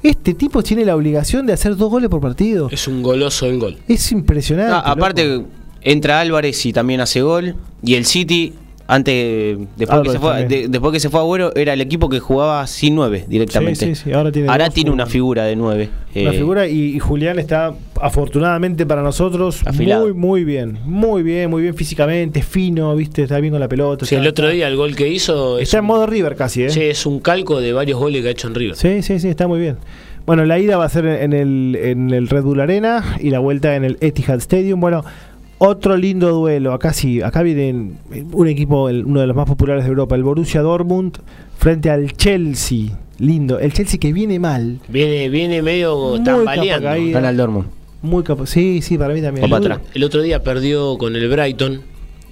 este 0.03 0.33
tipo 0.33 0.61
tiene 0.61 0.83
la 0.83 0.95
obligación 0.97 1.45
de 1.45 1.53
hacer 1.53 1.77
dos 1.77 1.89
goles 1.89 2.09
por 2.09 2.19
partido. 2.19 2.67
Es 2.71 2.87
un 2.89 3.01
goloso 3.01 3.47
en 3.47 3.57
gol. 3.59 3.77
Es 3.87 4.11
impresionante. 4.11 4.73
Aparte, 4.83 5.25
loco. 5.37 5.47
entra 5.81 6.19
Álvarez 6.19 6.65
y 6.65 6.73
también 6.73 6.99
hace 6.99 7.21
gol. 7.21 7.55
Y 7.81 7.95
el 7.95 8.05
City, 8.05 8.53
antes, 8.85 9.57
después, 9.77 9.87
que 9.87 9.93
Álvarez 9.93 10.11
se, 10.13 10.19
fue, 10.19 10.45
de- 10.45 10.67
después 10.67 10.91
que 10.93 10.99
se 10.99 11.09
fue 11.09 11.19
Agüero, 11.21 11.55
era 11.55 11.73
el 11.73 11.81
equipo 11.81 12.09
que 12.09 12.19
jugaba 12.19 12.67
sin 12.67 12.95
nueve 12.95 13.25
directamente. 13.27 13.85
Sí, 13.85 13.95
sí, 13.95 14.03
sí, 14.05 14.11
ahora 14.13 14.31
tiene 14.31 14.49
Ahora 14.49 14.65
dos 14.65 14.73
tiene 14.73 14.91
una 14.91 15.05
figura 15.05 15.45
de 15.45 15.55
nueve. 15.55 15.89
Una 16.15 16.31
Eh, 16.31 16.37
figura 16.37 16.67
y, 16.67 16.95
y 16.95 16.99
Julián 16.99 17.39
está 17.39 17.73
afortunadamente 18.01 18.85
para 18.85 19.01
nosotros 19.01 19.61
Afilado. 19.65 20.03
muy 20.03 20.13
muy 20.13 20.43
bien, 20.43 20.77
muy 20.85 21.23
bien, 21.23 21.49
muy 21.49 21.61
bien 21.61 21.75
físicamente, 21.75 22.41
fino, 22.43 22.95
viste, 22.95 23.23
está 23.23 23.39
bien 23.39 23.51
con 23.51 23.59
la 23.59 23.67
pelota. 23.69 24.05
Sí, 24.05 24.15
está, 24.15 24.21
el 24.23 24.29
otro 24.29 24.49
día 24.49 24.67
el 24.67 24.75
gol 24.75 24.95
que 24.95 25.07
hizo 25.07 25.57
es 25.57 25.63
está 25.63 25.77
en 25.77 25.83
un- 25.85 25.87
modo 25.87 26.05
River 26.05 26.35
casi, 26.35 26.63
¿eh? 26.63 26.69
sí, 26.69 26.81
es 26.81 27.05
un 27.05 27.19
calco 27.19 27.59
de 27.61 27.73
varios 27.73 27.97
goles 27.99 28.21
que 28.21 28.27
ha 28.27 28.31
hecho 28.31 28.47
en 28.47 28.55
River. 28.55 28.75
Sí, 28.75 29.01
sí, 29.01 29.19
sí, 29.19 29.29
está 29.29 29.47
muy 29.47 29.59
bien. 29.59 29.77
Bueno, 30.25 30.45
la 30.45 30.57
ida 30.57 30.77
va 30.77 30.85
a 30.85 30.89
ser 30.89 31.05
en 31.05 31.33
el, 31.33 31.77
en 31.81 32.11
el 32.11 32.29
Red 32.29 32.43
Bull 32.43 32.61
Arena 32.61 33.17
y 33.19 33.29
la 33.29 33.39
vuelta 33.39 33.75
en 33.75 33.83
el 33.83 33.97
Etihad 33.99 34.37
Stadium. 34.37 34.79
Bueno, 34.79 35.03
otro 35.67 35.95
lindo 35.97 36.29
duelo. 36.31 36.73
Acá 36.73 36.93
sí, 36.93 37.21
acá 37.21 37.41
viene 37.43 37.91
un 38.31 38.47
equipo, 38.47 38.89
el- 38.89 39.05
uno 39.05 39.21
de 39.21 39.27
los 39.27 39.35
más 39.35 39.45
populares 39.47 39.83
de 39.83 39.89
Europa, 39.89 40.15
el 40.15 40.23
Borussia 40.23 40.61
Dortmund 40.61 41.17
frente 41.57 41.89
al 41.89 42.11
Chelsea. 42.13 42.97
Lindo. 43.19 43.59
El 43.59 43.71
Chelsea 43.73 43.99
que 43.99 44.11
viene 44.11 44.39
mal. 44.39 44.79
Viene, 44.89 45.29
viene 45.29 45.61
medio 45.61 46.09
Muy 46.15 46.23
tambaleando. 46.23 46.89
Gana 47.11 47.29
el 47.29 47.37
Dortmund. 47.37 47.67
Muy 48.01 48.23
capaz. 48.23 48.47
Sí, 48.47 48.81
sí, 48.81 48.97
para 48.97 49.13
mí 49.13 49.21
también. 49.21 49.45
El 49.93 50.03
otro 50.03 50.21
día 50.21 50.43
perdió 50.43 50.97
con 50.97 51.15
el 51.15 51.29
Brighton 51.29 51.81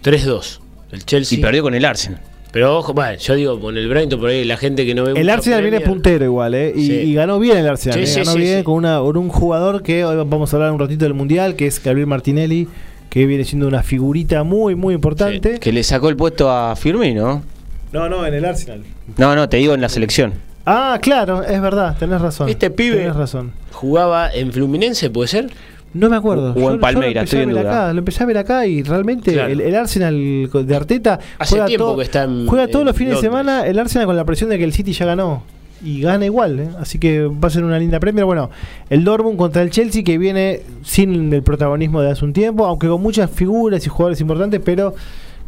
3-2. 0.04 0.60
El 0.92 1.06
Chelsea. 1.06 1.38
Y 1.38 1.42
perdió 1.42 1.64
con 1.64 1.74
el 1.74 1.86
Arsenal. 1.86 2.20
Pero 2.52 2.78
ojo, 2.80 2.94
bueno, 2.94 3.18
yo 3.18 3.36
digo, 3.36 3.60
con 3.62 3.78
el 3.78 3.88
Brighton 3.88 4.20
por 4.20 4.28
ahí, 4.30 4.44
la 4.44 4.58
gente 4.58 4.86
que 4.86 4.94
no 4.94 5.06
ve 5.06 5.14
El 5.18 5.30
Arsenal 5.30 5.62
viene 5.62 5.80
puntero 5.80 6.26
igual, 6.26 6.54
¿eh? 6.54 6.74
Y, 6.76 6.86
Sí. 6.88 6.94
y 6.94 7.14
ganó 7.14 7.40
bien 7.40 7.56
el 7.56 7.68
Arsenal. 7.70 7.98
Sí, 8.00 8.04
¿eh? 8.04 8.08
sí, 8.08 8.20
ganó 8.20 8.32
sí, 8.34 8.40
bien 8.40 8.58
sí. 8.58 8.64
Con, 8.66 8.74
una, 8.76 9.00
con 9.00 9.16
un 9.16 9.30
jugador 9.30 9.84
que 9.84 10.04
hoy 10.04 10.18
vamos 10.28 10.52
a 10.54 10.58
hablar 10.58 10.74
un 10.74 10.80
ratito 10.80 11.06
del 11.06 11.14
Mundial, 11.14 11.56
que 11.56 11.68
es 11.68 11.82
Gabriel 11.82 12.08
Martinelli, 12.08 12.68
que 13.12 13.26
viene 13.26 13.44
siendo 13.44 13.68
una 13.68 13.84
figurita 13.84 14.44
muy, 14.44 14.74
muy 14.74 14.96
importante. 14.96 15.60
Que 15.60 15.74
le 15.74 15.84
sacó 15.84 16.08
el 16.08 16.16
puesto 16.16 16.50
a 16.50 16.76
Firmino. 16.78 17.44
No, 17.92 18.08
no, 18.08 18.26
en 18.26 18.34
el 18.34 18.46
Arsenal. 18.46 18.84
No, 19.18 19.36
no, 19.36 19.50
te 19.50 19.58
digo 19.58 19.74
en 19.74 19.82
la 19.82 19.90
selección. 19.90 20.32
Ah, 20.66 20.98
claro, 21.02 21.44
es 21.44 21.62
verdad, 21.62 21.98
tenés 22.00 22.22
razón. 22.22 22.48
Este 22.48 22.72
pibe- 22.72 22.96
Tenés 22.96 23.16
razón. 23.18 23.52
Jugaba 23.74 24.32
en 24.34 24.54
Fluminense, 24.54 25.10
¿puede 25.10 25.28
ser? 25.28 25.50
No 25.94 26.10
me 26.10 26.16
acuerdo. 26.16 26.54
O 26.54 26.72
en 26.72 26.80
Palmeiras, 26.80 27.26
estoy 27.26 27.42
en 27.42 27.50
duda. 27.50 27.62
acá, 27.62 27.92
Lo 27.94 28.00
empecé 28.00 28.24
a 28.24 28.26
ver 28.28 28.38
acá 28.38 28.66
y 28.66 28.82
realmente 28.82 29.34
Claro. 29.34 29.52
el, 29.52 29.60
el 29.60 29.76
Arsenal 29.76 30.50
de 30.54 30.74
Arteta 30.76 31.20
Hace 31.38 31.50
juega, 31.50 31.66
tiempo 31.66 31.86
todo- 31.88 31.98
que 31.98 32.04
está 32.04 32.24
en- 32.24 32.48
juega 32.48 32.68
todos 32.68 32.84
en 32.84 32.88
los 32.88 32.96
fines 32.96 33.16
de 33.16 33.20
semana 33.22 33.68
el 33.68 33.78
Arsenal 33.78 34.08
con 34.08 34.16
la 34.16 34.24
presión 34.24 34.50
de 34.50 34.58
que 34.58 34.64
el 34.64 34.72
City 34.72 34.94
ya 34.94 35.06
ganó. 35.06 35.44
Y 35.84 36.02
gana 36.02 36.26
igual, 36.26 36.60
¿eh? 36.60 36.70
así 36.80 37.00
que 37.00 37.26
va 37.26 37.48
a 37.48 37.52
ser 37.52 37.64
una 37.64 37.80
linda 37.80 38.00
Premier. 38.00 38.26
Bueno, 38.26 38.50
el 38.90 39.04
Dortmund 39.04 39.38
contra 39.38 39.62
el 39.62 39.72
Chelsea 39.72 40.04
que 40.04 40.18
viene 40.18 40.62
sin 40.84 41.34
el 41.34 41.42
protagonismo 41.42 42.02
de 42.02 42.12
hace 42.12 42.24
un 42.24 42.34
tiempo, 42.34 42.66
aunque 42.66 42.88
con 42.88 43.02
muchas 43.02 43.32
figuras 43.32 43.86
y 43.86 43.90
jugadores 43.90 44.22
importantes, 44.22 44.62
pero 44.64 44.94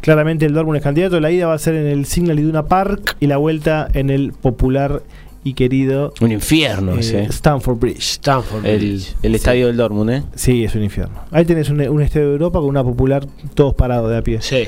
claramente 0.02 0.46
el 0.46 0.54
Dortmund 0.54 0.78
es 0.78 0.84
candidato. 0.84 1.20
La 1.20 1.32
ida 1.32 1.48
va 1.48 1.54
a 1.54 1.60
ser 1.60 1.76
en 1.76 1.86
el 1.86 2.06
Signal 2.06 2.40
Iduna 2.40 2.66
Park 2.66 3.16
y 3.20 3.28
la 3.28 3.38
vuelta 3.38 3.88
en 3.94 4.10
el 4.10 4.34
popular 4.34 5.04
y 5.44 5.54
querido 5.54 6.14
Un 6.22 6.32
infierno 6.32 6.96
eh, 6.96 7.02
ese. 7.02 7.24
Stamford 7.26 7.78
Bridge. 7.78 8.00
Stanford. 8.00 8.66
El, 8.66 8.80
Bridge. 8.80 9.16
el 9.22 9.36
estadio 9.36 9.68
del 9.68 9.78
Dortmund, 9.78 10.10
¿eh? 10.10 10.24
Sí, 10.36 10.64
es 10.64 10.74
un 10.74 10.84
infierno. 10.84 11.16
Ahí 11.32 11.46
tenés 11.46 11.70
un, 11.70 11.82
un 11.82 12.02
estadio 12.02 12.28
de 12.28 12.34
Europa 12.34 12.60
con 12.60 12.70
una 12.70 12.84
popular, 12.84 13.26
todos 13.54 13.76
parados 13.76 14.10
de 14.10 14.18
a 14.18 14.22
pie. 14.22 14.42
Sí. 14.42 14.68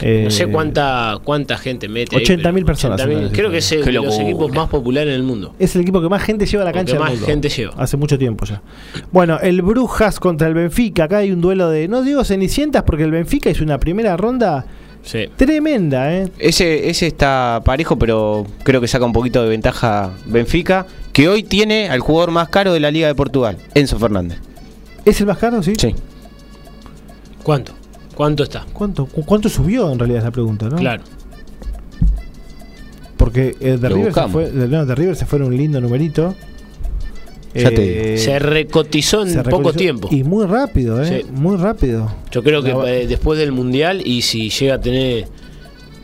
Eh, 0.00 0.22
No 0.24 0.30
sé 0.30 0.46
cuánta 0.46 1.18
cuánta 1.24 1.56
gente 1.56 1.88
mete. 1.88 2.16
ahí, 2.16 2.22
80.000 2.24 2.52
pero 2.52 2.66
personas 2.66 3.00
80.000. 3.00 3.12
en 3.12 3.18
el 3.24 3.32
Creo 3.32 3.50
que 3.50 3.58
es 3.58 3.72
el 3.72 3.84
de 3.84 3.92
los 3.92 4.18
equipos 4.18 4.52
más 4.52 4.68
populares 4.68 5.08
en 5.08 5.14
el 5.16 5.22
mundo. 5.22 5.54
Es 5.58 5.74
el 5.74 5.82
equipo 5.82 6.00
que 6.02 6.08
más 6.08 6.22
gente 6.22 6.44
lleva 6.46 6.62
a 6.62 6.66
la 6.66 6.72
que 6.72 6.78
cancha 6.80 6.92
del 6.92 7.00
más 7.00 7.10
mundo. 7.12 7.26
gente 7.26 7.48
lleva. 7.48 7.74
Hace 7.78 7.96
mucho 7.96 8.18
tiempo 8.18 8.44
ya. 8.44 8.60
Bueno, 9.12 9.38
el 9.40 9.62
Brujas 9.62 10.20
contra 10.20 10.48
el 10.48 10.54
Benfica. 10.54 11.04
Acá 11.04 11.18
hay 11.18 11.32
un 11.32 11.40
duelo 11.40 11.70
de, 11.70 11.88
no 11.88 12.02
digo 12.02 12.24
cenicientas, 12.24 12.82
porque 12.82 13.04
el 13.04 13.10
Benfica 13.10 13.48
hizo 13.50 13.64
una 13.64 13.78
primera 13.78 14.16
ronda 14.16 14.66
Sí. 15.02 15.26
tremenda, 15.36 16.12
¿eh? 16.12 16.28
Ese, 16.38 16.90
ese 16.90 17.06
está 17.06 17.62
parejo, 17.64 17.96
pero 17.96 18.44
creo 18.64 18.80
que 18.80 18.88
saca 18.88 19.04
un 19.04 19.12
poquito 19.12 19.40
de 19.42 19.48
ventaja 19.48 20.10
Benfica, 20.26 20.84
que 21.12 21.28
hoy 21.28 21.44
tiene 21.44 21.88
al 21.88 22.00
jugador 22.00 22.32
más 22.32 22.48
caro 22.48 22.72
de 22.72 22.80
la 22.80 22.90
Liga 22.90 23.06
de 23.06 23.14
Portugal, 23.14 23.56
Enzo 23.74 23.98
Fernández. 24.00 24.38
¿Es 25.04 25.20
el 25.20 25.26
más 25.28 25.38
caro, 25.38 25.62
sí? 25.62 25.74
Sí. 25.78 25.94
¿Cuánto? 27.44 27.72
¿Cuánto 28.16 28.42
está? 28.42 28.66
¿Cuánto, 28.72 29.06
cu- 29.06 29.24
¿Cuánto 29.24 29.48
subió 29.48 29.92
en 29.92 29.98
realidad 30.00 30.22
esa 30.22 30.32
pregunta, 30.32 30.68
no? 30.68 30.76
Claro. 30.76 31.04
Porque 33.16 33.56
eh, 33.60 33.78
de, 33.78 33.88
Lo 33.88 33.94
River 33.96 34.02
se 34.14 34.20
buscamos. 34.20 34.32
fue, 34.32 34.50
de- 34.50 34.68
no, 34.68 34.84
de 34.86 34.94
River 34.94 35.16
se 35.16 35.26
fue 35.26 35.38
en 35.38 35.44
un 35.44 35.56
lindo 35.56 35.80
numerito. 35.80 36.34
Ya 37.54 37.70
te 37.70 37.80
digo. 37.80 38.18
se 38.22 38.38
recotizó 38.38 39.22
en 39.22 39.30
se 39.30 39.42
poco 39.42 39.72
tiempo. 39.72 40.08
Y 40.10 40.24
muy 40.24 40.44
rápido, 40.44 41.02
¿eh? 41.02 41.22
Sí. 41.22 41.30
Muy 41.32 41.56
rápido. 41.56 42.12
Yo 42.30 42.42
creo 42.42 42.62
que 42.62 42.72
La- 42.74 42.90
eh, 42.92 43.06
después 43.06 43.38
del 43.38 43.52
Mundial 43.52 44.02
y 44.04 44.20
si 44.22 44.50
llega 44.50 44.74
a 44.74 44.80
tener 44.80 45.26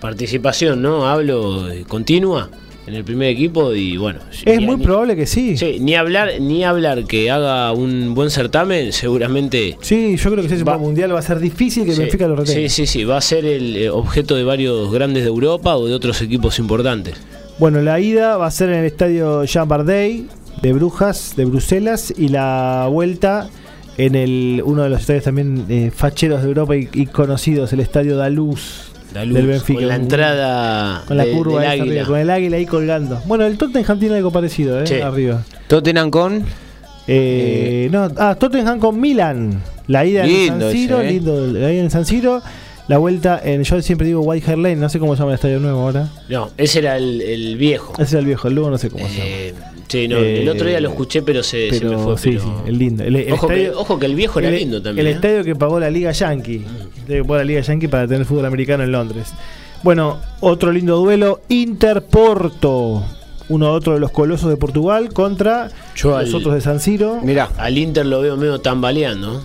participación, 0.01 0.81
¿no? 0.81 1.07
Hablo 1.07 1.71
eh, 1.71 1.85
continua 1.87 2.49
en 2.87 2.95
el 2.95 3.05
primer 3.05 3.29
equipo 3.29 3.73
y 3.75 3.97
bueno. 3.97 4.19
Es 4.45 4.59
ni- 4.59 4.67
muy 4.67 4.77
ni- 4.77 4.85
probable 4.85 5.15
que 5.17 5.27
sí. 5.27 5.57
Sí, 5.57 5.79
ni 5.81 5.95
hablar, 5.95 6.31
ni 6.41 6.65
hablar 6.65 7.05
que 7.05 7.31
haga 7.31 7.73
un 7.73 8.15
buen 8.15 8.31
certamen, 8.31 8.93
seguramente. 8.93 9.77
Sí, 9.81 10.17
yo 10.17 10.31
creo 10.31 10.43
que 10.43 10.49
si 10.49 10.55
ese 10.57 10.65
Va- 10.65 10.79
mundial 10.79 11.15
va 11.15 11.21
a 11.21 11.23
ser 11.23 11.39
difícil 11.39 11.85
que 11.85 11.93
sí, 11.93 12.01
Benfica 12.01 12.27
lo 12.27 12.37
retenga. 12.37 12.59
sí, 12.61 12.69
sí, 12.69 12.87
sí, 12.87 13.05
va 13.05 13.19
a 13.19 13.21
ser 13.21 13.45
el 13.45 13.77
eh, 13.77 13.91
objeto 13.91 14.35
de 14.35 14.45
varios 14.45 14.93
grandes 14.93 15.23
de 15.23 15.29
Europa 15.29 15.77
o 15.77 15.87
de 15.87 15.95
otros 15.95 16.21
equipos 16.23 16.59
importantes. 16.59 17.15
Bueno, 17.59 17.81
la 17.83 18.01
ida 18.01 18.37
va 18.37 18.47
a 18.47 18.51
ser 18.51 18.71
en 18.71 18.77
el 18.81 18.87
estadio 18.87 19.45
Jean 19.45 19.69
Bardet 19.69 20.25
de 20.63 20.73
Brujas, 20.73 21.35
de 21.37 21.45
Bruselas, 21.45 22.13
y 22.17 22.29
la 22.29 22.89
vuelta 22.91 23.49
en 23.99 24.15
el 24.15 24.63
uno 24.65 24.83
de 24.85 24.89
los 24.91 25.01
estadios 25.01 25.25
también 25.25 25.67
eh, 25.69 25.91
facheros 25.95 26.43
de 26.43 26.49
Europa 26.49 26.75
y, 26.77 26.89
y 26.95 27.07
conocidos, 27.07 27.73
el 27.75 27.81
estadio 27.81 28.17
Daluz 28.17 28.92
La 29.15 29.25
luz, 29.25 29.35
del 29.37 29.47
Benfica. 29.47 29.79
con 29.81 29.89
la 29.89 29.95
entrada 29.97 31.05
con 31.07 31.17
la 31.17 31.25
de- 31.25 31.33
curva 31.33 31.61
del 31.63 31.71
águila. 31.71 31.85
arriba, 31.93 32.07
con 32.07 32.19
el 32.19 32.31
águila 32.31 32.57
ahí 32.57 32.67
colgando. 32.67 33.21
Bueno, 33.27 33.45
el 33.47 33.59
Tottenham 33.59 33.99
tiene 33.99 34.17
algo 34.17 34.31
parecido, 34.31 34.81
¿eh? 34.83 34.87
Sí. 34.87 34.95
Arriba. 35.01 35.43
Tottenham 35.69 36.11
con 36.11 36.45
Eh, 37.09 37.89
no, 37.91 38.09
ah, 38.17 38.37
Tottenham 38.39 38.79
con 38.79 39.01
Milan. 39.01 39.61
La 39.89 40.05
ida 40.07 40.25
en 40.25 40.47
San 40.61 40.71
Siro, 40.73 41.01
ese, 41.01 41.09
¿eh? 41.09 41.13
lindo, 41.13 41.47
la 41.49 41.73
ida 41.73 41.83
en 41.83 41.91
San 41.91 42.07
Siro. 42.07 42.41
La 42.89 42.99
vuelta 42.99 43.41
en, 43.43 43.63
yo 43.63 43.81
siempre 43.83 44.07
digo 44.07 44.21
White 44.21 44.51
Hart 44.51 44.59
Lane, 44.61 44.77
no 44.77 44.89
sé 44.89 44.99
cómo 44.99 45.15
se 45.15 45.21
llama 45.21 45.33
el 45.33 45.35
estadio 45.37 45.61
nuevo 45.61 45.81
ahora. 45.83 46.09
No, 46.29 46.51
ese 46.57 46.81
era 46.81 46.97
el, 46.97 47.21
el 47.23 47.57
viejo. 47.57 47.93
Ese 47.99 48.15
era 48.17 48.21
el 48.21 48.27
viejo, 48.27 48.49
el 48.49 48.55
luego 48.55 48.71
no 48.71 48.79
sé 48.79 48.91
cómo 48.91 49.07
se 49.09 49.15
llama. 49.15 49.25
Eh, 49.29 49.55
sí, 49.89 50.09
no, 50.09 50.19
Eh, 50.19 50.43
el 50.43 50.49
otro 50.49 50.67
día 50.69 50.81
lo 50.81 50.91
escuché, 50.91 51.23
pero 51.23 51.43
se, 51.43 51.69
se 51.71 51.85
me 51.85 51.91
Pero 51.91 52.03
fue. 52.03 52.19
sí, 52.19 52.31
pero- 52.33 52.43
sí, 52.43 52.51
el 52.69 52.79
lindo. 52.79 53.05
El, 53.05 53.17
el 53.17 53.33
ojo, 53.33 53.47
que, 53.49 53.55
estadio- 53.55 53.81
ojo 53.81 53.99
que 53.99 54.07
el 54.07 54.15
viejo 54.17 54.39
era 54.41 54.49
el, 54.49 54.57
lindo 54.57 54.83
también. 54.83 55.07
el 55.07 55.13
¿eh? 55.13 55.17
estadio 55.17 55.45
que 55.45 55.55
pagó 55.57 55.79
la 55.81 55.91
Liga 55.91 56.11
Yankee. 56.13 56.65
Que 57.07 57.23
pagó 57.23 57.37
la 57.37 57.45
Liga 57.45 57.61
Yankee 57.61 57.89
para 57.89 58.07
tener 58.07 58.25
fútbol 58.25 58.47
americano 58.47 58.85
en 58.85 58.93
Londres. 58.93 59.29
Bueno, 59.83 60.19
otro 60.41 60.71
lindo 60.73 60.97
duelo. 60.99 61.41
Inter-Porto. 61.49 63.05
Uno 63.49 63.73
otro 63.73 63.95
de 63.95 64.01
los 64.01 64.13
colosos 64.13 64.49
de 64.49 64.57
Portugal 64.57 65.13
contra 65.13 65.69
Yo 65.97 66.11
los 66.11 66.29
al- 66.29 66.35
otros 66.35 66.55
de 66.55 66.61
San 66.61 66.81
Siro. 66.81 67.21
Mirá, 67.23 67.51
Al 67.59 67.77
Inter 67.77 68.07
lo 68.07 68.21
veo 68.21 68.37
medio 68.37 68.61
tambaleando. 68.61 69.45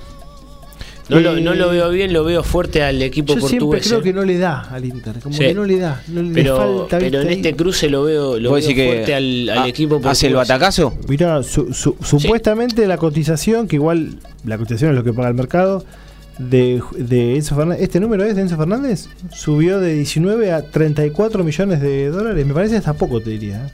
No, 1.09 1.21
lo, 1.21 1.37
Eh, 1.37 1.41
no 1.41 1.55
lo 1.55 1.69
veo 1.69 1.89
bien, 1.89 2.11
lo 2.11 2.25
veo 2.25 2.43
fuerte 2.43 2.83
al 2.83 3.01
equipo 3.01 3.33
Yo 3.33 3.39
siempre 3.39 3.59
portugués. 3.59 3.87
creo 3.87 3.99
¿eh? 3.99 4.03
que 4.03 4.13
no 4.13 4.23
le 4.25 4.37
da 4.37 4.59
al 4.69 4.83
Inter. 4.85 5.19
Como 5.21 5.33
Sí. 5.33 5.39
que 5.39 5.53
no 5.53 5.63
le 5.63 5.79
da. 5.79 6.01
No 6.09 6.21
le 6.21 6.33
pero 6.33 6.57
falta, 6.57 6.99
pero 6.99 7.21
en 7.21 7.29
este 7.29 7.55
cruce 7.55 7.89
lo 7.89 8.03
veo, 8.03 8.37
lo 8.39 8.49
¿vos 8.49 8.65
veo 8.65 8.75
que 8.75 8.85
fuerte 8.87 9.15
al, 9.15 9.67
equipo 9.67 9.95
portugués. 9.95 10.11
hace 10.11 10.27
el 10.27 10.35
batacazo? 10.35 10.93
Mirá, 11.07 11.41
su- 11.43 11.73
su- 11.73 11.95
supuestamente 12.03 12.85
la 12.87 12.97
cotización, 12.97 13.67
que 13.69 13.77
igual 13.77 14.19
la 14.45 14.57
cotización 14.57 14.91
es 14.91 14.97
lo 14.97 15.03
que 15.05 15.13
paga 15.13 15.29
el 15.29 15.33
mercado, 15.35 15.85
de, 16.38 16.81
de 16.97 17.35
Enzo 17.35 17.55
Fernández, 17.55 17.81
este 17.83 17.99
número 17.99 18.23
es 18.23 18.35
de 18.35 18.41
Enzo 18.43 18.57
Fernández, 18.57 19.07
subió 19.33 19.79
de 19.79 19.93
19 19.95 20.51
a 20.51 20.61
34 20.63 21.43
millones 21.43 21.81
de 21.81 22.09
dólares. 22.09 22.45
Me 22.45 22.53
parece 22.53 22.77
hasta 22.77 22.93
poco, 22.93 23.21
te 23.21 23.31
diría. 23.31 23.65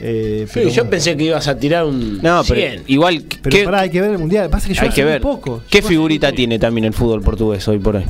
¿eh? 0.00 0.46
Sí, 0.46 0.50
pero 0.54 0.68
yo 0.68 0.74
bueno. 0.82 0.90
pensé 0.90 1.16
que 1.16 1.24
ibas 1.24 1.46
a 1.46 1.56
tirar 1.56 1.84
un 1.84 2.20
No, 2.22 2.42
pero 2.48 2.60
100. 2.60 2.82
igual, 2.88 3.22
Pero 3.42 3.56
¿qué, 3.56 3.64
pará, 3.64 3.80
hay 3.80 3.90
que 3.90 4.00
ver 4.00 4.10
el 4.12 4.18
mundial. 4.18 4.50
Pasa 4.50 4.66
que 4.66 4.74
yo 4.74 4.82
hay 4.82 4.90
que 4.90 5.04
ver 5.04 5.20
poco. 5.20 5.62
qué 5.70 5.80
Yo 5.80 5.88
figurita 5.88 6.32
tiene 6.32 6.58
también 6.58 6.86
el 6.86 6.92
fútbol 6.92 7.22
portugués 7.22 7.66
hoy 7.68 7.78
por 7.78 7.96
hoy. 7.96 8.04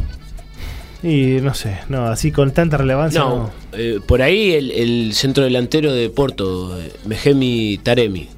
Y 1.02 1.40
no 1.42 1.52
sé, 1.52 1.78
no, 1.88 2.06
así 2.06 2.30
con 2.30 2.52
tanta 2.52 2.76
relevancia. 2.78 3.20
No, 3.20 3.36
No, 3.36 3.50
eh, 3.72 3.98
por 4.06 4.22
ahí 4.22 4.52
el, 4.52 4.70
el 4.70 5.12
centro 5.14 5.42
delantero 5.44 5.92
de 5.92 6.08
Porto, 6.10 6.80
eh, 6.80 6.92
Mejemi 7.06 7.78
Taremi. 7.82 8.28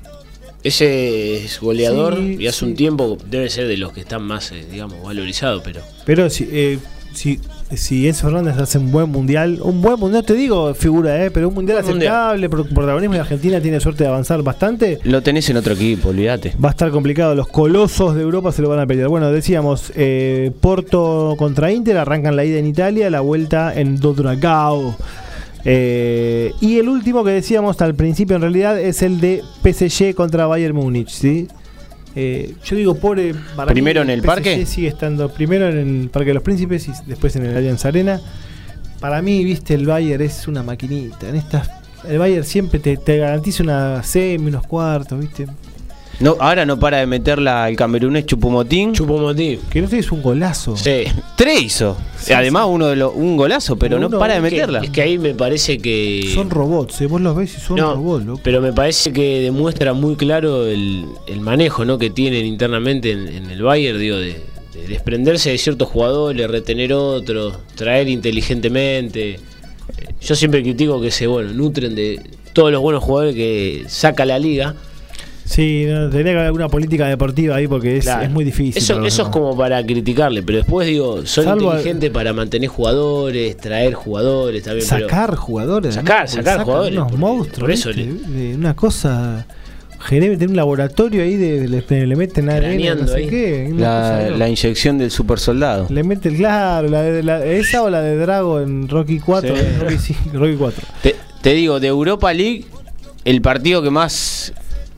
Ese 0.65 1.45
es 1.45 1.61
goleador 1.61 2.17
Sí, 2.17 2.37
y 2.41 2.47
hace 2.47 2.61
sí. 2.61 2.65
un 2.65 2.75
tiempo 2.75 3.19
debe 3.31 3.51
ser 3.51 3.69
de 3.69 3.77
los 3.77 3.93
que 3.93 4.01
están 4.01 4.23
más, 4.23 4.51
eh, 4.53 4.65
digamos, 4.71 5.03
valorizados, 5.03 5.63
pero 5.63 5.81
Pero 6.07 6.31
si, 6.31 6.49
eh, 6.51 6.79
si, 7.13 7.39
si 7.75 8.09
Enzo 8.09 8.23
Fernández 8.29 8.57
hace 8.57 8.79
un 8.79 8.91
buen 8.91 9.11
mundial, 9.11 9.59
un 9.63 9.83
buen 9.83 10.01
mundial, 10.01 10.25
te 10.25 10.33
digo 10.33 10.73
figura, 10.75 11.23
eh, 11.23 11.31
pero 11.31 11.49
un 11.49 11.55
mundial 11.55 11.85
mundial. 11.85 12.13
aceptable, 12.15 12.49
pro- 12.49 12.65
protagonismo 12.65 13.15
y 13.15 13.19
Argentina 13.19 13.61
tiene 13.61 13.79
suerte 13.79 14.05
de 14.05 14.09
avanzar 14.09 14.43
bastante. 14.43 15.01
Lo 15.05 15.23
tenés 15.23 15.51
en 15.51 15.59
otro 15.59 15.75
equipo, 15.75 16.09
olvídate. 16.09 16.55
Va 16.65 16.69
a 16.69 16.73
estar 16.73 16.91
complicado, 16.91 17.35
los 17.35 17.49
colosos 17.49 18.15
de 18.17 18.23
Europa 18.23 18.51
se 18.51 18.63
lo 18.63 18.71
van 18.71 18.79
a 18.81 18.87
pelear. 18.87 19.09
Bueno, 19.09 19.31
decíamos, 19.31 19.93
eh, 19.97 20.51
Porto 20.63 21.35
contra 21.37 21.71
Inter, 21.73 21.99
arrancan 21.99 22.37
la 22.37 22.45
ida 22.47 22.59
en 22.59 22.67
Italia, 22.67 23.11
la 23.11 23.21
vuelta 23.21 23.79
en 23.79 24.01
Dodragao. 24.01 24.97
Eh, 25.65 26.53
y 26.61 26.79
el 26.79 26.89
último 26.89 27.25
que 27.25 27.31
decíamos 27.31 27.81
al 27.81 27.95
principio 27.95 28.37
en 28.37 28.43
realidad 28.43 28.79
es 28.79 29.03
el 29.03 29.21
de 29.21 29.43
PSG 29.63 30.15
contra 30.15 30.47
Bayern 30.47 30.75
Múnich, 30.75 31.09
¿sí? 31.09 31.49
Eh, 32.17 32.55
yo 32.65 32.77
digo, 32.77 32.95
pobre. 32.95 33.35
para 33.57 33.73
¿Primero 33.73 34.03
en 34.03 34.11
el 34.11 34.21
PSG 34.21 34.27
parque? 34.27 34.67
Sigue 34.67 34.89
estando 34.89 35.29
primero 35.33 35.69
en 35.69 36.03
el 36.03 36.11
Parque 36.11 36.29
de 36.29 36.35
los 36.35 36.43
Príncipes 36.43 36.89
y 36.89 36.93
después 37.07 37.35
en 37.37 37.47
el 37.47 37.57
Allianz 37.57 37.85
Arena. 37.85 38.21
Para 39.01 39.21
mí, 39.21 39.45
viste, 39.45 39.75
el 39.75 39.87
Bayern 39.87 40.23
es 40.23 40.47
una 40.47 40.63
maquinita. 40.63 41.29
En 41.29 41.35
estas, 41.37 41.69
el 42.09 42.19
Bayern 42.19 42.45
siempre 42.45 42.79
te, 42.79 42.97
te 42.97 43.19
garantiza 43.19 43.63
una 43.63 44.03
semi, 44.03 44.49
unos 44.49 44.67
cuartos, 44.67 45.19
viste. 45.19 45.47
No, 46.21 46.37
ahora 46.39 46.65
no 46.65 46.79
para 46.79 46.99
de 46.99 47.07
meterla 47.07 47.69
el 47.69 47.77
camerunés 47.77 48.27
Chupomotín. 48.27 48.93
Chupomotín. 48.93 49.61
Que 49.71 49.81
no 49.83 49.89
sé, 49.89 49.99
es 49.99 50.13
un 50.13 50.23
golazo. 50.23 50.77
Sí. 50.77 51.05
Tres 51.37 51.63
hizo. 51.63 51.97
Además, 52.35 52.67
uno 52.69 52.87
de 52.87 52.97
los, 52.97 53.13
un 53.15 53.37
golazo, 53.37 53.77
pero 53.77 53.99
no 53.99 54.09
para 54.11 54.35
de 54.35 54.41
Que- 54.41 54.51
meterla. 54.57 54.81
Es 54.85 54.91
que 54.91 55.03
ahí 55.03 55.19
me 55.19 55.35
parece 55.35 55.79
que. 55.79 56.31
Son 56.35 56.51
robots, 56.51 57.01
eh, 57.01 57.07
vos 57.07 57.21
los 57.21 57.35
ves 57.37 57.57
y 57.57 57.61
son 57.61 57.77
No, 57.77 57.95
robots, 57.95 58.25
loco. 58.25 58.41
pero 58.43 58.61
me 58.61 58.73
parece 58.73 59.13
que 59.13 59.41
demuestra 59.41 59.93
muy 59.93 60.15
claro 60.17 60.67
el, 60.67 61.05
el 61.27 61.41
manejo 61.41 61.85
¿no? 61.85 61.99
que 61.99 62.11
tienen 62.11 62.47
internamente 62.47 63.11
en, 63.11 63.29
en 63.29 63.51
el 63.51 63.63
Bayern, 63.63 63.99
digo, 63.99 64.17
de, 64.17 64.41
de 64.73 64.87
desprenderse 64.89 65.51
de 65.51 65.59
ciertos 65.59 65.89
jugadores, 65.89 66.49
retener 66.51 66.93
otros, 66.93 67.55
traer 67.75 68.09
inteligentemente. 68.09 69.41
Yo 70.21 70.35
siempre 70.35 70.63
critico 70.63 71.01
que 71.01 71.11
se 71.11 71.27
bueno, 71.27 71.53
nutren 71.53 71.95
de 71.95 72.21
todos 72.53 72.73
los 72.73 72.81
buenos 72.81 73.03
jugadores 73.03 73.35
que 73.35 73.85
saca 73.89 74.25
la 74.25 74.39
liga. 74.39 74.75
Sí, 75.45 75.85
no, 75.87 76.03
tendría 76.09 76.25
que 76.25 76.31
haber 76.33 76.47
alguna 76.47 76.69
política 76.69 77.07
deportiva 77.07 77.57
ahí 77.57 77.67
porque 77.69 77.99
es, 77.99 78.05
Claro. 78.05 78.23
es 78.25 78.31
muy 78.31 78.45
difícil. 78.45 78.83
Eso, 78.83 79.05
eso 79.05 79.23
es 79.25 79.29
como 79.29 79.57
para 79.57 79.85
criticarle, 79.85 80.43
pero 80.43 80.59
después 80.59 80.89
digo, 80.89 81.25
son 81.27 81.45
Salvo 81.45 81.71
al- 81.71 81.77
inteligentes 81.79 82.11
para 82.11 82.33
mantener 82.33 82.69
jugadores, 82.69 83.57
traer 83.59 83.93
jugadores 83.95 84.63
también. 84.63 84.87
pero- 84.89 85.09
Sacar 85.09 85.35
jugadores. 85.37 85.95
Sacar, 85.95 86.29
sacar 86.29 86.63
jugadores, 86.65 86.93
Unos 86.95 87.05
porque- 87.11 87.19
monstruos. 87.21 87.61
por 87.61 87.71
eso 87.71 87.89
¿viste? 87.91 88.05
le- 88.29 88.49
De 88.51 88.55
una 88.57 88.75
cosa. 88.75 89.47
Genere, 90.01 90.37
tiene 90.37 90.51
un 90.51 90.57
laboratorio 90.57 91.23
ahí, 91.23 91.37
de, 91.37 91.67
le, 91.67 92.07
le 92.07 92.17
meten 92.17 92.51
ADN, 92.51 92.95
no 93.01 93.07
sé 93.07 93.27
qué. 93.27 93.73
La, 93.75 94.49
inyección 94.49 94.99
del 94.99 95.11
super 95.11 95.39
soldado. 95.39 95.87
Le 95.89 96.03
mete 96.05 96.29
el 96.29 96.37
claro, 96.37 96.89
la 96.89 97.03
de, 97.03 97.23
la- 97.23 97.45
esa 97.45 97.83
o 97.83 97.89
la 97.89 98.03
de 98.03 98.17
Drago 98.17 98.61
en 98.61 98.87
Rocky 98.89 99.19
4. 99.19 99.55
Sí. 99.57 99.63
Rocky, 99.81 99.99
sí, 99.99 100.17
Rocky 100.35 100.57
4. 100.59 100.85
Te, 101.03 101.17
te 101.41 101.55
digo, 101.55 101.81
de 101.81 101.87
Europa 101.89 102.33
League, 102.35 102.67
el 103.25 103.41
partido 103.41 103.81
que 103.83 103.89
más 103.89 104.53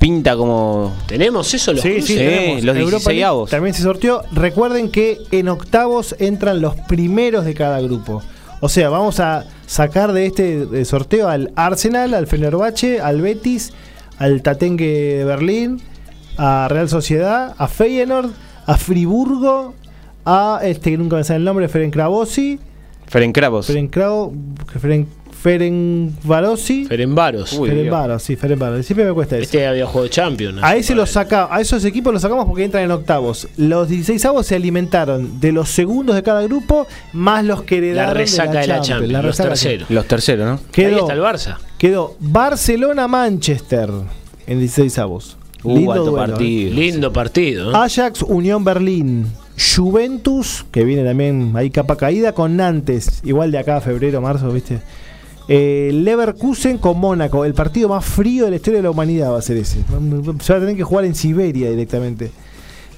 pinta 0.07 0.37
como. 0.37 0.93
¿Tenemos 1.09 1.53
eso 1.53 1.73
los 1.73 1.83
Sí, 1.83 1.89
cruces? 1.89 2.07
sí, 2.07 2.13
Sí, 2.13 2.19
tenemos. 2.19 2.63
los 2.65 2.77
Europa 2.77 3.11
League 3.11 3.25
16avos. 3.27 3.51
También 3.51 3.75
se 3.75 3.83
sorteó. 3.83 4.23
Recuerden 4.33 4.91
que 4.91 5.19
en 5.33 5.49
octavos 5.49 6.15
entran 6.21 6.61
los 6.61 6.77
primeros 6.77 7.45
de 7.45 7.55
cada 7.55 7.81
grupo. 7.81 8.23
O 8.61 8.69
sea, 8.69 8.89
vamos 8.89 9.19
a 9.19 9.45
sacar 9.67 10.13
de 10.13 10.27
este 10.27 10.69
eh, 10.73 10.85
sorteo 10.85 11.29
al 11.29 11.51
Arsenal, 11.57 12.15
al 12.15 12.29
Fenerbahce, 12.29 13.01
al 13.01 13.21
Betis, 13.21 13.73
al 14.19 14.43
Tatengue 14.43 15.17
de 15.19 15.25
Berlín, 15.25 15.83
a 16.39 16.69
Real 16.71 16.89
Sociedad, 16.89 17.55
a 17.59 17.67
Feyenoord, 17.67 18.31
a 18.65 18.77
Friburgo, 18.77 19.75
a 20.25 20.61
este 20.63 20.93
que 20.93 20.99
nunca 20.99 21.17
me 21.17 21.25
sale 21.25 21.39
el 21.39 21.45
nombre, 21.45 21.69
Ferencvarosi, 21.69 22.61
Ferencváros. 23.09 23.67
Ferencrao, 23.67 24.33
Feren, 24.81 25.07
Ferencvarosi, 25.47 26.87
Ferenbaros. 26.87 27.53
Uy, 27.53 27.69
Ferencvaros, 27.69 28.21
sí, 28.21 28.35
Ferencvaros. 28.35 28.85
Siempre 28.85 29.05
me 29.05 29.13
cuesta 29.13 29.37
eso. 29.37 29.45
Este 29.45 29.65
había 29.65 29.87
jugado 29.87 30.09
Champions. 30.09 30.59
A 30.61 30.75
ese 30.75 30.97
los 30.97 31.11
saca, 31.11 31.47
a 31.49 31.61
esos 31.61 31.85
equipos 31.85 32.13
los 32.13 32.21
sacamos 32.21 32.47
porque 32.47 32.65
entran 32.65 32.83
en 32.83 32.91
octavos. 32.91 33.47
Los 33.57 33.89
16 33.89 34.25
avos 34.25 34.49
se 34.49 34.57
alimentaron 34.57 35.39
de 35.39 35.53
los 35.53 35.69
segundos 35.69 36.17
de 36.17 36.25
cada 36.25 36.43
grupo 36.43 36.89
más 37.13 37.45
los 37.45 37.63
que 37.63 37.77
La 37.77 37.87
heredaron 37.87 38.17
resaca 38.17 38.59
de 38.59 38.67
la 38.67 38.81
Champions, 38.81 39.13
la 39.13 39.23
los 39.23 39.27
resaca 39.27 39.45
de 39.45 39.49
la 39.51 39.55
terceros. 39.55 39.91
Los 39.91 40.07
terceros, 40.07 40.47
¿no? 40.47 40.53
Ahí 40.55 40.61
Quedó, 40.73 40.99
está 40.99 41.13
el 41.13 41.21
Barça. 41.21 41.59
quedó 41.79 42.17
Barcelona-Manchester 42.19 43.91
en 44.49 44.59
16 44.59 44.99
avos. 44.99 45.37
Uh, 45.63 46.13
partido. 46.13 46.75
Lindo 46.75 47.13
partido. 47.13 47.69
¿eh? 47.69 47.73
¿no? 47.73 47.79
Ajax, 47.83 48.23
Unión 48.23 48.65
Berlín. 48.65 49.27
Juventus, 49.77 50.67
que 50.73 50.83
viene 50.85 51.05
también 51.05 51.53
ahí 51.55 51.71
capa 51.71 51.97
caída, 51.97 52.33
con 52.33 52.57
Nantes. 52.57 53.21
Igual 53.23 53.53
de 53.53 53.59
acá 53.59 53.81
febrero, 53.81 54.21
marzo, 54.21 54.51
¿viste? 54.51 54.81
Eh, 55.49 55.91
Leverkusen 55.95 56.79
con 56.79 56.99
Mónaco. 56.99 57.45
El 57.45 57.55
partido 57.55 57.89
más 57.89 58.05
frío 58.05 58.45
de 58.47 58.51
la 58.51 58.57
historia 58.57 58.79
de 58.79 58.83
la 58.85 58.91
humanidad 58.91 59.33
va 59.33 59.39
a 59.39 59.43
ser 59.43 59.57
ese. 59.59 59.79
Se 60.41 60.53
va 60.53 60.57
a 60.59 60.61
tener 60.61 60.77
que 60.77 60.83
jugar 60.83 61.05
en 61.05 61.15
Siberia 61.15 61.71
directamente. 61.71 62.31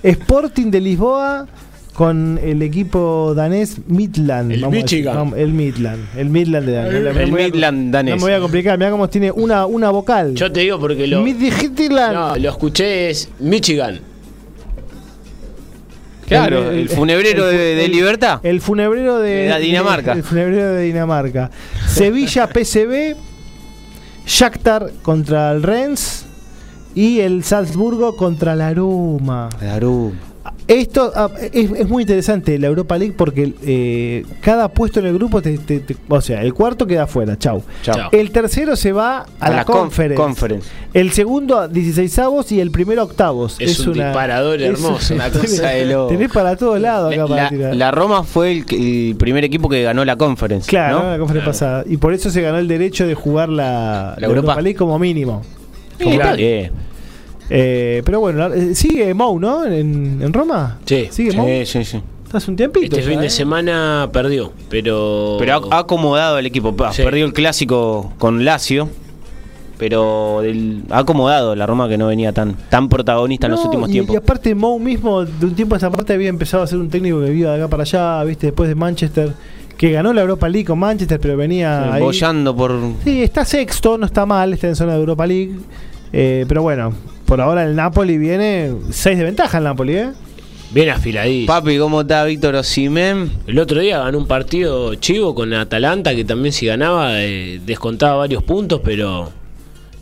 Sporting 0.03 0.71
de 0.71 0.81
Lisboa 0.81 1.47
con 1.95 2.39
el 2.43 2.63
equipo 2.63 3.35
danés 3.35 3.79
Midland. 3.89 4.53
El 4.53 4.61
decir. 4.71 5.05
Midland. 5.05 5.35
El 6.17 6.29
Midland 6.31 6.67
de 6.67 6.73
Danés. 6.73 6.95
El 6.95 7.05
No 7.05 7.13
me 7.13 7.27
voy 7.27 7.43
a- 7.43 7.45
Midland 7.49 7.93
danés. 7.93 8.11
No 8.15 8.17
me 8.19 8.23
voy 8.23 8.33
a 8.33 8.41
complicar. 8.41 8.79
Mirá 8.79 8.91
cómo 8.93 9.09
tiene 9.09 9.33
una, 9.33 9.67
una 9.67 9.91
vocal. 9.91 10.35
Yo 10.35 10.51
te 10.53 10.61
digo 10.61 10.79
porque 10.79 11.07
lo, 11.09 11.23
Midland. 11.23 12.15
no, 12.15 12.37
lo 12.37 12.51
escuché 12.51 13.11
es 13.11 13.29
Michigan. 13.41 13.99
Claro, 16.29 16.71
el, 16.71 16.89
funebrero 16.89 17.49
el- 17.49 17.57
de, 17.57 17.75
de 17.75 17.89
Libertad. 17.89 18.41
El 18.43 18.61
funebrero 18.61 19.19
de, 19.19 19.31
De 19.45 19.49
la 19.49 19.59
Dinamarca. 19.59 20.13
El 20.13 20.23
funebrero 20.23 20.73
de 20.75 20.83
Dinamarca. 20.83 21.51
Sevilla 21.87 22.47
PSV, 22.53 23.17
Shakhtar 24.27 24.91
contra 25.03 25.51
el 25.53 25.63
Rennes 25.63 26.27
y 26.95 27.21
el 27.21 27.45
Salzburgo 27.45 28.17
contra 28.17 28.55
la 28.55 28.75
Roma. 28.75 29.49
Claro. 29.59 30.13
Esto 30.69 31.11
ah, 31.17 31.31
es, 31.51 31.71
es 31.73 31.89
muy 31.89 32.03
interesante 32.03 32.59
la 32.59 32.67
Europa 32.67 32.99
League 32.99 33.15
porque 33.17 33.55
eh, 33.65 34.25
cada 34.43 34.69
puesto 34.69 35.01
en 35.01 35.07
el 35.07 35.15
grupo, 35.15 35.41
te, 35.41 35.57
te- 35.57 35.81
te- 35.81 35.97
o 36.07 36.21
sea, 36.21 36.43
el 36.43 36.53
cuarto 36.53 36.87
queda 36.87 37.05
afuera, 37.05 37.39
chau. 37.39 37.63
Chao. 37.83 37.95
Chao. 37.97 38.09
El 38.13 38.31
tercero 38.31 38.77
se 38.77 38.93
va 38.93 39.25
a, 39.41 39.51
la, 39.51 39.65
conf- 39.65 39.73
conference. 39.81 40.15
conference. 40.15 40.69
El 40.93 41.11
segundo 41.13 41.59
a 41.59 41.69
16 41.69 42.19
avos 42.19 42.53
y 42.53 42.61
el 42.61 42.71
primero 42.71 43.01
a 43.01 43.05
octavos. 43.05 43.57
Es 43.59 43.79
un 43.81 43.95
disparador 43.95 44.61
hermoso, 44.61 45.15
una 45.15 45.31
cosa 45.31 45.69
de 45.71 45.87
loco. 45.87 46.09
Tenés 46.13 46.31
para 46.31 46.55
todos 46.55 46.79
lados 46.79 47.15
acá 47.15 47.27
para 47.27 47.43
La, 47.45 47.49
tirar. 47.49 47.75
la 47.77 47.91
Roma 47.91 48.23
fue 48.25 48.53
el, 48.69 49.17
primer 49.17 49.45
equipo 49.45 49.71
que 49.71 49.83
ganó 49.83 50.05
la 50.05 50.17
conference. 50.17 50.69
Claro, 50.69 51.03
¿no? 51.03 51.11
la 51.13 51.19
conferencia 51.19 51.51
pasada. 51.51 51.85
Y 51.87 51.97
por 51.97 52.13
eso 52.13 52.29
se 52.31 52.43
ganó 52.43 52.59
el 52.59 52.69
derecho 52.69 53.07
de 53.07 53.15
jugar 53.15 53.49
la, 53.49 54.17
la 54.19 54.27
Europa. 54.27 54.41
Europa. 54.49 54.61
League 54.61 54.77
como 54.77 54.99
mínimo. 54.99 55.43
Sí. 55.99 56.05
Eh, 57.51 58.03
pero 58.05 58.21
bueno, 58.21 58.53
eh, 58.53 58.75
sigue 58.75 59.13
Mou, 59.15 59.39
¿no? 59.39 59.65
En, 59.65 60.21
en 60.23 60.33
Roma. 60.33 60.79
Sí. 60.85 61.09
Sigue 61.11 61.33
Mou. 61.33 61.47
Sí, 61.47 61.67
sí, 61.67 61.85
sí. 61.85 62.03
Estás 62.25 62.47
un 62.47 62.57
tiempito. 62.57 62.95
Este 62.95 63.03
ya, 63.03 63.11
fin 63.11 63.21
de 63.21 63.29
¿eh? 63.29 63.31
semana 63.31 64.11
perdió, 64.13 64.53
pero. 64.69 65.37
Pero 65.39 65.55
ha, 65.71 65.77
ha 65.77 65.79
acomodado 65.81 66.39
el 66.39 66.47
equipo. 66.47 66.75
Sí. 66.93 67.03
Perdió 67.03 67.25
el 67.25 67.33
clásico 67.33 68.13
con 68.19 68.45
Lazio. 68.45 68.89
Pero 69.79 70.43
ha 70.91 70.99
acomodado 70.99 71.55
la 71.55 71.65
Roma 71.65 71.89
que 71.89 71.97
no 71.97 72.09
venía 72.09 72.33
tan, 72.33 72.57
tan 72.69 72.89
protagonista 72.89 73.47
en 73.47 73.53
los 73.53 73.65
últimos 73.65 73.89
y, 73.89 73.93
tiempos. 73.93 74.13
Y 74.13 74.17
aparte 74.17 74.53
Mou 74.55 74.79
mismo, 74.81 75.25
de 75.25 75.47
un 75.47 75.55
tiempo 75.55 75.77
a 75.77 75.79
esta 75.79 75.89
parte, 75.89 76.13
había 76.13 76.29
empezado 76.29 76.65
a 76.65 76.67
ser 76.67 76.79
un 76.79 76.91
técnico 76.91 77.21
que 77.21 77.33
iba 77.33 77.53
de 77.53 77.59
acá 77.59 77.69
para 77.69 77.85
allá, 77.85 78.25
viste, 78.25 78.49
después 78.49 78.69
de 78.69 78.75
Manchester, 78.75 79.33
que 79.77 79.93
ganó 79.93 80.13
la 80.13 80.23
Europa 80.23 80.49
League 80.49 80.67
con 80.67 80.81
Manchester, 80.81 81.21
pero 81.21 81.37
venía 81.37 81.95
ahí. 81.95 82.03
Bollando 82.03 82.57
por. 82.57 82.73
Sí, 83.05 83.23
está 83.23 83.45
sexto, 83.45 83.97
no 83.97 84.07
está 84.07 84.27
mal, 84.27 84.53
está 84.53 84.67
en 84.67 84.75
zona 84.75 84.95
de 84.95 84.99
Europa 84.99 85.27
League. 85.29 85.53
Eh, 86.13 86.45
pero 86.49 86.63
bueno, 86.63 86.93
por 87.29 87.43
ahora 87.43 87.63
el 87.65 87.77
Napoli 87.77 88.17
viene 88.17 88.73
6 88.89 89.19
de 89.19 89.25
ventaja 89.25 89.59
el 89.59 89.65
Napoli, 89.65 89.97
¿eh? 89.97 90.13
Bien 90.71 90.89
afiladísimo. 90.89 91.47
Papi, 91.47 91.79
¿cómo 91.79 92.01
está 92.01 92.25
Víctor 92.25 92.55
Osimén? 92.55 93.31
El 93.47 93.59
otro 93.59 93.81
día 93.81 93.99
ganó 93.99 94.17
un 94.17 94.27
partido 94.27 94.95
chivo 94.95 95.35
con 95.35 95.53
Atalanta 95.53 96.15
que 96.15 96.25
también 96.25 96.55
si 96.55 96.65
ganaba 96.65 97.23
eh, 97.23 97.61
descontaba 97.67 98.17
varios 98.17 98.43
puntos, 98.43 98.81
pero 98.83 99.31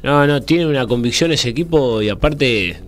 no, 0.05 0.27
no, 0.27 0.41
tiene 0.43 0.67
una 0.67 0.87
convicción 0.87 1.33
ese 1.33 1.49
equipo 1.49 2.01
y 2.01 2.11
aparte 2.11 2.81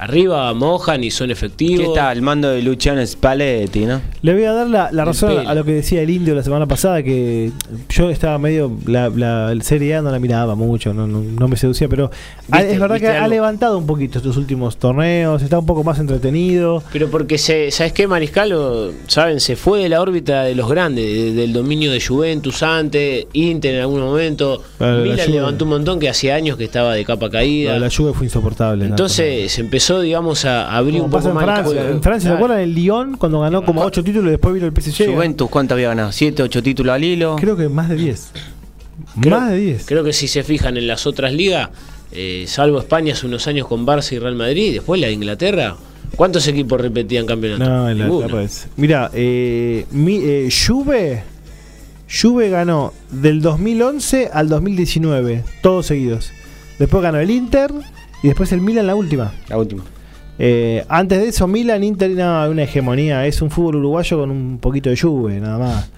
arriba 0.00 0.52
mojan 0.54 1.04
y 1.04 1.10
son 1.10 1.26
¿Qué 1.28 1.32
efectivos. 1.34 1.88
está 1.88 2.10
al 2.10 2.22
mando 2.22 2.48
de 2.50 2.62
Luciano 2.62 3.04
Spalletti, 3.06 3.80
no? 3.86 4.00
Le 4.22 4.34
voy 4.34 4.44
a 4.44 4.52
dar 4.52 4.66
la, 4.68 4.90
la 4.92 5.02
El 5.02 5.06
razón 5.08 5.36
pelo. 5.36 5.48
a 5.48 5.54
lo 5.54 5.64
que 5.64 5.72
decía 5.72 6.02
el 6.02 6.10
indio 6.10 6.34
la 6.34 6.42
semana 6.42 6.66
pasada, 6.66 7.02
que 7.02 7.52
yo 7.88 8.10
estaba 8.10 8.38
medio, 8.38 8.72
la, 8.86 9.08
la 9.10 9.54
Serie 9.62 9.96
A 9.96 10.02
no 10.02 10.10
la 10.10 10.18
miraba 10.18 10.54
mucho, 10.54 10.94
no, 10.94 11.06
no, 11.06 11.20
no 11.22 11.48
me 11.48 11.56
seducía, 11.56 11.88
pero 11.88 12.10
ha- 12.50 12.58
¿Viste- 12.58 12.72
es 12.74 12.80
verdad 12.80 12.98
que 13.00 13.08
ha 13.08 13.28
levantado 13.28 13.78
un 13.78 13.86
poquito 13.86 14.18
estos 14.18 14.36
últimos 14.36 14.76
torneos, 14.78 15.42
está 15.42 15.58
un 15.58 15.66
poco 15.66 15.84
más 15.84 15.98
entretenido. 15.98 16.82
Pero 16.92 17.10
porque, 17.10 17.38
se, 17.38 17.70
¿sabes 17.70 17.92
qué, 17.92 18.06
Mariscalo? 18.06 18.92
Saben, 19.06 19.40
se 19.40 19.56
fue 19.56 19.80
de 19.82 19.88
la 19.88 20.00
órbita 20.00 20.44
de 20.44 20.54
los 20.54 20.68
grandes, 20.68 21.04
de- 21.04 21.32
del 21.32 21.52
dominio 21.52 21.92
de 21.92 22.00
Juventus 22.00 22.62
antes, 22.62 23.26
Inter 23.32 23.74
en 23.76 23.80
algún 23.82 24.00
momento. 24.00 24.62
La 24.78 24.94
Milan 24.96 25.30
levantó 25.30 25.64
un 25.64 25.70
montón 25.70 25.98
que 26.00 26.08
hacía 26.08 26.34
años 26.34 26.56
que 26.56 26.64
estaba 26.64 26.94
de 26.94 27.04
capa 27.04 27.30
caída. 27.30 27.78
la 27.78 27.88
lluvia 27.88 28.12
fue 28.14 28.26
insoportable. 28.26 28.84
¿no? 28.84 28.90
Entonces 28.90 29.50
se 29.52 29.60
empezó, 29.60 29.89
digamos, 29.98 30.44
a 30.44 30.76
abrir 30.76 31.00
un 31.00 31.10
poco 31.10 31.28
en 31.30 31.34
más 31.34 31.44
el 31.44 31.50
Francia. 31.54 31.90
En 31.90 32.02
Francia, 32.02 32.30
¿se 32.30 32.36
acuerdan 32.36 32.60
el 32.60 32.74
Lyon 32.74 33.16
cuando 33.16 33.40
ganó 33.40 33.64
como 33.64 33.82
8 33.82 34.04
títulos 34.04 34.28
y 34.28 34.30
después 34.32 34.54
vino 34.54 34.66
el 34.66 34.72
PSG? 34.72 35.12
Juventus, 35.12 35.48
¿cuánto 35.50 35.74
había 35.74 35.88
ganado? 35.88 36.12
¿Siete, 36.12 36.42
ocho 36.42 36.62
títulos 36.62 36.94
al 36.94 37.02
hilo? 37.02 37.36
Creo 37.40 37.56
que 37.56 37.68
más 37.68 37.88
de 37.88 37.96
10. 37.96 38.30
Creo- 39.20 39.40
más 39.40 39.50
de 39.50 39.56
10. 39.56 39.86
Creo 39.86 40.04
que 40.04 40.12
si 40.12 40.28
se 40.28 40.44
fijan 40.44 40.76
en 40.76 40.86
las 40.86 41.06
otras 41.06 41.32
ligas, 41.32 41.70
eh, 42.12 42.44
salvo 42.46 42.78
España 42.78 43.14
hace 43.14 43.26
unos 43.26 43.46
años 43.48 43.66
con 43.66 43.86
Barça 43.86 44.12
y 44.12 44.18
Real 44.18 44.36
Madrid, 44.36 44.74
después 44.74 45.00
la 45.00 45.06
de 45.08 45.14
Inglaterra, 45.14 45.76
¿cuántos 46.16 46.46
equipos 46.46 46.80
repetían 46.80 47.26
campeonato? 47.26 47.68
No, 47.68 47.88
en 47.90 47.98
la 47.98 48.06
red. 48.28 48.48
Mira, 48.76 49.10
eh, 49.14 49.86
mi, 49.90 50.16
eh, 50.22 50.48
Juve, 50.66 51.22
Juve 52.10 52.50
ganó 52.50 52.92
del 53.10 53.40
2011 53.40 54.30
al 54.32 54.48
2019, 54.48 55.44
todos 55.62 55.86
seguidos. 55.86 56.30
Después 56.78 57.02
ganó 57.02 57.18
el 57.18 57.30
Inter 57.30 57.70
y 58.22 58.28
después 58.28 58.52
el 58.52 58.60
Milan 58.60 58.86
la 58.86 58.94
última. 58.94 59.32
La 59.48 59.58
última. 59.58 59.82
Eh, 60.38 60.84
antes 60.88 61.18
de 61.20 61.28
eso, 61.28 61.46
Milan, 61.46 61.84
Inter, 61.84 62.10
no, 62.10 62.48
una 62.50 62.62
hegemonía. 62.62 63.26
Es 63.26 63.42
un 63.42 63.50
fútbol 63.50 63.76
uruguayo 63.76 64.18
con 64.18 64.30
un 64.30 64.58
poquito 64.58 64.88
de 64.90 64.96
Juve, 64.96 65.38
nada 65.40 65.58
más. 65.58 65.90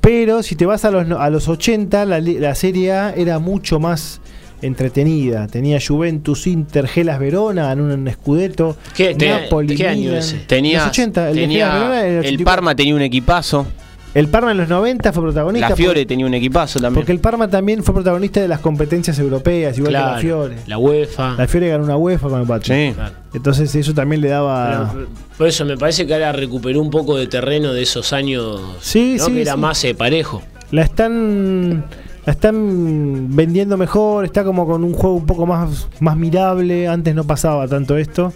Pero 0.00 0.42
si 0.42 0.56
te 0.56 0.66
vas 0.66 0.84
a 0.84 0.90
los, 0.90 1.06
no- 1.06 1.18
a 1.20 1.30
los 1.30 1.48
80, 1.48 2.04
la, 2.04 2.20
la 2.20 2.54
Serie 2.54 2.92
A 2.92 3.10
era 3.14 3.38
mucho 3.38 3.78
más 3.78 4.20
entretenida. 4.62 5.46
Tenía 5.46 5.78
Juventus, 5.84 6.46
Inter, 6.46 6.88
Gelas 6.88 7.18
Verona, 7.20 7.70
en 7.72 7.80
un 7.80 8.10
Scudetto, 8.12 8.76
¿Qué- 8.96 9.14
te- 9.14 9.28
Napoli, 9.28 9.76
qué 9.76 9.86
año 9.88 10.12
ese? 10.16 10.38
Tenía, 10.46 10.80
Los 10.80 10.88
80, 10.88 11.28
el, 11.30 11.34
de 11.36 11.40
tenía- 11.42 11.66
Gelas 11.66 11.80
Verona, 11.80 12.00
el, 12.06 12.12
el 12.14 12.18
84. 12.20 12.44
Parma 12.44 12.74
tenía 12.74 12.94
un 12.94 13.02
equipazo. 13.02 13.66
El 14.14 14.28
Parma 14.28 14.50
en 14.52 14.56
los 14.56 14.68
90 14.68 15.12
fue 15.12 15.22
protagonista. 15.22 15.68
La 15.68 15.76
Fiore 15.76 16.00
por- 16.02 16.08
tenía 16.08 16.26
un 16.26 16.34
equipazo 16.34 16.80
también. 16.80 16.94
porque 17.00 17.12
el 17.12 17.20
Parma 17.20 17.48
también 17.48 17.84
fue 17.84 17.94
protagonista 17.94 18.40
de 18.40 18.48
las 18.48 18.60
competencias 18.60 19.18
europeas, 19.18 19.76
igual 19.76 19.92
que 19.92 19.98
la 19.98 20.18
Fiore. 20.18 20.56
la 20.66 20.78
UEFA. 20.78 21.34
La 21.36 21.46
Fiore 21.46 21.68
ganó 21.68 21.84
una 21.84 21.96
UEFA 21.96 22.28
con 22.28 22.40
el 22.40 22.46
Pacho. 22.46 22.72
Sí. 22.74 22.92
Claro. 22.94 23.14
Entonces 23.34 23.74
eso 23.74 23.92
también 23.94 24.20
le 24.22 24.28
daba... 24.28 24.90
Pero, 24.94 25.06
por 25.36 25.46
eso 25.46 25.64
me 25.64 25.76
parece 25.76 26.06
que 26.06 26.14
ahora 26.14 26.32
recuperó 26.32 26.80
un 26.80 26.90
poco 26.90 27.16
de 27.16 27.26
terreno 27.26 27.72
de 27.72 27.82
esos 27.82 28.12
años 28.12 28.60
Sí, 28.80 29.16
¿no? 29.18 29.24
sí, 29.26 29.32
que 29.34 29.42
era 29.42 29.52
sí. 29.52 29.58
más 29.58 29.84
eh, 29.84 29.94
parejo. 29.94 30.42
La 30.70 30.82
están 30.82 31.84
la 32.26 32.32
están 32.32 33.34
vendiendo 33.34 33.76
mejor, 33.78 34.24
está 34.26 34.44
como 34.44 34.66
con 34.66 34.84
un 34.84 34.92
juego 34.92 35.16
un 35.16 35.24
poco 35.26 35.46
más, 35.46 35.88
más 36.00 36.16
mirable, 36.16 36.86
antes 36.88 37.14
no 37.14 37.24
pasaba 37.24 37.66
tanto 37.68 37.96
esto. 37.96 38.32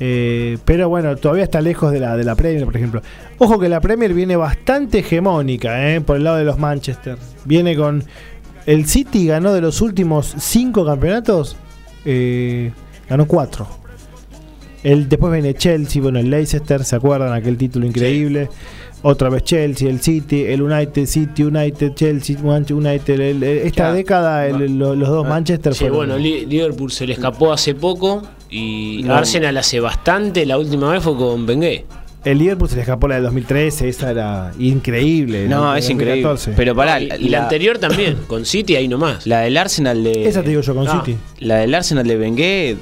Eh, 0.00 0.58
pero 0.64 0.88
bueno, 0.88 1.14
todavía 1.16 1.44
está 1.44 1.60
lejos 1.60 1.92
de 1.92 2.00
la, 2.00 2.16
de 2.16 2.24
la 2.24 2.34
Premier, 2.34 2.64
por 2.64 2.76
ejemplo. 2.76 3.02
Ojo 3.38 3.58
que 3.58 3.68
la 3.68 3.80
Premier 3.80 4.12
viene 4.12 4.34
bastante 4.36 4.98
hegemónica 5.00 5.94
eh, 5.94 6.00
por 6.00 6.16
el 6.16 6.24
lado 6.24 6.36
de 6.36 6.44
los 6.44 6.58
Manchester. 6.58 7.16
Viene 7.44 7.76
con. 7.76 8.02
El 8.66 8.86
City 8.86 9.26
ganó 9.26 9.52
de 9.52 9.60
los 9.60 9.80
últimos 9.82 10.34
cinco 10.38 10.84
campeonatos, 10.86 11.56
eh, 12.04 12.72
ganó 13.08 13.26
cuatro. 13.26 13.68
El, 14.82 15.08
después 15.08 15.32
viene 15.32 15.54
Chelsea, 15.54 16.02
bueno, 16.02 16.18
el 16.18 16.28
Leicester, 16.30 16.84
¿se 16.84 16.96
acuerdan? 16.96 17.32
Aquel 17.32 17.56
título 17.56 17.86
increíble. 17.86 18.48
Otra 19.02 19.28
vez 19.28 19.44
Chelsea, 19.44 19.88
el 19.90 20.00
City, 20.00 20.44
el 20.44 20.62
United, 20.62 21.04
City, 21.06 21.44
United, 21.44 21.92
Chelsea, 21.94 22.38
Manchester 22.42 22.76
United. 22.76 23.20
el- 23.20 23.42
el- 23.42 23.58
esta 23.66 23.88
Ya. 23.88 23.92
década 23.92 24.48
los 24.48 25.08
dos 25.08 25.28
Manchester 25.28 25.74
Sí, 25.74 25.80
fueron- 25.80 25.96
bueno, 25.98 26.16
Li- 26.18 26.46
Liverpool 26.46 26.90
se 26.90 27.06
le 27.06 27.12
escapó 27.12 27.52
hace 27.52 27.74
poco 27.74 28.22
y 28.54 29.02
No. 29.02 29.14
Arsenal 29.16 29.56
hace 29.56 29.80
bastante. 29.80 30.46
La 30.46 30.58
última 30.58 30.90
vez 30.92 31.02
fue 31.02 31.16
con 31.16 31.44
Bengué. 31.46 31.84
El 32.24 32.38
Liverpool 32.38 32.68
se 32.70 32.76
le 32.76 32.80
escapó 32.82 33.06
la 33.06 33.16
del 33.16 33.24
2013, 33.24 33.86
esa 33.88 34.10
era 34.10 34.52
increíble. 34.58 35.46
No, 35.46 35.72
La 35.72 35.78
es 35.78 35.90
increíble. 35.90 36.22
2014. 36.22 36.52
Pero 36.56 36.74
pará, 36.74 36.98
y, 36.98 37.06
la, 37.06 37.16
y 37.18 37.28
la 37.28 37.42
anterior 37.42 37.76
también, 37.78 38.16
con 38.26 38.46
City 38.46 38.76
ahí 38.76 38.88
nomás. 38.88 39.26
la 39.26 39.40
del 39.40 39.56
Arsenal 39.58 40.02
de. 40.02 40.26
Esa 40.26 40.42
te 40.42 40.48
digo 40.48 40.62
yo 40.62 40.74
con 40.74 40.88
Ah. 40.88 41.02
City. 41.04 41.18
La 41.40 41.56
del 41.56 41.74
Arsenal 41.74 42.06
de 42.06 42.16
Bengué, 42.16 42.76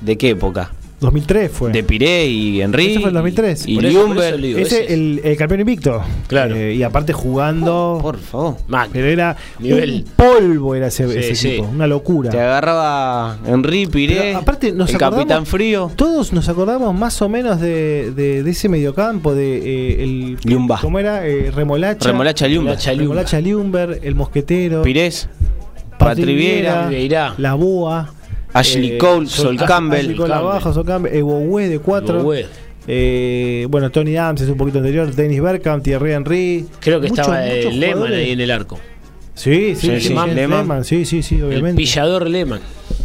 ¿de 0.00 0.16
qué 0.16 0.30
época? 0.30 0.72
2003 1.00 1.50
fue. 1.52 1.70
De 1.72 1.82
Piré 1.84 2.26
y 2.26 2.60
Henry. 2.60 2.90
Ese 2.92 3.00
fue 3.00 3.08
el 3.10 3.14
2003. 3.14 3.66
Y 3.68 3.78
digo. 3.78 4.14
Ese, 4.20 4.60
ese- 4.60 4.92
el, 4.94 5.20
el 5.22 5.36
campeón 5.36 5.60
invicto. 5.60 6.02
Claro. 6.26 6.56
Eh, 6.56 6.74
y 6.74 6.82
aparte 6.82 7.12
jugando. 7.12 7.98
Por 8.02 8.18
favor. 8.18 8.56
Mal. 8.66 8.88
pero 8.92 9.06
era 9.06 9.36
Nivel. 9.60 9.90
un 9.90 10.04
polvo 10.16 10.74
era 10.74 10.88
ese, 10.88 11.08
Sí, 11.08 11.18
ese 11.18 11.34
sí. 11.36 11.48
equipo, 11.50 11.68
una 11.68 11.86
locura. 11.86 12.30
Te 12.30 12.40
agarraba 12.40 13.38
Henry, 13.46 13.86
Piré. 13.86 14.16
Pero 14.16 14.38
aparte 14.38 14.72
nos 14.72 14.90
el 14.90 14.98
Capitán 14.98 15.46
Frío. 15.46 15.90
Todos 15.94 16.32
nos 16.32 16.48
acordamos 16.48 16.94
más 16.94 17.20
o 17.22 17.28
menos 17.28 17.60
de, 17.60 18.12
de, 18.14 18.42
de 18.42 18.50
ese 18.50 18.68
mediocampo, 18.68 19.34
de 19.34 19.58
eh, 19.58 20.02
el 20.04 20.36
Liumba. 20.44 20.78
¿Cómo 20.80 20.98
era? 20.98 21.26
Eh, 21.26 21.50
Remolacha. 21.54 22.08
Remolacha 22.08 22.46
Ljungberg. 22.48 22.76
Remolacha 22.78 22.92
Ljungberg. 22.92 23.08
Remolacha 23.08 23.40
Liumber, 23.40 24.00
el 24.02 24.14
mosquetero. 24.14 24.82
Pirés. 24.82 25.28
Patriviera. 25.98 26.90
La 27.38 27.54
Boa. 27.54 28.14
Ashley 28.58 28.92
eh, 28.92 28.98
Cole, 28.98 29.26
Sol- 29.26 29.44
Sol 29.44 29.54
Ashley 29.56 29.66
Campbell. 29.68 30.16
Cole 30.16 30.34
abajo, 30.34 30.72
Sol 30.72 30.84
Campbell. 30.84 31.14
Eboue 31.14 31.68
de 31.68 31.78
4. 31.78 32.22
Güey. 32.22 32.46
bueno, 33.66 33.90
Tony 33.90 34.16
Adams 34.16 34.40
es 34.42 34.48
un 34.48 34.56
poquito 34.56 34.78
anterior. 34.78 35.14
Dennis 35.14 35.40
Bergkamp, 35.42 35.82
Thierry 35.82 36.12
Henry. 36.12 36.66
Creo 36.80 37.00
que 37.00 37.08
Muchos, 37.08 37.26
estaba 37.26 37.44
muchos 37.44 37.72
eh, 37.72 37.76
Lehmann 37.76 37.92
jugadores. 37.98 38.24
ahí 38.26 38.30
en 38.32 38.40
el 38.40 38.50
arco. 38.50 38.78
Sí, 39.34 39.74
sí, 39.76 40.00
Sí, 40.00 40.08
sí. 40.08 40.14
Lehmann, 40.34 40.84
Sí, 40.84 41.04
sí, 41.04 41.22
sí, 41.22 41.36
El 41.36 41.44
obviamente. 41.44 41.76
pillador 41.76 42.28
Lehmann. 42.28 42.60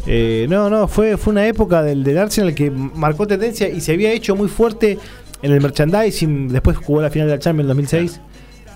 Eh, 0.08 0.48
no, 0.50 0.70
no, 0.70 0.88
fue, 0.88 1.16
fue 1.18 1.32
una 1.32 1.46
época 1.48 1.84
del, 1.84 2.04
del 2.04 2.18
Arsenal 2.18 2.56
que 2.56 2.72
marcó 2.72 3.28
tendencia 3.28 3.70
y 3.70 3.82
se 3.82 3.94
había 3.94 4.12
hecho 4.12 4.36
muy 4.36 4.48
fuerte 4.48 4.98
en 5.44 5.52
el 5.52 5.62
merchandising. 5.62 6.48
Después 6.50 6.78
jugó 6.78 7.02
la 7.02 7.10
final 7.12 7.28
de 7.28 7.36
la 7.36 7.40
Champions 7.40 7.66
en 7.66 7.68
2006. 7.68 8.22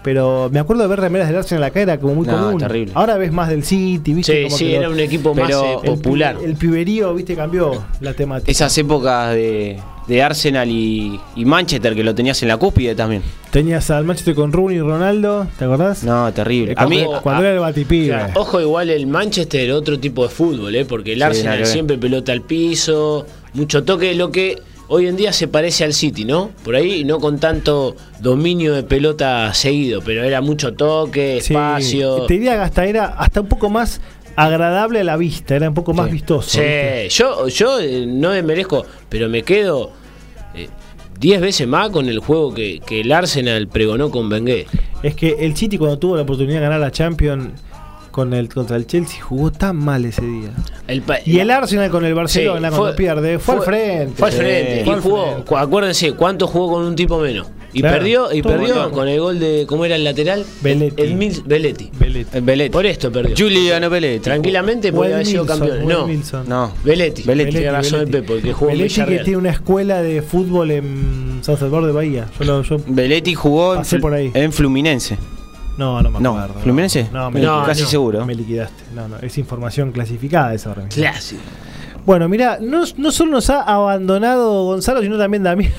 Pero 0.03 0.49
me 0.51 0.59
acuerdo 0.59 0.83
de 0.83 0.89
ver 0.89 0.99
remeras 1.01 1.27
del 1.27 1.37
Arsenal 1.37 1.63
acá, 1.65 1.81
era 1.81 1.99
como 1.99 2.15
muy 2.15 2.27
No, 2.27 2.37
común. 2.37 2.57
terrible. 2.59 2.91
Ahora 2.95 3.17
ves 3.17 3.31
más 3.31 3.49
del 3.49 3.63
City, 3.63 4.13
¿viste? 4.13 4.33
Sí, 4.37 4.43
Como 4.45 4.57
sí, 4.57 4.65
que 4.65 4.71
lo- 4.73 4.79
era 4.79 4.89
un 4.89 4.99
equipo 4.99 5.35
más 5.35 5.49
eh, 5.51 5.77
el 5.83 5.89
popular. 5.95 6.37
El, 6.43 6.55
piberío, 6.55 7.13
¿viste? 7.13 7.35
Cambió 7.35 7.83
la 7.99 8.13
temática. 8.13 8.49
Esas 8.49 8.77
épocas 8.77 9.33
de, 9.33 9.77
de 10.07 10.23
Arsenal 10.23 10.69
y, 10.69 11.19
y 11.35 11.45
Manchester 11.45 11.93
que 11.93 12.03
lo 12.03 12.15
tenías 12.15 12.41
en 12.41 12.47
la 12.47 12.57
cúspide 12.57 12.95
también. 12.95 13.21
Tenías 13.51 13.89
al 13.89 14.05
Manchester 14.05 14.35
con 14.35 14.53
Rooney 14.53 14.77
y 14.77 14.81
Ronaldo, 14.81 15.47
¿te 15.57 15.65
acordás? 15.65 16.03
No, 16.03 16.31
terrible. 16.31 16.73
A 16.77 16.87
mí, 16.87 17.03
cuando, 17.03 17.21
cuando 17.23 17.41
a- 17.41 17.45
era 17.45 17.53
el 17.55 17.59
batipibe. 17.59 18.07
Claro, 18.07 18.33
ojo, 18.39 18.61
igual 18.61 18.89
el 18.89 19.07
Manchester, 19.07 19.71
otro 19.73 19.99
tipo 19.99 20.23
de 20.23 20.29
fútbol, 20.29 20.73
¿eh? 20.75 20.85
porque 20.85 21.13
el 21.13 21.21
Arsenal 21.21 21.65
siempre 21.65 21.97
pelota 21.97 22.31
al 22.31 22.41
piso, 22.43 23.25
mucho 23.53 23.83
toque, 23.83 24.13
lo 24.15 24.31
que 24.31 24.61
hoy 24.87 25.07
en 25.07 25.15
día 25.15 25.33
se 25.33 25.47
parece 25.47 25.83
al 25.83 25.93
City, 25.93 26.25
¿no? 26.25 26.51
Por 26.63 26.75
ahí, 26.75 27.03
no 27.03 27.19
con 27.19 27.39
tanto 27.39 27.95
dominio 28.19 28.73
de 28.73 28.83
pelota 28.83 29.53
seguido, 29.53 30.01
pero 30.03 30.23
era 30.23 30.41
mucho 30.41 30.73
toque, 30.73 31.39
Sí, 31.41 31.53
espacio. 31.53 32.25
Te 32.25 32.33
diría 32.35 32.53
que 32.55 32.61
hasta 32.61 32.85
era 32.85 33.05
hasta 33.05 33.41
un 33.41 33.47
poco 33.47 33.69
más 33.69 34.01
agradable 34.35 34.99
a 34.99 35.03
la 35.03 35.17
vista, 35.17 35.55
era 35.55 35.69
un 35.69 35.75
poco 35.75 35.93
más 35.93 36.11
vistoso. 36.11 36.49
Sí, 36.49 36.59
¿viste? 36.59 37.09
yo, 37.09 37.47
yo 37.47 37.79
eh, 37.79 38.05
no 38.07 38.29
me 38.29 38.43
merezco, 38.43 38.85
pero 39.09 39.29
me 39.29 39.43
quedo 39.43 39.91
eh, 40.53 40.69
10 41.19 41.41
veces 41.41 41.67
más 41.67 41.89
con 41.89 42.07
el 42.07 42.19
juego 42.19 42.53
que, 42.53 42.79
que 42.85 43.01
el 43.01 43.11
Arsenal 43.11 43.67
pregonó 43.67 44.11
con 44.11 44.29
Bengué. 44.29 44.67
Es 45.03 45.15
que 45.15 45.37
el 45.39 45.55
City 45.55 45.77
cuando 45.77 45.97
tuvo 45.97 46.15
la 46.15 46.21
oportunidad 46.21 46.55
de 46.59 46.61
ganar 46.61 46.79
la 46.79 46.91
Champions 46.91 47.49
con 48.17 48.33
el 48.33 48.49
contra 48.49 48.77
el 48.77 48.87
Chelsea 48.87 49.21
jugó 49.21 49.51
tan 49.51 49.75
mal 49.75 50.03
ese 50.03 50.23
día. 50.23 50.49
El 50.87 51.03
Y 51.23 51.37
el 51.37 51.51
Arsenal 51.51 51.91
con 51.91 52.03
el 52.03 52.15
Barcelona 52.15 52.71
Sí, 52.71 52.75
cuando 52.75 52.95
pierde 52.95 53.37
fue, 53.37 53.55
al 53.57 53.61
frente. 53.61 54.13
Fue 54.17 54.27
al 54.29 54.33
frente. 54.33 54.83
Fue 54.85 54.97
y 54.97 55.01
jugó, 55.01 55.23
frente. 55.25 55.43
cu- 55.45 55.57
acuérdense, 55.57 56.13
¿cuánto 56.13 56.47
jugó 56.47 56.73
con 56.73 56.83
un 56.85 56.95
tipo 56.95 57.19
menos? 57.19 57.45
Y 57.73 57.81
Claro, 57.81 57.97
perdió, 57.97 58.33
y 58.33 58.41
perdió 58.41 58.73
montón. 58.73 58.91
con 58.91 59.07
el 59.07 59.19
gol 59.19 59.39
de, 59.39 59.65
¿cómo 59.67 59.85
era 59.85 59.97
el 59.97 60.03
lateral? 60.03 60.43
Belletti. 60.61 60.99
El, 60.99 61.15
Mils- 61.15 61.43
Belletti. 61.45 61.91
Belletti. 61.99 62.37
el 62.37 62.41
Belletti. 62.43 62.69
Por 62.71 62.85
esto 62.87 63.11
perdió. 63.11 63.35
Juliano 63.37 63.87
Belletti. 63.91 64.23
Tranquilamente 64.23 64.91
podía 64.91 65.13
haber 65.15 65.27
sido 65.27 65.45
campeón. 65.45 65.87
No, 65.87 66.05
Wilson. 66.05 66.49
No. 66.49 66.71
Belletti. 66.83 67.21
Belletti. 67.21 67.51
Tiene 67.51 67.71
razón 67.71 67.99
el. 67.99 68.07
Pepe, 68.07 68.27
porque 68.27 68.51
jugó 68.53 68.71
Belletti 68.71 69.01
que 69.05 69.19
tiene 69.19 69.37
una 69.37 69.51
escuela 69.51 70.01
de 70.01 70.23
fútbol 70.23 70.71
en 70.71 71.39
San 71.43 71.55
Salvador 71.57 71.85
de 71.85 71.91
Bahía. 71.91 72.25
Yo 72.39 72.45
lo- 72.45 72.63
yo- 72.63 72.79
Belletti 72.87 73.35
jugó 73.35 73.75
en, 73.75 74.01
por 74.01 74.13
ahí. 74.15 74.31
en 74.33 74.51
Fluminense. 74.51 75.19
No, 75.77 76.01
no 76.01 76.09
me 76.11 76.19
No, 76.19 76.37
acuerdo. 76.37 76.61
¿Fluminense? 76.61 77.07
No, 77.13 77.29
me, 77.31 77.39
No, 77.41 77.63
casi 77.65 77.83
no. 77.83 77.87
seguro. 77.87 78.25
me 78.25 78.35
liquidaste. 78.35 78.83
No, 78.95 79.07
no, 79.07 79.17
es 79.17 79.37
información 79.37 79.91
clasificada 79.91 80.53
esa 80.53 80.69
ahora 80.69 80.83
mismo. 80.83 81.01
Clásico. 81.01 81.41
Bueno, 82.05 82.29
mira, 82.29 82.57
no, 82.61 82.83
no 82.97 83.11
solo 83.11 83.31
nos 83.31 83.49
ha 83.49 83.61
abandonado 83.63 84.63
Gonzalo, 84.65 85.01
sino 85.01 85.17
también 85.17 85.43
Damián. 85.43 85.71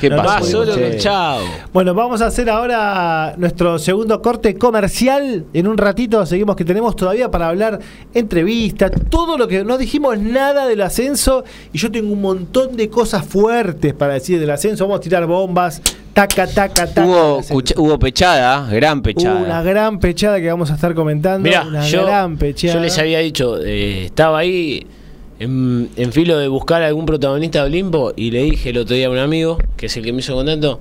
¿Qué 0.00 0.10
No, 0.10 0.16
no 0.16 0.22
pudimos, 0.24 0.48
solo 0.48 0.74
che. 0.74 0.96
chao. 0.98 1.38
Bueno, 1.72 1.94
vamos 1.94 2.20
a 2.22 2.26
hacer 2.26 2.50
ahora 2.50 3.34
nuestro 3.36 3.78
segundo 3.78 4.20
corte 4.20 4.56
comercial. 4.56 5.44
En 5.52 5.68
un 5.68 5.78
ratito 5.78 6.24
seguimos 6.26 6.56
que 6.56 6.64
tenemos 6.64 6.96
todavía 6.96 7.30
para 7.30 7.48
hablar 7.48 7.78
entrevistas, 8.12 8.90
todo 9.08 9.38
lo 9.38 9.46
que 9.46 9.62
no 9.64 9.78
dijimos 9.78 10.18
nada 10.18 10.66
del 10.66 10.80
ascenso 10.82 11.44
y 11.72 11.78
yo 11.78 11.90
tengo 11.92 12.12
un 12.12 12.20
montón 12.20 12.76
de 12.76 12.88
cosas 12.88 13.24
fuertes 13.24 13.94
para 13.94 14.14
decir 14.14 14.40
del 14.40 14.50
ascenso. 14.50 14.84
Vamos 14.84 14.98
a 14.98 15.00
tirar 15.02 15.24
bombas, 15.26 15.80
taca, 16.12 16.46
taca, 16.46 16.86
taca. 16.86 17.06
Hubo, 17.06 17.42
cucha- 17.42 17.74
hubo 17.78 17.98
pechada, 17.98 18.66
gran 18.70 19.02
pechada. 19.02 19.36
Hubo 19.36 19.44
una 19.44 19.62
gran 19.62 19.98
pechada 19.98 20.40
que 20.40 20.48
vamos 20.48 20.70
a 20.70 20.74
estar 20.74 20.94
comentando. 20.94 21.48
Mira, 21.48 21.62
una 21.66 21.86
yo, 21.88 22.04
gran 22.04 22.36
pechada. 22.36 22.74
yo 22.74 22.80
les 22.80 22.96
había 22.98 23.18
dicho, 23.20 23.58
eh, 23.62 24.04
estaba 24.06 24.38
ahí 24.38 24.86
en, 25.38 25.88
en 25.96 26.12
filo 26.12 26.38
de 26.38 26.48
buscar 26.48 26.82
algún 26.82 27.06
protagonista 27.06 27.60
de 27.60 27.66
Olimpo 27.66 28.12
y 28.16 28.30
le 28.30 28.42
dije 28.44 28.70
el 28.70 28.78
otro 28.78 28.94
día 28.94 29.06
a 29.08 29.10
un 29.10 29.18
amigo, 29.18 29.58
que 29.76 29.86
es 29.86 29.96
el 29.96 30.04
que 30.04 30.12
me 30.12 30.20
hizo 30.20 30.34
contacto, 30.34 30.80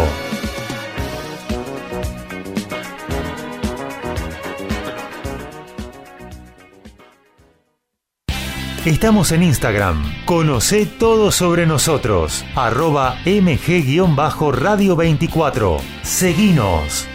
Estamos 8.86 9.32
en 9.32 9.44
Instagram. 9.44 10.26
Conoce 10.26 10.86
todo 10.86 11.32
sobre 11.32 11.66
nosotros. 11.66 12.44
Arroba 12.54 13.16
mg-radio 13.26 14.98
24. 14.98 15.78
Seguinos. 16.02 17.08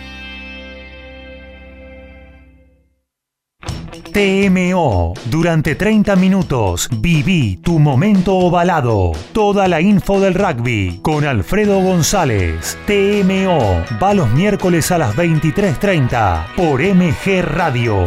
TMO. 4.14 5.12
Durante 5.27 5.75
30 5.75 6.16
minutos 6.16 6.89
viví 6.91 7.59
tu 7.59 7.79
momento 7.79 8.35
ovalado. 8.39 9.12
Toda 9.35 9.69
la 9.69 9.83
info 9.83 10.21
del 10.21 10.33
rugby 10.33 11.01
con 11.03 11.27
Alfredo 11.27 11.81
González. 11.83 12.79
TMO. 12.87 13.85
Va 14.03 14.14
los 14.14 14.31
miércoles 14.31 14.91
a 14.91 14.97
las 14.97 15.14
23.30 15.14 16.55
por 16.57 16.81
MG 16.81 17.43
Radio. 17.43 18.07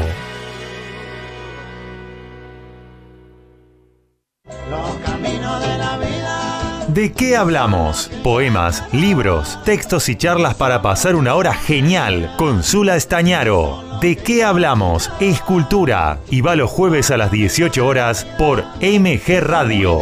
¿De 6.93 7.13
qué 7.13 7.37
hablamos? 7.37 8.11
Poemas, 8.21 8.83
libros, 8.91 9.57
textos 9.63 10.09
y 10.09 10.17
charlas 10.17 10.55
para 10.55 10.81
pasar 10.81 11.15
una 11.15 11.35
hora 11.35 11.53
genial 11.53 12.33
con 12.37 12.63
Zula 12.63 12.97
Estañaro. 12.97 13.81
¿De 14.01 14.17
qué 14.17 14.43
hablamos? 14.43 15.09
Escultura. 15.21 16.19
Y 16.29 16.41
va 16.41 16.57
los 16.57 16.69
jueves 16.69 17.09
a 17.09 17.15
las 17.15 17.31
18 17.31 17.87
horas 17.87 18.25
por 18.37 18.65
MG 18.81 19.39
Radio. 19.39 20.01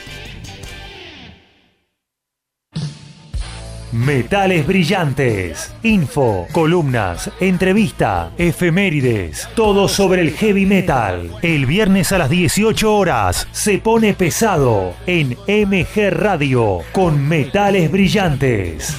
Metales 3.91 4.65
brillantes. 4.65 5.73
Info, 5.83 6.47
columnas, 6.53 7.29
entrevista, 7.41 8.31
efemérides. 8.37 9.49
Todo 9.53 9.89
sobre 9.89 10.21
el 10.21 10.31
heavy 10.31 10.65
metal. 10.65 11.29
El 11.41 11.65
viernes 11.65 12.13
a 12.13 12.17
las 12.17 12.29
18 12.29 12.95
horas 12.95 13.49
se 13.51 13.79
pone 13.79 14.13
pesado 14.13 14.93
en 15.07 15.31
MG 15.45 16.09
Radio 16.09 16.79
con 16.93 17.27
Metales 17.27 17.91
brillantes. 17.91 18.95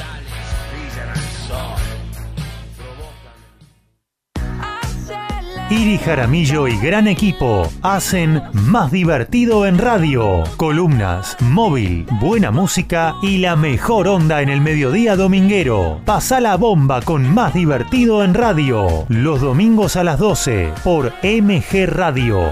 Iri 5.72 5.96
Jaramillo 5.96 6.68
y 6.68 6.76
gran 6.76 7.08
equipo 7.08 7.66
hacen 7.80 8.42
más 8.52 8.92
divertido 8.92 9.64
en 9.64 9.78
radio. 9.78 10.44
Columnas, 10.58 11.34
móvil, 11.40 12.04
buena 12.20 12.50
música 12.50 13.14
y 13.22 13.38
la 13.38 13.56
mejor 13.56 14.06
onda 14.06 14.42
en 14.42 14.50
el 14.50 14.60
mediodía 14.60 15.16
dominguero. 15.16 16.02
Pasa 16.04 16.40
la 16.40 16.58
bomba 16.58 17.00
con 17.00 17.32
más 17.32 17.54
divertido 17.54 18.22
en 18.22 18.34
radio. 18.34 19.06
Los 19.08 19.40
domingos 19.40 19.96
a 19.96 20.04
las 20.04 20.18
12 20.18 20.74
por 20.84 21.10
MG 21.22 21.86
Radio. 21.86 22.50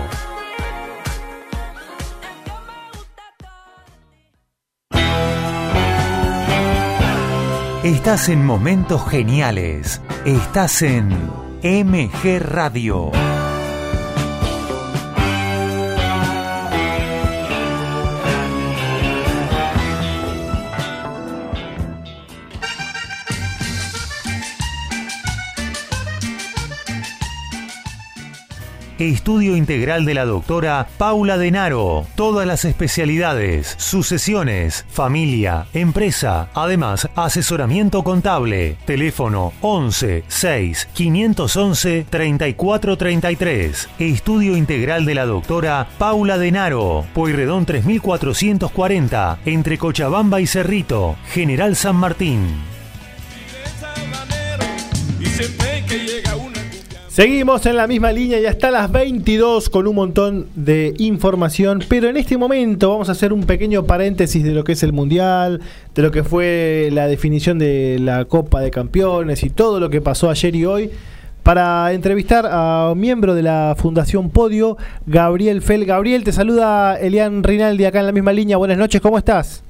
Estás 7.84 8.30
en 8.30 8.46
momentos 8.46 9.06
geniales. 9.10 10.00
Estás 10.24 10.80
en 10.80 11.49
MG 11.62 12.38
Radio. 12.38 13.39
Estudio 29.00 29.56
integral 29.56 30.04
de 30.04 30.12
la 30.12 30.26
doctora 30.26 30.86
Paula 30.98 31.38
Denaro. 31.38 32.06
Todas 32.16 32.46
las 32.46 32.66
especialidades, 32.66 33.74
sucesiones, 33.78 34.84
familia, 34.90 35.68
empresa. 35.72 36.50
Además, 36.52 37.08
asesoramiento 37.16 38.04
contable. 38.04 38.76
Teléfono 38.84 39.54
11 39.62 40.24
6 40.28 40.88
511 40.92 42.06
3433. 42.10 43.88
Estudio 43.98 44.54
integral 44.54 45.06
de 45.06 45.14
la 45.14 45.24
doctora 45.24 45.88
Paula 45.96 46.36
Denaro. 46.36 47.06
Pueyrredón 47.14 47.64
3440. 47.64 49.38
Entre 49.46 49.78
Cochabamba 49.78 50.42
y 50.42 50.46
Cerrito. 50.46 51.16
General 51.32 51.74
San 51.74 51.96
Martín. 51.96 52.70
Seguimos 57.10 57.66
en 57.66 57.74
la 57.74 57.88
misma 57.88 58.12
línea 58.12 58.38
y 58.38 58.46
hasta 58.46 58.70
las 58.70 58.92
22 58.92 59.68
con 59.68 59.88
un 59.88 59.96
montón 59.96 60.46
de 60.54 60.94
información, 60.98 61.82
pero 61.88 62.08
en 62.08 62.16
este 62.16 62.38
momento 62.38 62.88
vamos 62.88 63.08
a 63.08 63.12
hacer 63.12 63.32
un 63.32 63.46
pequeño 63.46 63.84
paréntesis 63.84 64.44
de 64.44 64.52
lo 64.52 64.62
que 64.62 64.72
es 64.72 64.84
el 64.84 64.92
Mundial, 64.92 65.60
de 65.92 66.02
lo 66.02 66.12
que 66.12 66.22
fue 66.22 66.88
la 66.92 67.08
definición 67.08 67.58
de 67.58 67.98
la 67.98 68.26
Copa 68.26 68.60
de 68.60 68.70
Campeones 68.70 69.42
y 69.42 69.50
todo 69.50 69.80
lo 69.80 69.90
que 69.90 70.00
pasó 70.00 70.30
ayer 70.30 70.54
y 70.54 70.64
hoy, 70.64 70.92
para 71.42 71.92
entrevistar 71.92 72.46
a 72.48 72.90
un 72.92 73.00
miembro 73.00 73.34
de 73.34 73.42
la 73.42 73.74
Fundación 73.76 74.30
Podio, 74.30 74.76
Gabriel 75.04 75.62
Fel. 75.62 75.86
Gabriel, 75.86 76.22
te 76.22 76.30
saluda 76.30 76.96
Elian 76.96 77.42
Rinaldi 77.42 77.86
acá 77.86 77.98
en 77.98 78.06
la 78.06 78.12
misma 78.12 78.32
línea. 78.32 78.56
Buenas 78.56 78.78
noches, 78.78 79.00
¿cómo 79.00 79.18
estás? 79.18 79.64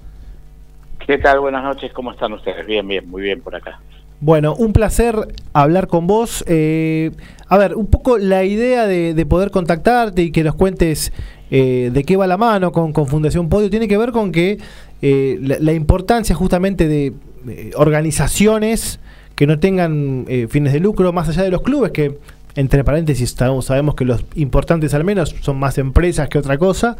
¿Qué 1.07 1.17
tal? 1.17 1.41
Buenas 1.41 1.65
noches, 1.65 1.91
¿cómo 1.95 2.13
están 2.13 2.35
ustedes? 2.35 2.67
Bien, 2.67 2.87
bien, 2.87 3.09
muy 3.09 3.23
bien 3.23 3.41
por 3.41 3.57
acá. 3.57 3.81
Bueno, 4.21 4.55
un 4.55 4.73
placer 4.73 5.17
hablar 5.53 5.87
con 5.87 6.07
vos. 6.07 6.45
Eh, 6.47 7.11
a 7.49 7.59
ver, 7.59 7.75
un 7.75 7.87
poco 7.87 8.19
la 8.19 8.45
idea 8.45 8.87
de, 8.87 9.15
de 9.15 9.27
poder 9.27 9.51
contactarte 9.51 10.23
y 10.23 10.31
que 10.31 10.45
nos 10.45 10.55
cuentes 10.55 11.13
eh, 11.51 11.91
de 11.93 12.05
qué 12.05 12.17
va 12.17 12.27
la 12.27 12.37
mano 12.37 12.71
con, 12.71 12.93
con 12.93 13.07
Fundación 13.07 13.49
Podio 13.49 13.71
tiene 13.71 13.89
que 13.89 13.99
ver 13.99 14.13
con 14.13 14.31
que 14.31 14.59
eh, 15.03 15.39
la, 15.41 15.73
importancia 15.73 16.35
justamente 16.35 16.87
de 16.87 17.15
eh, 17.49 17.71
organizaciones 17.75 19.01
que 19.35 19.47
no 19.47 19.59
tengan 19.59 20.27
eh, 20.29 20.47
fines 20.49 20.75
de 20.75 20.81
lucro 20.81 21.13
más 21.13 21.29
allá 21.29 21.43
de 21.43 21.51
los 21.51 21.63
clubes, 21.63 21.91
que 21.91 22.19
entre 22.55 22.85
paréntesis 22.85 23.35
sabemos, 23.63 23.95
que 23.95 24.05
los 24.05 24.25
importantes 24.35 24.93
al 24.93 25.05
menos 25.05 25.35
son 25.41 25.59
más 25.59 25.79
empresas 25.79 26.29
que 26.29 26.39
otra 26.39 26.59
cosa. 26.59 26.97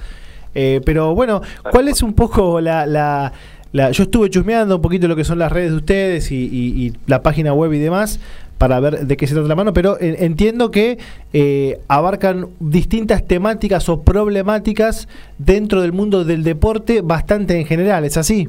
Pero 0.53 1.15
bueno, 1.15 1.43
¿cuál 1.71 1.87
es 1.87 2.03
un 2.03 2.13
poco 2.13 2.61
la, 2.61 3.33
la- 3.73 3.91
Yo 3.91 4.05
estuve 4.05 4.31
chusmeando 4.31 4.77
un 4.77 4.83
poquito 4.83 5.09
lo 5.09 5.17
que 5.17 5.25
son 5.25 5.39
las 5.39 5.53
redes 5.53 5.71
de 5.71 5.77
ustedes 5.77 6.33
y, 6.33 6.93
la 7.07 7.23
página 7.23 7.53
web 7.53 7.73
y 7.73 7.79
demás 7.79 8.21
para 8.59 8.79
ver 8.79 9.07
de 9.07 9.17
qué 9.17 9.27
se 9.27 9.33
trata 9.33 9.49
la 9.49 9.55
mano, 9.57 9.73
pero 9.73 9.97
entiendo 9.99 10.71
que 10.71 10.99
eh, 11.33 11.81
abarcan 11.89 12.49
distintas 12.61 13.27
temáticas 13.27 13.89
o 13.89 14.03
problemáticas 14.03 15.09
dentro 15.39 15.81
del 15.81 15.93
mundo 15.93 16.25
del 16.25 16.45
deporte 16.45 17.01
bastante 17.01 17.59
en 17.59 17.65
general, 17.65 18.05
¿es 18.05 18.19
así? 18.19 18.47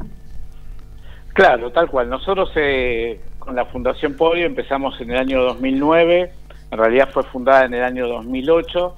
Claro, 1.33 1.71
tal 1.71 1.89
cual. 1.89 2.09
Nosotros 2.09 2.51
eh, 2.55 3.21
con 3.39 3.55
la 3.55 3.65
Fundación 3.65 4.15
Podio 4.15 4.45
empezamos 4.45 4.99
en 4.99 5.11
el 5.11 5.17
año 5.17 5.41
2009, 5.43 6.31
en 6.71 6.77
realidad 6.77 7.09
fue 7.11 7.23
fundada 7.23 7.65
en 7.65 7.73
el 7.73 7.83
año 7.83 8.07
2008, 8.07 8.95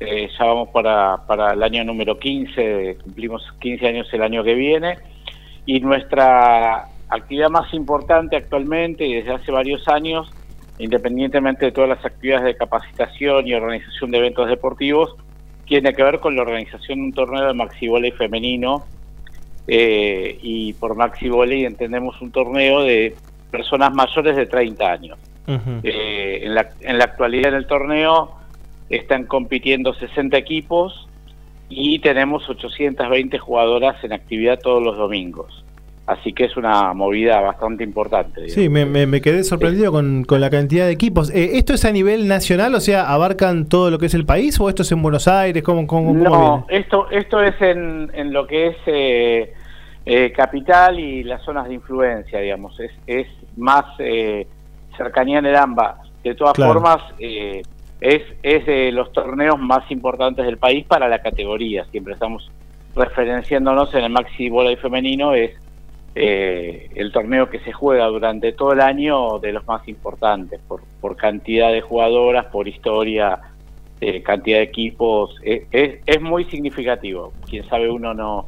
eh, 0.00 0.28
ya 0.38 0.44
vamos 0.44 0.68
para, 0.68 1.16
para 1.26 1.54
el 1.54 1.62
año 1.62 1.84
número 1.84 2.18
15, 2.18 2.98
cumplimos 3.02 3.42
15 3.60 3.86
años 3.86 4.08
el 4.12 4.22
año 4.22 4.44
que 4.44 4.54
viene, 4.54 4.98
y 5.66 5.80
nuestra 5.80 6.88
actividad 7.08 7.50
más 7.50 7.72
importante 7.74 8.36
actualmente 8.36 9.06
y 9.06 9.14
desde 9.14 9.34
hace 9.34 9.52
varios 9.52 9.86
años, 9.88 10.30
independientemente 10.78 11.66
de 11.66 11.72
todas 11.72 11.90
las 11.90 12.04
actividades 12.04 12.44
de 12.44 12.56
capacitación 12.56 13.46
y 13.46 13.54
organización 13.54 14.10
de 14.10 14.18
eventos 14.18 14.48
deportivos, 14.48 15.14
tiene 15.66 15.92
que 15.92 16.02
ver 16.02 16.20
con 16.20 16.36
la 16.36 16.42
organización 16.42 16.98
de 16.98 17.04
un 17.04 17.12
torneo 17.12 17.46
de 17.46 17.54
maxi 17.54 17.88
volley 17.88 18.12
femenino. 18.12 18.84
eh, 19.68 20.38
y 20.42 20.72
por 20.72 20.96
maxi 20.96 21.28
volley 21.28 21.64
entendemos 21.64 22.20
un 22.20 22.32
torneo 22.32 22.82
de 22.82 23.14
personas 23.50 23.94
mayores 23.94 24.34
de 24.34 24.46
30 24.46 24.90
años. 24.90 25.18
Eh, 25.82 26.40
en, 26.42 26.54
la, 26.54 26.68
en 26.80 26.98
la 26.98 27.04
actualidad 27.04 27.48
en 27.50 27.54
el 27.54 27.66
torneo 27.66 28.32
están 28.88 29.26
compitiendo 29.26 29.92
60 29.94 30.36
equipos 30.36 31.08
y 31.74 31.98
tenemos 31.98 32.48
820 32.48 33.38
jugadoras 33.38 34.02
en 34.04 34.12
actividad 34.12 34.58
todos 34.60 34.82
los 34.82 34.96
domingos. 34.96 35.64
Así 36.04 36.32
que 36.32 36.44
es 36.44 36.56
una 36.56 36.92
movida 36.94 37.40
bastante 37.40 37.84
importante. 37.84 38.40
digamos. 38.42 38.52
Sí, 38.54 38.68
me, 38.68 38.84
me- 38.84 39.06
me 39.06 39.20
quedé 39.20 39.44
sorprendido 39.44 39.92
con, 39.92 40.24
con 40.24 40.40
la 40.40 40.50
cantidad 40.50 40.86
de 40.86 40.92
equipos. 40.92 41.30
Eh, 41.30 41.52
¿Esto 41.54 41.74
es 41.74 41.84
a 41.84 41.92
nivel 41.92 42.26
nacional? 42.26 42.74
O 42.74 42.80
sea, 42.80 43.08
¿abarcan 43.12 43.68
todo 43.68 43.88
lo 43.90 43.98
que 43.98 44.06
es 44.06 44.14
el 44.14 44.26
país 44.26 44.58
o 44.60 44.68
esto 44.68 44.82
es 44.82 44.90
en 44.90 45.00
Buenos 45.00 45.28
Aires? 45.28 45.62
¿Cómo, 45.62 45.86
cómo, 45.86 46.08
cómo 46.08 46.24
No, 46.24 46.64
viene? 46.66 46.80
esto, 46.82 47.08
esto 47.10 47.40
es 47.40 47.54
en, 47.62 48.10
en 48.14 48.32
lo 48.32 48.46
que 48.48 48.66
es 48.68 48.76
eh, 48.86 49.52
eh, 50.04 50.32
capital 50.32 50.98
y 50.98 51.22
las 51.22 51.40
zonas 51.44 51.68
de 51.68 51.74
influencia, 51.74 52.40
digamos. 52.40 52.78
Es, 52.80 52.90
es 53.06 53.28
más 53.56 53.84
eh, 54.00 54.46
cercanía 54.96 55.38
en 55.38 55.46
el 55.46 55.56
AMBA. 55.56 55.98
De 56.24 56.34
todas 56.34 56.54
Claro. 56.54 56.72
formas, 56.74 57.00
eh, 57.20 57.62
es, 58.02 58.22
es 58.42 58.66
de 58.66 58.90
los 58.90 59.12
torneos 59.12 59.58
más 59.60 59.88
importantes 59.90 60.44
del 60.44 60.58
país 60.58 60.84
para 60.84 61.08
la 61.08 61.22
categoría. 61.22 61.84
Siempre 61.86 62.14
estamos 62.14 62.50
referenciándonos 62.96 63.94
en 63.94 64.04
el 64.04 64.10
Maxi 64.10 64.50
Volley 64.50 64.76
Femenino, 64.76 65.34
es 65.34 65.52
eh, 66.16 66.90
el 66.96 67.12
torneo 67.12 67.48
que 67.48 67.60
se 67.60 67.72
juega 67.72 68.06
durante 68.06 68.52
todo 68.52 68.72
el 68.72 68.80
año 68.80 69.38
de 69.38 69.52
los 69.52 69.66
más 69.66 69.86
importantes, 69.86 70.60
por, 70.66 70.82
por 71.00 71.16
cantidad 71.16 71.70
de 71.70 71.80
jugadoras, 71.80 72.46
por 72.46 72.66
historia, 72.66 73.38
eh, 74.00 74.20
cantidad 74.22 74.58
de 74.58 74.64
equipos, 74.64 75.38
eh, 75.44 75.66
es, 75.70 76.00
es 76.04 76.20
muy 76.20 76.44
significativo. 76.46 77.32
Quien 77.48 77.64
sabe 77.68 77.88
uno 77.88 78.12
no, 78.12 78.46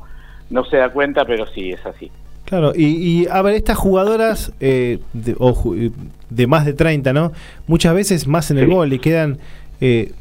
no 0.50 0.64
se 0.64 0.78
da 0.78 0.88
cuenta, 0.90 1.24
pero 1.24 1.46
sí, 1.46 1.70
es 1.70 1.86
así. 1.86 2.10
Claro, 2.44 2.72
y, 2.74 2.84
y, 3.22 3.26
a 3.26 3.40
ver, 3.42 3.54
estas 3.54 3.78
jugadoras 3.78 4.52
eh, 4.60 4.98
de, 5.14 5.34
o 5.38 5.54
ju- 5.54 5.92
de 6.30 6.46
más 6.46 6.66
de 6.66 6.74
30, 6.74 7.12
¿no? 7.12 7.32
Muchas 7.66 7.94
veces 7.94 8.26
más 8.26 8.50
en 8.50 8.58
el 8.58 8.68
Sí. 8.70 8.94
y 8.94 8.98
quedan, 8.98 9.38
eh, 9.80 10.12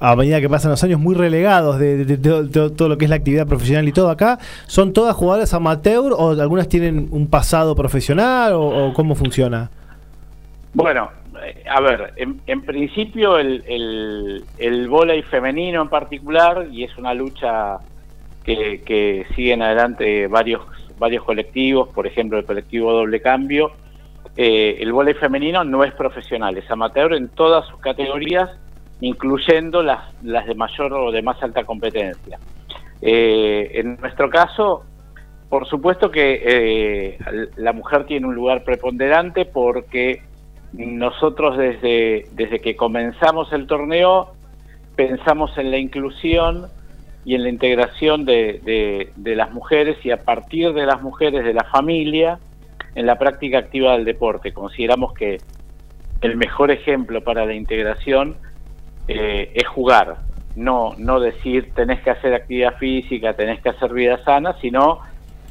a 0.00 0.16
medida 0.16 0.40
que 0.40 0.48
pasan 0.48 0.70
los 0.70 0.82
años, 0.82 0.98
muy 0.98 1.14
relegados 1.14 1.78
de, 1.78 2.04
de- 2.06 2.16
de 2.16 2.70
todo- 2.70 2.88
lo 2.88 2.96
que 2.96 3.04
es 3.04 3.10
la 3.10 3.16
actividad 3.16 3.46
profesional 3.46 3.86
y 3.86 3.92
todo 3.92 4.08
acá. 4.10 4.38
¿Son 4.66 4.92
todas 4.94 5.14
jugadoras 5.14 5.52
amateur 5.52 6.12
o 6.16 6.30
algunas 6.30 6.68
tienen 6.68 7.08
un 7.10 7.26
pasado 7.26 7.74
profesional 7.76 8.54
o, 8.54 8.88
o 8.88 8.92
cómo 8.94 9.14
funciona? 9.14 9.70
Bueno, 10.74 11.10
eh, 11.44 11.64
a 11.70 11.80
ver, 11.82 12.12
en, 12.16 12.40
en 12.46 12.62
principio 12.62 13.38
el, 13.38 13.62
el, 13.66 14.44
el 14.58 14.88
vóley 14.88 15.22
femenino 15.22 15.82
en 15.82 15.88
particular, 15.88 16.66
y 16.72 16.84
es 16.84 16.96
una 16.96 17.12
lucha 17.14 17.78
que, 18.44 18.82
que 18.86 19.26
siguen 19.36 19.60
adelante 19.62 20.26
varios, 20.28 20.60
varios 20.98 21.24
colectivos, 21.24 21.88
por 21.90 22.06
ejemplo 22.06 22.38
el 22.38 22.44
colectivo 22.44 22.92
Doble 22.92 23.20
Cambio, 23.20 23.72
eh, 24.36 24.76
el 24.80 24.92
vóley 24.92 25.14
femenino 25.14 25.64
no 25.64 25.82
es 25.82 25.92
profesional, 25.94 26.56
es 26.56 26.70
amateur 26.70 27.12
en 27.14 27.28
todas 27.28 27.66
sus 27.66 27.80
categorías, 27.80 28.50
incluyendo 29.00 29.82
las, 29.82 30.14
las 30.22 30.46
de 30.46 30.54
mayor 30.54 30.92
o 30.92 31.10
de 31.10 31.22
más 31.22 31.42
alta 31.42 31.64
competencia. 31.64 32.38
Eh, 33.00 33.70
en 33.74 33.96
nuestro 34.00 34.28
caso, 34.30 34.84
por 35.48 35.66
supuesto 35.66 36.10
que 36.10 36.42
eh, 36.44 37.18
la 37.56 37.72
mujer 37.72 38.04
tiene 38.04 38.26
un 38.26 38.34
lugar 38.34 38.64
preponderante 38.64 39.44
porque 39.44 40.22
nosotros 40.72 41.56
desde, 41.56 42.26
desde 42.32 42.60
que 42.60 42.76
comenzamos 42.76 43.52
el 43.52 43.66
torneo 43.66 44.32
pensamos 44.94 45.56
en 45.56 45.70
la 45.70 45.78
inclusión 45.78 46.66
y 47.28 47.34
en 47.34 47.42
la 47.42 47.50
integración 47.50 48.24
de, 48.24 48.58
de- 48.64 49.12
de 49.14 49.36
las 49.36 49.50
mujeres 49.52 49.98
y 50.02 50.10
a 50.10 50.16
partir 50.16 50.72
de 50.72 50.86
las 50.86 51.02
mujeres 51.02 51.44
de 51.44 51.52
la 51.52 51.64
familia 51.64 52.38
en 52.94 53.04
la 53.04 53.18
práctica 53.18 53.58
activa 53.58 53.92
del 53.92 54.06
deporte. 54.06 54.52
Consideramos 54.54 55.12
que 55.12 55.38
el 56.22 56.36
mejor 56.38 56.70
ejemplo 56.70 57.22
para 57.22 57.44
la 57.44 57.52
integración 57.52 58.36
eh, 59.08 59.52
es 59.54 59.66
jugar, 59.68 60.16
no, 60.56 60.94
no 60.96 61.20
decir 61.20 61.70
tenés 61.74 62.00
que 62.00 62.08
hacer 62.10 62.32
actividad 62.32 62.76
física, 62.78 63.34
tenés 63.34 63.60
que 63.60 63.68
hacer 63.68 63.92
vida 63.92 64.24
sana, 64.24 64.56
sino 64.62 65.00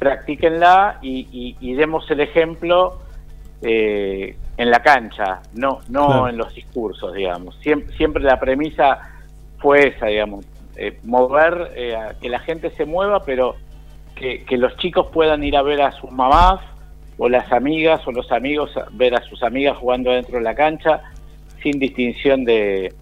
practíquenla 0.00 0.98
y, 1.00 1.28
y- 1.30 1.56
y 1.60 1.74
demos 1.74 2.10
el 2.10 2.18
ejemplo 2.20 2.98
eh, 3.62 4.36
en 4.56 4.70
la 4.70 4.80
cancha, 4.82 5.42
no, 5.54 5.78
no 5.88 6.06
Claro. 6.08 6.28
en 6.28 6.36
los 6.38 6.52
discursos, 6.54 7.14
digamos. 7.14 7.54
Siempre, 7.60 7.94
siempre 7.96 8.22
la 8.24 8.40
premisa 8.40 8.98
fue 9.58 9.88
esa, 9.88 10.06
digamos, 10.06 10.44
eh, 10.78 10.98
mover, 11.04 11.72
eh, 11.74 11.96
que 12.20 12.28
la 12.28 12.38
gente 12.38 12.70
se 12.70 12.84
mueva, 12.84 13.24
pero 13.24 13.56
que, 14.14 14.44
los 14.56 14.76
chicos 14.78 15.08
puedan 15.12 15.44
ir 15.44 15.56
a 15.56 15.62
ver 15.62 15.80
a 15.82 15.92
sus 15.92 16.10
mamás 16.10 16.60
o 17.18 17.28
las 17.28 17.52
amigas 17.52 18.00
o 18.06 18.12
los 18.12 18.32
amigos 18.32 18.72
ver 18.92 19.14
a 19.14 19.22
sus 19.22 19.42
amigas 19.42 19.76
jugando 19.76 20.10
dentro 20.10 20.38
de 20.38 20.44
la 20.44 20.54
cancha 20.54 21.02
sin 21.62 21.78
distinción 21.78 22.44
de, 22.44 22.92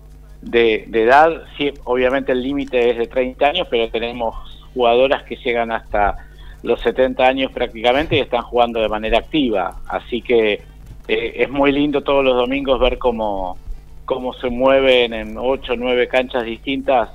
de, 0.43 0.85
de 0.89 1.03
edad. 1.03 1.43
Sí, 1.57 1.73
obviamente 1.85 2.33
el 2.33 2.43
límite 2.43 2.91
es 2.91 2.99
de 2.99 3.07
30 3.07 3.47
años, 3.47 3.69
pero 3.71 3.89
tenemos 3.91 4.35
jugadoras 4.75 5.23
que 5.23 5.37
llegan 5.37 5.73
hasta 5.73 6.17
los 6.63 6.81
70 6.81 7.25
años 7.25 7.53
prácticamente 7.53 8.17
y 8.17 8.21
están 8.21 8.43
jugando 8.43 8.81
de 8.81 8.89
manera 8.89 9.19
activa. 9.19 9.81
Así 9.89 10.21
que 10.21 10.61
eh, 11.09 11.33
es 11.37 11.51
muy 11.51 11.73
lindo 11.73 12.03
todos 12.03 12.25
los 12.25 12.37
domingos 12.37 12.81
ver 12.81 12.99
cómo, 12.99 13.57
cómo 14.05 14.33
se 14.35 14.51
mueven 14.51 15.15
en 15.15 15.39
8 15.39 15.73
o 15.73 15.77
9 15.77 16.09
canchas 16.09 16.45
distintas. 16.45 17.11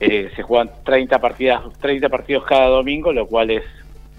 Eh, 0.00 0.28
se 0.36 0.42
juegan 0.42 0.70
30 0.84 1.18
partidas, 1.20 1.62
30 1.80 2.08
partidos 2.08 2.44
cada 2.44 2.66
domingo, 2.68 3.12
lo 3.12 3.26
cual 3.26 3.50
es, 3.50 3.62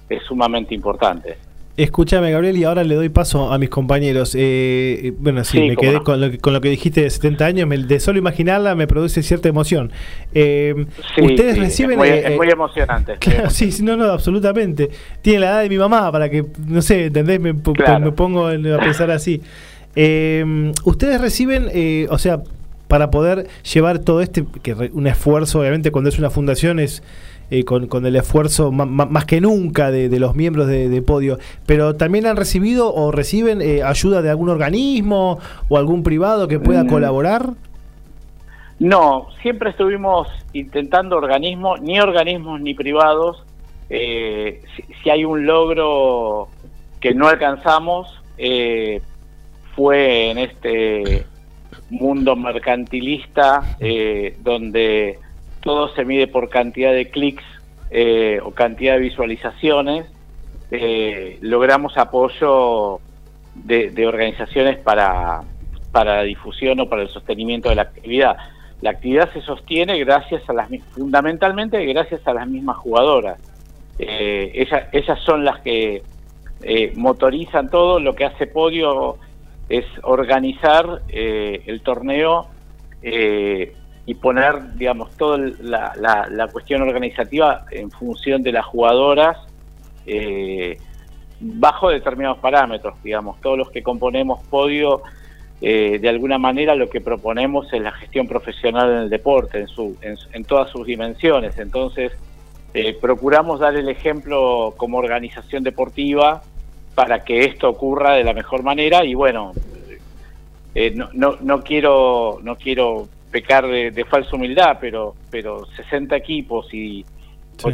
es 0.09 0.23
sumamente 0.23 0.73
importante. 0.73 1.37
Escúchame, 1.77 2.31
Gabriel, 2.31 2.57
y 2.57 2.63
ahora 2.63 2.83
le 2.83 2.95
doy 2.95 3.09
paso 3.09 3.53
a 3.53 3.59
mis 3.59 3.69
compañeros. 3.69 4.33
Eh, 4.33 4.99
eh, 5.03 5.13
bueno, 5.15 5.43
sí, 5.43 5.59
Sí, 5.59 5.67
me 5.69 5.75
quedé 5.75 5.93
no. 5.93 6.03
con, 6.03 6.19
lo 6.19 6.31
que, 6.31 6.39
con 6.39 6.51
lo 6.53 6.59
que 6.59 6.69
dijiste 6.69 7.01
de 7.03 7.09
70 7.11 7.45
años. 7.45 7.67
me- 7.67 7.77
de 7.77 7.99
solo 7.99 8.17
imaginarla 8.17 8.73
me 8.73 8.87
produce 8.87 9.21
cierta 9.21 9.47
emoción. 9.49 9.91
Eh, 10.33 10.73
Sí, 11.15 11.21
Ustedes 11.21 11.53
sí, 11.53 11.59
reciben. 11.59 11.91
Es 11.91 11.97
muy, 11.99 12.07
eh, 12.07 12.27
es 12.31 12.35
muy 12.35 12.49
emocionante. 12.49 13.17
Claro, 13.19 13.51
sí, 13.51 13.71
sí, 13.71 13.83
no, 13.83 13.95
no, 13.95 14.05
absolutamente. 14.05 14.89
Tiene 15.21 15.41
la 15.41 15.49
edad 15.51 15.61
de 15.61 15.69
mi 15.69 15.77
mamá 15.77 16.11
para 16.11 16.27
que, 16.31 16.43
no 16.65 16.81
sé, 16.81 17.05
¿entendés? 17.05 17.39
Me, 17.39 17.53
Claro. 17.61 17.99
me 18.05 18.11
pongo 18.11 18.47
a 18.47 18.53
pensar 18.79 19.11
así. 19.11 19.43
Ustedes 20.83 21.21
reciben, 21.21 21.69
o 22.09 22.17
sea, 22.17 22.41
para 22.87 23.11
poder 23.11 23.47
llevar 23.73 23.99
todo 23.99 24.21
este, 24.21 24.45
que 24.63 24.73
un 24.93 25.07
esfuerzo, 25.07 25.59
obviamente 25.59 25.91
cuando 25.91 26.09
es 26.09 26.17
una 26.19 26.29
fundación 26.29 26.79
es 26.79 27.03
eh, 27.49 27.63
con, 27.63 27.87
con 27.87 28.05
el 28.05 28.15
esfuerzo 28.15 28.71
ma- 28.71 28.85
ma- 28.85 29.05
más 29.05 29.25
que 29.25 29.39
nunca 29.41 29.89
de, 29.91 30.09
de 30.09 30.19
los 30.19 30.35
miembros 30.35 30.67
de, 30.67 30.89
de 30.89 31.01
Podio, 31.01 31.37
pero 31.65 31.95
también 31.95 32.25
han 32.25 32.35
recibido 32.37 32.93
o 32.93 33.11
reciben 33.11 33.61
eh, 33.61 33.83
ayuda 33.83 34.21
de 34.21 34.29
algún 34.29 34.49
organismo 34.49 35.39
o 35.69 35.77
algún 35.77 36.03
privado 36.03 36.47
que 36.47 36.59
pueda 36.59 36.83
Mm. 36.83 36.87
colaborar. 36.89 37.49
No, 38.79 39.27
siempre 39.41 39.71
estuvimos 39.71 40.27
intentando 40.53 41.17
organismos, 41.17 41.81
ni 41.81 41.99
organismos 41.99 42.61
ni 42.61 42.73
privados. 42.75 43.43
Eh, 43.89 44.61
si, 44.75 44.83
si 45.01 45.09
hay 45.09 45.25
un 45.25 45.45
logro 45.45 46.47
que 46.99 47.13
no 47.15 47.27
alcanzamos, 47.27 48.07
eh, 48.37 49.01
fue 49.75 50.29
en 50.31 50.37
este 50.37 51.25
mundo 51.89 52.35
mercantilista 52.35 53.77
eh, 53.79 54.37
donde 54.41 55.19
todo 55.61 55.93
se 55.95 56.05
mide 56.05 56.27
por 56.27 56.49
cantidad 56.49 56.93
de 56.93 57.09
clics 57.09 57.43
eh, 57.89 58.39
o 58.43 58.51
cantidad 58.51 58.93
de 58.93 58.99
visualizaciones. 58.99 60.05
Eh, 60.71 61.37
logramos 61.41 61.97
apoyo 61.97 62.99
de, 63.55 64.05
organizaciones 64.05 64.77
para, 64.77 65.41
para 65.91 66.17
la 66.17 66.23
difusión 66.23 66.79
o 66.79 66.89
para 66.89 67.03
el 67.03 67.09
sostenimiento 67.09 67.69
de 67.69 67.75
la 67.75 67.83
actividad. 67.83 68.37
La 68.81 68.91
actividad 68.91 69.31
se 69.33 69.41
sostiene 69.41 69.97
gracias 69.99 70.47
a 70.49 70.53
las 70.53 70.69
fundamentalmente 70.91 71.83
gracias 71.85 72.25
a 72.27 72.33
las 72.33 72.47
mismas 72.47 72.77
jugadoras. 72.77 73.39
Ellas, 73.97 74.83
ellas 74.91 75.19
son 75.25 75.43
las 75.43 75.59
que 75.61 76.03
motorizan 76.95 77.71
todo. 77.71 77.99
Lo 77.99 78.13
que 78.13 78.25
hace 78.25 78.45
Podio 78.45 79.17
es 79.69 79.85
organizar 80.03 81.01
eh, 81.09 81.61
el 81.65 81.81
torneo 81.81 82.47
eh, 83.01 83.73
y 84.05 84.13
poner, 84.15 84.75
digamos, 84.75 85.11
toda 85.17 85.37
la, 85.37 85.93
la- 85.99 86.27
la 86.31 86.47
cuestión 86.47 86.81
organizativa 86.81 87.65
en 87.71 87.91
función 87.91 88.41
de 88.43 88.53
las 88.53 88.65
jugadoras 88.65 89.37
eh, 90.05 90.77
bajo 91.39 91.89
determinados 91.89 92.37
parámetros, 92.39 92.95
digamos. 93.03 93.39
Todos 93.41 93.57
los 93.57 93.69
que 93.69 93.83
componemos 93.83 94.39
Podio, 94.47 95.01
eh, 95.59 95.99
de 95.99 96.09
alguna 96.09 96.37
manera 96.37 96.73
lo 96.75 96.89
que 96.89 97.01
proponemos 97.01 97.71
es 97.73 97.81
la 97.81 97.91
gestión 97.91 98.27
profesional 98.27 98.89
en 98.91 98.97
el 98.99 99.09
deporte, 99.09 99.59
en, 99.59 99.67
su, 99.67 99.97
en, 100.01 100.15
en 100.31 100.43
todas 100.45 100.69
sus 100.69 100.85
dimensiones. 100.87 101.57
Entonces, 101.59 102.13
eh, 102.73 102.97
procuramos 102.99 103.59
dar 103.59 103.75
el 103.75 103.89
ejemplo 103.89 104.73
como 104.77 104.97
organización 104.99 105.63
deportiva 105.63 106.43
para 106.97 107.23
que 107.23 107.41
esto 107.45 107.69
ocurra 107.69 108.13
de 108.15 108.23
la 108.23 108.33
mejor 108.33 108.63
manera 108.63 109.05
y 109.05 109.13
bueno, 109.13 109.51
eh, 110.73 110.91
no, 110.95 111.09
no, 111.13 111.35
no 111.41 111.61
quiero 111.61 112.39
no 112.41 112.55
quiero 112.55 113.07
pecar 113.29 113.67
de, 113.67 113.91
de 113.91 114.03
falsa 114.03 114.35
humildad, 114.35 114.79
pero 114.81 115.13
pero 115.29 115.67
60 115.75 116.15
equipos 116.15 116.73
y 116.73 117.05
Sí. 117.59 117.69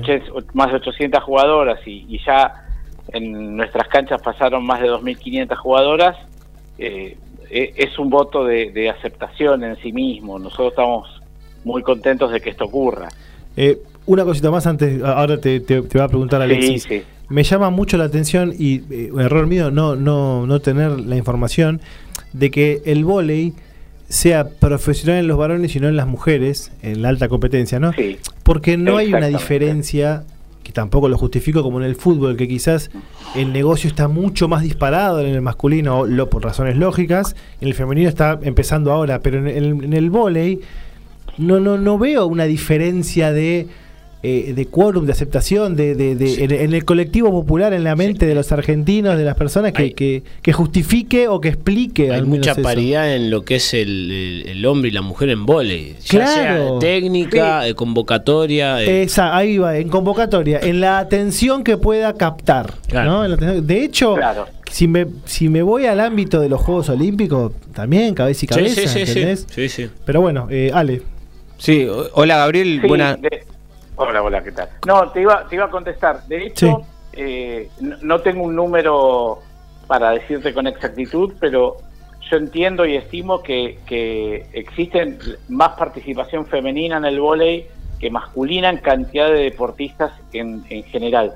más 0.53 0.69
de 0.71 0.75
800 0.77 1.23
jugadoras 1.23 1.79
y, 1.87 2.05
y 2.09 2.19
ya 2.25 2.65
en 3.13 3.55
nuestras 3.55 3.87
canchas 3.87 4.21
pasaron 4.21 4.65
más 4.65 4.81
de 4.81 4.89
2.500 4.89 5.55
jugadoras, 5.57 6.17
eh, 6.77 7.17
e- 7.49 7.73
es 7.77 7.97
un 7.99 8.09
voto 8.09 8.43
de, 8.45 8.71
de 8.71 8.89
aceptación 8.89 9.63
en 9.63 9.75
sí 9.77 9.91
mismo. 9.93 10.37
Nosotros 10.39 10.69
estamos 10.71 11.21
muy 11.65 11.81
contentos 11.81 12.31
de 12.31 12.39
que 12.41 12.49
esto 12.51 12.63
ocurra. 12.65 13.07
Eh, 13.57 13.77
una 14.05 14.23
cosita 14.23 14.51
más 14.51 14.67
antes, 14.67 15.01
ahora 15.03 15.39
te, 15.39 15.59
te, 15.59 15.81
te 15.81 15.97
voy 15.97 16.05
a 16.05 16.07
preguntar 16.07 16.41
Alexis. 16.41 16.83
Sí, 16.83 16.89
sí. 16.89 17.03
Me 17.29 17.43
llama 17.43 17.69
mucho 17.69 17.97
la 17.97 18.03
atención 18.03 18.53
y 18.57 18.81
eh, 18.91 19.09
un 19.11 19.21
error 19.21 19.47
mío 19.47 19.71
no, 19.71 19.95
no, 19.95 20.45
no 20.45 20.59
tener 20.59 20.99
la 20.99 21.15
información 21.15 21.81
de 22.33 22.51
que 22.51 22.81
el 22.85 23.05
vóley 23.05 23.53
sea 24.09 24.49
profesional 24.49 25.19
en 25.19 25.27
los 25.27 25.37
varones 25.37 25.75
y 25.75 25.79
no 25.79 25.87
en 25.87 25.95
las 25.95 26.05
mujeres, 26.05 26.71
en 26.81 27.01
la 27.01 27.09
alta 27.09 27.29
competencia, 27.29 27.79
¿no? 27.79 27.93
Sí. 27.93 28.17
Porque 28.43 28.77
no 28.77 28.97
hay 28.97 29.13
una 29.13 29.27
diferencia, 29.27 30.23
que 30.63 30.71
tampoco 30.71 31.09
lo 31.09 31.17
justifico 31.17 31.63
como 31.63 31.79
en 31.79 31.85
el 31.85 31.95
fútbol, 31.95 32.37
que 32.37 32.47
quizás 32.47 32.91
el 33.35 33.51
negocio 33.51 33.87
está 33.87 34.07
mucho 34.07 34.47
más 34.47 34.61
disparado 34.61 35.19
en 35.19 35.27
el 35.27 35.41
masculino, 35.41 36.05
lo, 36.05 36.29
por 36.29 36.43
razones 36.43 36.77
lógicas, 36.77 37.35
en 37.61 37.69
el 37.69 37.73
femenino 37.73 38.07
está 38.07 38.39
empezando 38.43 38.91
ahora, 38.91 39.21
pero 39.21 39.39
en 39.39 39.47
el, 39.47 39.83
en 39.83 39.93
el 39.93 40.09
vóley 40.09 40.59
no, 41.37 41.59
no, 41.59 41.77
no 41.77 41.97
veo 41.97 42.27
una 42.27 42.43
diferencia 42.45 43.31
de, 43.31 43.67
eh, 44.25 44.53
de 44.55 44.65
quórum, 44.67 45.05
de 45.05 45.11
aceptación, 45.11 45.75
de, 45.75 45.95
de- 45.95 46.15
de- 46.15 46.43
en, 46.45 46.51
en 46.51 46.73
el 46.73 46.85
colectivo 46.85 47.29
popular, 47.29 47.73
en 47.73 47.83
la 47.83 47.95
mente 47.97 48.25
de 48.25 48.33
los 48.33 48.51
argentinos, 48.53 49.17
de 49.17 49.25
las 49.25 49.35
personas, 49.35 49.73
que, 49.73 49.81
Hay- 49.83 49.93
que, 49.93 50.23
que 50.41 50.53
justifique 50.53 51.27
o 51.27 51.41
que 51.41 51.49
explique. 51.49 52.09
Hay 52.11 52.21
mucha 52.23 52.53
eso. 52.53 52.61
paridad 52.61 53.13
en 53.15 53.29
lo 53.29 53.43
que 53.43 53.55
es 53.55 53.73
el, 53.73 54.11
el- 54.11 54.49
el 54.49 54.65
hombre 54.65 54.89
y 54.89 54.93
la 54.93 55.01
mujer 55.01 55.27
en 55.29 55.45
vóley. 55.45 55.95
Ya 56.05 56.09
Claro. 56.19 56.31
sea 56.33 56.53
de 56.55 56.79
técnica, 56.79 57.61
de 57.63 57.75
convocatoria. 57.75 58.75
de- 58.75 59.03
Esa, 59.03 59.35
ahí 59.35 59.57
va, 59.57 59.77
en 59.77 59.89
convocatoria, 59.89 60.59
en 60.61 60.79
la 60.79 60.99
atención 60.99 61.63
que 61.63 61.75
pueda 61.77 62.13
captar. 62.13 62.73
Claro. 62.87 63.27
¿no? 63.27 63.35
De 63.61 63.83
hecho, 63.83 64.15
Claro. 64.15 64.47
si, 64.71 64.87
me, 64.87 65.05
si 65.25 65.49
me 65.49 65.61
voy 65.63 65.85
al 65.85 65.99
ámbito 65.99 66.39
de 66.39 66.47
los 66.47 66.61
Juegos 66.61 66.87
Olímpicos, 66.89 67.51
también 67.73 68.13
cabeza 68.15 68.37
y 68.45 68.47
Sí, 68.47 68.47
cabeza, 68.47 68.81
sí, 68.81 68.87
sí, 68.87 68.93
sí, 69.05 69.11
¿entendés? 69.19 69.47
sí, 69.53 69.67
sí. 69.69 69.89
Pero 70.05 70.21
bueno, 70.21 70.47
eh, 70.49 70.71
Ale, 70.73 71.01
Sí, 71.57 71.87
hola 72.15 72.37
Gabriel, 72.37 72.79
Sí, 72.81 72.87
buena. 72.87 73.15
de- 73.15 73.42
Hola, 73.95 74.23
hola, 74.23 74.43
¿qué 74.43 74.51
tal? 74.51 74.69
No, 74.87 75.11
te 75.11 75.21
iba, 75.21 75.47
te 75.47 75.55
iba 75.55 75.65
a 75.65 75.69
contestar. 75.69 76.23
De 76.27 76.47
hecho, 76.47 76.81
eh, 77.13 77.69
no, 77.79 77.97
no 78.01 78.21
tengo 78.21 78.43
un 78.43 78.55
número 78.55 79.39
para 79.87 80.11
decirte 80.11 80.53
con 80.53 80.65
exactitud, 80.67 81.33
pero 81.39 81.77
yo 82.29 82.37
entiendo 82.37 82.85
y 82.85 82.95
estimo 82.95 83.43
que, 83.43 83.79
que 83.85 84.47
existen 84.53 85.19
más 85.49 85.69
participación 85.77 86.45
femenina 86.47 86.97
en 86.97 87.05
el 87.05 87.19
vóley 87.19 87.67
que 87.99 88.09
masculina 88.09 88.69
en 88.69 88.77
cantidad 88.77 89.27
de 89.27 89.43
deportistas 89.43 90.11
en, 90.33 90.63
en 90.69 90.83
general. 90.85 91.33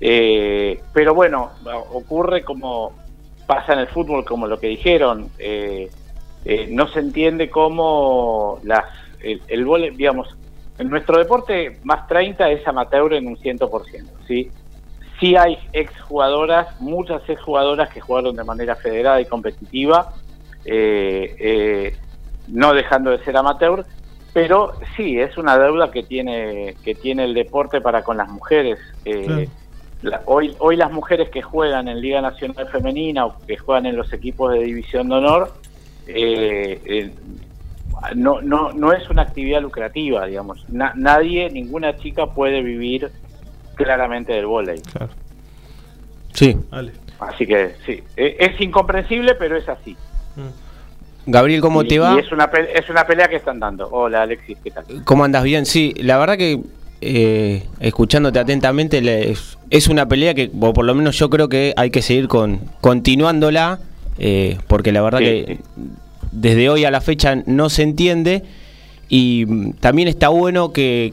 Eh, 0.00 0.80
pero 0.92 1.14
bueno, 1.14 1.50
ocurre 1.92 2.42
como 2.42 2.92
pasa 3.46 3.74
en 3.74 3.80
el 3.80 3.88
fútbol, 3.88 4.24
como 4.24 4.46
lo 4.46 4.58
que 4.58 4.68
dijeron. 4.68 5.30
eh, 5.38 5.90
eh, 6.44 6.68
no 6.70 6.88
se 6.88 7.00
entiende 7.00 7.50
cómo 7.50 8.60
las, 8.64 8.84
el, 9.22 9.42
el 9.48 9.64
vóley, 9.66 9.90
digamos, 9.90 10.34
en 10.80 10.88
nuestro 10.88 11.18
deporte 11.18 11.78
más 11.84 12.06
30 12.08 12.50
es 12.50 12.66
amateur 12.66 13.12
en 13.14 13.26
un 13.26 13.36
100%, 13.36 14.10
¿sí? 14.26 14.50
Sí 15.20 15.36
hay 15.36 15.58
exjugadoras, 15.72 16.80
muchas 16.80 17.22
exjugadoras 17.28 17.90
que 17.90 18.00
jugaron 18.00 18.34
de 18.34 18.44
manera 18.44 18.74
federada 18.76 19.20
y 19.20 19.26
competitiva, 19.26 20.12
eh, 20.64 21.36
eh, 21.38 21.96
no 22.48 22.72
dejando 22.72 23.10
de 23.10 23.22
ser 23.24 23.36
amateur, 23.36 23.84
pero 24.32 24.72
sí, 24.96 25.18
es 25.18 25.36
una 25.36 25.58
deuda 25.58 25.90
que 25.90 26.02
tiene, 26.04 26.74
que 26.82 26.94
tiene 26.94 27.24
el 27.24 27.34
deporte 27.34 27.80
para 27.80 28.02
con 28.02 28.16
las 28.16 28.28
mujeres. 28.28 28.78
eh, 29.04 29.48
la- 30.02 30.22
hoy, 30.24 30.56
hoy 30.60 30.76
las 30.76 30.90
mujeres 30.90 31.28
que 31.28 31.42
juegan 31.42 31.86
en 31.88 32.00
Liga 32.00 32.22
Nacional 32.22 32.68
Femenina 32.68 33.26
o 33.26 33.34
que 33.46 33.58
juegan 33.58 33.84
en 33.86 33.96
los 33.96 34.10
equipos 34.14 34.52
de 34.54 34.60
División 34.60 35.08
de 35.10 35.14
Honor, 35.16 35.52
eh, 36.06 36.80
eh, 36.86 37.10
no, 38.14 38.40
no, 38.40 38.72
no 38.72 38.92
es 38.92 39.08
una 39.10 39.22
actividad 39.22 39.60
lucrativa, 39.62 40.26
digamos. 40.26 40.64
Na- 40.68 40.92
nadie, 40.96 41.50
ninguna 41.50 41.96
chica 41.96 42.26
puede 42.26 42.62
vivir 42.62 43.10
claramente 43.74 44.32
del 44.32 44.46
vóley. 44.46 44.80
claro. 44.92 45.12
Sí. 46.32 46.56
Así 47.18 47.46
que 47.46 47.74
sí, 47.84 48.02
e- 48.16 48.36
es 48.38 48.60
incomprensible, 48.60 49.34
pero 49.34 49.56
es 49.56 49.68
así. 49.68 49.96
Gabriel, 51.26 51.60
¿cómo 51.60 51.82
Y- 51.82 51.88
te 51.88 51.98
va? 51.98 52.14
Y 52.14 52.18
es 52.20 52.32
una, 52.32 52.50
pe- 52.50 52.78
es 52.78 52.88
una 52.88 53.06
pelea 53.06 53.28
que 53.28 53.36
están 53.36 53.60
dando. 53.60 53.88
Hola, 53.90 54.22
Alexis, 54.22 54.56
¿qué 54.64 54.70
tal? 54.70 54.84
¿Cómo 55.04 55.24
andas 55.24 55.42
bien? 55.44 55.66
Sí, 55.66 55.92
la 55.98 56.16
verdad 56.18 56.38
que 56.38 56.60
eh, 57.02 57.66
escuchándote 57.80 58.38
atentamente 58.38 59.00
le- 59.00 59.30
es, 59.32 59.58
es 59.70 59.88
una 59.88 60.06
pelea 60.06 60.34
que, 60.34 60.50
o 60.60 60.72
por 60.72 60.84
lo 60.84 60.94
menos 60.94 61.18
yo 61.18 61.28
creo 61.30 61.48
que 61.48 61.72
hay 61.76 61.90
que 61.90 62.02
seguir 62.02 62.28
con 62.28 62.60
continuándola, 62.80 63.80
eh, 64.18 64.58
porque 64.66 64.92
la 64.92 65.02
verdad 65.02 65.18
Sí, 65.18 65.24
que 65.24 65.58
sí. 65.76 65.82
Desde 66.40 66.68
hoy 66.68 66.84
a 66.84 66.90
la 66.90 67.00
fecha 67.00 67.36
no 67.46 67.68
se 67.70 67.82
entiende 67.82 68.42
y 69.08 69.44
mm, 69.46 69.72
también 69.80 70.08
está 70.08 70.28
bueno 70.28 70.72
que, 70.72 71.12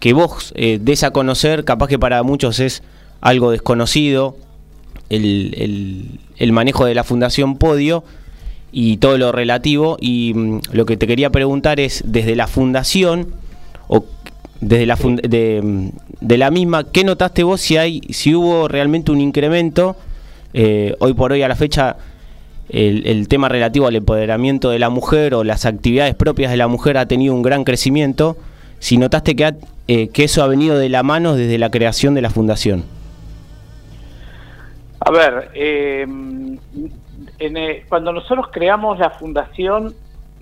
que 0.00 0.12
vos 0.12 0.52
eh, 0.56 0.78
des 0.80 1.02
a 1.04 1.10
conocer, 1.10 1.64
capaz 1.64 1.88
que 1.88 1.98
para 1.98 2.22
muchos 2.22 2.60
es 2.60 2.82
algo 3.20 3.50
desconocido, 3.50 4.36
el, 5.10 6.18
el- 6.38 6.52
manejo 6.52 6.84
de 6.84 6.94
la 6.94 7.02
Fundación 7.04 7.56
Podio 7.56 8.04
y 8.72 8.98
todo 8.98 9.16
lo 9.18 9.32
relativo. 9.32 9.96
Y 10.00 10.32
mm, 10.34 10.60
lo 10.72 10.86
que 10.86 10.96
te 10.96 11.06
quería 11.06 11.30
preguntar 11.30 11.80
es, 11.80 12.02
desde 12.06 12.36
la 12.36 12.46
fundación, 12.46 13.28
o 13.88 14.04
desde 14.60 14.86
la 14.86 14.96
fund- 14.96 15.22
de, 15.22 15.60
mm, 15.62 15.88
de 16.20 16.38
la 16.38 16.50
misma, 16.50 16.84
¿qué 16.84 17.04
notaste 17.04 17.42
vos 17.42 17.60
si 17.60 17.76
hay, 17.76 18.00
si 18.10 18.34
hubo 18.34 18.68
realmente 18.68 19.10
un 19.12 19.20
incremento? 19.20 19.96
eh, 20.54 20.94
hoy 21.00 21.12
por 21.12 21.32
hoy 21.32 21.42
a 21.42 21.48
la 21.48 21.54
fecha, 21.56 21.96
el, 22.68 23.06
el 23.06 23.28
tema 23.28 23.48
relativo 23.48 23.86
al 23.86 23.96
empoderamiento 23.96 24.70
de 24.70 24.78
la 24.78 24.90
mujer 24.90 25.34
o 25.34 25.44
las 25.44 25.64
actividades 25.66 26.14
propias 26.14 26.50
de 26.50 26.56
la 26.56 26.68
mujer 26.68 26.96
ha 26.98 27.06
tenido 27.06 27.34
un 27.34 27.42
gran 27.42 27.64
crecimiento. 27.64 28.36
Si 28.78 28.96
notaste 28.96 29.34
que, 29.34 29.44
ha- 29.44 29.56
eh, 29.88 30.08
que 30.08 30.24
eso 30.24 30.42
ha 30.42 30.46
venido 30.46 30.78
de 30.78 30.88
la 30.88 31.02
mano 31.02 31.34
desde 31.34 31.58
la 31.58 31.70
creación 31.70 32.14
de 32.14 32.22
la 32.22 32.30
fundación. 32.30 32.84
A 35.00 35.10
ver, 35.10 35.50
eh, 35.54 36.02
en, 37.38 37.56
eh, 37.56 37.84
cuando 37.88 38.12
nosotros 38.12 38.48
creamos 38.52 38.98
la 38.98 39.10
fundación, 39.10 39.94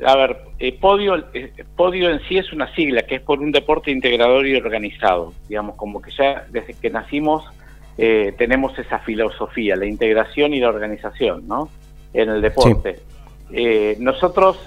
a 0.04 0.16
ver, 0.16 0.38
eh, 0.58 0.76
Podio, 0.78 1.16
eh, 1.34 1.52
Podio 1.76 2.10
en 2.10 2.20
sí 2.28 2.38
es 2.38 2.52
una 2.52 2.74
sigla 2.74 3.02
que 3.02 3.16
es 3.16 3.20
por 3.20 3.40
un 3.40 3.52
deporte 3.52 3.90
integrador 3.90 4.46
y 4.46 4.56
organizado, 4.56 5.32
digamos, 5.48 5.76
como 5.76 6.00
que 6.02 6.10
ya 6.10 6.46
desde 6.50 6.74
que 6.74 6.90
nacimos 6.90 7.44
eh, 7.98 8.34
tenemos 8.36 8.78
esa 8.78 8.98
filosofía, 8.98 9.76
la 9.76 9.86
integración 9.86 10.52
y 10.54 10.60
la 10.60 10.68
organización, 10.68 11.46
¿no? 11.48 11.68
En 12.22 12.28
el 12.30 12.40
deporte. 12.42 13.00
Eh, 13.52 13.96
nosotros 14.00 14.58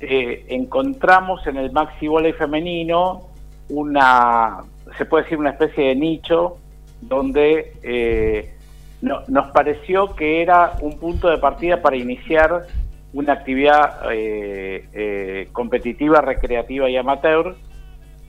eh, 0.00 0.44
encontramos 0.48 1.46
en 1.46 1.56
el 1.56 1.72
maxi 1.72 2.06
volley 2.08 2.32
femenino 2.32 3.22
una, 3.68 4.58
se 4.96 5.04
puede 5.04 5.24
decir, 5.24 5.38
una 5.38 5.50
especie 5.50 5.88
de 5.88 5.94
nicho 5.96 6.56
donde 7.00 7.72
eh, 7.82 8.54
no- 9.02 9.22
nos 9.28 9.50
pareció 9.52 10.14
que 10.14 10.42
era 10.42 10.74
un 10.80 10.98
punto 10.98 11.28
de 11.28 11.38
partida 11.38 11.82
para 11.82 11.96
iniciar 11.96 12.66
una 13.12 13.32
actividad 13.32 14.00
eh, 14.12 15.48
competitiva, 15.52 16.20
recreativa 16.20 16.88
y 16.88 16.96
amateur. 16.96 17.56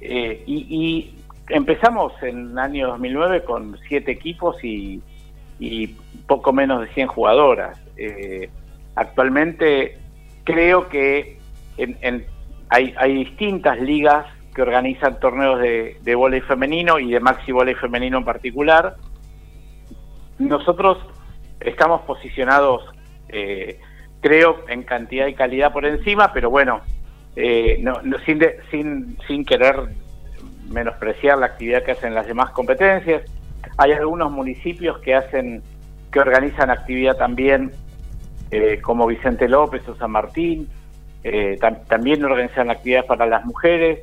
Y, 0.02 1.14
empezamos 1.50 2.14
en 2.24 2.52
el 2.52 2.58
año 2.58 2.88
2009 2.88 3.44
con 3.44 3.78
siete 3.88 4.12
equipos 4.12 4.56
y, 4.64 5.02
poco 6.28 6.52
menos 6.54 6.82
de 6.82 6.88
100 6.94 7.08
jugadoras. 7.08 7.78
Actualmente 8.96 9.98
creo 10.44 10.90
que 10.90 11.38
en- 11.78 11.98
en- 12.02 12.26
hay, 12.70 12.94
hay 12.98 13.14
distintas 13.26 13.80
ligas 13.80 14.26
que 14.56 14.62
organizan 14.62 15.20
torneos 15.20 15.60
de, 15.62 15.98
de 16.02 16.16
vóley 16.16 16.42
femenino 16.42 17.00
y 17.00 17.12
de 17.12 17.20
maxi 17.20 17.52
vóley 17.52 17.76
femenino 17.76 18.18
en 18.18 18.26
particular. 18.26 18.96
Nosotros 20.40 20.98
estamos 21.60 22.02
posicionados, 22.02 22.84
eh, 23.30 23.80
creo, 24.22 24.64
en 24.68 24.84
cantidad 24.84 25.28
y 25.28 25.34
calidad 25.36 25.72
por 25.72 25.86
encima, 25.86 26.34
pero 26.34 26.50
bueno, 26.50 26.82
eh, 27.36 27.78
no, 27.82 28.02
no- 28.04 28.18
sin, 28.26 28.40
de- 28.40 28.60
sin, 28.72 29.18
sin 29.28 29.46
querer 29.46 29.76
menospreciar 30.70 31.38
la 31.38 31.48
actividad 31.48 31.84
que 31.84 31.92
hacen 31.92 32.16
las 32.16 32.26
demás 32.28 32.50
competencias. 32.52 33.22
Hay 33.78 33.92
algunos 33.92 34.32
municipios 34.32 35.00
que 35.00 35.14
hacen, 35.16 35.62
que 36.12 36.20
organizan 36.20 36.70
actividad 36.70 37.16
también, 37.18 37.72
eh, 38.52 38.80
como 38.82 39.08
Vicente 39.08 39.48
López 39.48 39.88
o 39.88 39.96
San 39.96 40.12
Martín, 40.12 40.68
eh, 41.24 41.58
tam- 41.60 41.86
también 41.88 42.24
organizan 42.26 42.70
actividades 42.70 43.06
para 43.08 43.26
las 43.26 43.46
mujeres. 43.46 44.00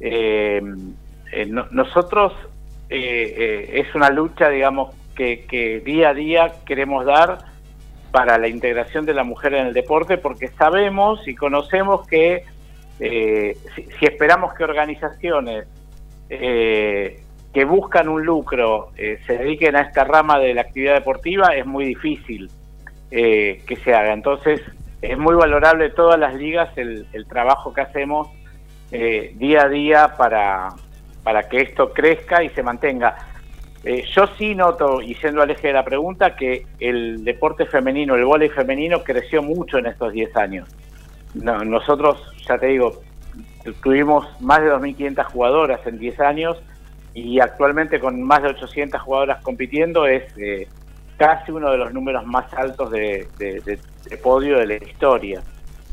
Eh, 0.00 0.62
no- 1.48 1.66
nosotros 1.70 2.32
es 2.88 3.94
una 3.94 4.10
lucha, 4.10 4.48
digamos, 4.48 4.94
que, 5.14 5.80
día 5.84 6.08
a 6.08 6.14
día 6.14 6.52
queremos 6.66 7.04
dar 7.04 7.38
para 8.10 8.36
la 8.38 8.48
integración 8.48 9.06
de 9.06 9.14
la 9.14 9.22
mujer 9.22 9.54
en 9.54 9.66
el 9.68 9.74
deporte, 9.74 10.18
porque 10.18 10.48
sabemos 10.48 11.28
y 11.28 11.34
conocemos 11.36 12.06
que 12.08 12.42
si, 12.98 14.04
esperamos 14.06 14.54
que 14.54 14.64
organizaciones 14.64 15.66
que 16.28 17.64
buscan 17.64 18.08
un 18.08 18.24
lucro 18.24 18.90
se 18.96 19.38
dediquen 19.38 19.76
a 19.76 19.82
esta 19.82 20.02
rama 20.04 20.38
de 20.40 20.54
la 20.54 20.62
actividad 20.62 20.94
deportiva, 20.94 21.54
es 21.54 21.66
muy 21.66 21.84
difícil 21.84 22.50
eh, 23.10 23.62
que 23.66 23.76
se 23.76 23.94
haga. 23.94 24.12
Entonces, 24.12 24.60
es 25.02 25.18
muy 25.18 25.34
valorable 25.34 25.90
todas 25.90 26.18
las 26.18 26.34
ligas 26.34 26.70
el, 26.76 27.06
el 27.12 27.26
trabajo 27.26 27.72
que 27.72 27.80
hacemos 27.80 28.28
eh, 28.92 29.32
día 29.36 29.62
a 29.62 29.68
día 29.68 30.16
para, 30.16 30.68
para 31.22 31.48
que 31.48 31.58
esto 31.58 31.92
crezca 31.92 32.42
y 32.42 32.48
se 32.50 32.62
mantenga. 32.62 33.16
Eh, 33.84 34.04
yo 34.14 34.26
sí 34.36 34.54
noto, 34.54 35.00
y 35.00 35.14
siendo 35.14 35.42
al 35.42 35.50
eje 35.50 35.68
de 35.68 35.72
la 35.72 35.84
pregunta, 35.84 36.36
que 36.36 36.66
el 36.80 37.24
deporte 37.24 37.66
femenino, 37.66 38.14
el 38.14 38.24
vóley 38.24 38.50
femenino, 38.50 39.02
creció 39.02 39.42
mucho 39.42 39.78
en 39.78 39.86
estos 39.86 40.12
10 40.12 40.36
años. 40.36 40.68
No, 41.34 41.64
nosotros, 41.64 42.20
ya 42.46 42.58
te 42.58 42.66
digo, 42.66 43.00
tuvimos 43.82 44.26
más 44.40 44.60
de 44.60 44.72
2.500 44.72 45.24
jugadoras 45.24 45.86
en 45.86 45.98
10 45.98 46.20
años 46.20 46.62
y 47.14 47.40
actualmente 47.40 48.00
con 48.00 48.22
más 48.22 48.42
de 48.42 48.48
800 48.48 49.00
jugadoras 49.00 49.42
compitiendo 49.42 50.06
es 50.06 50.24
eh, 50.36 50.68
casi 51.20 51.52
uno 51.52 51.70
de 51.70 51.76
los 51.76 51.92
números 51.92 52.24
más 52.24 52.46
altos 52.54 52.90
de, 52.90 53.28
de- 53.38 53.60
de- 53.60 53.78
de 54.08 54.16
podio 54.16 54.56
de 54.58 54.66
la 54.66 54.74
historia. 54.76 55.42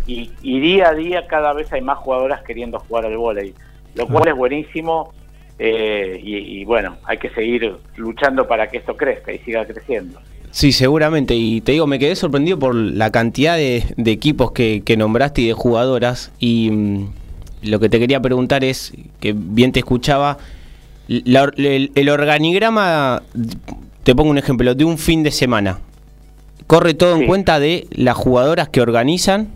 Y, 0.08 0.32
y 0.42 0.62
día 0.62 0.88
a 0.88 0.94
día 0.94 1.28
cada 1.28 1.52
vez 1.52 1.72
hay 1.74 1.82
más 1.82 1.98
jugadoras 1.98 2.42
queriendo 2.44 2.80
jugar 2.80 3.06
al 3.06 3.18
vóley, 3.18 3.54
lo 3.96 4.08
cual 4.08 4.30
es 4.30 4.36
buenísimo 4.36 5.12
eh, 5.60 6.18
y, 6.24 6.38
y 6.62 6.64
bueno, 6.66 6.96
hay 7.04 7.18
que 7.18 7.30
seguir 7.32 7.76
luchando 7.98 8.48
para 8.48 8.70
que 8.70 8.78
esto 8.78 8.96
crezca 8.96 9.34
y 9.34 9.40
siga 9.40 9.66
creciendo. 9.66 10.18
Sí, 10.52 10.72
seguramente. 10.72 11.36
Y 11.36 11.60
te 11.60 11.74
digo, 11.74 11.88
me 11.88 12.00
quedé 12.00 12.16
sorprendido 12.16 12.58
por 12.58 12.74
la 12.74 13.12
cantidad 13.12 13.58
de, 13.58 13.84
de 13.98 14.12
equipos 14.12 14.54
que, 14.54 14.82
que 14.86 14.96
nombraste 14.96 15.42
y 15.42 15.48
de 15.48 15.54
jugadoras. 15.54 16.32
Y 16.40 16.70
mm, 16.72 17.08
lo 17.64 17.80
que 17.82 17.90
te 17.90 18.00
quería 18.00 18.22
preguntar 18.22 18.64
es, 18.64 18.94
que 19.20 19.34
bien 19.36 19.74
te 19.74 19.80
escuchaba, 19.80 20.38
la- 21.10 21.52
el, 21.58 21.92
el 21.94 22.10
organigrama, 22.10 23.24
te 24.08 24.16
pongo 24.16 24.30
un 24.32 24.38
ejemplo, 24.38 24.74
de 24.74 24.86
un 24.86 24.98
fin 24.98 25.22
de 25.22 25.32
semana. 25.32 25.80
¿Corre 26.66 26.94
todo 26.94 27.18
en 27.18 27.28
cuenta 27.28 27.60
de 27.60 27.88
las 27.92 28.16
jugadoras 28.16 28.70
que 28.70 28.80
organizan? 28.80 29.50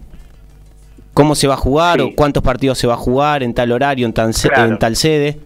¿Cómo 1.14 1.36
se 1.36 1.48
va 1.48 1.54
a 1.54 1.58
jugar 1.58 2.02
Sí. 2.02 2.12
o 2.12 2.16
cuántos 2.18 2.44
partidos 2.44 2.78
se 2.78 2.86
va 2.86 2.96
a 2.96 2.98
jugar 2.98 3.44
en 3.44 3.54
tal 3.54 3.72
horario, 3.72 4.06
en 4.06 4.12
tal, 4.12 4.34
se- 4.34 4.50
Claro. 4.50 4.74
en 4.74 4.78
tal 4.78 4.98
sede? 4.98 5.40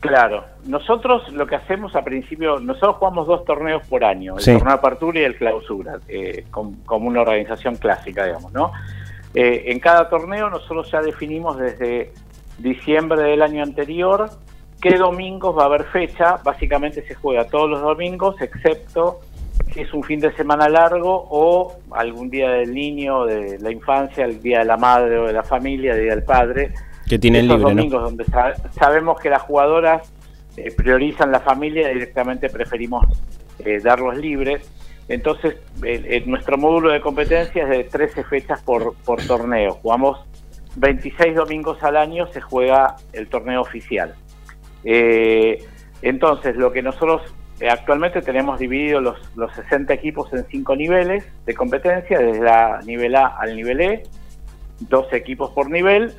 Claro, 0.00 0.44
nosotros 0.66 1.32
lo 1.34 1.46
que 1.46 1.54
hacemos 1.54 1.94
a 1.94 2.02
principio, 2.02 2.58
nosotros 2.58 2.96
jugamos 2.96 3.28
dos 3.28 3.44
torneos 3.44 3.86
por 3.86 4.04
año, 4.04 4.38
el 4.38 4.42
Sí. 4.42 4.50
torneo 4.54 4.70
de 4.72 4.78
apertura 4.80 5.20
y 5.20 5.22
el 5.22 5.36
clausura, 5.36 5.98
eh, 6.08 6.46
com- 6.50 6.74
como 6.84 7.06
una 7.06 7.20
organización 7.20 7.76
clásica, 7.76 8.26
digamos, 8.26 8.52
¿no? 8.52 8.72
Eh, 9.34 9.66
en 9.68 9.78
cada 9.78 10.08
torneo 10.08 10.50
nosotros 10.50 10.90
ya 10.90 11.00
definimos 11.00 11.58
desde 11.58 12.10
diciembre 12.58 13.22
del 13.22 13.40
año 13.40 13.62
anterior 13.62 14.30
qué 14.80 14.96
domingos 14.96 15.56
va 15.56 15.62
a 15.62 15.66
haber 15.66 15.84
fecha, 15.84 16.36
básicamente 16.44 17.02
se 17.06 17.14
juega 17.14 17.44
todos 17.46 17.70
los 17.70 17.80
domingos, 17.80 18.36
excepto 18.40 19.20
si 19.72 19.80
es 19.80 19.92
un 19.94 20.02
fin 20.04 20.20
de 20.20 20.32
semana 20.36 20.68
largo 20.68 21.26
o 21.30 21.74
algún 21.92 22.28
día 22.30 22.50
del 22.50 22.74
niño, 22.74 23.24
de 23.24 23.58
la 23.58 23.70
infancia, 23.72 24.24
el 24.24 24.40
día 24.42 24.60
de 24.60 24.64
la 24.66 24.76
madre 24.76 25.18
o 25.18 25.26
de 25.26 25.32
la 25.32 25.42
familia, 25.42 25.94
el 25.94 26.02
día 26.02 26.14
del 26.14 26.24
padre, 26.24 26.72
Que 27.08 27.18
tienen 27.18 27.46
esos 27.46 27.58
libre, 27.58 27.74
¿no? 27.74 27.80
domingos 27.80 28.02
donde 28.02 28.24
sa- 28.26 28.54
sabemos 28.72 29.18
que 29.20 29.30
las 29.30 29.42
jugadoras 29.42 30.12
eh, 30.56 30.70
priorizan 30.76 31.32
la 31.32 31.40
familia 31.40 31.88
directamente 31.88 32.48
preferimos 32.50 33.04
eh, 33.58 33.80
darlos 33.82 34.16
libres. 34.16 34.70
Entonces, 35.08 35.56
el- 35.82 36.28
nuestro 36.30 36.56
módulo 36.56 36.90
de 36.90 37.00
competencia 37.00 37.64
es 37.64 37.68
de 37.70 37.84
13 37.84 38.22
fechas 38.24 38.62
por, 38.62 38.94
por 39.04 39.20
torneo. 39.26 39.72
Jugamos 39.82 40.20
26 40.76 41.34
domingos 41.34 41.82
al 41.82 41.96
año, 41.96 42.26
se 42.28 42.40
juega 42.40 42.96
el 43.12 43.28
torneo 43.28 43.60
oficial. 43.62 44.14
Eh, 44.84 45.64
entonces, 46.02 46.56
lo 46.56 46.72
que 46.72 46.82
nosotros 46.82 47.22
eh, 47.60 47.68
actualmente 47.68 48.20
tenemos 48.20 48.58
dividido 48.58 49.00
los, 49.00 49.18
los 49.36 49.52
60 49.54 49.94
equipos 49.94 50.32
en 50.32 50.44
5 50.44 50.76
niveles 50.76 51.24
de 51.46 51.54
competencia, 51.54 52.18
desde 52.18 52.42
la 52.42 52.80
nivel 52.84 53.14
A 53.14 53.26
al 53.38 53.54
nivel 53.54 53.80
E, 53.80 54.02
12 54.80 55.16
equipos 55.16 55.50
por 55.50 55.70
nivel. 55.70 56.12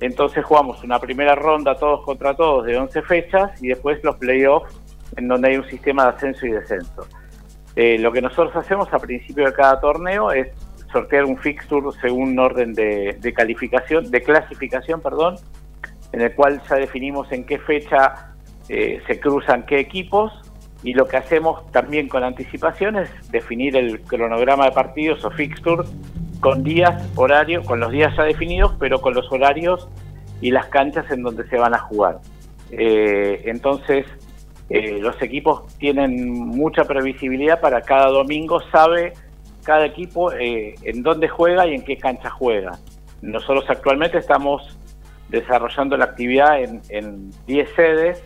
Entonces 0.00 0.44
jugamos 0.44 0.82
una 0.82 0.98
primera 0.98 1.34
ronda 1.34 1.76
todos 1.76 2.04
contra 2.04 2.34
todos 2.34 2.66
de 2.66 2.76
11 2.76 3.02
fechas 3.02 3.62
y 3.62 3.68
después 3.68 4.02
los 4.02 4.16
playoffs 4.16 4.74
en 5.16 5.28
donde 5.28 5.50
hay 5.50 5.56
un 5.56 5.68
sistema 5.68 6.04
de 6.04 6.08
ascenso 6.10 6.46
y 6.46 6.50
descenso. 6.50 7.06
Eh, 7.76 7.98
lo 7.98 8.10
que 8.10 8.22
nosotros 8.22 8.54
hacemos 8.56 8.92
a 8.92 8.98
principio 8.98 9.46
de 9.46 9.52
cada 9.52 9.80
torneo 9.80 10.32
es 10.32 10.48
sortear 10.90 11.24
un 11.24 11.38
fixture 11.38 11.86
según 12.00 12.30
un 12.30 12.38
orden 12.38 12.72
de, 12.74 13.16
de 13.20 13.32
calificación, 13.32 14.10
de 14.10 14.22
clasificación, 14.22 15.00
perdón, 15.00 15.36
en 16.12 16.20
el 16.20 16.34
cual 16.34 16.60
ya 16.68 16.76
definimos 16.76 17.30
en 17.32 17.44
qué 17.44 17.58
fecha 17.58 18.34
eh, 18.68 19.00
se 19.06 19.20
cruzan 19.20 19.64
qué 19.66 19.80
equipos 19.80 20.32
y 20.82 20.94
lo 20.94 21.06
que 21.06 21.16
hacemos 21.16 21.70
también 21.72 22.08
con 22.08 22.24
anticipación 22.24 22.96
es 22.96 23.10
definir 23.30 23.76
el 23.76 24.00
cronograma 24.02 24.66
de 24.66 24.72
partidos 24.72 25.24
o 25.24 25.30
fixture 25.30 25.82
con 26.40 26.64
días, 26.64 27.10
horario, 27.16 27.62
con 27.62 27.80
los 27.80 27.92
días 27.92 28.14
ya 28.16 28.24
definidos, 28.24 28.74
pero 28.78 29.00
con 29.00 29.14
los 29.14 29.30
horarios 29.30 29.88
y 30.40 30.50
las 30.50 30.66
canchas 30.66 31.10
en 31.10 31.22
donde 31.22 31.46
se 31.48 31.56
van 31.56 31.74
a 31.74 31.78
jugar. 31.78 32.20
Eh, 32.70 33.42
entonces, 33.44 34.06
eh, 34.70 34.98
los 35.00 35.20
equipos 35.20 35.66
tienen 35.78 36.30
mucha 36.32 36.84
previsibilidad 36.84 37.60
para 37.60 37.82
cada 37.82 38.08
domingo, 38.08 38.60
sabe 38.70 39.12
cada 39.64 39.84
equipo 39.84 40.32
eh, 40.32 40.74
en 40.84 41.02
dónde 41.02 41.28
juega 41.28 41.66
y 41.66 41.74
en 41.74 41.84
qué 41.84 41.98
cancha 41.98 42.30
juega. 42.30 42.78
Nosotros 43.20 43.64
actualmente 43.68 44.18
estamos 44.18 44.78
desarrollando 45.30 45.96
la 45.96 46.06
actividad 46.06 46.60
en, 46.60 46.82
en 46.88 47.30
10 47.46 47.70
sedes, 47.74 48.22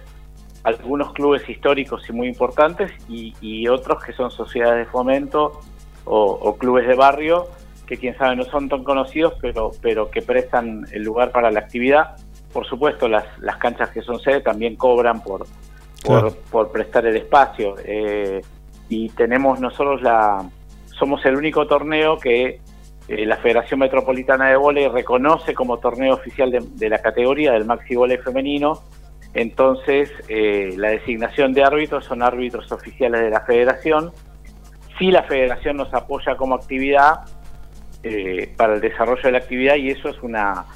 algunos 0.64 1.12
clubes 1.12 1.48
históricos 1.48 2.08
y 2.08 2.12
muy 2.12 2.26
importantes 2.26 2.90
y, 3.08 3.34
y 3.40 3.68
otros 3.68 4.02
que 4.02 4.12
son 4.12 4.30
sociedades 4.30 4.86
de 4.86 4.90
fomento 4.90 5.60
o, 6.04 6.22
o 6.24 6.56
clubes 6.56 6.88
de 6.88 6.94
barrio 6.94 7.46
que 7.86 7.98
quién 7.98 8.16
sabe 8.16 8.34
no 8.34 8.44
son 8.44 8.70
tan 8.70 8.82
conocidos 8.82 9.34
pero 9.42 9.72
pero 9.82 10.10
que 10.10 10.22
prestan 10.22 10.86
el 10.92 11.02
lugar 11.02 11.30
para 11.32 11.50
la 11.50 11.60
actividad. 11.60 12.16
Por 12.52 12.66
supuesto 12.66 13.08
las, 13.08 13.26
las 13.40 13.58
canchas 13.58 13.90
que 13.90 14.00
son 14.00 14.18
sede 14.20 14.40
también 14.40 14.76
cobran 14.76 15.22
por 15.22 15.46
por 16.50 16.70
prestar 16.70 17.06
el 17.06 17.16
espacio. 17.16 17.76
Eh, 17.84 18.40
y 18.88 19.08
tenemos 19.10 19.60
nosotros 19.60 20.02
la 20.02 20.48
somos 20.98 21.24
el 21.26 21.36
único 21.36 21.66
torneo 21.66 22.18
que 22.18 22.60
eh, 23.08 23.26
la 23.26 23.36
Federación 23.36 23.80
Metropolitana 23.80 24.48
de 24.48 24.56
Voley 24.56 24.88
reconoce 24.88 25.54
como 25.54 25.78
torneo 25.78 26.14
oficial 26.14 26.50
de, 26.50 26.88
la 26.88 26.98
categoría 26.98 27.52
del 27.52 27.64
Maxi 27.64 27.94
Voley 27.94 28.18
femenino 28.18 28.82
entonces, 29.34 30.10
eh, 30.28 30.74
la 30.76 30.90
designación 30.90 31.52
de 31.52 31.64
árbitros 31.64 32.04
son 32.04 32.22
árbitros 32.22 32.70
oficiales 32.70 33.20
de 33.20 33.30
la 33.30 33.40
federación. 33.40 34.12
Si 34.96 35.10
la 35.10 35.24
federación 35.24 35.76
nos 35.76 35.92
apoya 35.92 36.36
como 36.36 36.54
actividad 36.54 37.24
eh, 38.04 38.54
para 38.56 38.74
el 38.74 38.80
desarrollo 38.80 39.22
de 39.22 39.32
la 39.32 39.38
actividad 39.38 39.74
y 39.74 39.90
eso 39.90 40.08
es 40.08 40.22
una, 40.22 40.66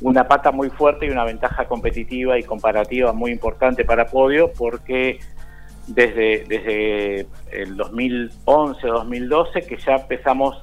una 0.00 0.26
pata 0.26 0.50
muy 0.50 0.70
fuerte 0.70 1.06
y 1.06 1.10
una 1.10 1.24
ventaja 1.24 1.66
competitiva 1.66 2.36
y 2.36 2.42
comparativa 2.42 3.12
muy 3.12 3.30
importante 3.30 3.84
para 3.84 4.06
Podio 4.06 4.52
porque 4.52 5.20
desde, 5.86 6.44
desde 6.48 7.28
el 7.52 7.76
2011-2012 7.76 9.66
que 9.66 9.76
ya 9.76 9.94
empezamos 9.96 10.60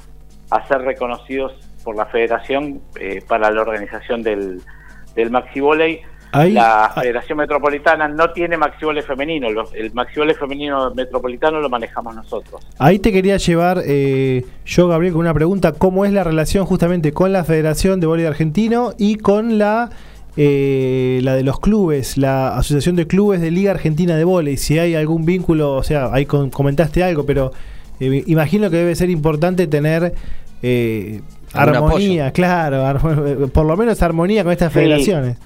a 0.49 0.67
ser 0.67 0.79
reconocidos 0.81 1.53
por 1.83 1.95
la 1.95 2.05
federación 2.05 2.81
eh, 2.99 3.21
para 3.27 3.49
la 3.51 3.61
organización 3.61 4.21
del, 4.23 4.61
del 5.15 5.31
Maxi. 5.31 5.61
Ahí- 6.33 6.51
la 6.51 6.85
ah- 6.85 7.01
Federación 7.01 7.37
Metropolitana 7.37 8.07
no 8.09 8.31
tiene 8.31 8.57
Maxi 8.57 8.83
Volley 8.83 9.01
femenino, 9.01 9.49
los- 9.49 9.73
el 9.73 9.93
Maxi 9.93 10.19
Volley 10.19 10.35
femenino 10.35 10.93
metropolitano 10.93 11.61
lo 11.61 11.69
manejamos 11.69 12.13
nosotros. 12.15 12.61
Ahí 12.77 12.99
te 12.99 13.13
quería 13.13 13.37
llevar 13.37 13.81
eh, 13.85 14.45
yo, 14.65 14.87
Gabriel, 14.89 15.13
con 15.13 15.21
una 15.21 15.33
pregunta. 15.33 15.71
¿Cómo 15.71 16.03
es 16.03 16.11
la 16.11 16.25
relación 16.25 16.65
justamente 16.65 17.13
con 17.13 17.31
la 17.31 17.45
Federación 17.45 18.01
de 18.01 18.07
Voleibol 18.07 18.31
Argentino 18.33 18.93
y 18.97 19.15
con 19.15 19.57
la, 19.57 19.89
eh, 20.35 21.21
la 21.23 21.35
de 21.35 21.43
los 21.43 21.59
clubes, 21.61 22.17
la 22.17 22.57
Asociación 22.57 22.95
de 22.97 23.07
Clubes 23.07 23.39
de 23.41 23.49
Liga 23.51 23.71
Argentina 23.71 24.15
de 24.17 24.23
Voleibol? 24.25 24.57
Si 24.57 24.77
hay 24.77 24.95
algún 24.95 25.25
vínculo, 25.25 25.75
o 25.75 25.83
sea, 25.83 26.09
ahí 26.13 26.25
comentaste 26.25 27.03
algo, 27.03 27.25
pero 27.25 27.53
eh, 27.99 28.23
imagino 28.27 28.69
que 28.69 28.77
debe 28.77 28.95
ser 28.95 29.09
importante 29.09 29.67
tener 29.67 30.13
eh, 30.63 31.21
armonía, 31.53 32.27
apoyo. 32.27 32.33
claro, 32.33 32.85
ar- 32.85 32.99
por 33.53 33.65
lo 33.65 33.77
menos 33.77 34.01
armonía 34.01 34.43
con 34.43 34.51
estas 34.53 34.71
Sí. 34.73 34.79
federaciones. 34.79 35.37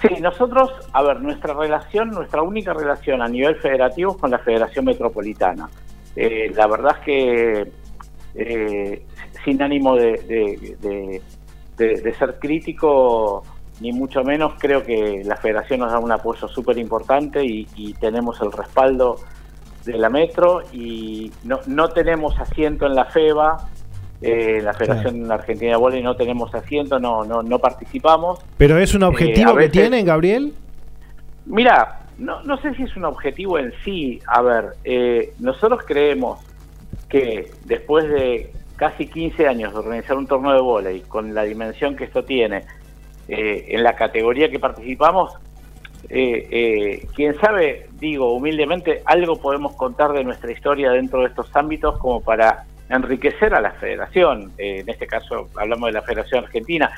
Sí, 0.00 0.20
nosotros, 0.20 0.70
a 0.92 1.02
ver, 1.02 1.20
nuestra 1.20 1.54
relación, 1.54 2.10
nuestra 2.10 2.42
única 2.42 2.72
relación 2.72 3.20
a 3.20 3.28
nivel 3.28 3.56
federativo 3.56 4.12
es 4.12 4.16
con 4.18 4.30
la 4.30 4.38
Federación 4.38 4.84
Metropolitana. 4.84 5.68
Eh, 6.14 6.52
la 6.54 6.66
verdad 6.68 6.96
es 7.00 7.04
que, 7.04 7.72
eh, 8.36 9.02
sin 9.44 9.60
ánimo 9.62 9.96
de, 9.96 10.12
de- 10.12 10.76
de- 10.80 11.22
de- 11.76 12.00
de 12.00 12.14
ser 12.14 12.38
crítico, 12.38 13.42
ni 13.80 13.92
mucho 13.92 14.22
menos, 14.22 14.54
creo 14.58 14.84
que 14.84 15.22
la 15.24 15.36
Federación 15.36 15.80
nos 15.80 15.90
da 15.92 15.98
un 15.98 16.10
apoyo 16.12 16.46
súper 16.48 16.78
importante 16.78 17.44
y, 17.44 17.66
y 17.76 17.94
tenemos 17.94 18.40
el 18.40 18.52
respaldo 18.52 19.16
de 19.84 19.98
la 19.98 20.08
Metro 20.10 20.62
y 20.72 21.32
no, 21.44 21.60
no 21.66 21.88
tenemos 21.88 22.38
asiento 22.38 22.86
en 22.86 22.94
la 22.94 23.06
FEBA, 23.06 23.68
eh, 24.20 24.60
la 24.62 24.74
Federación 24.74 25.30
Argentina 25.30 25.72
de 25.72 25.76
Voleibol, 25.76 26.04
no 26.04 26.16
tenemos 26.16 26.54
asiento, 26.54 26.98
no, 26.98 27.24
no, 27.24 27.42
no 27.42 27.58
participamos. 27.58 28.40
¿Pero 28.56 28.78
es 28.78 28.94
un 28.94 29.04
objetivo 29.04 29.50
Eh, 29.50 29.54
a 29.54 29.58
que 29.58 29.68
tienen, 29.68 30.06
Gabriel? 30.06 30.52
Mira, 31.46 32.00
no, 32.18 32.42
no 32.42 32.60
sé 32.60 32.74
si 32.74 32.82
es 32.82 32.96
un 32.96 33.04
objetivo 33.04 33.58
en 33.58 33.72
sí. 33.84 34.20
A 34.26 34.42
ver, 34.42 34.74
eh, 34.84 35.32
nosotros 35.38 35.82
creemos 35.86 36.40
que 37.08 37.50
después 37.64 38.08
de 38.08 38.52
casi 38.76 39.06
15 39.06 39.46
años 39.46 39.72
de 39.72 39.78
organizar 39.78 40.16
un 40.16 40.26
torneo 40.26 40.52
de 40.52 40.60
vóley, 40.60 41.00
con 41.02 41.34
la 41.34 41.44
dimensión 41.44 41.96
que 41.96 42.04
esto 42.04 42.24
tiene, 42.24 42.64
eh, 43.28 43.66
en 43.68 43.82
la 43.82 43.94
categoría 43.94 44.50
que 44.50 44.58
participamos, 44.58 45.34
eh, 46.08 46.48
eh, 46.50 47.06
quién 47.14 47.38
sabe, 47.40 47.86
digo 47.98 48.32
humildemente, 48.34 49.02
algo 49.04 49.40
podemos 49.40 49.74
contar 49.74 50.12
de 50.12 50.24
nuestra 50.24 50.50
historia 50.52 50.90
dentro 50.92 51.20
de 51.20 51.26
estos 51.28 51.54
ámbitos 51.56 51.98
como 51.98 52.20
para 52.20 52.64
enriquecer 52.88 53.54
a 53.54 53.60
la 53.60 53.72
federación. 53.72 54.52
Eh, 54.58 54.80
en 54.80 54.88
este 54.88 55.06
caso 55.06 55.48
hablamos 55.56 55.88
de 55.88 55.92
la 55.92 56.02
Federación 56.02 56.44
Argentina. 56.44 56.90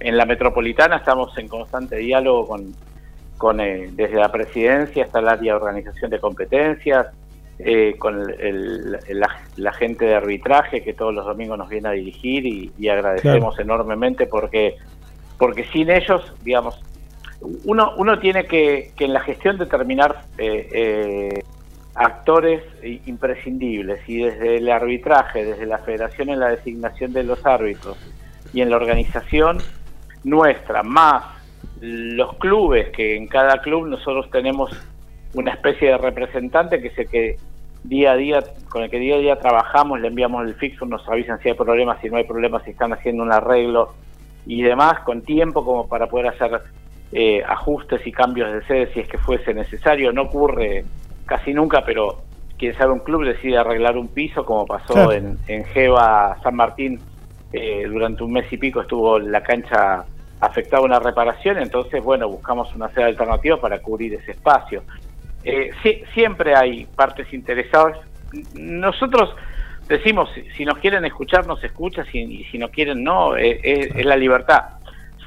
En 0.00 0.16
la 0.16 0.24
metropolitana 0.26 0.96
estamos 0.96 1.36
en 1.38 1.48
constante 1.48 1.96
diálogo 1.96 2.46
con, 2.48 2.74
con 3.36 3.60
eh, 3.60 3.90
desde 3.92 4.16
la 4.16 4.30
presidencia 4.32 5.04
hasta 5.04 5.18
el 5.18 5.28
área 5.28 5.52
de 5.52 5.60
organización 5.60 6.10
de 6.10 6.18
competencias, 6.20 7.06
eh, 7.58 7.94
con 7.98 8.20
el- 8.40 8.90
el- 9.08 9.20
la, 9.20 9.28
la 9.56 9.72
gente 9.72 10.04
de 10.06 10.14
arbitraje 10.14 10.82
que 10.82 10.92
todos 10.94 11.14
los 11.14 11.24
domingos 11.24 11.56
nos 11.58 11.68
viene 11.68 11.88
a 11.88 11.92
dirigir 11.92 12.44
y, 12.46 12.72
y 12.78 12.88
agradecemos 12.88 13.58
enormemente 13.60 14.26
porque 14.26 14.76
porque 15.38 15.64
sin 15.72 15.90
ellos, 15.90 16.32
digamos, 16.42 16.80
uno, 17.64 17.92
uno 17.96 18.18
tiene 18.18 18.46
que, 18.46 18.92
que 18.96 19.04
en 19.04 19.12
la 19.12 19.20
gestión 19.20 19.58
determinar 19.58 20.24
eh, 20.38 20.68
eh, 20.72 21.44
actores 21.94 22.62
imprescindibles 23.06 24.00
y 24.08 24.18
desde 24.18 24.56
el 24.56 24.68
arbitraje, 24.70 25.44
desde 25.44 25.66
la 25.66 25.78
federación 25.78 26.30
en 26.30 26.40
la 26.40 26.48
designación 26.48 27.12
de 27.12 27.22
los 27.22 27.44
árbitros 27.46 27.96
y 28.52 28.62
en 28.62 28.70
la 28.70 28.76
organización 28.76 29.58
nuestra, 30.24 30.82
más 30.82 31.24
los 31.80 32.36
clubes, 32.38 32.90
que 32.90 33.16
en 33.16 33.26
cada 33.26 33.60
club 33.60 33.86
nosotros 33.86 34.30
tenemos 34.30 34.70
una 35.34 35.52
especie 35.52 35.88
de 35.88 35.98
representante 35.98 36.80
que 36.80 36.88
es 36.88 36.98
el 36.98 37.08
que 37.08 37.36
día 37.82 38.12
a 38.12 38.16
día, 38.16 38.42
con 38.70 38.82
el 38.82 38.90
que 38.90 38.98
día 38.98 39.16
a 39.16 39.18
día 39.18 39.38
trabajamos, 39.38 40.00
le 40.00 40.08
enviamos 40.08 40.46
el 40.46 40.54
fixo, 40.54 40.86
nos 40.86 41.06
avisan 41.08 41.38
si 41.40 41.50
hay 41.50 41.54
problemas, 41.54 42.00
si 42.00 42.08
no 42.08 42.16
hay 42.16 42.24
problemas, 42.24 42.62
si 42.64 42.70
están 42.70 42.92
haciendo 42.92 43.22
un 43.22 43.32
arreglo 43.32 43.92
y 44.46 44.62
demás, 44.62 45.00
con 45.00 45.22
tiempo 45.22 45.64
como 45.64 45.86
para 45.86 46.06
poder 46.08 46.28
hacer 46.28 46.62
eh, 47.16 47.42
ajustes 47.46 48.04
y 48.06 48.10
cambios 48.12 48.52
de 48.52 48.62
sede 48.66 48.92
si 48.92 49.00
es 49.00 49.08
que 49.08 49.18
fuese 49.18 49.54
necesario. 49.54 50.12
No 50.12 50.22
ocurre 50.22 50.84
casi 51.26 51.54
nunca, 51.54 51.84
pero 51.86 52.22
quién 52.58 52.76
sabe 52.76 52.92
un 52.92 52.98
club 52.98 53.24
decide 53.24 53.56
arreglar 53.56 53.96
un 53.96 54.08
piso, 54.08 54.44
como 54.44 54.66
pasó 54.66 54.92
Claro. 54.94 55.12
en, 55.12 55.38
en 55.46 55.64
Geva 55.66 56.36
San 56.42 56.56
Martín, 56.56 57.00
eh, 57.52 57.84
durante 57.88 58.24
un 58.24 58.32
mes 58.32 58.52
y 58.52 58.56
pico 58.58 58.80
estuvo 58.80 59.18
la 59.20 59.42
cancha 59.42 60.04
afectada 60.40 60.82
a 60.82 60.84
una 60.84 60.98
reparación, 60.98 61.58
entonces 61.58 62.02
bueno, 62.02 62.28
buscamos 62.28 62.74
una 62.74 62.88
sede 62.88 63.04
alternativa 63.04 63.60
para 63.60 63.78
cubrir 63.80 64.14
ese 64.14 64.32
espacio. 64.32 64.82
Eh, 65.44 65.70
siempre 66.12 66.54
hay 66.56 66.84
partes 66.96 67.32
interesadas. 67.32 67.98
Nosotros 68.54 69.34
decimos, 69.88 70.28
si, 70.34 70.42
si 70.56 70.64
nos 70.64 70.78
quieren 70.78 71.04
escuchar, 71.04 71.46
nos 71.46 71.62
escucha, 71.62 72.04
si, 72.06 72.18
y 72.18 72.44
si 72.46 72.58
no 72.58 72.70
quieren, 72.70 73.04
no, 73.04 73.36
eh, 73.36 73.60
es, 73.62 73.94
es 73.94 74.04
la 74.04 74.16
libertad. 74.16 74.64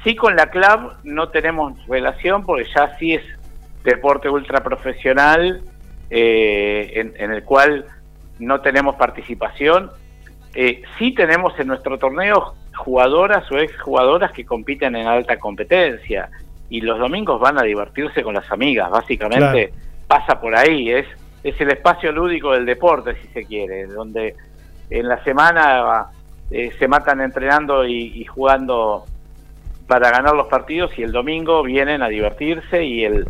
Sí 0.04 0.14
con 0.14 0.36
la 0.36 0.48
club 0.50 0.92
no 1.04 1.28
tenemos 1.28 1.74
relación 1.86 2.44
porque 2.44 2.68
ya 2.74 2.96
sí 2.98 3.14
es 3.14 3.22
deporte 3.84 4.28
ultra 4.28 4.62
profesional 4.62 5.62
eh, 6.10 6.92
en, 6.94 7.14
en 7.16 7.32
el 7.32 7.42
cual 7.44 7.86
no 8.38 8.60
tenemos 8.60 8.96
participación. 8.96 9.90
Eh, 10.54 10.82
sí 10.98 11.12
tenemos 11.12 11.58
en 11.58 11.66
nuestro 11.68 11.98
torneo 11.98 12.54
jugadoras 12.76 13.50
o 13.50 13.58
exjugadoras 13.58 14.32
que 14.32 14.44
compiten 14.44 14.94
en 14.96 15.06
alta 15.06 15.38
competencia 15.38 16.30
y 16.70 16.80
los 16.80 16.98
domingos 16.98 17.40
van 17.40 17.58
a 17.58 17.62
divertirse 17.62 18.22
con 18.22 18.34
las 18.34 18.50
amigas, 18.52 18.90
básicamente 18.90 19.72
pasa 20.06 20.40
por 20.40 20.54
ahí, 20.54 20.90
es, 20.90 21.06
es 21.42 21.60
el 21.60 21.70
espacio 21.70 22.12
lúdico 22.12 22.52
del 22.52 22.66
deporte, 22.66 23.16
si 23.20 23.28
se 23.28 23.44
quiere, 23.44 23.86
donde 23.86 24.34
en 24.90 25.08
la 25.08 25.22
semana 25.24 26.06
eh, 26.50 26.72
se 26.78 26.88
matan 26.88 27.20
entrenando 27.20 27.86
y, 27.86 28.20
y 28.20 28.24
jugando 28.24 29.04
para 29.88 30.10
ganar 30.10 30.36
los 30.36 30.46
partidos 30.46 30.96
y 30.98 31.02
el 31.02 31.10
domingo 31.10 31.62
vienen 31.62 32.02
a 32.02 32.08
divertirse 32.08 32.84
y 32.84 33.04
el 33.04 33.26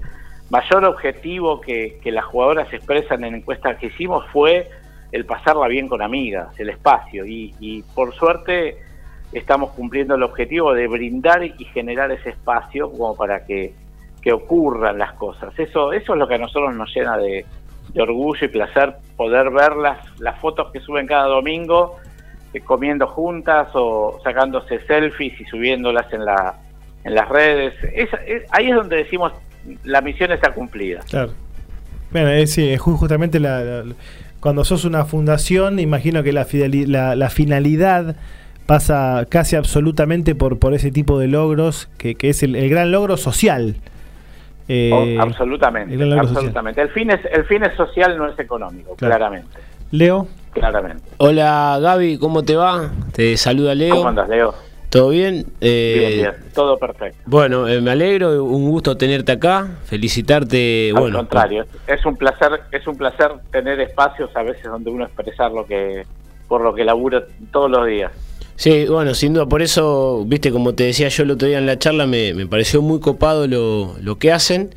mayor 0.50 0.84
objetivo 0.84 1.60
que, 1.60 2.00
las 2.04 2.24
jugadoras 2.24 2.70
expresan 2.72 3.24
en 3.24 3.36
encuestas 3.36 3.78
que 3.78 3.86
hicimos 3.86 4.26
fue 4.32 4.68
el 5.12 5.24
pasarla 5.24 5.68
bien 5.68 5.88
con 5.88 6.02
amigas, 6.02 6.48
el 6.58 6.68
espacio 6.68 7.24
y, 7.24 7.54
y 7.60 7.82
por 7.94 8.12
suerte 8.14 8.76
estamos 9.32 9.70
cumpliendo 9.70 10.16
el 10.16 10.22
objetivo 10.22 10.74
de 10.74 10.88
brindar 10.88 11.44
y 11.44 11.64
generar 11.72 12.10
ese 12.10 12.30
espacio 12.30 12.90
como 12.90 13.16
para 13.16 13.46
que, 13.46 13.72
que 14.20 14.32
ocurran 14.32 14.98
las 14.98 15.12
cosas. 15.12 15.56
Eso, 15.58 15.92
eso 15.92 16.12
es 16.12 16.18
lo 16.18 16.26
que 16.26 16.34
a 16.34 16.38
nosotros 16.38 16.74
nos 16.74 16.92
llena 16.94 17.16
de, 17.18 17.46
de 17.92 18.02
orgullo 18.02 18.44
y 18.44 18.48
placer 18.48 18.96
poder 19.16 19.50
ver 19.50 19.76
las, 19.76 20.20
las 20.20 20.38
fotos 20.40 20.72
que 20.72 20.80
suben 20.80 21.06
cada 21.06 21.26
domingo 21.26 21.96
comiendo 22.60 23.06
juntas 23.06 23.68
o 23.74 24.20
sacándose 24.24 24.80
selfies 24.86 25.40
y 25.40 25.44
subiéndolas 25.44 26.12
en 26.12 26.24
la 26.24 26.54
en 27.04 27.14
las 27.14 27.28
redes. 27.28 27.74
Es- 27.94 28.08
es- 28.26 28.42
ahí 28.50 28.68
es 28.70 28.74
donde 28.76 28.96
decimos 28.96 29.32
la 29.84 30.00
misión 30.00 30.32
está 30.32 30.52
cumplida. 30.52 31.00
Claro. 31.08 31.32
Bueno, 32.10 32.28
eh, 32.30 32.46
sí, 32.46 32.68
es 32.70 32.80
ju- 32.80 32.96
justamente 32.96 33.38
la, 33.40 33.62
la- 33.62 33.84
cuando 34.40 34.64
sos 34.64 34.84
una 34.84 35.04
fundación, 35.04 35.78
imagino 35.78 36.22
que 36.22 36.32
la, 36.32 36.46
la, 36.86 37.16
la 37.16 37.30
finalidad 37.30 38.16
pasa 38.66 39.26
casi 39.28 39.56
absolutamente 39.56 40.34
por, 40.34 40.58
por 40.58 40.74
ese 40.74 40.90
tipo 40.90 41.18
de 41.18 41.26
logros, 41.28 41.88
que, 41.98 42.14
que 42.14 42.28
es 42.30 42.42
el, 42.42 42.54
el 42.56 42.68
gran 42.68 42.90
logro 42.92 43.16
social. 43.16 43.76
Eh, 44.68 44.90
Oh, 44.92 45.22
absolutamente, 45.22 45.94
el 45.94 46.00
social. 46.00 46.18
absolutamente. 46.20 46.82
El 46.82 46.90
fin 46.90 47.10
es 47.10 47.20
el 47.32 47.44
fin 47.44 47.62
es 47.64 47.74
social, 47.74 48.18
no 48.18 48.26
es 48.28 48.38
económico, 48.38 48.94
Claro. 48.96 49.16
claramente, 49.16 49.58
Leo, 49.90 50.28
claramente. 50.58 51.02
Hola 51.18 51.78
Gaby, 51.80 52.18
¿cómo 52.18 52.42
te 52.42 52.56
va? 52.56 52.90
Te 53.12 53.36
saluda 53.36 53.74
Leo. 53.74 53.96
¿Cómo 53.96 54.08
andas, 54.08 54.28
Leo? 54.28 54.54
¿Todo 54.90 55.10
bien? 55.10 55.44
Eh, 55.60 55.96
Bien, 55.98 56.18
bien, 56.20 56.52
todo 56.54 56.78
perfecto. 56.78 57.18
Bueno, 57.26 57.68
eh, 57.68 57.80
me 57.82 57.90
alegro, 57.90 58.42
un 58.42 58.70
gusto 58.70 58.96
tenerte 58.96 59.32
acá, 59.32 59.68
felicitarte. 59.84 60.92
Al 60.94 61.00
bueno, 61.00 61.18
contrario, 61.18 61.66
es 61.86 62.06
un 62.06 62.16
placer, 62.16 62.60
es 62.72 62.86
un 62.86 62.96
placer 62.96 63.32
tener 63.52 63.80
espacios 63.80 64.30
a 64.34 64.42
veces 64.42 64.64
donde 64.64 64.90
uno 64.90 65.04
expresar 65.04 65.52
lo 65.52 65.66
que 65.66 66.06
por 66.48 66.62
lo 66.62 66.74
que 66.74 66.84
labura 66.84 67.22
todos 67.52 67.70
los 67.70 67.86
días. 67.86 68.10
Sí, 68.56 68.86
bueno, 68.86 69.14
sin 69.14 69.34
duda, 69.34 69.46
por 69.46 69.60
eso, 69.62 70.24
viste, 70.26 70.50
como 70.50 70.74
te 70.74 70.84
decía 70.84 71.08
yo 71.08 71.22
el 71.22 71.32
otro 71.32 71.46
día 71.46 71.58
en 71.58 71.66
la 71.66 71.78
charla, 71.78 72.06
me, 72.06 72.32
me 72.34 72.46
pareció 72.46 72.80
muy 72.80 72.98
copado 72.98 73.46
lo, 73.46 73.94
lo 74.00 74.16
que 74.18 74.32
hacen. 74.32 74.74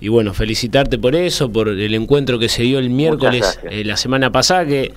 Y 0.00 0.08
bueno, 0.08 0.34
felicitarte 0.34 0.98
por 0.98 1.14
eso, 1.14 1.50
por 1.50 1.68
el 1.68 1.94
encuentro 1.94 2.38
que 2.38 2.50
se 2.50 2.64
dio 2.64 2.78
el 2.78 2.90
miércoles, 2.90 3.58
eh, 3.70 3.84
la 3.84 3.96
semana 3.96 4.30
pasada, 4.32 4.66
que 4.66 4.92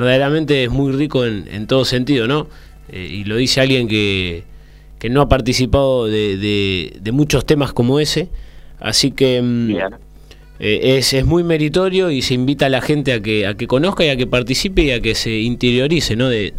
verdaderamente 0.00 0.64
es 0.64 0.70
muy 0.70 0.92
rico 0.92 1.24
en, 1.24 1.46
en 1.50 1.66
todo 1.66 1.84
sentido, 1.84 2.26
¿no? 2.26 2.48
Eh, 2.90 3.06
y 3.10 3.24
lo 3.24 3.36
dice 3.36 3.60
alguien 3.60 3.88
que, 3.88 4.44
que 4.98 5.08
no 5.10 5.20
ha 5.22 5.28
participado 5.28 6.06
de, 6.06 6.36
de- 6.36 6.96
de 7.00 7.12
muchos 7.12 7.44
temas 7.46 7.72
como 7.72 8.00
ese. 8.00 8.28
Así 8.80 9.12
que 9.12 9.40
mm, 9.42 9.70
eh, 10.60 10.96
es, 10.98 11.12
es 11.12 11.24
muy 11.24 11.42
meritorio 11.44 12.10
y 12.10 12.22
se 12.22 12.34
invita 12.34 12.66
a 12.66 12.68
la 12.68 12.80
gente 12.80 13.12
a 13.12 13.20
que, 13.20 13.46
a 13.46 13.54
que 13.54 13.66
conozca 13.66 14.04
y 14.04 14.08
a 14.10 14.16
que 14.16 14.26
participe 14.26 14.82
y 14.82 14.90
a 14.90 15.00
que 15.00 15.14
se 15.14 15.30
interiorice, 15.40 16.16
¿no? 16.16 16.28
De, 16.28 16.52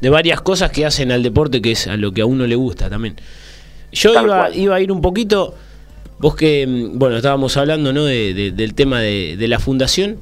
de 0.00 0.10
varias 0.10 0.40
cosas 0.40 0.70
que 0.72 0.84
hacen 0.84 1.12
al 1.12 1.22
deporte, 1.22 1.62
que 1.62 1.72
es 1.72 1.86
a 1.86 1.96
lo 1.96 2.12
que 2.12 2.22
a 2.22 2.26
uno 2.26 2.46
le 2.46 2.56
gusta 2.56 2.90
también. 2.90 3.14
Yo 3.92 4.12
iba, 4.24 4.54
iba 4.56 4.74
a 4.76 4.80
ir 4.80 4.90
un 4.90 5.00
poquito, 5.02 5.54
vos 6.18 6.34
que, 6.34 6.66
mm, 6.66 6.98
bueno, 6.98 7.16
estábamos 7.16 7.56
hablando, 7.56 7.92
¿no? 7.92 8.04
De, 8.04 8.32
de- 8.34 8.50
del 8.52 8.74
tema 8.74 9.00
de, 9.00 9.36
de 9.36 9.48
la 9.48 9.58
fundación. 9.58 10.18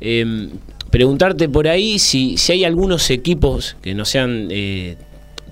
eh, 0.00 0.48
preguntarte 0.90 1.48
por 1.48 1.68
ahí 1.68 1.98
si, 1.98 2.36
si 2.36 2.52
hay 2.52 2.64
algunos 2.64 3.10
equipos 3.10 3.76
que 3.82 3.94
no 3.94 4.04
sean 4.04 4.48
eh, 4.50 4.96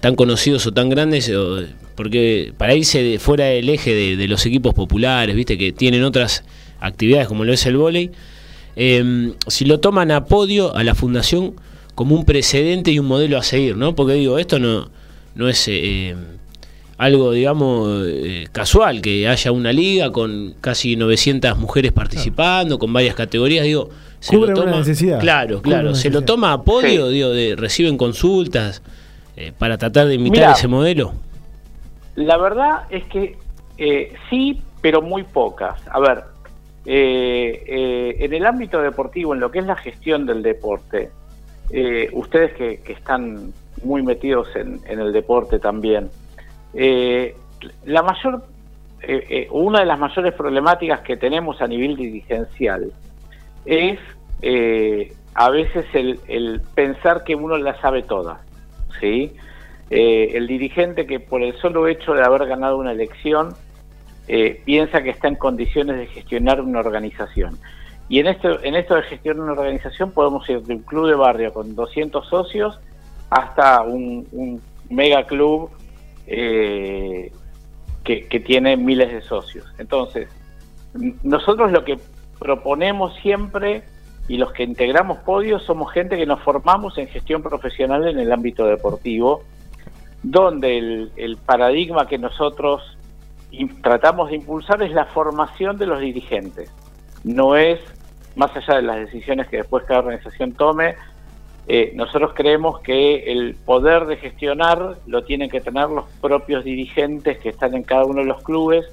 tan 0.00 0.14
conocidos 0.16 0.66
o 0.66 0.72
tan 0.72 0.88
grandes, 0.88 1.28
o- 1.30 1.62
porque 1.94 2.52
para 2.58 2.74
irse 2.74 3.18
fuera 3.18 3.46
del 3.46 3.68
eje 3.68 4.16
de, 4.16 4.28
los 4.28 4.44
equipos 4.46 4.74
populares, 4.74 5.34
viste, 5.34 5.56
que 5.56 5.72
tienen 5.72 6.04
otras 6.04 6.44
actividades 6.80 7.26
como 7.28 7.44
lo 7.44 7.52
es 7.52 7.64
el 7.66 7.76
vóley, 7.76 8.10
eh, 8.76 9.32
si 9.46 9.64
lo 9.64 9.80
toman 9.80 10.10
a 10.10 10.26
podio 10.26 10.74
a 10.76 10.84
la 10.84 10.94
fundación 10.94 11.54
como 11.94 12.14
un 12.14 12.24
precedente 12.26 12.90
y 12.90 12.98
un 12.98 13.06
modelo 13.06 13.38
a 13.38 13.42
seguir, 13.42 13.76
¿no? 13.76 13.94
Porque 13.94 14.12
digo, 14.14 14.38
esto 14.38 14.58
no, 14.58 14.90
no 15.34 15.48
es 15.48 15.64
eh, 15.68 16.14
algo, 16.98 17.32
digamos, 17.32 18.06
eh, 18.08 18.46
casual, 18.52 19.02
que 19.02 19.28
haya 19.28 19.52
una 19.52 19.72
liga 19.72 20.10
con 20.12 20.54
casi 20.60 20.96
900 20.96 21.58
mujeres 21.58 21.92
participando, 21.92 22.78
con 22.78 22.92
varias 22.92 23.14
categorías, 23.14 23.64
digo, 23.64 23.90
se 24.20 24.34
Cubre 24.34 24.52
lo 24.52 24.56
una 24.62 24.64
toma, 24.70 24.78
necesidad. 24.78 25.20
Claro, 25.20 25.58
Cubre 25.58 25.70
claro, 25.70 25.88
una 25.90 25.96
se 25.98 26.10
lo 26.10 26.22
toma 26.22 26.52
a 26.54 26.62
podio, 26.62 27.08
Sí. 27.08 27.14
digo, 27.14 27.28
de, 27.30 27.54
reciben 27.56 27.96
consultas 27.98 28.82
eh, 29.36 29.52
para 29.58 29.76
tratar 29.76 30.06
de 30.06 30.14
imitar 30.14 30.40
Mirá. 30.40 30.52
ese 30.52 30.68
modelo. 30.68 31.12
La 32.14 32.38
verdad 32.38 32.84
es 32.88 33.04
que 33.04 33.36
eh, 33.76 34.14
sí, 34.30 34.62
pero 34.80 35.02
muy 35.02 35.22
pocas. 35.24 35.78
A 35.90 36.00
ver, 36.00 36.22
eh, 36.86 37.62
eh, 37.66 38.16
en 38.20 38.32
el 38.32 38.46
ámbito 38.46 38.80
deportivo, 38.80 39.34
en 39.34 39.40
lo 39.40 39.50
que 39.50 39.58
es 39.58 39.66
la 39.66 39.76
gestión 39.76 40.24
del 40.24 40.42
deporte, 40.42 41.10
eh, 41.70 42.08
ustedes 42.12 42.54
que, 42.54 42.78
que 42.80 42.92
están 42.94 43.52
muy 43.84 44.02
metidos 44.02 44.48
en, 44.56 44.80
en 44.86 45.00
el 45.00 45.12
deporte 45.12 45.58
también, 45.58 46.08
eh, 46.76 47.34
la 47.84 48.02
mayor, 48.02 48.44
eh, 49.02 49.26
eh, 49.28 49.48
una 49.50 49.80
de 49.80 49.86
las 49.86 49.98
mayores 49.98 50.34
problemáticas 50.34 51.00
que 51.00 51.16
tenemos 51.16 51.60
a 51.62 51.66
nivel 51.66 51.96
dirigencial 51.96 52.92
es 53.64 53.98
eh, 54.42 55.12
a 55.34 55.50
veces 55.50 55.86
el, 55.94 56.60
pensar 56.74 57.24
que 57.24 57.34
uno 57.34 57.56
la 57.56 57.80
sabe 57.80 58.02
toda, 58.02 58.40
¿sí? 59.00 59.32
El 59.88 60.48
dirigente 60.48 61.06
que 61.06 61.20
por 61.20 61.42
el 61.42 61.56
solo 61.58 61.86
hecho 61.86 62.12
de 62.14 62.24
haber 62.24 62.46
ganado 62.46 62.76
una 62.76 62.90
elección 62.90 63.54
piensa 64.64 65.02
que 65.02 65.10
está 65.10 65.28
en 65.28 65.36
condiciones 65.36 65.96
de 65.98 66.06
gestionar 66.06 66.60
una 66.60 66.80
organización. 66.80 67.56
Y 68.08 68.18
en 68.18 68.26
esto, 68.26 68.60
en 68.64 68.74
esto 68.74 68.96
de 68.96 69.02
gestionar 69.02 69.44
una 69.44 69.52
organización 69.52 70.10
podemos 70.10 70.48
ir 70.48 70.62
de 70.62 70.74
un 70.74 70.82
club 70.82 71.06
de 71.08 71.14
barrio 71.14 71.52
con 71.52 71.76
200 71.76 72.26
socios 72.26 72.80
hasta 73.30 73.82
un, 73.82 74.26
un 74.32 74.60
mega 74.90 75.24
club 75.24 75.70
eh, 76.26 77.32
que, 78.04 78.40
tiene 78.40 78.76
miles 78.76 79.12
de 79.12 79.20
socios. 79.22 79.66
Entonces, 79.78 80.28
nosotros 81.22 81.72
lo 81.72 81.84
que 81.84 81.98
proponemos 82.38 83.14
siempre 83.16 83.82
y 84.28 84.36
los 84.36 84.52
que 84.52 84.62
integramos 84.62 85.18
podios 85.18 85.62
somos 85.64 85.92
gente 85.92 86.16
que 86.16 86.26
nos 86.26 86.40
formamos 86.42 86.98
en 86.98 87.08
gestión 87.08 87.42
profesional 87.42 88.06
en 88.06 88.18
el 88.18 88.32
ámbito 88.32 88.66
deportivo, 88.66 89.42
donde 90.22 90.78
el, 91.16 91.36
paradigma 91.44 92.06
que 92.06 92.18
nosotros 92.18 92.96
tratamos 93.82 94.30
de 94.30 94.36
impulsar 94.36 94.82
es 94.82 94.92
la 94.92 95.06
formación 95.06 95.76
de 95.76 95.86
los 95.86 96.00
dirigentes. 96.00 96.72
No 97.24 97.56
es, 97.56 97.80
más 98.36 98.54
allá 98.56 98.76
de 98.76 98.82
las 98.82 98.96
decisiones 98.98 99.48
que 99.48 99.58
después 99.58 99.84
cada 99.84 100.00
organización 100.00 100.52
tome, 100.52 100.94
eh, 101.68 101.92
nosotros 101.94 102.32
creemos 102.34 102.80
que 102.80 103.32
el 103.32 103.54
poder 103.56 104.06
de 104.06 104.16
gestionar 104.18 104.96
lo 105.06 105.24
tienen 105.24 105.50
que 105.50 105.60
tener 105.60 105.88
los 105.88 106.04
propios 106.20 106.64
dirigentes 106.64 107.38
que 107.38 107.48
están 107.48 107.74
en 107.74 107.82
cada 107.82 108.04
uno 108.04 108.20
de 108.20 108.26
los 108.26 108.42
clubes, 108.42 108.86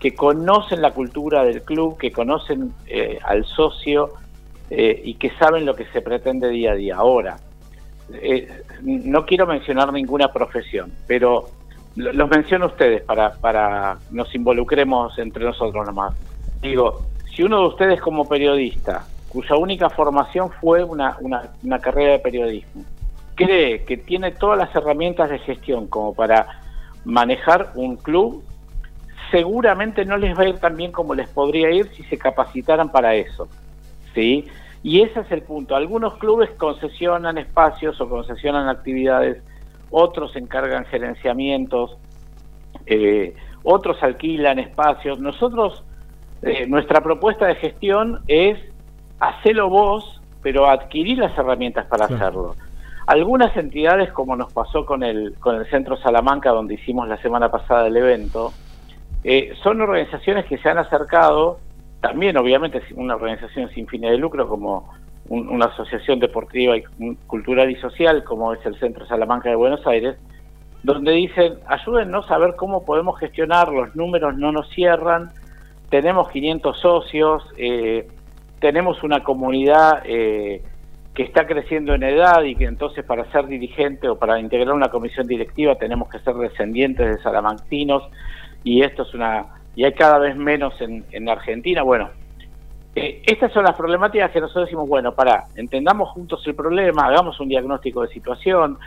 que 0.00 0.14
conocen 0.14 0.82
la 0.82 0.90
cultura 0.90 1.44
del 1.44 1.62
club, 1.62 1.96
que 1.96 2.10
conocen 2.12 2.72
eh, 2.86 3.18
al 3.24 3.44
socio 3.44 4.10
eh, 4.68 5.00
y 5.04 5.14
que 5.14 5.30
saben 5.38 5.64
lo 5.64 5.74
que 5.74 5.86
se 5.86 6.02
pretende 6.02 6.48
día 6.48 6.72
a 6.72 6.74
día. 6.74 6.96
Ahora, 6.96 7.36
eh, 8.12 8.48
no 8.82 9.24
quiero 9.24 9.46
mencionar 9.46 9.92
ninguna 9.92 10.32
profesión, 10.32 10.92
pero 11.06 11.46
lo- 11.96 12.12
los 12.12 12.28
menciono 12.28 12.64
a 12.66 12.68
ustedes 12.68 13.02
para, 13.02 13.34
para 13.34 13.98
nos 14.10 14.34
involucremos 14.34 15.18
entre 15.18 15.44
nosotros 15.44 15.86
nomás. 15.86 16.14
Digo, 16.60 17.02
si 17.34 17.42
uno 17.42 17.60
de 17.60 17.66
ustedes 17.68 18.00
como 18.00 18.28
periodista, 18.28 19.06
cuya 19.32 19.56
única 19.56 19.88
formación 19.88 20.50
fue 20.60 20.84
una, 20.84 21.16
una, 21.62 21.78
carrera 21.78 22.12
de 22.12 22.18
periodismo, 22.18 22.84
cree 23.34 23.82
que 23.84 23.96
tiene 23.96 24.32
todas 24.32 24.58
las 24.58 24.74
herramientas 24.76 25.30
de 25.30 25.38
gestión 25.38 25.86
como 25.86 26.14
para 26.14 26.60
manejar 27.06 27.72
un 27.74 27.96
club, 27.96 28.44
seguramente 29.30 30.04
no 30.04 30.18
les 30.18 30.38
va 30.38 30.42
a 30.42 30.48
ir 30.48 30.58
tan 30.58 30.76
bien 30.76 30.92
como 30.92 31.14
les 31.14 31.30
podría 31.30 31.70
ir 31.70 31.88
si 31.96 32.02
se 32.04 32.18
capacitaran 32.18 32.92
para 32.92 33.14
eso. 33.14 33.48
¿sí? 34.14 34.44
Y 34.82 35.00
ese 35.00 35.20
es 35.20 35.32
el 35.32 35.40
punto. 35.40 35.76
Algunos 35.76 36.18
clubes 36.18 36.50
concesionan 36.58 37.38
espacios 37.38 37.98
o 38.02 38.10
concesionan 38.10 38.68
actividades, 38.68 39.42
otros 39.90 40.36
encargan 40.36 40.84
gerenciamientos, 40.84 41.96
eh, 42.84 43.34
otros 43.62 44.02
alquilan 44.02 44.58
espacios. 44.58 45.18
Nosotros, 45.18 45.82
eh, 46.42 46.66
nuestra 46.66 47.00
propuesta 47.00 47.46
de 47.46 47.54
gestión 47.54 48.20
es 48.26 48.58
hacerlo 49.22 49.68
vos, 49.68 50.20
pero 50.42 50.68
adquirir 50.68 51.18
las 51.18 51.36
herramientas 51.38 51.86
para 51.86 52.06
Claro. 52.08 52.22
hacerlo. 52.24 52.56
Algunas 53.06 53.56
entidades, 53.56 54.12
como 54.12 54.36
nos 54.36 54.52
pasó 54.52 54.84
con 54.84 55.02
el, 55.02 55.34
con 55.38 55.56
el 55.56 55.66
Centro 55.70 55.96
Salamanca, 55.96 56.50
donde 56.50 56.74
hicimos 56.74 57.08
la 57.08 57.16
semana 57.18 57.50
pasada 57.50 57.86
el 57.86 57.96
evento, 57.96 58.52
eh, 59.24 59.52
son 59.62 59.80
organizaciones 59.80 60.44
que 60.46 60.58
se 60.58 60.68
han 60.68 60.78
acercado, 60.78 61.58
también 62.00 62.36
obviamente 62.36 62.82
una 62.96 63.14
organización 63.14 63.70
sin 63.70 63.86
fines 63.86 64.10
de 64.10 64.18
lucro 64.18 64.48
como 64.48 64.88
un- 65.28 65.48
una 65.48 65.66
asociación 65.66 66.18
deportiva 66.18 66.76
y 66.76 66.82
cultural 67.28 67.70
y 67.70 67.76
social 67.76 68.24
como 68.24 68.52
es 68.52 68.64
el 68.66 68.76
Centro 68.78 69.06
Salamanca 69.06 69.48
de 69.50 69.54
Buenos 69.56 69.86
Aires, 69.86 70.16
donde 70.82 71.12
dicen, 71.12 71.54
ayúdennos 71.68 72.28
a 72.30 72.38
ver 72.38 72.56
cómo 72.56 72.84
podemos 72.84 73.18
gestionar, 73.20 73.68
los 73.68 73.94
números 73.94 74.36
no 74.36 74.50
nos 74.50 74.68
cierran, 74.70 75.30
tenemos 75.90 76.28
500 76.30 76.76
socios, 76.80 77.44
eh, 77.56 78.08
tenemos 78.62 79.02
una 79.02 79.22
comunidad 79.24 80.02
eh, 80.04 80.62
que 81.14 81.24
está 81.24 81.46
creciendo 81.46 81.94
en 81.94 82.04
edad 82.04 82.42
y 82.44 82.54
que 82.54 82.64
entonces 82.64 83.04
para 83.04 83.30
ser 83.32 83.46
dirigente 83.46 84.08
o 84.08 84.16
para 84.16 84.38
integrar 84.38 84.72
una 84.72 84.88
comisión 84.88 85.26
directiva 85.26 85.74
tenemos 85.74 86.08
que 86.08 86.20
ser 86.20 86.34
descendientes 86.36 87.16
de 87.16 87.22
salamantinos 87.22 88.04
y 88.64 88.82
esto 88.82 89.02
es 89.02 89.12
una 89.12 89.46
y 89.74 89.84
hay 89.84 89.92
cada 89.92 90.18
vez 90.18 90.36
menos 90.36 90.80
en, 90.80 91.04
en 91.10 91.28
Argentina. 91.28 91.82
Bueno, 91.82 92.10
eh, 92.94 93.22
estas 93.26 93.52
son 93.52 93.64
las 93.64 93.74
problemáticas 93.74 94.30
que 94.30 94.40
nosotros 94.40 94.66
decimos, 94.66 94.88
bueno, 94.88 95.12
para, 95.12 95.46
entendamos 95.56 96.10
juntos 96.10 96.46
el 96.46 96.54
problema, 96.54 97.06
hagamos 97.06 97.40
un 97.40 97.48
diagnóstico 97.48 98.02
de 98.02 98.08
situación 98.08 98.78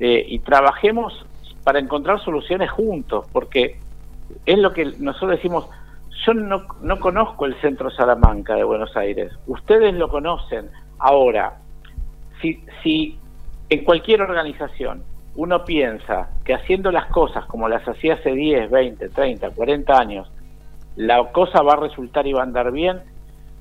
eh, 0.00 0.24
y 0.26 0.38
trabajemos 0.38 1.26
para 1.64 1.80
encontrar 1.80 2.18
soluciones 2.24 2.70
juntos, 2.70 3.26
porque 3.32 3.78
es 4.46 4.58
lo 4.58 4.72
que 4.72 4.86
nosotros 4.98 5.32
decimos, 5.32 5.68
yo 6.26 6.34
no, 6.34 6.66
no 6.80 6.98
conozco 6.98 7.46
el 7.46 7.60
centro 7.60 7.90
Salamanca 7.90 8.54
de 8.54 8.64
Buenos 8.64 8.96
Aires, 8.96 9.32
ustedes 9.46 9.94
lo 9.94 10.08
conocen. 10.08 10.70
Ahora, 10.98 11.58
si, 12.40 12.62
si 12.82 13.18
en 13.68 13.84
cualquier 13.84 14.22
organización 14.22 15.02
uno 15.36 15.64
piensa 15.64 16.30
que 16.44 16.54
haciendo 16.54 16.90
las 16.90 17.06
cosas 17.06 17.46
como 17.46 17.68
las 17.68 17.86
hacía 17.86 18.14
hace 18.14 18.32
10, 18.32 18.70
20, 18.70 19.08
30, 19.10 19.50
40 19.50 19.98
años, 19.98 20.32
la 20.96 21.30
cosa 21.30 21.62
va 21.62 21.74
a 21.74 21.76
resultar 21.76 22.26
y 22.26 22.32
va 22.32 22.40
a 22.40 22.44
andar 22.44 22.72
bien, 22.72 23.00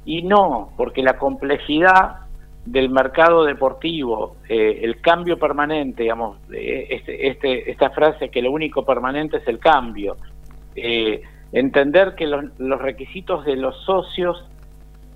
y 0.05 0.23
no, 0.23 0.71
porque 0.75 1.03
la 1.03 1.17
complejidad 1.17 2.27
del 2.65 2.89
mercado 2.89 3.45
deportivo, 3.45 4.37
eh, 4.49 4.79
el 4.81 4.99
cambio 5.01 5.37
permanente, 5.37 6.03
digamos, 6.03 6.37
eh, 6.51 6.87
este, 6.89 7.27
este, 7.27 7.71
esta 7.71 7.91
frase 7.91 8.29
que 8.29 8.41
lo 8.41 8.51
único 8.51 8.83
permanente 8.83 9.37
es 9.37 9.47
el 9.47 9.59
cambio, 9.59 10.17
eh, 10.75 11.21
entender 11.51 12.15
que 12.15 12.27
los, 12.27 12.79
requisitos 12.79 13.45
de 13.45 13.55
los 13.55 13.75
socios 13.83 14.43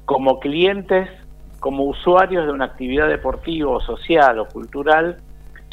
como 0.06 0.40
clientes, 0.40 1.10
como 1.60 1.84
usuarios 1.84 2.46
de 2.46 2.52
una 2.52 2.66
actividad 2.66 3.08
deportiva 3.08 3.72
o 3.72 3.80
social 3.80 4.40
o 4.40 4.48
cultural, 4.48 5.18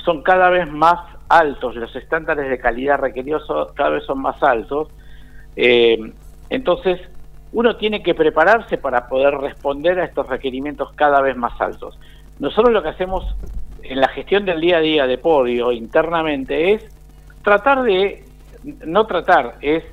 son 0.04 0.22
cada 0.22 0.50
vez 0.50 0.70
más 0.70 1.00
altos, 1.28 1.74
los 1.76 1.94
estándares 1.94 2.48
de 2.48 2.58
calidad 2.58 2.98
requeridos 2.98 3.46
cada 3.74 3.90
vez 3.90 4.04
son 4.04 4.20
más 4.20 4.42
altos. 4.42 4.88
Eh, 5.56 6.12
entonces, 6.50 7.00
uno 7.52 7.76
tiene 7.76 8.02
que 8.02 8.14
prepararse 8.14 8.78
para 8.78 9.08
poder 9.08 9.34
responder 9.34 9.98
a 10.00 10.04
estos 10.04 10.26
requerimientos 10.28 10.92
cada 10.94 11.20
vez 11.20 11.36
más 11.36 11.58
altos. 11.60 11.98
Nosotros 12.38 12.72
lo 12.72 12.82
que 12.82 12.90
hacemos 12.90 13.24
en 13.82 14.00
la 14.00 14.08
gestión 14.08 14.44
del 14.44 14.60
día 14.60 14.78
a 14.78 14.80
día 14.80 15.06
de 15.06 15.18
podio 15.18 15.72
internamente 15.72 16.72
es 16.74 16.84
tratar 17.42 17.82
de, 17.82 18.24
no 18.86 19.06
tratar, 19.06 19.56
es 19.60 19.84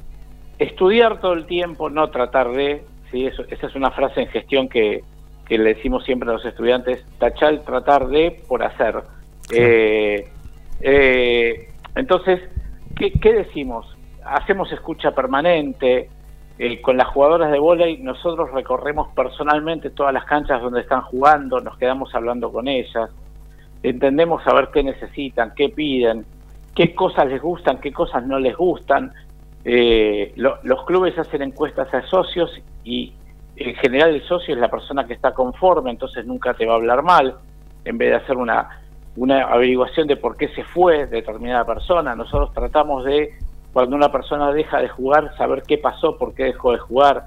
estudiar 0.59 1.19
todo 1.19 1.33
el 1.33 1.45
tiempo, 1.45 1.89
no 1.89 2.09
tratar 2.09 2.51
de, 2.51 2.83
¿sí? 3.11 3.25
Eso, 3.25 3.43
esa 3.49 3.67
es 3.67 3.75
una 3.75 3.91
frase 3.91 4.21
en 4.21 4.27
gestión 4.27 4.69
que, 4.69 5.03
que 5.47 5.57
le 5.57 5.75
decimos 5.75 6.03
siempre 6.03 6.29
a 6.29 6.33
los 6.33 6.45
estudiantes, 6.45 7.05
tachar 7.19 7.53
el 7.53 7.61
tratar 7.61 8.07
de 8.07 8.43
por 8.47 8.63
hacer. 8.63 9.03
Eh, 9.51 10.27
eh, 10.81 11.69
entonces, 11.95 12.41
¿qué, 12.95 13.11
qué 13.13 13.33
decimos? 13.33 13.85
Hacemos 14.23 14.71
escucha 14.71 15.11
permanente, 15.11 16.09
eh, 16.57 16.81
con 16.81 16.95
las 16.95 17.07
jugadoras 17.09 17.51
de 17.51 17.59
vóley 17.59 17.97
nosotros 17.97 18.49
recorremos 18.51 19.09
personalmente 19.13 19.89
todas 19.89 20.13
las 20.13 20.23
canchas 20.23 20.61
donde 20.61 20.81
están 20.81 21.01
jugando, 21.01 21.59
nos 21.59 21.77
quedamos 21.77 22.15
hablando 22.15 22.49
con 22.49 22.69
ellas, 22.69 23.09
entendemos 23.83 24.41
saber 24.43 24.69
qué 24.73 24.81
necesitan, 24.81 25.53
qué 25.53 25.67
piden, 25.67 26.25
qué 26.73 26.95
cosas 26.95 27.27
les 27.27 27.41
gustan, 27.41 27.79
qué 27.79 27.91
cosas 27.91 28.25
no 28.25 28.39
les 28.39 28.55
gustan. 28.55 29.11
Eh, 29.67 30.31
lo- 30.35 30.59
los 30.63 30.85
clubes 30.85 31.17
hacen 31.17 31.41
encuestas 31.41 31.91
a 31.93 32.03
socios 32.03 32.51
y 32.83 33.13
en 33.55 33.73
general 33.75 34.11
el 34.13 34.21
socio 34.27 34.53
es 34.53 34.59
la 34.61 34.69
persona 34.69 35.07
que 35.07 35.13
está 35.13 35.33
conforme, 35.33 35.89
entonces 35.89 36.23
nunca 36.25 36.53
te 36.53 36.65
va 36.67 36.73
a 36.73 36.75
hablar 36.75 37.01
mal, 37.01 37.35
en 37.83 37.97
vez 37.97 38.09
de 38.11 38.15
hacer 38.17 38.37
una, 38.37 38.69
una 39.15 39.41
averiguación 39.43 40.07
de 40.07 40.17
por 40.17 40.37
qué 40.37 40.49
se 40.49 40.63
fue 40.63 41.07
determinada 41.07 41.65
persona. 41.65 42.15
Nosotros 42.15 42.53
tratamos 42.53 43.05
de, 43.05 43.31
cuando 43.73 43.95
una 43.95 44.11
persona 44.11 44.51
deja 44.51 44.79
de 44.81 44.89
jugar, 44.89 45.35
saber 45.37 45.63
qué 45.67 45.77
pasó, 45.79 46.15
por 46.17 46.35
qué 46.35 46.43
dejó 46.45 46.71
de 46.73 46.77
jugar. 46.79 47.25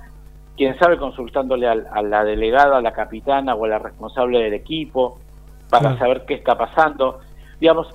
Quién 0.56 0.76
sabe, 0.78 0.96
consultándole 0.96 1.66
al- 1.68 1.86
a, 1.92 2.02
la 2.02 2.24
delegada, 2.24 2.78
a 2.78 2.82
la 2.82 2.92
capitana 2.92 3.54
o 3.54 3.64
a 3.64 3.68
la 3.68 3.78
responsable 3.78 4.40
del 4.40 4.54
equipo 4.54 5.18
para 5.70 5.96
saber 5.98 6.24
qué 6.26 6.34
está 6.34 6.56
pasando. 6.58 7.20
Digamos, 7.60 7.88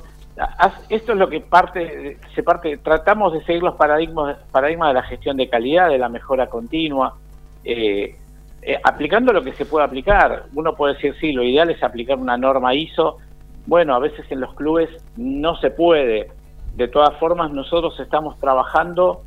esto 0.90 1.12
es 1.12 1.18
lo 1.18 1.30
que 1.30 1.42
parte, 1.42 2.18
se 2.34 2.44
parte, 2.44 2.78
tratamos 2.78 3.34
de 3.34 3.44
seguir 3.44 3.62
los 3.62 3.76
paradigmas, 3.76 4.38
paradigmas 4.52 4.90
de 4.90 4.94
la 4.96 5.04
gestión 5.04 5.38
de 5.38 5.50
calidad, 5.50 5.90
de 5.90 5.98
la 5.98 6.10
mejora 6.10 6.48
continua. 6.48 7.16
Eh, 7.64 8.16
eh, 8.62 8.80
aplicando 8.84 9.34
lo 9.34 9.44
que 9.44 9.54
se 9.54 9.66
puede 9.66 9.86
aplicar. 9.86 10.46
Uno 10.54 10.76
puede 10.76 10.96
decir, 10.96 11.16
sí, 11.20 11.34
lo 11.34 11.44
ideal 11.44 11.70
es 11.70 11.84
aplicar 11.84 12.18
una 12.18 12.38
norma 12.38 12.74
ISO. 12.74 13.18
Bueno, 13.66 13.96
a 13.96 14.00
veces 14.00 14.26
en 14.32 14.40
los 14.40 14.54
clubes 14.56 14.90
no 15.18 15.56
se 15.58 15.70
puede. 15.70 16.32
De 16.76 16.88
todas 16.88 17.16
formas, 17.20 17.52
nosotros 17.52 18.00
estamos 18.00 18.40
trabajando 18.40 19.22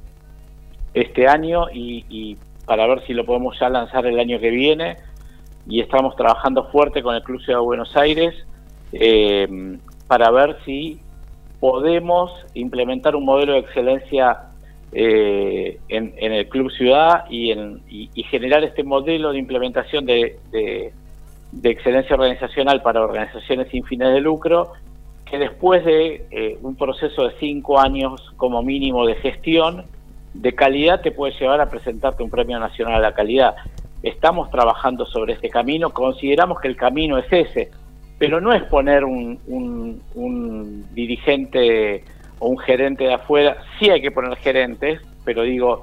este 0.94 1.28
año 1.28 1.66
y, 1.72 2.04
y 2.08 2.36
para 2.64 2.86
ver 2.86 3.06
si 3.06 3.14
lo 3.14 3.24
podemos 3.24 3.58
ya 3.60 3.68
lanzar 3.68 4.06
el 4.06 4.18
año 4.18 4.40
que 4.40 4.50
viene. 4.50 4.96
Y 5.68 5.80
estamos 5.80 6.16
trabajando 6.16 6.64
fuerte 6.70 7.02
con 7.02 7.14
el 7.14 7.22
Club 7.22 7.40
Ciudad 7.42 7.60
de 7.60 7.64
Buenos 7.64 7.96
Aires 7.96 8.34
eh, 8.92 9.78
para 10.06 10.30
ver 10.30 10.56
si 10.64 11.00
podemos 11.60 12.30
implementar 12.54 13.16
un 13.16 13.24
modelo 13.24 13.52
de 13.54 13.60
excelencia 13.60 14.42
eh, 14.92 15.78
en, 15.88 16.14
el 16.18 16.48
Club 16.48 16.70
Ciudad 16.70 17.24
y, 17.28 17.50
en, 17.50 17.80
y, 17.88 18.22
generar 18.24 18.62
este 18.64 18.82
modelo 18.84 19.32
de 19.32 19.38
implementación 19.38 20.06
de, 20.06 20.38
de- 20.50 20.92
de 21.52 21.70
excelencia 21.70 22.14
organizacional 22.14 22.82
para 22.82 23.02
organizaciones 23.02 23.68
sin 23.68 23.84
fines 23.84 24.12
de 24.12 24.20
lucro, 24.20 24.72
que 25.24 25.38
después 25.38 25.84
de 25.84 26.26
eh, 26.30 26.58
un 26.62 26.76
proceso 26.76 27.26
de 27.28 27.34
cinco 27.40 27.78
años 27.80 28.32
como 28.36 28.62
mínimo 28.62 29.06
de 29.06 29.14
gestión 29.16 29.84
de 30.34 30.54
calidad 30.54 31.00
te 31.00 31.12
puede 31.12 31.32
llevar 31.38 31.60
a 31.60 31.70
presentarte 31.70 32.22
un 32.22 32.30
premio 32.30 32.58
nacional 32.58 32.96
a 32.96 33.00
la 33.00 33.14
calidad. 33.14 33.56
Estamos 34.02 34.50
trabajando 34.50 35.06
sobre 35.06 35.32
este 35.32 35.48
camino, 35.48 35.90
consideramos 35.90 36.60
que 36.60 36.68
el 36.68 36.76
camino 36.76 37.16
es 37.18 37.26
ese, 37.32 37.70
pero 38.18 38.40
no 38.40 38.52
es 38.52 38.62
poner 38.64 39.04
un, 39.04 39.38
un- 39.46 40.02
un 40.14 40.94
dirigente 40.94 42.04
o 42.38 42.48
un 42.48 42.58
gerente 42.58 43.04
de 43.04 43.14
afuera, 43.14 43.56
sí 43.78 43.90
hay 43.90 44.00
que 44.00 44.10
poner 44.10 44.36
gerentes, 44.38 45.00
pero 45.24 45.42
digo, 45.42 45.82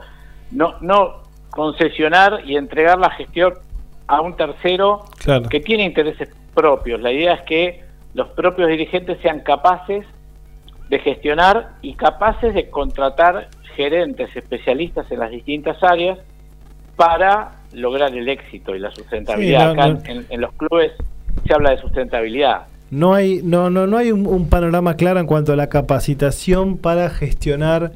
no, 0.51 0.76
no 0.81 1.23
concesionar 1.49 2.41
y 2.45 2.55
entregar 2.57 2.97
la 2.99 3.10
gestión 3.11 3.53
a 4.07 4.22
un 4.22 4.35
tercero 4.35 5.03
Claro. 5.23 5.47
que 5.49 5.60
tiene 5.60 5.84
intereses 5.84 6.30
propios. 6.53 7.01
La 7.01 7.11
idea 7.11 7.34
es 7.34 7.41
que 7.43 7.84
los 8.14 8.30
propios 8.30 8.68
dirigentes 8.69 9.18
sean 9.22 9.39
capaces 9.39 10.05
de 10.89 10.99
gestionar 10.99 11.72
y 11.81 11.93
capaces 11.95 12.53
de 12.53 12.69
contratar 12.69 13.47
gerentes 13.76 14.35
especialistas 14.35 15.10
en 15.11 15.19
las 15.19 15.31
distintas 15.31 15.81
áreas 15.84 16.19
para 16.95 17.53
lograr 17.72 18.15
el 18.15 18.30
éxito 18.30 18.76
y 18.76 18.80
la 18.80 18.91
sustentabilidad. 18.91 19.72
Sí, 19.72 19.77
no, 19.77 19.84
Acá 19.84 20.03
en 20.30 20.41
los 20.41 20.53
clubes 20.53 20.91
se 21.45 21.53
habla 21.53 21.72
de 21.72 21.78
sustentabilidad. 21.78 22.68
No 22.91 23.14
hay, 23.14 23.41
no, 23.44 23.70
no, 23.70 23.88
no 23.88 23.98
hay 23.98 24.11
un, 24.11 24.49
panorama 24.49 24.95
claro 24.95 25.20
en 25.20 25.26
cuanto 25.26 25.53
a 25.53 25.56
la 25.56 25.68
capacitación 25.68 26.78
para 26.78 27.10
gestionar 27.10 27.91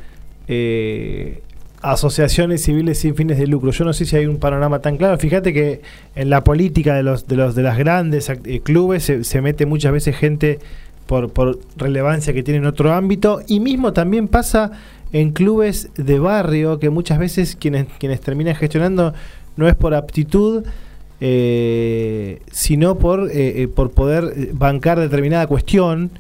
eh, 0.48 1.42
asociaciones 1.82 2.64
civiles 2.64 3.00
sin 3.00 3.16
fines 3.16 3.38
de 3.38 3.46
lucro. 3.46 3.72
Yo 3.72 3.86
no 3.86 3.94
sé 3.94 4.06
si 4.06 4.16
hay 4.16 4.26
un 4.26 4.40
panorama 4.40 4.80
tan 4.80 4.98
claro. 4.98 5.18
Fíjate 5.20 5.54
que 5.54 5.82
en 6.16 6.30
la 6.30 6.44
política 6.44 6.96
de 6.96 7.04
los 7.04 7.28
de 7.28 7.36
los 7.36 7.54
de 7.54 7.64
las 7.64 7.78
grandes 7.78 8.30
eh, 8.30 8.62
clubes 8.62 9.04
se, 9.04 9.24
se 9.24 9.42
mete 9.42 9.66
muchas 9.66 9.92
veces 9.92 10.16
gente 10.16 10.60
por, 11.06 11.32
por 11.32 11.60
relevancia 11.76 12.34
que 12.34 12.44
tiene 12.44 12.60
en 12.60 12.66
otro 12.66 12.94
ámbito 12.94 13.42
y 13.48 13.60
mismo 13.60 13.94
también 13.94 14.28
pasa 14.28 14.72
en 15.14 15.32
clubes 15.32 15.90
de 15.96 16.20
barrio 16.20 16.80
que 16.80 16.90
muchas 16.90 17.18
veces 17.18 17.56
quienes 17.56 17.88
quienes 17.98 18.20
terminan 18.20 18.56
gestionando 18.56 19.14
no 19.56 19.68
es 19.68 19.76
por 19.76 19.94
aptitud 19.94 20.66
eh, 21.20 22.42
sino 22.52 22.96
por 22.98 23.30
eh, 23.32 23.64
eh, 23.64 23.68
por 23.68 23.92
poder 23.92 24.24
bancar 24.54 25.00
determinada 25.00 25.48
cuestión 25.48 26.12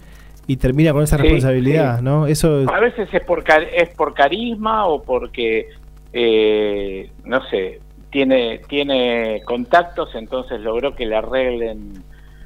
y 0.48 0.57
termina 0.57 0.94
con 0.94 1.03
esa 1.03 1.18
Sí, 1.18 1.24
responsabilidad, 1.24 1.99
sí. 1.99 2.03
¿no? 2.06 2.26
Eso 2.28 2.64
A 2.74 2.80
veces 2.80 3.10
es 3.14 3.22
por, 3.24 3.44
es 3.76 3.90
por 3.90 4.14
carisma 4.14 4.86
o 4.88 5.03
porque, 5.03 5.68
eh, 6.14 7.10
no 7.26 7.44
sé, 7.49 7.80
tiene, 8.11 8.61
tiene 8.69 9.41
contactos, 9.45 10.15
entonces 10.15 10.61
logró 10.61 10.95
que 10.95 11.06
le 11.06 11.15
arreglen 11.18 11.94
eh, 11.98 12.02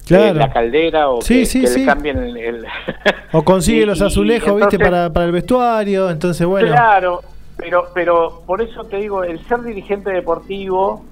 Claro. 0.07 0.34
la 0.40 0.52
caldera 0.52 1.10
o 1.10 1.22
Sí, 1.22 1.44
que, 1.48 1.60
le 1.69 1.86
cambien 1.86 2.18
el... 2.18 2.36
el- 2.38 2.65
o 3.32 3.44
consigue 3.44 3.86
los 3.86 4.02
azulejos, 4.02 4.49
y 4.49 4.56
¿viste? 4.56 4.76
entonces- 4.78 4.90
Para, 4.90 5.14
para 5.14 5.26
el 5.28 5.32
vestuario, 5.32 6.10
entonces 6.10 6.45
bueno. 6.48 6.68
Claro, 6.69 7.22
pero, 7.56 7.86
pero 7.94 8.41
por 8.48 8.61
eso 8.64 8.84
te 8.86 8.98
digo, 8.98 9.23
el 9.23 9.40
ser 9.45 9.61
dirigente 9.61 10.10
deportivo 10.11 11.06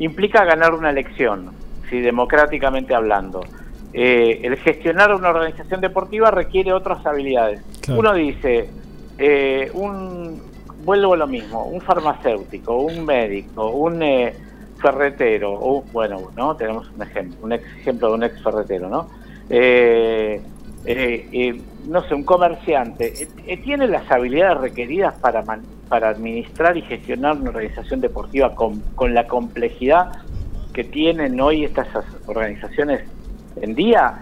implica 0.00 0.44
ganar 0.44 0.74
una 0.74 0.90
elección, 0.90 1.52
si 1.88 2.00
democráticamente 2.00 2.94
hablando. 2.94 3.40
Eh, 3.92 4.40
el 4.42 4.56
gestionar 4.56 5.14
una 5.14 5.30
organización 5.30 5.80
deportiva 5.80 6.30
requiere 6.30 6.72
otras 6.72 7.04
habilidades. 7.06 7.62
Claro. 7.80 8.00
Uno 8.00 8.14
dice, 8.14 8.68
eh, 9.18 9.70
un 9.74 10.42
vuelvo 10.84 11.14
a 11.14 11.16
lo 11.16 11.26
mismo, 11.26 11.66
un 11.66 11.80
farmacéutico, 11.80 12.74
un 12.76 13.04
médico, 13.04 13.70
un 13.70 14.02
eh, 14.02 14.34
ferretero, 14.80 15.52
o, 15.52 15.82
bueno, 15.92 16.30
no 16.34 16.56
tenemos 16.56 16.90
un 16.96 17.02
ejemplo, 17.02 17.38
un 17.42 17.52
ex- 17.52 17.76
ejemplo 17.80 18.08
de 18.08 18.14
un 18.14 18.22
ex 18.24 18.42
ferretero, 18.42 18.88
¿no? 18.88 19.08
Eh, 20.84 21.28
eh, 21.32 21.62
no 21.84 22.02
sé, 22.04 22.14
un 22.14 22.24
comerciante, 22.24 23.22
eh, 23.22 23.28
eh, 23.46 23.56
tiene 23.62 23.86
las 23.86 24.10
habilidades 24.10 24.58
requeridas 24.58 25.14
para, 25.20 25.42
man- 25.42 25.66
para 25.88 26.08
administrar 26.08 26.76
y 26.76 26.82
gestionar 26.82 27.36
una 27.36 27.50
organización 27.50 28.00
deportiva 28.00 28.54
con, 28.54 28.82
con 28.94 29.12
la 29.12 29.26
complejidad 29.26 30.08
que 30.72 30.84
tienen 30.84 31.38
hoy 31.40 31.64
estas 31.64 31.94
as- 31.94 32.04
organizaciones 32.26 33.02
en 33.56 33.74
día. 33.74 34.14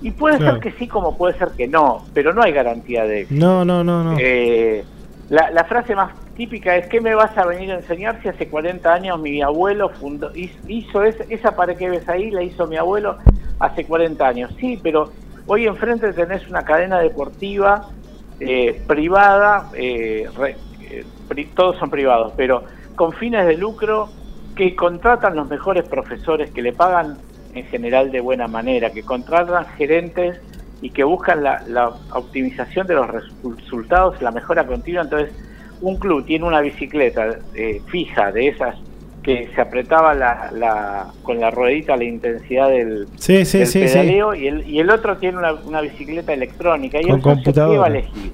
Y 0.00 0.12
puede 0.12 0.38
Claro. 0.38 0.60
ser 0.60 0.62
que 0.72 0.78
sí, 0.78 0.88
como 0.88 1.16
puede 1.18 1.36
ser 1.38 1.50
que 1.56 1.66
no, 1.68 2.04
pero 2.14 2.32
no 2.32 2.42
hay 2.42 2.52
garantía 2.52 3.04
de 3.04 3.22
éxito. 3.22 3.44
No, 3.44 3.64
no, 3.64 3.84
no, 3.84 4.04
no. 4.04 4.16
Eh, 4.18 4.84
la, 5.28 5.50
la 5.50 5.64
frase 5.64 5.94
más 5.94 6.12
típica 6.36 6.76
es 6.76 6.86
¿qué 6.86 7.00
me 7.00 7.14
vas 7.14 7.36
a 7.36 7.44
venir 7.44 7.72
a 7.72 7.76
enseñar 7.80 8.22
si 8.22 8.28
hace 8.28 8.48
40 8.48 8.94
años 8.94 9.18
mi 9.20 9.42
abuelo 9.42 9.90
fundó, 9.90 10.30
hizo, 10.34 10.54
hizo 10.68 11.02
esa, 11.02 11.24
esa 11.28 11.54
pared 11.56 11.76
que 11.76 11.90
ves 11.90 12.08
ahí, 12.08 12.30
la 12.30 12.42
hizo 12.44 12.66
mi 12.66 12.76
abuelo 12.76 13.18
hace 13.58 13.84
40 13.84 14.26
años? 14.28 14.54
Sí, 14.58 14.80
pero 14.82 15.10
hoy 15.48 15.66
enfrente 15.66 16.12
tenés 16.12 16.48
una 16.48 16.64
cadena 16.64 17.00
deportiva 17.00 17.88
eh, 18.40 18.84
privada, 18.86 19.70
eh, 19.74 20.26
re- 20.34 20.58
eh, 20.90 21.06
todos 21.54 21.76
son 21.78 21.90
privados, 21.90 22.34
pero 22.36 22.64
con 22.94 23.12
fines 23.14 23.46
de 23.46 23.56
lucro 23.56 24.14
que 24.54 24.74
contratan 24.76 25.36
los 25.36 25.48
mejores 25.48 25.84
profesores, 25.84 26.50
que 26.54 26.62
le 26.62 26.72
pagan 26.72 27.18
en 27.52 27.64
general 27.64 28.10
de 28.10 28.20
buena 28.20 28.48
manera, 28.48 28.92
que 28.92 29.04
contratan 29.04 29.66
gerentes 29.76 30.38
y 30.80 30.92
que 30.92 31.04
buscan 31.04 31.42
la, 31.42 31.62
la 31.66 31.88
optimización 32.14 32.86
de 32.86 32.94
los 32.94 33.06
resu- 33.06 33.56
resultados, 33.56 34.20
la 34.20 34.30
mejora 34.30 34.66
continua. 34.66 35.02
Entonces, 35.02 35.34
un 35.80 35.98
club 35.98 36.24
tiene 36.26 36.44
una 36.44 36.60
bicicleta 36.60 37.38
eh, 37.54 37.82
fija 37.90 38.32
de 38.32 38.48
esas 38.48 38.76
que 39.28 39.50
se 39.54 39.60
apretaba 39.60 40.14
la, 40.14 40.50
la- 40.52 41.06
con 41.22 41.38
la 41.38 41.50
ruedita 41.50 41.96
la 41.96 42.04
intensidad 42.04 42.70
del, 42.70 43.06
Sí, 43.16 43.44
sí, 43.44 43.58
del 43.58 43.66
sí, 43.66 43.86
sí. 43.86 43.94
pedaleo 43.94 44.34
y, 44.34 44.46
el, 44.48 44.66
y 44.68 44.80
el 44.80 44.88
otro 44.90 45.18
tiene 45.18 45.36
una, 45.38 45.52
una 45.52 45.80
bicicleta 45.82 46.32
electrónica. 46.32 46.98
Y 47.00 47.08
Con 47.20 47.42
¿qué 47.42 47.52
va 47.52 47.84
a 47.84 47.88
elegir? 47.88 48.32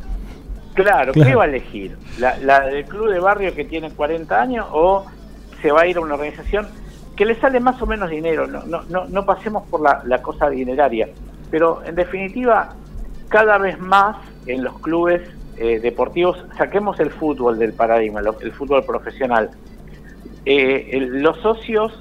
Claro, 0.74 1.12
¿qué 1.12 1.34
va 1.34 1.44
a 1.44 1.46
elegir? 1.46 1.96
¿La, 2.18 2.36
¿La 2.38 2.60
del 2.66 2.84
club 2.84 3.10
de 3.10 3.18
barrio 3.18 3.54
que 3.54 3.64
tiene 3.64 3.90
40 3.90 4.40
años 4.40 4.66
o 4.72 5.04
se 5.62 5.72
va 5.72 5.82
a 5.82 5.86
ir 5.86 5.96
a 5.96 6.00
una 6.00 6.14
organización 6.14 6.68
que 7.16 7.24
le 7.24 7.34
sale 7.40 7.58
más 7.60 7.80
o 7.82 7.86
menos 7.86 8.10
dinero? 8.10 8.46
No, 8.46 8.62
no, 8.64 8.82
no, 8.88 9.06
no 9.06 9.24
pasemos 9.26 9.64
por 9.68 9.80
la, 9.80 10.02
la 10.04 10.22
cosa 10.22 10.48
dineraria. 10.48 11.08
Pero 11.50 11.82
en 11.84 11.94
definitiva, 11.96 12.74
cada 13.28 13.58
vez 13.58 13.78
más 13.80 14.16
en 14.46 14.62
los 14.64 14.78
clubes 14.80 15.22
eh, 15.56 15.78
deportivos, 15.80 16.44
saquemos 16.58 16.98
el 17.00 17.10
fútbol 17.10 17.58
del 17.58 17.72
paradigma, 17.72 18.20
el 18.40 18.52
fútbol 18.52 18.84
profesional. 18.84 19.50
Eh, 20.46 21.06
los 21.10 21.38
socios 21.38 21.92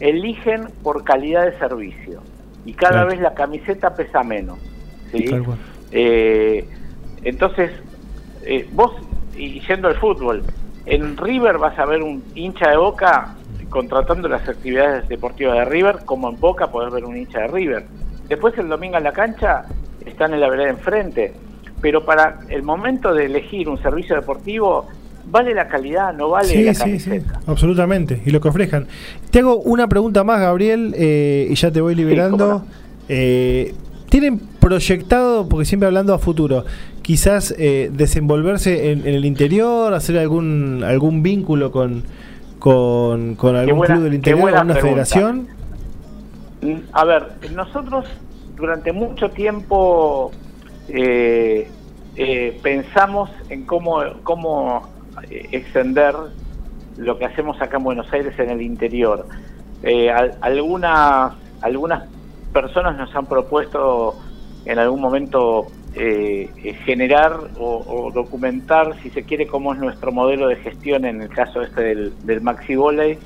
eligen 0.00 0.68
por 0.82 1.02
calidad 1.04 1.44
de 1.46 1.58
servicio 1.58 2.20
y 2.64 2.72
cada 2.72 2.92
Claro. 2.92 3.08
vez 3.08 3.20
la 3.20 3.34
camiseta 3.34 3.94
pesa 3.94 4.22
menos. 4.22 4.58
Eh, 5.90 6.64
entonces, 7.24 7.72
eh, 8.44 8.68
vos, 8.72 8.92
y 9.36 9.60
yendo 9.60 9.88
al 9.88 9.96
fútbol, 9.96 10.44
en 10.86 11.16
River 11.16 11.58
vas 11.58 11.78
a 11.78 11.86
ver 11.86 12.02
un 12.02 12.22
hincha 12.34 12.70
de 12.70 12.76
Boca 12.76 13.34
contratando 13.68 14.28
las 14.28 14.48
actividades 14.48 15.08
deportivas 15.08 15.58
de 15.58 15.64
River, 15.66 15.98
como 16.04 16.30
en 16.30 16.40
Boca 16.40 16.68
podés 16.68 16.92
ver 16.92 17.04
un 17.04 17.16
hincha 17.16 17.40
de 17.40 17.48
River. 17.48 17.84
Después 18.28 18.56
el 18.58 18.68
domingo 18.68 18.96
en 18.96 19.04
la 19.04 19.12
cancha 19.12 19.64
están 20.06 20.32
en 20.34 20.40
la 20.40 20.48
vereda 20.48 20.70
enfrente, 20.70 21.34
pero 21.80 22.04
para 22.04 22.40
el 22.48 22.62
momento 22.62 23.12
de 23.12 23.26
elegir 23.26 23.68
un 23.68 23.80
servicio 23.82 24.16
deportivo, 24.16 24.88
vale 25.30 25.54
la 25.54 25.68
calidad, 25.68 26.12
no 26.14 26.28
vale 26.30 26.48
Sí, 26.48 26.62
la 26.64 26.74
sí, 26.74 26.98
sí, 26.98 27.10
absolutamente. 27.46 28.22
Y 28.24 28.30
lo 28.30 28.40
que 28.40 28.48
ofrezcan. 28.48 28.86
Te 29.30 29.40
hago 29.40 29.56
una 29.58 29.88
pregunta 29.88 30.24
más, 30.24 30.40
Gabriel, 30.40 30.94
eh, 30.96 31.46
y 31.50 31.54
ya 31.54 31.70
te 31.70 31.80
voy 31.80 31.94
liberando. 31.94 32.64
Eh, 33.08 33.74
¿Tienen 34.08 34.38
proyectado, 34.38 35.48
porque 35.48 35.64
siempre 35.66 35.86
hablando 35.86 36.14
a 36.14 36.18
futuro, 36.18 36.64
quizás 37.02 37.54
eh, 37.58 37.90
desenvolverse 37.92 38.90
en, 38.90 39.00
en 39.06 39.14
el 39.14 39.24
interior, 39.24 39.92
hacer 39.94 40.18
algún 40.18 40.82
algún 40.84 41.22
vínculo 41.22 41.70
con, 41.70 42.04
con, 42.58 43.34
con 43.34 43.54
algún 43.56 43.78
buena- 43.78 43.94
club 43.94 44.04
del 44.04 44.14
interior, 44.14 44.48
alguna 44.54 44.74
pregunta. 44.74 45.04
federación? 45.04 45.48
Mm, 46.62 46.76
A 46.92 47.04
ver, 47.04 47.22
nosotros 47.54 48.06
durante 48.56 48.92
mucho 48.92 49.30
tiempo 49.30 50.32
eh, 50.88 51.68
eh, 52.16 52.58
pensamos 52.62 53.30
en 53.50 53.64
cómo, 53.64 54.00
cómo 54.24 54.88
extender 55.30 56.14
lo 56.96 57.18
que 57.18 57.24
hacemos 57.26 57.60
acá 57.62 57.76
en 57.76 57.84
Buenos 57.84 58.12
Aires 58.12 58.38
en 58.38 58.50
el 58.50 58.62
interior. 58.62 59.26
Eh, 59.82 60.10
al- 60.10 60.34
algunas, 60.40 61.32
algunas 61.60 62.04
personas 62.52 62.96
nos 62.96 63.14
han 63.14 63.26
propuesto 63.26 64.16
en 64.64 64.78
algún 64.78 65.00
momento 65.00 65.66
eh, 65.94 66.50
eh, 66.62 66.74
generar 66.84 67.36
o, 67.58 68.10
documentar, 68.12 68.94
si 69.02 69.10
se 69.10 69.22
quiere, 69.22 69.46
cómo 69.46 69.72
es 69.72 69.78
nuestro 69.78 70.12
modelo 70.12 70.48
de 70.48 70.56
gestión 70.56 71.04
en 71.04 71.22
el 71.22 71.28
caso 71.28 71.62
este 71.62 71.82
del, 71.82 72.40
Maxi 72.40 72.76
Volley 72.76 73.18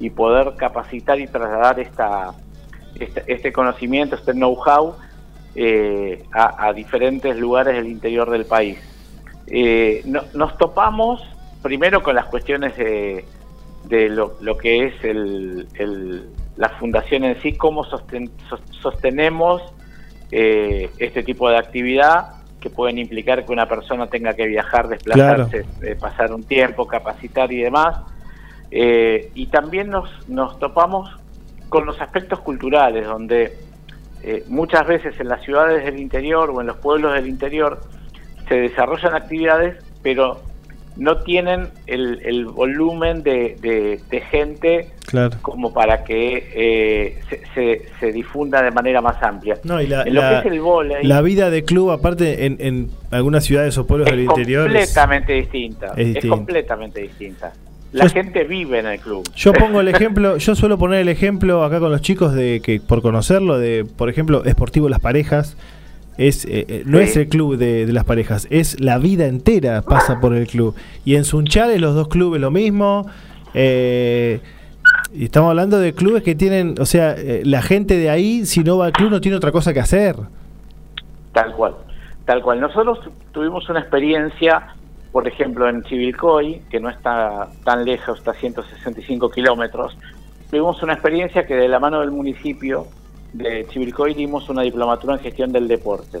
y 0.00 0.10
poder 0.10 0.54
capacitar 0.56 1.18
y 1.20 1.26
trasladar 1.26 1.80
esta, 1.80 2.32
este, 2.98 3.24
este 3.26 3.52
conocimiento, 3.52 4.16
este 4.16 4.32
know-how 4.32 4.94
eh, 5.54 6.24
a, 6.32 6.66
a 6.68 6.72
diferentes 6.72 7.36
lugares 7.36 7.74
del 7.76 7.86
interior 7.88 8.30
del 8.30 8.44
país. 8.44 8.78
Eh, 9.46 10.02
no- 10.04 10.22
nos 10.34 10.56
topamos 10.58 11.20
primero 11.64 12.02
con 12.02 12.14
las 12.14 12.26
cuestiones 12.26 12.76
de, 12.76 13.24
de 13.84 14.08
lo, 14.10 14.34
lo 14.42 14.56
que 14.58 14.84
es 14.86 15.02
el, 15.02 15.66
el- 15.74 16.28
la 16.56 16.68
fundación 16.68 17.24
en 17.24 17.40
sí, 17.42 17.54
cómo 17.54 17.82
sosten- 17.84 18.30
sos- 18.48 18.60
sostenemos 18.80 19.60
eh, 20.30 20.90
este 20.98 21.22
tipo 21.24 21.48
de 21.48 21.56
actividad 21.56 22.34
que 22.60 22.68
pueden 22.70 22.98
implicar 22.98 23.44
que 23.44 23.50
una 23.52 23.66
persona 23.66 24.06
tenga 24.08 24.34
que 24.34 24.46
viajar, 24.46 24.86
desplazarse, 24.88 25.64
eh, 25.82 25.96
pasar 25.98 26.32
un 26.32 26.44
tiempo, 26.44 26.86
capacitar 26.86 27.50
y 27.50 27.62
demás. 27.62 27.96
Eh, 28.70 29.30
y 29.34 29.46
también 29.46 29.88
nos, 29.90 30.08
nos 30.28 30.58
topamos 30.58 31.10
con 31.70 31.86
los 31.86 32.00
aspectos 32.00 32.40
culturales, 32.40 33.06
donde 33.06 33.56
eh, 34.22 34.44
muchas 34.48 34.86
veces 34.86 35.18
en 35.18 35.28
las 35.28 35.42
ciudades 35.42 35.84
del 35.84 35.98
interior 35.98 36.50
o 36.50 36.60
en 36.60 36.66
los 36.68 36.76
pueblos 36.76 37.14
del 37.14 37.26
interior 37.26 37.80
se 38.48 38.54
desarrollan 38.56 39.14
actividades, 39.14 39.82
pero 40.02 40.40
no 40.96 41.18
tienen 41.22 41.68
el, 41.86 42.20
el 42.24 42.46
volumen 42.46 43.22
de, 43.22 43.56
de- 43.60 44.00
de 44.10 44.20
gente 44.20 44.90
Claro. 45.06 45.36
como 45.42 45.72
para 45.72 46.04
que 46.04 46.50
eh, 46.54 47.20
se, 47.28 47.40
se- 47.54 47.82
se 48.00 48.12
difunda 48.12 48.62
de 48.62 48.70
manera 48.70 49.00
más 49.00 49.22
amplia. 49.22 49.58
No, 49.64 49.80
y 49.82 49.86
la, 49.86 50.02
en 50.02 50.14
lo 50.14 50.20
la- 50.22 50.42
que 50.42 50.48
es 50.48 50.54
el 50.54 50.60
vóley, 50.60 51.04
la 51.06 51.20
vida 51.22 51.50
de 51.50 51.64
club, 51.64 51.90
aparte, 51.90 52.46
en, 52.46 52.56
en 52.60 52.90
algunas 53.10 53.44
ciudades 53.44 53.76
o 53.78 53.86
pueblos 53.86 54.06
es 54.08 54.12
del 54.16 54.24
interior. 54.24 54.66
es- 54.68 54.72
completamente 54.94 55.32
distinta. 55.32 55.86
es 55.88 55.98
Es, 55.98 56.06
distinta. 56.14 56.36
completamente 56.36 57.00
distinta. 57.02 57.52
La 57.92 58.06
Yo- 58.06 58.10
gente 58.12 58.44
vive 58.44 58.78
en 58.80 58.86
el 58.86 58.98
club. 59.00 59.22
Yo 59.36 59.52
pongo 59.52 59.80
el 59.80 59.88
ejemplo, 59.88 60.36
yo 60.36 60.54
suelo 60.56 60.78
poner 60.78 61.00
el 61.00 61.08
ejemplo 61.08 61.62
acá 61.64 61.78
con 61.80 61.90
los 61.92 62.00
chicos 62.02 62.34
de 62.34 62.60
que 62.60 62.80
por 62.80 63.02
conocerlo, 63.02 63.58
de 63.58 63.84
por 63.84 64.08
ejemplo, 64.10 64.44
Esportivo 64.44 64.88
Las 64.88 64.98
Parejas, 65.00 65.56
es 66.18 66.44
eh, 66.44 66.64
eh, 66.68 66.82
no 66.86 66.98
Sí. 66.98 67.04
es 67.04 67.16
el 67.16 67.28
club 67.28 67.56
de, 67.56 67.86
de 67.86 67.92
las 67.92 68.04
parejas, 68.04 68.46
es 68.50 68.80
la 68.80 68.98
vida 68.98 69.26
entera 69.26 69.82
pasa 69.82 70.20
por 70.20 70.34
el 70.34 70.46
club. 70.46 70.74
Y 71.04 71.16
en 71.16 71.24
Sunchales 71.24 71.80
los 71.80 71.94
dos 71.94 72.08
clubes 72.08 72.40
lo 72.40 72.50
mismo. 72.50 73.06
eh, 73.54 74.40
y 75.14 75.24
estamos 75.24 75.50
hablando 75.50 75.78
de 75.78 75.94
clubes 75.94 76.22
que 76.22 76.34
tienen, 76.34 76.74
o 76.80 76.84
sea, 76.86 77.12
eh, 77.16 77.42
la 77.44 77.62
gente 77.62 77.96
de 77.96 78.10
ahí, 78.10 78.44
si 78.46 78.62
no 78.64 78.76
va 78.78 78.86
al 78.86 78.92
club, 78.92 79.10
no 79.10 79.20
tiene 79.20 79.36
otra 79.36 79.50
cosa 79.52 79.72
que 79.72 79.80
hacer. 79.80 80.16
Tal 81.32 81.52
cual, 81.54 81.74
tal 82.26 82.42
cual. 82.42 82.60
Nosotros 82.60 83.00
tu- 83.02 83.10
tuvimos 83.32 83.68
una 83.68 83.80
experiencia, 83.80 84.74
por 85.12 85.26
ejemplo, 85.26 85.68
en 85.68 85.82
Chivilcoy, 85.84 86.62
que 86.70 86.80
no 86.80 86.90
está 86.90 87.48
tan 87.64 87.84
lejos, 87.84 88.18
está 88.18 88.32
a 88.32 88.34
165 88.34 89.30
kilómetros. 89.30 89.96
Tuvimos 90.50 90.82
una 90.82 90.92
experiencia 90.94 91.46
que 91.46 91.54
de 91.54 91.68
la 91.68 91.80
mano 91.80 92.00
del 92.00 92.10
municipio 92.10 92.86
de 93.34 93.66
Chivilcoy 93.68 94.14
dimos 94.14 94.48
una 94.48 94.62
diplomatura 94.62 95.14
en 95.14 95.20
gestión 95.20 95.52
del 95.52 95.68
deporte. 95.68 96.20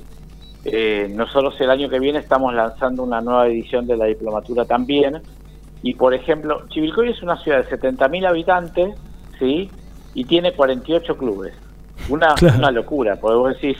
Eh, 0.64 1.08
nosotros 1.14 1.54
el 1.60 1.70
año 1.70 1.88
que 1.88 1.98
viene 1.98 2.18
estamos 2.18 2.52
lanzando 2.54 3.02
una 3.02 3.20
nueva 3.20 3.46
edición 3.46 3.86
de 3.86 3.96
la 3.96 4.06
diplomatura 4.06 4.64
también. 4.64 5.20
Y 5.82 5.94
por 5.94 6.12
ejemplo, 6.14 6.62
Chivilcoy 6.68 7.10
es 7.10 7.22
una 7.22 7.36
ciudad 7.38 7.64
de 7.64 7.78
70.000 7.78 8.26
habitantes, 8.26 8.94
¿sí? 9.38 9.70
Y 10.14 10.24
tiene 10.24 10.52
48 10.52 11.16
clubes. 11.16 11.54
Una, 12.08 12.34
Claro. 12.36 12.58
una 12.58 12.70
locura, 12.70 13.16
decís, 13.48 13.76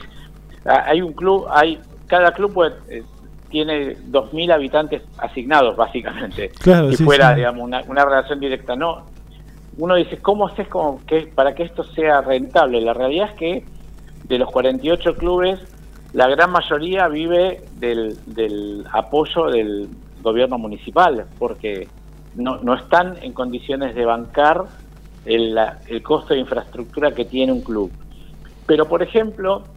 ah, 0.65 0.83
hay 0.87 1.01
un 1.01 1.13
club, 1.13 1.45
hay 1.49 1.79
cada 2.07 2.31
club 2.31 2.53
puede- 2.53 2.75
eh, 2.89 3.03
tiene 3.49 3.97
2.000 4.11 4.51
habitantes 4.51 5.01
asignados, 5.17 5.75
básicamente. 5.75 6.49
Claro, 6.61 6.89
si 6.91 6.97
sí, 6.97 7.03
fuera, 7.03 7.29
sí. 7.31 7.35
digamos, 7.37 7.63
una, 7.63 7.81
una 7.87 8.05
relación 8.05 8.39
directa. 8.39 8.75
No, 8.75 9.05
uno 9.77 9.95
dice, 9.95 10.21
¿cómo 10.21 10.47
haces 10.47 10.67
que, 11.07 11.27
para 11.35 11.53
que 11.53 11.63
esto 11.63 11.83
sea 11.83 12.21
rentable? 12.21 12.81
La 12.81 12.93
realidad 12.93 13.29
es 13.31 13.37
que 13.37 13.67
de 14.23 14.39
los 14.39 14.49
48 14.51 15.17
clubes, 15.17 15.59
la 16.13 16.27
gran 16.29 16.51
mayoría 16.51 17.07
vive 17.07 17.67
del, 17.73 18.85
apoyo 18.93 19.45
del 19.47 19.89
gobierno 20.21 20.57
municipal, 20.57 21.27
porque 21.37 21.89
no, 22.35 22.57
no 22.61 22.73
están 22.73 23.17
en 23.21 23.33
condiciones 23.33 23.95
de 23.95 24.05
bancar 24.05 24.65
el, 25.25 25.57
el 25.87 26.01
costo 26.03 26.33
de 26.33 26.39
infraestructura 26.39 27.13
que 27.13 27.25
tiene 27.25 27.51
un 27.51 27.61
club. 27.61 27.91
Pero, 28.65 28.87
por 28.87 29.03
ejemplo, 29.03 29.67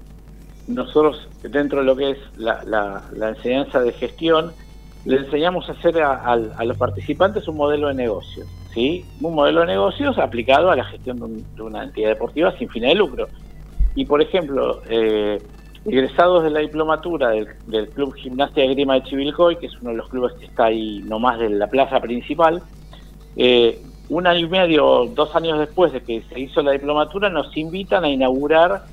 nosotros, 0.69 1.29
dentro 1.43 1.81
de 1.81 1.87
lo 1.87 1.97
que 1.97 2.11
es 2.11 2.19
la, 2.37 2.63
la- 2.65 3.05
la 3.13 3.31
enseñanza 3.31 3.81
de 3.81 3.93
gestión, 3.93 4.55
le 5.05 5.17
enseñamos 5.17 5.69
a 5.69 5.73
hacer 5.73 6.01
a, 6.03 6.23
a- 6.25 6.65
los 6.65 6.77
participantes 6.77 7.49
un 7.49 7.57
modelo 7.57 7.89
de 7.89 7.95
negocios, 7.95 8.47
Un 9.21 9.35
modelo 9.35 9.61
de 9.61 9.67
negocios 9.67 10.19
aplicado 10.19 10.71
a 10.71 10.77
la 10.77 10.85
gestión 10.85 11.19
de, 11.19 11.25
un- 11.25 11.47
de 11.57 11.63
una 11.63 11.85
entidad 11.85 12.11
deportiva 12.11 12.53
sin 12.59 12.69
fines 12.69 12.91
de 12.91 12.95
lucro. 12.97 13.29
Y, 13.95 14.05
por 14.05 14.23
ejemplo, 14.23 14.83
eh, 14.89 15.41
egresados 15.85 16.45
de 16.45 16.51
la 16.51 16.61
diplomatura 16.61 17.31
del, 17.31 17.89
Club 17.91 18.15
Gimnasia 18.15 18.63
de 18.63 18.75
Grima 18.75 18.95
de 18.95 19.03
Chivilcoy, 19.05 19.57
que 19.57 19.67
es 19.67 19.81
uno 19.81 19.91
de 19.91 19.97
los 19.97 20.09
clubes 20.09 20.33
que 20.39 20.47
está 20.47 20.67
ahí 20.67 21.03
nomás 21.07 21.39
de 21.39 21.51
la 21.51 21.67
plaza 21.69 22.01
principal, 22.01 22.63
eh, 23.37 23.81
un 24.09 24.27
año 24.27 24.47
y 24.47 24.49
medio, 24.49 25.07
dos 25.15 25.35
años 25.35 25.59
después 25.59 25.93
de 25.93 26.01
que 26.03 26.23
se 26.31 26.41
hizo 26.41 26.63
la 26.63 26.73
diplomatura, 26.73 27.29
nos 27.29 27.55
invitan 27.57 28.05
a 28.05 28.09
inaugurar 28.09 28.85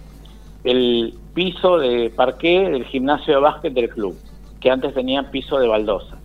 el 0.64 1.14
piso 1.34 1.78
de 1.78 2.10
parqué 2.10 2.70
del 2.70 2.86
gimnasio 2.86 3.36
de 3.36 3.40
básquet 3.41 3.74
del 3.74 3.90
club, 3.90 4.18
que 4.60 4.72
antes 4.72 4.94
tenía 4.94 5.30
piso 5.32 5.60
de 5.60 5.68
baldosa. 5.68 6.18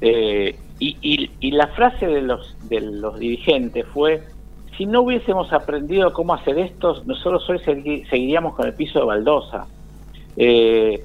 Eh, 0.00 0.56
y, 0.84 0.96
y- 1.00 1.30
y 1.40 1.50
la 1.52 1.68
frase 1.68 2.06
de 2.06 2.22
los, 2.22 2.56
de 2.68 2.80
los 2.80 3.18
dirigentes 3.18 3.86
fue, 3.94 4.22
si 4.76 4.86
no 4.86 5.02
hubiésemos 5.02 5.52
aprendido 5.52 6.12
cómo 6.12 6.34
hacer 6.34 6.58
esto, 6.58 7.02
nosotros 7.06 7.48
hoy 7.48 7.58
segui- 7.58 8.08
seguiríamos 8.08 8.54
con 8.54 8.66
el 8.66 8.74
piso 8.74 8.98
de 9.00 9.04
baldosa. 9.04 9.66
Eh, 10.36 11.04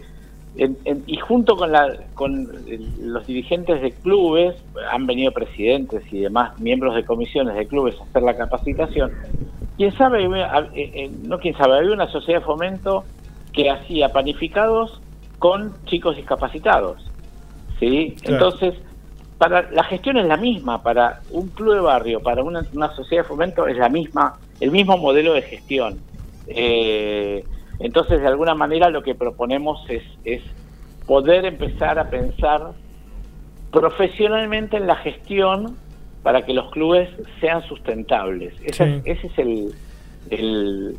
en- 0.58 0.78
en- 0.86 1.04
y 1.06 1.18
junto 1.18 1.56
con, 1.56 1.72
la, 1.72 1.96
con 2.16 2.48
el- 2.68 3.12
los 3.14 3.28
dirigentes 3.28 3.82
de 3.82 3.92
clubes, 3.92 4.56
han 4.92 5.06
venido 5.06 5.32
presidentes 5.32 6.02
y 6.12 6.22
demás 6.22 6.60
miembros 6.60 6.96
de 6.96 7.06
comisiones 7.06 7.54
de 7.56 7.68
clubes 7.68 7.96
a 8.00 8.04
hacer 8.06 8.24
la 8.24 8.36
capacitación. 8.36 9.12
Quién 9.78 9.96
sabe, 9.96 10.24
eh, 10.26 10.32
eh, 10.76 11.12
no 11.28 11.38
quién 11.38 11.56
sabe, 11.56 11.78
había 11.78 11.92
una 11.94 12.08
sociedad 12.10 12.40
de 12.40 12.46
fomento 12.46 13.04
que 13.54 13.70
hacía 13.70 14.10
panificados 14.10 15.00
con 15.38 15.74
chicos 15.86 16.16
discapacitados. 16.16 17.04
¿sí? 17.80 18.16
Claro. 18.24 18.48
Entonces, 18.48 18.74
para 19.38 19.70
la 19.72 19.84
gestión 19.84 20.18
es 20.18 20.26
la 20.26 20.38
misma, 20.38 20.82
para 20.82 21.22
un 21.32 21.50
club 21.50 21.76
de 21.76 21.80
barrio, 21.82 22.22
para 22.22 22.44
una, 22.44 22.62
una 22.74 22.96
sociedad 22.96 23.24
de 23.24 23.28
fomento 23.30 23.68
es 23.68 23.78
la 23.78 23.90
misma, 23.90 24.38
el 24.60 24.72
mismo 24.72 24.98
modelo 24.98 25.34
de 25.34 25.42
gestión. 25.44 26.00
Eh, 26.48 27.44
entonces, 27.80 28.20
de 28.22 28.28
alguna 28.28 28.56
manera, 28.56 28.90
lo 28.90 29.04
que 29.04 29.14
proponemos 29.16 29.80
es, 29.90 30.04
es 30.24 30.42
poder 31.06 31.46
empezar 31.46 32.00
a 32.00 32.10
pensar 32.10 32.72
profesionalmente 33.72 34.78
en 34.78 34.88
la 34.88 34.96
gestión 34.96 35.76
para 36.24 36.46
que 36.46 36.54
los 36.54 36.72
clubes 36.72 37.10
sean 37.40 37.64
sustentables. 37.68 38.54
Ese, 38.64 38.86
Sí. 38.86 39.02
es, 39.06 39.18
ese 39.20 39.28
es 39.28 39.38
el, 39.40 39.74
el, 40.30 40.98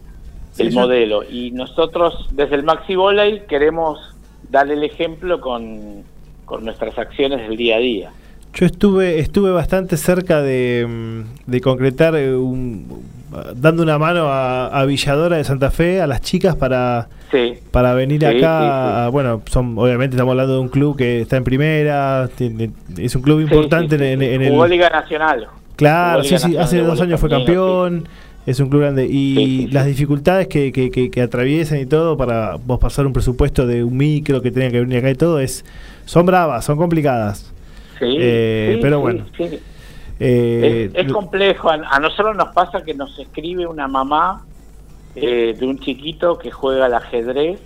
Sí, 0.52 0.62
el 0.62 0.70
yo- 0.73 0.81
modelo. 0.81 1.23
Y 1.28 1.51
nosotros, 1.51 2.28
desde 2.32 2.55
el 2.56 2.62
Maxi 2.62 2.94
Volley, 2.94 3.43
queremos 3.48 3.98
darle 4.48 4.74
el 4.74 4.85
ejemplo 4.85 5.40
con, 5.40 6.05
con 6.44 6.65
nuestras 6.65 6.97
acciones 6.98 7.40
del 7.48 7.56
día 7.56 7.77
a 7.77 7.81
día. 7.81 8.10
Yo 8.55 8.66
estuve 8.66 9.19
estuve 9.20 9.51
bastante 9.51 9.97
cerca 9.97 10.43
de, 10.43 10.87
mm, 10.89 11.51
de 11.51 11.61
concretar 11.61 12.16
eh, 12.16 12.35
un, 12.35 12.87
dando 13.55 13.83
una 13.83 13.99
mano 13.99 14.27
a, 14.29 14.66
a 14.69 14.85
Villadora 14.85 15.37
de 15.37 15.45
Santa 15.45 15.70
Fe 15.70 16.01
a 16.01 16.07
las 16.07 16.20
chicas 16.23 16.57
para 16.57 17.09
Sí, 17.31 17.55
para 17.70 17.93
venir 17.93 18.20
Sí, 18.20 18.27
acá. 18.27 18.37
sí, 18.37 18.41
sí. 18.41 18.47
a- 18.47 19.09
bueno, 19.12 19.43
son 19.51 19.79
obviamente 19.79 20.16
estamos 20.16 20.33
hablando 20.33 20.55
de 20.55 20.61
un 20.61 20.69
club 20.70 20.97
que 20.97 21.20
está 21.20 21.37
en 21.37 21.45
primera, 21.45 22.29
tiene- 22.35 22.70
es 22.97 23.15
un 23.15 23.23
club 23.23 23.41
importante 23.41 23.95
en, 23.97 24.19
sí. 24.20 24.25
en 24.27 24.43
el 24.43 24.70
Liga 24.70 24.89
Nacional. 24.89 25.47
Claro, 25.77 26.25
sí, 26.25 26.37
sí, 26.39 26.57
hace 26.57 26.79
dos 26.81 27.01
años 27.01 27.20
fue 27.20 27.29
campeón. 27.31 28.09
Es 28.47 28.61
un 28.61 28.70
club 28.70 28.81
grande. 28.81 29.05
Y 29.07 29.35
Sí, 29.37 29.45
sí, 29.45 29.66
sí. 29.66 29.69
las 29.73 29.85
dificultades 29.85 30.49
que, 30.49 30.73
que, 30.73 30.91
que, 30.91 31.11
que 31.11 31.20
atraviesan 31.20 31.81
y 31.81 31.87
todo 31.87 32.16
para 32.16 32.57
vos 32.57 32.79
pasar 32.81 33.07
un 33.07 33.12
presupuesto 33.12 33.66
de 33.66 33.85
un 33.85 33.95
micro 33.95 34.41
que 34.41 34.51
tenía 34.51 34.70
que 34.70 34.81
venir 34.81 34.99
acá 34.99 35.11
y 35.11 35.15
todo 35.15 35.39
es 35.39 35.66
son 36.07 36.25
bravas, 36.25 36.65
son 36.65 36.79
complicadas. 36.79 37.53
Sí, 37.99 38.16
Eh, 38.19 38.73
sí, 38.75 38.79
pero 38.83 39.01
bueno. 39.01 39.25
sí. 39.37 39.59
Eh, 40.20 40.91
es, 40.95 41.07
es 41.07 41.12
complejo. 41.12 41.70
A, 41.70 41.99
nosotros 42.01 42.37
nos 42.37 42.49
pasa 42.49 42.83
que 42.85 42.95
nos 42.95 43.16
escribe 43.19 43.66
una 43.66 43.87
mamá 43.89 44.45
eh, 45.15 45.55
de 45.59 45.66
un 45.66 45.79
chiquito 45.79 46.39
que 46.39 46.51
juega 46.51 46.87
al 46.87 46.95
ajedrez 46.95 47.61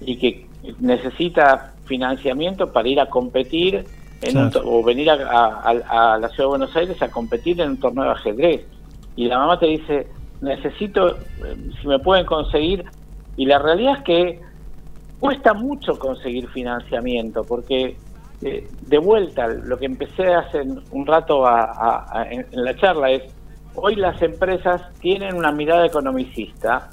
y 0.00 0.18
que 0.18 0.48
necesita 0.80 1.74
financiamiento 1.84 2.72
para 2.72 2.88
ir 2.88 3.00
a 3.00 3.06
competir 3.06 3.84
en 4.22 4.36
un 4.36 4.52
o 4.64 4.82
venir 4.84 5.10
a, 5.10 5.14
a- 5.14 6.18
la 6.18 6.28
ciudad 6.28 6.44
de 6.44 6.56
Buenos 6.56 6.76
Aires 6.76 7.02
a 7.02 7.08
competir 7.10 7.60
en 7.60 7.70
un 7.70 7.80
torneo 7.80 8.04
de 8.04 8.10
ajedrez. 8.10 8.66
y 9.16 9.26
la 9.26 9.38
mamá 9.38 9.58
te 9.58 9.66
dice, 9.66 10.06
necesito, 10.40 11.18
si 11.80 11.86
me 11.88 11.98
pueden 11.98 12.24
conseguir, 12.24 12.84
y 13.36 13.46
la 13.46 13.58
realidad 13.58 13.98
es 13.98 14.04
que 14.04 14.40
cuesta 15.18 15.52
mucho 15.54 15.98
conseguir 15.98 16.48
financiamiento, 16.48 17.44
porque 17.44 17.96
eh, 18.42 18.66
de 18.88 18.98
vuelta, 18.98 19.46
lo 19.46 19.78
que 19.78 19.86
empecé 19.86 20.32
hace 20.34 20.62
un 20.90 21.06
rato 21.06 21.46
a- 21.46 21.64
a- 21.64 22.06
a- 22.20 22.30
en, 22.30 22.46
en 22.50 22.64
la 22.64 22.74
charla 22.76 23.10
es, 23.10 23.22
hoy 23.74 23.94
las 23.96 24.20
empresas 24.22 24.82
tienen 25.00 25.34
una 25.36 25.52
mirada 25.52 25.86
economicista 25.86 26.90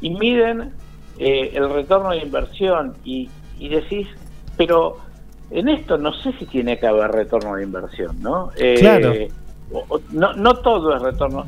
y 0.00 0.10
miden 0.10 0.72
eh, 1.18 1.50
el 1.54 1.68
retorno 1.70 2.10
de 2.10 2.18
inversión 2.18 2.94
y, 3.04 3.28
y 3.58 3.68
decís, 3.68 4.06
pero 4.56 4.96
en 5.50 5.68
esto 5.68 5.98
no 5.98 6.12
sé 6.14 6.32
si 6.38 6.46
tiene 6.46 6.78
que 6.78 6.86
haber 6.86 7.10
retorno 7.10 7.56
de 7.56 7.64
inversión, 7.64 8.16
¿no? 8.22 8.50
Eh, 8.56 8.76
Claro. 8.80 9.12
o- 9.72 9.84
o- 9.96 10.00
no, 10.12 10.32
no 10.34 10.54
todo 10.54 10.94
es 10.96 11.02
retorno. 11.02 11.46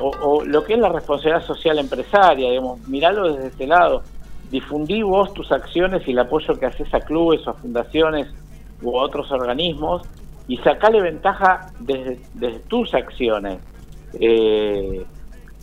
O, 0.00 0.10
o 0.22 0.44
lo 0.44 0.64
que 0.64 0.72
es 0.74 0.78
la 0.80 0.88
responsabilidad 0.88 1.44
social 1.46 1.78
empresaria, 1.78 2.50
digamos, 2.50 2.80
miralo 2.88 3.32
desde 3.32 3.48
este 3.48 3.66
lado. 3.68 4.02
Difundí 4.50 5.02
vos 5.02 5.32
tus 5.34 5.52
acciones 5.52 6.02
y 6.08 6.10
el 6.10 6.18
apoyo 6.18 6.58
que 6.58 6.66
haces 6.66 6.92
a 6.92 7.00
clubes 7.00 7.46
o 7.46 7.50
a 7.50 7.54
fundaciones 7.54 8.26
u 8.82 8.96
otros 8.96 9.30
organismos 9.32 10.02
y 10.48 10.58
sacale 10.58 11.00
ventaja 11.00 11.72
desde, 11.80 12.20
desde 12.34 12.58
tus 12.60 12.92
acciones. 12.94 13.58
Eh, 14.20 15.04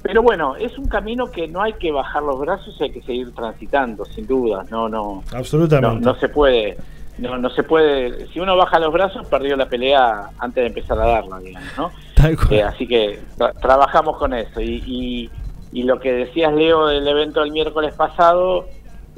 pero 0.04 0.24
bueno, 0.24 0.56
es 0.56 0.78
un 0.78 0.88
camino 0.88 1.30
que 1.32 1.48
no 1.48 1.62
hay 1.62 1.74
que 1.74 1.92
bajar 1.92 2.24
los 2.24 2.40
brazos 2.40 2.76
y 2.80 2.84
hay 2.84 2.92
que 2.92 3.02
seguir 3.04 3.34
transitando, 3.36 4.04
sin 4.06 4.26
duda. 4.26 4.66
No, 4.72 4.90
no, 4.90 5.22
no, 5.32 5.38
Absolutamente. 5.38 6.04
no 6.04 6.16
se 6.16 6.28
puede, 6.30 6.78
no, 7.20 7.38
no 7.38 7.50
se 7.52 7.62
puede. 7.64 8.28
Si 8.30 8.40
uno 8.40 8.58
baja 8.58 8.80
los 8.80 8.92
brazos, 8.92 9.28
perdió 9.28 9.56
la 9.56 9.68
pelea 9.68 10.30
antes 10.40 10.64
de 10.64 10.68
empezar 10.70 11.00
a 11.00 11.06
darla, 11.06 11.38
digamos, 11.40 11.70
¿no? 11.78 11.92
Tal 12.16 12.36
cual. 12.36 12.54
Eh, 12.54 12.64
así 12.64 12.88
que 12.88 13.20
tra- 13.38 13.54
trabajamos 13.62 14.18
con 14.18 14.34
eso. 14.34 14.60
Y, 14.60 14.82
y, 14.88 15.30
y 15.72 15.84
lo 15.84 16.00
que 16.00 16.12
decías, 16.12 16.52
Leo, 16.52 16.88
del 16.88 17.08
evento 17.08 17.42
del 17.42 17.52
miércoles 17.52 17.94
pasado, 17.94 18.66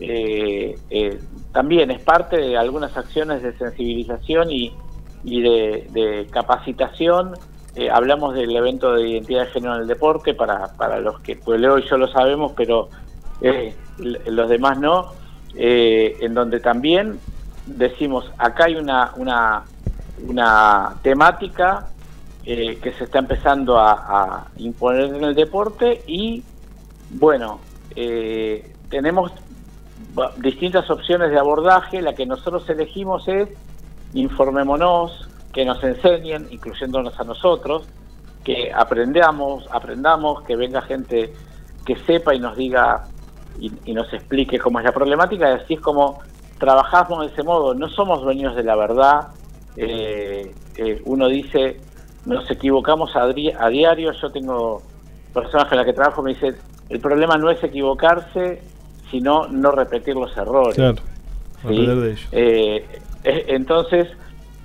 eh, 0.05 0.75
eh, 0.89 1.17
también 1.53 1.89
es 1.89 2.03
parte 2.03 2.35
de 2.35 2.57
algunas 2.57 2.97
acciones 2.97 3.41
de 3.41 3.57
sensibilización 3.57 4.51
y, 4.51 4.73
de, 5.23 6.27
capacitación. 6.29 7.35
Eh, 7.75 7.89
hablamos 7.89 8.35
del 8.35 8.53
evento 8.53 8.93
de 8.93 9.07
identidad 9.07 9.45
de 9.45 9.51
género 9.51 9.75
en 9.75 9.81
el 9.83 9.87
deporte, 9.87 10.33
para, 10.33 10.73
para 10.75 10.99
los 10.99 11.21
que, 11.21 11.37
pues 11.37 11.61
Leo 11.61 11.79
y 11.79 11.87
yo 11.87 11.97
lo 11.97 12.09
sabemos, 12.09 12.51
pero 12.51 12.89
los 14.25 14.49
demás 14.49 14.77
no, 14.79 15.11
en 15.55 16.33
donde 16.33 16.59
también 16.59 17.19
decimos, 17.65 18.29
acá 18.37 18.65
hay 18.65 18.75
una, 18.75 19.13
una, 19.15 19.63
una 20.27 20.95
temática 21.01 21.87
que 22.43 22.93
se 22.97 23.05
está 23.05 23.19
empezando 23.19 23.79
a, 23.79 24.47
imponer 24.57 25.15
en 25.15 25.23
el 25.23 25.33
deporte 25.33 26.03
y 26.07 26.43
bueno, 27.09 27.59
tenemos 28.89 29.31
distintas 30.37 30.89
opciones 30.89 31.31
de 31.31 31.39
abordaje, 31.39 32.01
la 32.01 32.13
que 32.13 32.25
nosotros 32.25 32.69
elegimos 32.69 33.27
es 33.27 33.49
informémonos, 34.13 35.29
que 35.51 35.65
nos 35.65 35.83
enseñen, 35.83 36.47
incluyéndonos 36.51 37.19
a 37.19 37.23
nosotros, 37.23 37.87
que 38.43 38.71
aprendamos, 38.73 39.67
aprendamos, 39.71 40.43
que 40.43 40.55
venga 40.55 40.81
gente 40.81 41.33
que 41.85 41.95
sepa 42.05 42.33
y 42.35 42.39
nos 42.39 42.55
diga 42.55 43.07
y, 43.59 43.93
nos 43.93 44.11
explique 44.11 44.59
cómo 44.59 44.79
es 44.79 44.85
la 44.85 44.91
problemática, 44.91 45.49
y 45.49 45.53
así 45.53 45.73
es 45.75 45.81
como 45.81 46.19
trabajamos 46.59 47.21
de 47.25 47.31
ese 47.33 47.43
modo, 47.43 47.73
no 47.75 47.87
somos 47.89 48.21
dueños 48.21 48.55
de 48.55 48.63
la 48.63 48.75
verdad, 48.75 49.27
eh, 49.75 50.53
eh, 50.75 51.01
uno 51.05 51.27
dice, 51.27 51.79
nos 52.25 52.49
equivocamos 52.49 53.15
a, 53.15 53.27
dri- 53.27 53.55
a 53.57 53.69
diario, 53.69 54.11
yo 54.13 54.31
tengo 54.31 54.81
personas 55.33 55.67
con 55.67 55.77
las 55.77 55.85
que 55.85 55.93
trabajo 55.93 56.21
me 56.21 56.33
dicen, 56.33 56.57
el 56.89 56.99
problema 56.99 57.37
no 57.37 57.49
es 57.49 57.63
equivocarse, 57.63 58.61
sino 59.13 59.47
no 59.47 59.69
repetir 59.69 60.15
los 60.15 60.35
errores. 60.35 60.73
Claro. 60.73 60.95
¿sí? 61.67 61.85
De 61.85 62.11
ellos. 62.11 62.27
Eh, 62.31 62.83
entonces, 63.23 64.07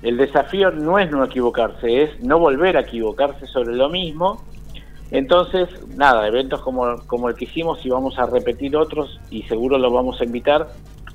el 0.01 0.17
desafío 0.17 0.71
no 0.71 0.97
es 0.97 1.11
no 1.11 1.23
equivocarse, 1.23 2.01
es 2.01 2.19
no 2.23 2.39
volver 2.39 2.75
a 2.75 2.79
equivocarse 2.79 3.45
sobre 3.45 3.75
lo 3.75 3.89
mismo. 3.89 4.41
Entonces, 5.11 5.69
nada, 5.95 6.27
eventos 6.27 6.61
como, 6.61 6.97
como 7.05 7.29
el 7.29 7.35
que 7.35 7.45
hicimos 7.45 7.85
y 7.85 7.89
vamos 7.89 8.17
a 8.17 8.25
repetir 8.25 8.75
otros 8.75 9.19
y 9.29 9.43
seguro 9.43 9.77
los 9.77 9.93
vamos 9.93 10.19
a 10.19 10.23
invitar 10.23 10.67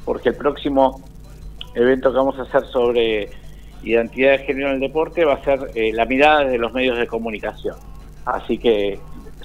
porque 0.04 0.28
el 0.28 0.36
próximo 0.36 1.02
evento 1.74 2.12
que 2.12 2.16
vamos 2.16 2.38
a 2.38 2.42
hacer 2.42 2.64
sobre 2.66 3.30
identidad 3.82 4.30
de 4.30 4.38
género 4.38 4.68
en 4.68 4.74
el 4.74 4.80
deporte 4.80 5.24
va 5.24 5.34
a 5.34 5.42
ser 5.42 5.72
eh, 5.74 5.92
la 5.92 6.04
mirada 6.04 6.44
de 6.44 6.56
los 6.56 6.72
medios 6.72 6.96
de 6.98 7.08
comunicación. 7.08 7.74
Así 8.26 8.58
que 8.58 9.00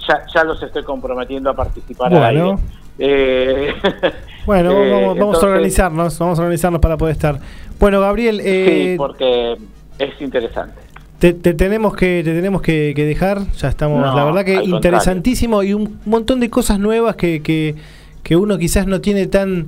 ya, 0.07 0.25
ya 0.31 0.43
los 0.43 0.61
estoy 0.61 0.83
comprometiendo 0.83 1.49
a 1.49 1.55
participar 1.55 2.11
Bueno. 2.11 2.25
aire. 2.25 2.78
Eh, 2.99 3.73
Bueno, 4.45 4.71
eh, 4.71 4.73
vamos, 4.89 5.01
vamos 5.01 5.15
entonces- 5.17 5.43
a 5.43 5.47
organizarnos, 5.47 6.19
vamos 6.19 6.39
a 6.39 6.41
organizarnos 6.41 6.81
para 6.81 6.97
poder 6.97 7.13
estar. 7.13 7.39
Bueno, 7.79 7.99
Gabriel, 8.01 8.41
eh, 8.43 8.91
Sí, 8.93 8.97
porque 8.97 9.57
es 9.99 10.21
interesante. 10.21 10.73
te, 11.19 11.33
te 11.33 11.53
tenemos 11.53 11.95
que 11.95 12.21
te 12.23 12.33
tenemos 12.33 12.61
que, 12.61 12.93
que 12.95 13.05
dejar. 13.05 13.41
Ya 13.57 13.67
estamos, 13.69 14.01
No, 14.01 14.15
la 14.15 14.23
verdad 14.25 14.45
que 14.45 14.63
interesantísimo 14.63 15.61
y 15.61 15.73
un 15.75 15.99
montón 16.05 16.39
de 16.39 16.49
cosas 16.49 16.79
nuevas 16.79 17.15
que, 17.15 17.41
que, 17.43 17.75
que 18.23 18.35
uno 18.37 18.57
quizás 18.57 18.87
no 18.87 19.01
tiene 19.01 19.27
tan, 19.27 19.67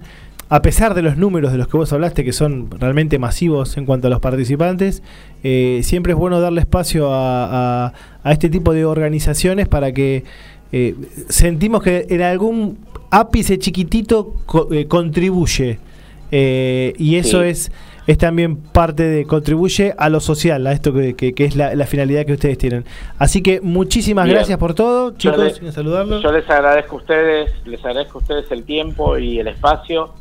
a 0.49 0.61
pesar 0.63 0.95
de 0.95 1.03
los 1.03 1.15
números 1.15 1.51
de 1.51 1.59
los 1.59 1.67
que 1.67 1.77
vos 1.77 1.93
hablaste, 1.93 2.23
que 2.23 2.33
son 2.33 2.69
realmente 2.79 3.19
masivos 3.19 3.77
en 3.77 3.85
cuanto 3.85 4.07
a 4.07 4.09
los 4.09 4.19
participantes, 4.19 5.03
eh, 5.43 5.81
siempre 5.83 6.13
es 6.13 6.17
bueno 6.17 6.39
darle 6.41 6.61
espacio 6.61 7.13
a, 7.13 7.85
a- 7.87 7.93
a 8.23 8.31
este 8.31 8.49
tipo 8.49 8.73
de 8.73 8.83
organizaciones 8.85 9.67
para 9.67 9.91
que 9.91 10.23
eh, 10.71 10.95
sentimos 11.29 11.83
que 11.83 12.07
en 12.09 12.21
algún 12.21 12.77
ápice 13.11 13.59
chiquitito 13.59 14.33
co- 14.45 14.67
eh, 14.73 14.87
contribuye. 14.87 15.79
Eh, 16.31 16.93
y 16.97 17.17
eso 17.17 17.41
Sí. 17.41 17.49
es, 17.49 17.71
es 18.07 18.17
también 18.17 18.55
parte 18.55 19.03
de, 19.03 19.25
contribuye 19.25 19.93
a 19.97 20.09
lo 20.09 20.19
social, 20.21 20.65
a 20.65 20.71
esto 20.71 20.93
que, 20.93 21.13
que- 21.13 21.33
que 21.33 21.43
es 21.45 21.55
la, 21.57 21.75
la 21.75 21.85
finalidad 21.85 22.25
que 22.25 22.33
ustedes 22.33 22.57
tienen. 22.57 22.85
Así 23.19 23.41
que 23.41 23.59
muchísimas 23.61 24.25
Bien. 24.25 24.37
gracias 24.37 24.57
por 24.57 24.73
todo, 24.73 25.11
Yo 25.11 25.17
chicos, 25.31 25.61
le- 25.61 25.71
saludarlos. 25.73 26.23
Yo 26.23 26.31
les 26.31 26.49
agradezco 26.49 26.95
a 26.95 26.99
ustedes, 26.99 27.51
les 27.65 27.83
agradezco 27.83 28.19
a 28.19 28.21
ustedes 28.21 28.49
el 28.51 28.63
tiempo 28.63 29.17
y 29.17 29.39
el 29.39 29.47
espacio. 29.49 30.13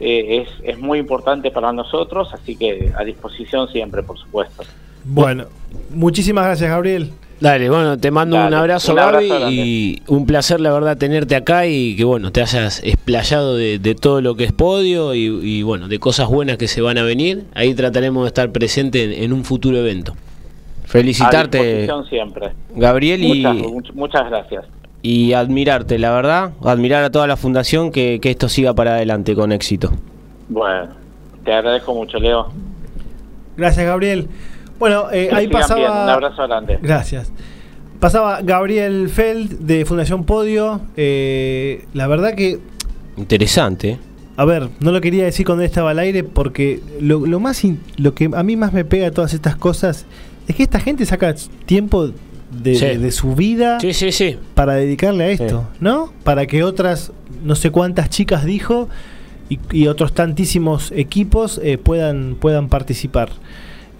Eh, 0.00 0.42
es, 0.42 0.48
es 0.62 0.78
muy 0.78 0.98
importante 1.00 1.50
para 1.50 1.72
nosotros, 1.72 2.28
así 2.32 2.56
que 2.56 2.92
a 2.96 3.02
disposición 3.04 3.68
siempre, 3.68 4.02
por 4.02 4.16
supuesto. 4.18 4.62
Bueno, 5.04 5.46
muchísimas 5.90 6.44
gracias, 6.46 6.70
Gabriel. 6.70 7.10
Dale, 7.40 7.70
bueno, 7.70 7.96
te 7.98 8.10
mando 8.10 8.36
Dale, 8.36 8.48
un 8.48 8.54
abrazo, 8.54 8.92
un 8.94 8.98
abrazo 8.98 9.40
Gaby, 9.40 9.54
y 9.60 10.02
un 10.08 10.26
placer, 10.26 10.60
la 10.60 10.72
verdad, 10.72 10.96
tenerte 10.98 11.36
acá 11.36 11.66
y 11.66 11.94
que, 11.94 12.02
bueno, 12.02 12.32
te 12.32 12.42
hayas 12.42 12.82
explayado 12.82 13.56
de, 13.56 13.78
de 13.78 13.94
todo 13.94 14.20
lo 14.20 14.34
que 14.34 14.42
es 14.44 14.52
podio 14.52 15.14
y, 15.14 15.26
y, 15.26 15.62
bueno, 15.62 15.86
de 15.86 15.98
cosas 16.00 16.28
buenas 16.28 16.56
que 16.58 16.66
se 16.66 16.80
van 16.80 16.98
a 16.98 17.02
venir. 17.04 17.44
Ahí 17.54 17.74
trataremos 17.74 18.24
de 18.24 18.28
estar 18.28 18.50
presente 18.50 19.04
en, 19.04 19.22
en 19.24 19.32
un 19.32 19.44
futuro 19.44 19.76
evento. 19.78 20.14
Felicitarte, 20.84 21.88
siempre. 22.08 22.50
Gabriel, 22.74 23.22
y, 23.22 23.42
Muchas, 23.44 23.56
much- 23.56 23.92
muchas 23.94 24.26
gracias. 24.30 24.64
y 25.02 25.32
admirarte, 25.34 25.98
la 25.98 26.10
verdad, 26.12 26.52
admirar 26.64 27.04
a 27.04 27.10
toda 27.10 27.26
la 27.26 27.36
fundación 27.36 27.92
que, 27.92 28.18
que 28.20 28.30
esto 28.30 28.48
siga 28.48 28.74
para 28.74 28.94
adelante 28.94 29.34
con 29.34 29.52
éxito. 29.52 29.92
Bueno, 30.48 30.88
te 31.44 31.52
agradezco 31.52 31.94
mucho, 31.94 32.18
Leo. 32.18 32.48
Gracias, 33.56 33.84
Gabriel. 33.86 34.28
Bueno, 34.78 35.06
eh, 35.12 35.28
ahí 35.32 35.48
pasaba. 35.48 35.80
bien. 35.80 35.90
Un 35.90 36.08
abrazo 36.08 36.46
grande. 36.46 36.78
Gracias. 36.82 37.32
Pasaba 38.00 38.42
Gabriel 38.42 39.08
Feld 39.08 39.58
de 39.60 39.84
Fundación 39.84 40.24
Podio. 40.24 40.80
Eh, 40.96 41.84
la 41.94 42.06
verdad 42.06 42.34
que, 42.34 42.60
Interesante. 43.16 43.98
a 44.36 44.44
ver, 44.44 44.68
no 44.80 44.92
lo 44.92 45.00
quería 45.00 45.24
decir 45.24 45.44
cuando 45.44 45.62
él 45.64 45.66
estaba 45.68 45.90
al 45.90 45.98
aire 45.98 46.22
porque 46.22 46.80
lo, 47.00 47.26
lo 47.26 47.40
más 47.40 47.64
in- 47.64 47.80
lo 47.96 48.14
que 48.14 48.30
a 48.32 48.42
mí 48.44 48.56
más 48.56 48.72
me 48.72 48.84
pega 48.84 49.04
de 49.06 49.10
todas 49.10 49.34
estas 49.34 49.56
cosas 49.56 50.06
es 50.46 50.54
que 50.54 50.62
esta 50.62 50.78
gente 50.78 51.04
saca 51.06 51.34
tiempo 51.66 52.06
de, 52.52 52.74
Sí. 52.76 52.84
de- 52.86 52.98
de 52.98 53.10
su 53.10 53.34
vida 53.34 53.80
Sí, 53.80 53.92
sí, 53.92 54.12
sí. 54.12 54.36
para 54.54 54.74
dedicarle 54.74 55.24
a 55.24 55.28
esto, 55.30 55.66
Sí. 55.72 55.78
¿no? 55.80 56.12
Para 56.22 56.46
que 56.46 56.62
otras, 56.62 57.10
no 57.42 57.56
sé 57.56 57.70
cuántas 57.70 58.10
chicas 58.10 58.44
dijo, 58.44 58.88
y, 59.48 59.58
y 59.72 59.88
otros 59.88 60.12
tantísimos 60.14 60.92
equipos 60.94 61.60
eh, 61.64 61.78
puedan, 61.78 62.36
puedan 62.38 62.68
participar. 62.68 63.30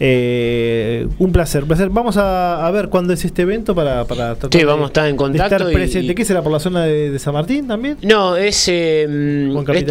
Eh, 0.00 1.06
un 1.18 1.32
placer, 1.32 1.62
un 1.62 1.68
placer. 1.68 1.88
Vamos 1.90 2.16
a, 2.16 2.66
a 2.66 2.70
ver 2.70 2.88
cuándo 2.88 3.12
es 3.12 3.24
este 3.24 3.42
evento 3.42 3.74
para, 3.74 4.04
para 4.04 4.36
Sí, 4.50 4.62
vamos 4.64 4.84
a 4.84 4.86
estar 4.88 5.08
en 5.08 5.16
contacto 5.16 5.56
estar 5.56 5.70
y- 5.70 5.74
presente. 5.74 6.14
¿Qué 6.14 6.24
será 6.24 6.42
por 6.42 6.52
la 6.52 6.60
zona 6.60 6.84
de, 6.84 7.10
de 7.10 7.18
San 7.18 7.34
Martín 7.34 7.66
también? 7.66 7.96
No, 8.02 8.36
es, 8.36 8.68
eh, 8.68 9.06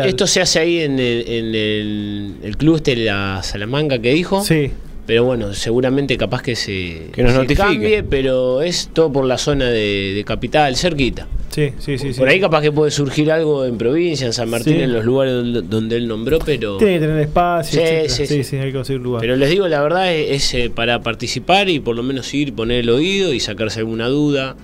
esto 0.05 0.25
se 0.27 0.41
hace 0.41 0.59
ahí 0.59 0.79
en 0.79 0.93
el, 0.99 1.27
en 1.27 1.45
el, 1.55 2.35
el 2.43 2.57
club 2.57 2.77
este 2.77 2.95
de 2.95 3.05
la 3.05 3.41
Salamanca 3.43 3.99
que 3.99 4.13
dijo. 4.13 4.41
Sí. 4.43 4.71
Pero 5.07 5.23
bueno, 5.23 5.53
seguramente 5.53 6.15
capaz 6.17 6.41
que 6.43 6.55
se, 6.55 7.07
Que 7.13 7.23
nos 7.23 7.31
se 7.31 7.37
notifique. 7.39 7.55
cambie, 7.67 8.03
pero 8.03 8.61
es 8.61 8.89
todo 8.93 9.11
por 9.11 9.25
la 9.25 9.37
zona 9.39 9.65
de, 9.65 10.11
de 10.13 10.23
capital, 10.25 10.75
cerquita. 10.75 11.27
Sí, 11.49 11.71
sí, 11.79 11.97
sí. 11.97 12.13
sí. 12.13 12.19
por 12.19 12.27
ahí 12.27 12.39
capaz 12.39 12.61
que 12.61 12.71
puede 12.71 12.91
surgir 12.91 13.31
algo 13.31 13.65
en 13.65 13.77
provincia, 13.79 14.27
en 14.27 14.33
San 14.33 14.47
Martín, 14.49 14.75
Sí. 14.75 14.81
en 14.81 14.93
los 14.93 15.03
lugares 15.05 15.33
donde, 15.33 15.61
donde 15.63 15.95
él 15.95 16.07
nombró, 16.07 16.37
pero... 16.39 16.77
Tiene 16.77 16.95
que 16.95 16.99
tener 17.07 17.19
espacio, 17.21 17.79
Sí, 17.79 17.85
etcétera. 17.87 18.09
sí, 18.09 18.27
sí, 18.27 18.35
sí. 18.35 18.43
sí, 18.43 18.55
hay 18.57 18.67
que 18.67 18.73
conseguir 18.73 19.01
lugar. 19.01 19.21
Pero 19.21 19.35
les 19.37 19.49
digo, 19.49 19.67
la 19.67 19.81
verdad 19.81 20.13
es, 20.13 20.29
es, 20.43 20.53
eh, 20.53 20.69
para 20.69 21.01
participar 21.01 21.67
y 21.69 21.79
por 21.79 21.95
lo 21.95 22.03
menos 22.03 22.31
ir, 22.35 22.53
poner 22.53 22.81
el 22.81 22.89
oído 22.91 23.33
y 23.33 23.39
sacarse 23.39 23.79
alguna 23.79 24.07
duda. 24.07 24.55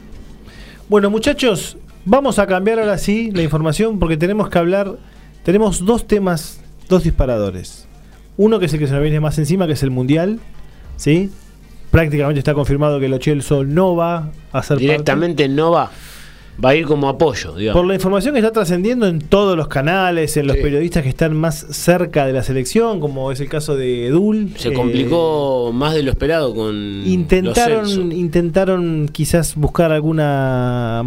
Bueno, 0.89 1.09
muchachos, 1.09 1.77
vamos 2.05 2.37
a 2.37 2.45
cambiar 2.45 2.79
ahora 2.79 2.97
sí 2.99 3.31
la 3.33 3.41
información 3.41 3.97
porque 3.97 4.17
tenemos 4.17 4.49
que 4.49 4.59
hablar. 4.59 4.97
Tenemos 5.43 5.83
dos 5.85 6.05
temas, 6.05 6.59
dos 6.89 7.03
disparadores. 7.03 7.87
Uno 8.37 8.59
que 8.59 8.65
es 8.65 8.73
el 8.73 8.79
que 8.79 8.87
se 8.87 8.93
nos 8.93 9.01
viene 9.01 9.19
más 9.19 9.37
encima, 9.37 9.67
que 9.67 9.73
es 9.73 9.83
el 9.83 9.91
Mundial. 9.91 10.39
¿Sí? 10.95 11.29
Prácticamente 11.91 12.39
está 12.39 12.53
confirmado 12.53 12.99
que 12.99 13.05
el 13.05 13.19
Chelsea 13.19 13.63
no 13.63 13.95
va 13.95 14.31
a 14.51 14.63
ser. 14.63 14.77
Directamente 14.77 15.47
no 15.47 15.71
va. 15.71 15.91
Va 16.63 16.69
a 16.69 16.75
ir 16.75 16.85
como 16.85 17.09
apoyo, 17.09 17.53
digamos. 17.55 17.79
Por 17.81 17.87
la 17.87 17.95
información 17.95 18.33
que 18.33 18.39
está 18.39 18.51
trascendiendo 18.51 19.07
en 19.07 19.19
todos 19.19 19.57
los 19.57 19.67
canales, 19.67 20.37
en 20.37 20.45
los 20.47 20.55
Sí. 20.57 20.61
periodistas 20.61 21.01
que 21.03 21.09
están 21.09 21.35
más 21.35 21.65
cerca 21.71 22.25
de 22.27 22.33
la 22.33 22.43
selección, 22.43 22.99
como 22.99 23.31
es 23.31 23.39
el 23.39 23.49
caso 23.49 23.75
de 23.75 24.07
Edul. 24.07 24.51
Se 24.57 24.69
eh, 24.69 24.73
complicó 24.73 25.71
más 25.73 25.93
de 25.95 26.03
lo 26.03 26.11
esperado 26.11 26.53
con 26.53 27.01
Intentaron, 27.07 28.11
intentaron 28.11 29.09
quizás 29.11 29.55
buscar 29.55 29.91
alguna 29.91 31.01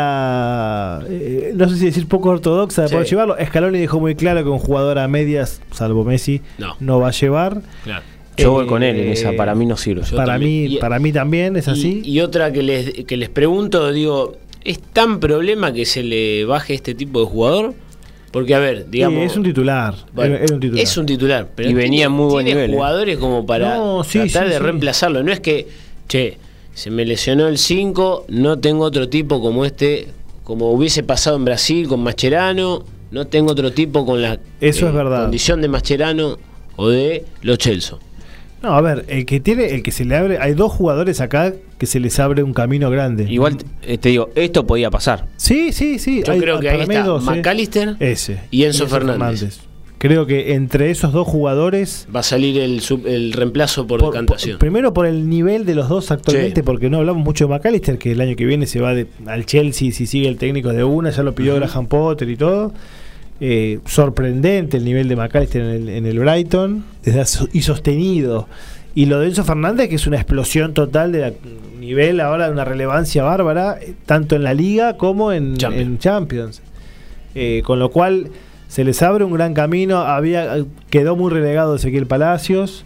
manera, 0.00 1.00
eh, 1.08 1.52
no 1.54 1.68
sé 1.68 1.76
si 1.76 1.84
decir 1.86 2.06
poco 2.06 2.30
ortodoxa 2.30 2.82
de 2.82 2.88
Sí. 2.88 2.94
poder 2.94 3.06
llevarlo. 3.08 3.36
Scaloni 3.44 3.78
dejó 3.78 4.00
muy 4.00 4.14
claro 4.14 4.42
que 4.42 4.48
un 4.50 4.58
jugador 4.58 4.98
a 4.98 5.08
medias, 5.08 5.60
salvo 5.72 6.04
Messi, 6.04 6.40
No. 6.80 6.98
va 7.00 7.08
a 7.08 7.12
llevar. 7.12 7.62
Claro. 7.84 8.02
Yo 8.36 8.52
voy 8.52 8.64
Eh, 8.64 8.68
con 8.68 8.82
él 8.82 8.96
en 8.98 9.08
esa, 9.10 9.32
para 9.32 9.54
mí 9.54 9.66
no 9.66 9.76
sirve. 9.76 10.02
Para 10.16 10.32
también. 10.32 10.68
mí, 10.70 10.74
Y- 10.76 10.78
para 10.78 10.98
mí 10.98 11.12
también 11.12 11.56
es 11.56 11.68
así. 11.68 12.00
Y, 12.04 12.12
y 12.12 12.20
otra 12.20 12.52
que 12.52 12.62
les, 12.62 13.04
que 13.04 13.16
les 13.18 13.28
pregunto, 13.28 13.92
digo, 13.92 14.36
¿es 14.64 14.80
tan 14.80 15.20
problema 15.20 15.72
que 15.72 15.84
se 15.86 16.02
le 16.02 16.44
baje 16.44 16.74
este 16.74 16.94
tipo 16.94 17.20
de 17.20 17.26
jugador? 17.26 17.74
Porque, 18.30 18.54
a 18.54 18.60
ver, 18.60 18.88
digamos. 18.88 19.18
Sí, 19.18 19.24
es 19.26 19.36
un 19.36 19.42
titular. 19.42 19.94
Bueno, 20.12 20.36
era 20.36 20.54
un 20.54 20.60
titular. 20.60 20.82
es 20.84 20.96
un 20.96 21.06
titular, 21.06 21.48
pero 21.56 21.68
Y 21.68 21.74
venía 21.74 22.08
muy 22.08 22.30
buen 22.30 22.44
tiene 22.46 22.60
nivel, 22.60 22.74
¿eh? 22.74 22.76
jugadores 22.76 23.18
como 23.18 23.44
para 23.44 23.76
No, 23.76 24.04
sí, 24.04 24.20
tratar 24.20 24.44
sí, 24.44 24.50
de 24.52 24.56
sí. 24.58 24.62
reemplazarlo. 24.62 25.22
No 25.24 25.32
es 25.32 25.40
que, 25.40 25.66
che, 26.08 26.38
se 26.72 26.90
me 26.90 27.04
lesionó 27.04 27.48
el 27.48 27.58
5, 27.58 28.26
no 28.28 28.58
tengo 28.60 28.84
otro 28.84 29.08
tipo 29.08 29.40
como 29.40 29.64
este, 29.64 30.06
como 30.44 30.70
hubiese 30.70 31.02
pasado 31.02 31.36
en 31.36 31.44
Brasil 31.44 31.88
con 31.88 32.00
Mascherano, 32.04 32.84
no 33.10 33.26
tengo 33.26 33.50
otro 33.50 33.72
tipo 33.72 34.06
con 34.06 34.22
la 34.22 34.34
eh, 34.34 34.38
Eso 34.60 34.86
es 34.86 34.94
verdad. 34.94 35.22
condición 35.22 35.60
de 35.60 35.66
Mascherano 35.68 36.38
o 36.76 36.88
de 36.88 37.24
Los 37.42 37.58
Chelsea. 37.58 37.98
No, 38.62 38.74
a 38.74 38.80
ver, 38.82 39.06
el 39.08 39.24
que 39.24 39.40
tiene, 39.40 39.66
el 39.74 39.82
que 39.82 39.90
se 39.90 40.04
le 40.04 40.16
abre, 40.16 40.38
hay 40.38 40.52
dos 40.54 40.70
jugadores 40.72 41.20
acá 41.20 41.54
que 41.78 41.86
se 41.86 41.98
les 41.98 42.18
abre 42.20 42.42
un 42.42 42.52
camino 42.52 42.90
grande. 42.90 43.24
Igual 43.30 43.56
eh, 43.82 43.96
te 43.96 44.10
digo, 44.10 44.28
esto 44.34 44.66
podía 44.66 44.90
pasar. 44.90 45.26
Sí, 45.36 45.72
sí, 45.72 45.98
sí. 45.98 46.22
Yo 46.26 46.32
hay- 46.32 46.40
creo 46.40 46.60
que 46.60 46.68
ahí 46.68 46.80
está 46.82 47.02
dos, 47.04 47.22
¿eh? 47.26 47.30
McAllister 47.36 47.96
Ese. 48.00 48.40
y 48.50 48.64
Enzo 48.64 48.86
Fernández. 48.86 49.60
Creo 49.96 50.24
que 50.26 50.54
entre 50.54 50.90
esos 50.90 51.12
dos 51.12 51.26
jugadores 51.28 52.06
Va 52.14 52.20
a 52.20 52.22
salir 52.22 52.58
el, 52.58 52.80
sub- 52.80 53.06
el 53.06 53.34
reemplazo 53.34 53.86
por, 53.86 54.00
Por- 54.00 54.12
decantación. 54.12 54.52
por- 54.52 54.58
primero 54.60 54.94
por 54.94 55.04
el 55.06 55.28
nivel 55.28 55.66
de 55.66 55.74
los 55.74 55.90
dos 55.90 56.10
actualmente, 56.10 56.60
Sí. 56.60 56.62
porque 56.62 56.88
no 56.88 56.96
hablamos 56.98 57.22
mucho 57.22 57.44
de 57.46 57.50
McAllister, 57.54 57.98
que 57.98 58.12
el 58.12 58.20
año 58.22 58.34
que 58.34 58.46
viene 58.46 58.66
se 58.66 58.80
va 58.80 58.94
de- 58.94 59.06
al 59.26 59.44
Chelsea 59.44 59.92
si 59.92 60.06
sigue 60.06 60.26
el 60.28 60.36
técnico 60.38 60.70
de 60.72 60.84
una, 60.84 61.10
ya 61.10 61.22
lo 61.22 61.34
pidió 61.34 61.54
Graham 61.56 61.86
Potter 61.86 62.30
y 62.30 62.36
todo. 62.36 62.72
Eh, 63.40 63.78
sorprendente 63.86 64.76
el 64.76 64.84
nivel 64.84 65.08
de 65.08 65.16
McAllister 65.16 65.62
en 65.62 65.68
el, 65.70 65.88
en 65.88 66.06
el 66.06 66.18
Brighton 66.18 66.84
desde 67.02 67.48
y 67.52 67.62
sostenido. 67.62 68.48
Y 68.94 69.06
lo 69.06 69.18
de 69.20 69.28
Enzo 69.28 69.44
Fernández, 69.44 69.88
que 69.88 69.94
es 69.94 70.06
una 70.06 70.16
explosión 70.16 70.74
total 70.74 71.12
de 71.12 71.18
la- 71.20 71.32
nivel 71.78 72.20
ahora 72.20 72.46
de 72.46 72.52
una 72.52 72.64
relevancia 72.66 73.22
bárbara, 73.22 73.78
eh, 73.80 73.94
tanto 74.04 74.36
en 74.36 74.42
la 74.42 74.52
liga 74.52 74.96
como 74.98 75.32
en 75.32 75.56
Champions. 75.56 75.86
en 75.88 75.98
Champions. 75.98 76.62
Eh, 77.34 77.62
con 77.64 77.78
lo 77.78 77.90
cual 77.90 78.28
se 78.68 78.84
les 78.84 79.00
abre 79.02 79.24
un 79.24 79.32
gran 79.32 79.54
camino. 79.54 79.98
Había 80.00 80.58
quedó 80.90 81.16
muy 81.16 81.30
relegado 81.32 81.76
Ezequiel 81.76 82.06
Palacios 82.06 82.84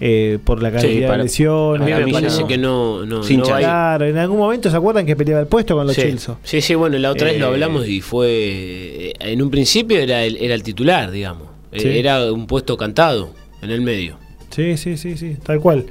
eh, 0.00 0.38
por 0.44 0.62
la 0.62 0.70
cantidad 0.72 1.00
de 1.02 1.06
para- 1.06 1.22
lesiones. 1.22 1.94
a 1.94 1.98
mí 2.00 2.04
me 2.06 2.12
parece 2.12 2.40
no. 2.42 2.46
que 2.48 2.58
no, 2.58 3.06
no, 3.06 3.22
Sin 3.22 3.40
no. 3.40 3.44
Claro, 3.46 4.04
en 4.06 4.18
algún 4.18 4.38
momento 4.38 4.70
se 4.70 4.76
acuerdan 4.76 5.06
que 5.06 5.14
peleaba 5.16 5.40
el 5.40 5.46
puesto 5.46 5.74
con 5.76 5.86
los 5.86 5.94
sí. 5.96 6.02
Chelsea. 6.02 6.36
sí, 6.42 6.60
sí, 6.60 6.74
bueno, 6.74 6.98
la 6.98 7.10
otra 7.10 7.28
vez 7.28 7.38
lo 7.38 7.46
Eh, 7.46 7.48
hablamos 7.50 7.88
y 7.88 8.00
fue. 8.00 8.28
eh, 8.28 9.12
En 9.20 9.40
un 9.42 9.50
principio 9.50 9.98
era 9.98 10.24
el, 10.24 10.36
era 10.38 10.54
el 10.54 10.62
titular, 10.62 11.10
digamos. 11.10 11.48
Eh, 11.72 11.80
Sí. 11.80 11.88
Era 11.98 12.32
un 12.32 12.46
puesto 12.46 12.76
cantado 12.76 13.30
en 13.62 13.70
el 13.70 13.80
medio. 13.80 14.16
Sí, 14.50 14.76
sí, 14.76 14.96
sí, 14.96 15.16
sí, 15.16 15.36
tal 15.44 15.58
cual. 15.60 15.86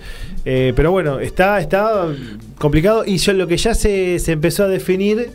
Eh, 0.46 0.72
pero 0.76 0.92
bueno, 0.92 1.20
está, 1.20 1.60
está 1.60 2.08
complicado 2.58 3.04
y 3.06 3.18
yo 3.18 3.34
lo 3.34 3.46
que 3.48 3.58
ya 3.58 3.74
se, 3.74 4.20
se 4.20 4.32
empezó 4.32 4.64
a 4.64 4.68
definir, 4.70 5.32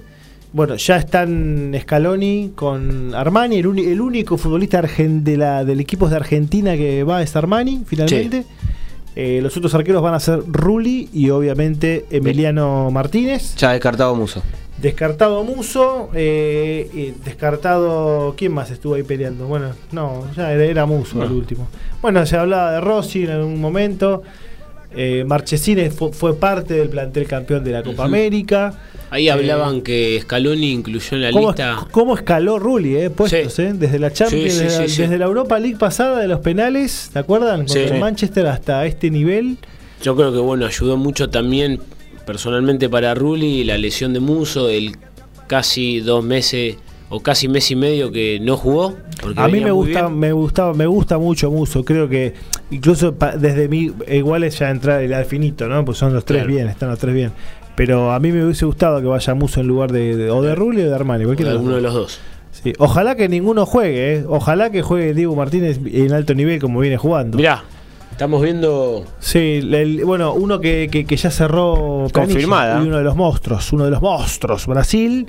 bueno, 0.53 0.77
ya 0.77 0.97
están 0.97 1.75
Scaloni 1.81 2.53
con 2.55 3.15
Armani, 3.15 3.59
el, 3.59 3.67
único 4.01 4.37
futbolista 4.39 4.83
argen- 4.83 5.23
de 5.23 5.37
la, 5.37 5.65
del 5.65 5.81
equipo 5.81 6.09
de 6.09 6.17
Argentina 6.17 6.77
que 6.77 7.05
va 7.05 7.23
es 7.23 7.35
Armani, 7.37 7.83
finalmente. 7.87 8.45
Eh, 9.17 9.41
los 9.43 9.57
otros 9.57 9.75
arqueros 9.75 10.01
van 10.03 10.15
a 10.15 10.21
ser 10.21 10.41
Rulli 10.47 11.09
y 11.13 11.31
obviamente 11.31 12.07
Emiliano 12.11 12.91
Martínez. 12.91 13.57
Ya 13.57 13.73
descartado 13.73 14.15
Muso. 14.15 14.43
Descartado 14.81 15.43
Muso, 15.43 16.09
eh, 16.15 16.89
y 16.95 17.25
descartado. 17.25 18.35
¿Quién 18.37 18.53
más 18.53 18.71
estuvo 18.71 18.95
ahí 18.95 19.03
peleando? 19.03 19.47
Bueno, 19.49 19.71
no, 19.91 20.25
ya 20.37 20.53
era, 20.53 20.65
era 20.65 20.87
Muso 20.87 21.21
el 21.23 21.33
último. 21.33 21.67
Bueno, 22.01 22.25
se 22.27 22.37
hablaba 22.37 22.73
de 22.73 22.81
Rossi 22.81 23.25
en 23.25 23.31
algún 23.31 23.61
momento. 23.61 24.23
Eh, 24.97 25.25
Marchesín 25.27 25.91
fu- 25.91 26.13
fue, 26.13 26.35
parte 26.37 26.75
del 26.75 26.89
plantel 26.89 27.27
campeón 27.27 27.63
de 27.63 27.73
la 27.73 27.83
Copa 27.83 28.05
América. 28.05 28.73
Ahí 29.11 29.29
Eh, 29.29 29.31
hablaban 29.31 29.83
que 29.83 30.19
Scaloni 30.23 30.73
incluyó 30.73 31.17
en 31.17 31.23
la 31.23 31.31
¿Cómo, 31.31 31.49
lista. 31.49 31.87
cómo 31.91 32.15
escaló 32.15 32.59
Rulli, 32.59 32.97
eh? 32.97 33.11
Puestos, 33.11 33.53
Sí. 33.55 33.63
eh? 33.63 33.73
Desde 33.75 33.99
la 33.99 34.13
Champions, 34.13 34.53
Sí, 34.53 34.59
sí, 34.59 34.65
desde, 34.65 34.79
la, 35.07 35.09
desde 35.09 35.25
Europa 35.25 35.59
League 35.59 35.77
pasada 35.79 36.19
de 36.21 36.29
los 36.29 36.41
penales, 36.41 37.11
¿te 37.13 37.19
acuerdan? 37.19 37.67
Contra 37.67 37.83
el 37.95 38.01
Manchester 38.01 38.47
hasta 38.47 38.85
este 38.87 39.11
nivel. 39.11 39.57
Yo 40.03 40.15
creo 40.17 40.33
que 40.33 40.39
bueno, 40.39 40.67
ayudó 40.67 40.97
mucho 40.97 41.29
también 41.31 41.81
personalmente 42.27 42.89
para 42.89 43.15
Rulli 43.15 43.65
la 43.65 43.79
lesión 43.79 44.13
de 44.13 44.21
Muso, 44.21 44.69
el 44.69 44.97
casi 45.47 46.01
dos 46.01 46.23
meses 46.25 46.77
o 47.11 47.21
casi 47.21 47.49
mes 47.49 47.71
y 47.71 47.77
medio 47.77 48.11
que 48.13 48.39
no 48.41 48.57
jugó. 48.57 48.95
porque 49.23 49.41
A 49.41 49.49
mí 49.49 49.61
me 49.61 49.71
gusta, 49.71 50.09
me 50.09 50.33
gustaba, 50.33 50.75
me 50.75 50.87
gusta 50.87 51.19
mucho 51.19 51.51
Muso. 51.51 51.85
Creo 51.85 52.09
que 52.09 52.35
incluso 52.71 53.15
pa- 53.15 53.37
desde 53.37 53.69
mí, 53.69 53.91
igual 54.11 54.45
es 54.45 54.59
ya 54.59 54.71
entrar 54.71 55.03
el 55.03 55.25
finito, 55.25 55.67
¿no? 55.69 55.85
Pues 55.85 55.99
son 55.99 56.13
los 56.15 56.25
tres 56.25 56.43
Claro. 56.43 56.55
bien, 56.55 56.69
están 56.69 56.91
los 56.91 56.99
tres 56.99 57.15
bien. 57.15 57.33
Pero 57.77 58.13
a 58.13 58.19
mí 58.21 58.33
me 58.33 58.45
hubiese 58.45 58.65
gustado 58.67 59.01
que 59.01 59.07
vaya 59.07 59.35
Muso 59.35 59.61
en 59.61 59.69
lugar 59.69 59.93
de, 59.93 60.17
de- 60.17 60.31
o 60.31 60.43
de 60.43 60.55
Rulli 60.55 60.83
o 60.83 60.89
de 60.89 60.95
Armani, 60.95 61.25
cualquiera 61.25 61.53
alguno 61.53 61.77
de 61.77 61.83
los 61.83 61.95
dos. 61.95 62.21
Sí. 62.51 62.73
Ojalá 62.79 63.15
que 63.15 63.29
ninguno 63.29 63.67
juegue, 63.67 64.15
¿eh? 64.17 64.25
Ojalá 64.29 64.71
que 64.71 64.83
juegue 64.83 65.15
Diego 65.15 65.37
Martínez 65.37 65.79
en 65.87 66.13
alto 66.13 66.35
nivel 66.35 66.61
como 66.61 66.81
viene 66.81 66.97
jugando. 66.97 67.37
Mirá, 67.37 67.63
estamos 68.11 68.43
viendo 68.43 69.05
Sí, 69.21 69.61
el- 69.63 70.03
bueno, 70.05 70.33
uno 70.35 70.61
que, 70.61 70.89
que- 70.91 71.05
que 71.05 71.17
ya 71.17 71.31
cerró 71.31 72.07
Confirmada. 72.13 72.83
y 72.83 72.87
uno 72.89 72.99
de 72.99 73.05
los 73.05 73.15
monstruos, 73.15 73.73
uno 73.73 73.85
de 73.85 73.93
los 73.93 74.03
monstruos, 74.03 74.67
Brasil. 74.67 75.29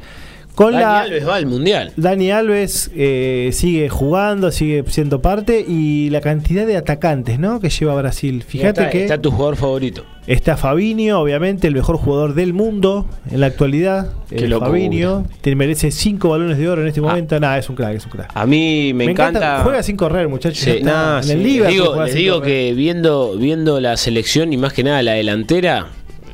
Con 0.59 0.73
Dani 0.73 0.83
la, 0.83 0.99
Alves 0.99 1.25
va 1.25 1.35
al 1.37 1.45
mundial. 1.45 1.93
Dani 1.95 2.31
Alves 2.31 2.91
eh, 2.93 3.49
sigue 3.53 3.87
jugando, 3.87 4.51
sigue 4.51 4.83
siendo 4.87 5.21
parte 5.21 5.63
y 5.65 6.09
la 6.09 6.19
cantidad 6.19 6.67
de 6.67 6.75
atacantes 6.75 7.39
¿no? 7.39 7.61
que 7.61 7.69
lleva 7.69 7.95
Brasil. 7.95 8.43
Fíjate 8.45 8.81
está, 8.81 8.89
que 8.89 9.01
está 9.03 9.21
tu 9.21 9.31
jugador 9.31 9.55
favorito. 9.55 10.03
está 10.27 10.57
Fabinho, 10.57 11.21
obviamente 11.21 11.65
el 11.67 11.75
mejor 11.75 11.95
jugador 11.95 12.33
del 12.33 12.51
mundo 12.51 13.05
en 13.31 13.39
la 13.39 13.45
actualidad. 13.45 14.09
Qué 14.29 14.47
Eh. 14.47 14.49
Fabinho 14.59 15.25
te 15.39 15.55
merece 15.55 15.91
cinco 15.91 16.27
balones 16.27 16.57
de 16.57 16.67
oro 16.67 16.81
en 16.81 16.89
este 16.89 16.99
Ah. 16.99 17.03
momento. 17.03 17.39
Nada, 17.39 17.57
es 17.57 17.69
un 17.69 17.77
crack, 17.77 17.95
es 17.95 18.03
un 18.03 18.11
crack. 18.11 18.29
A 18.33 18.45
mí 18.45 18.91
me, 18.93 19.05
encanta. 19.05 19.61
Juega 19.63 19.81
sin 19.81 19.95
correr, 19.95 20.27
muchachos. 20.27 20.59
Sí, 20.59 20.81
no, 20.83 21.19
en 21.19 21.23
sí. 21.23 21.31
el 21.31 21.43
Les 21.43 21.67
digo, 21.69 22.03
les 22.03 22.13
digo 22.13 22.41
que 22.41 22.73
viendo, 22.73 23.37
viendo 23.37 23.79
la 23.79 23.95
selección 23.95 24.51
y 24.51 24.57
más 24.57 24.73
que 24.73 24.83
nada 24.83 25.01
la 25.03 25.13
delantera, 25.13 25.87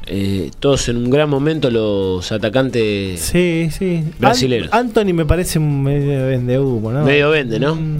eh, 0.07 0.51
todos 0.59 0.87
en 0.89 0.97
un 0.97 1.09
gran 1.09 1.29
momento 1.29 1.69
los 1.71 2.31
atacantes 2.31 3.19
Sí, 3.21 3.69
sí. 3.71 4.03
Brasileros. 4.19 4.69
An- 4.71 4.87
Anthony 4.87 5.13
me 5.13 5.25
parece 5.25 5.59
un 5.59 5.83
medio 5.83 6.27
vende 6.27 6.59
humo, 6.59 6.91
¿no? 6.91 7.03
medio 7.03 7.29
vende, 7.31 7.59
¿no? 7.59 7.75
Mm. 7.75 7.97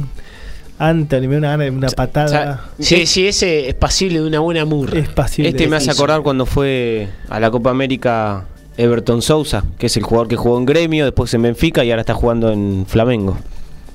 Anthony 0.78 1.28
me 1.30 1.40
da 1.40 1.56
una 1.56 1.70
una 1.72 1.88
patada. 1.90 2.26
o 2.26 2.30
sea, 2.30 2.62
Sí, 2.80 3.06
sí, 3.06 3.28
ese 3.28 3.70
es 3.70 3.74
pasible 3.76 4.20
de 4.20 4.28
una 4.28 4.40
buena 4.40 4.66
murra. 4.66 5.00
es 5.00 5.08
pasible. 5.10 5.50
Este 5.50 5.68
me 5.68 5.78
hace 5.78 5.90
acordar 5.92 6.22
cuando 6.22 6.46
fue 6.46 7.08
a 7.30 7.40
la 7.40 7.50
Copa 7.50 7.70
América 7.70 8.46
Everton 8.78 9.22
Sousa, 9.22 9.64
que 9.78 9.86
es 9.86 9.96
el 9.96 10.04
jugador 10.04 10.28
que 10.28 10.36
jugó 10.36 10.58
en 10.58 10.66
Gremio, 10.66 11.06
después 11.06 11.34
en 11.34 11.44
Benfica 11.44 11.86
y 11.86 11.92
ahora 11.92 12.02
está 12.02 12.14
jugando 12.14 12.52
en 12.52 12.86
Flamengo. 12.88 13.38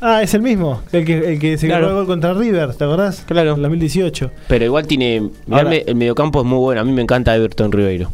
Ah, 0.01 0.23
es 0.23 0.33
el 0.35 0.43
mismo. 0.43 0.81
El 0.93 1.05
que, 1.05 1.19
el 1.33 1.39
que 1.39 1.59
se 1.59 1.67
Claro. 1.67 1.87
ganó 1.89 1.99
el 2.01 2.07
gol 2.07 2.15
contra 2.15 2.33
River, 2.35 2.75
¿te 2.75 2.85
acordás? 2.85 3.23
Claro. 3.27 3.55
En 3.55 3.63
2018. 3.63 4.31
Pero 4.49 4.65
igual 4.65 4.87
tiene. 4.87 5.31
Ahora- 5.51 5.75
el 5.75 5.95
mediocampo 5.95 6.41
es 6.41 6.47
muy 6.47 6.59
bueno. 6.59 6.81
A 6.81 6.85
mí 6.85 6.93
me 6.93 7.03
encanta 7.03 7.35
Everton 7.37 7.71
Ribeiro. 7.71 8.11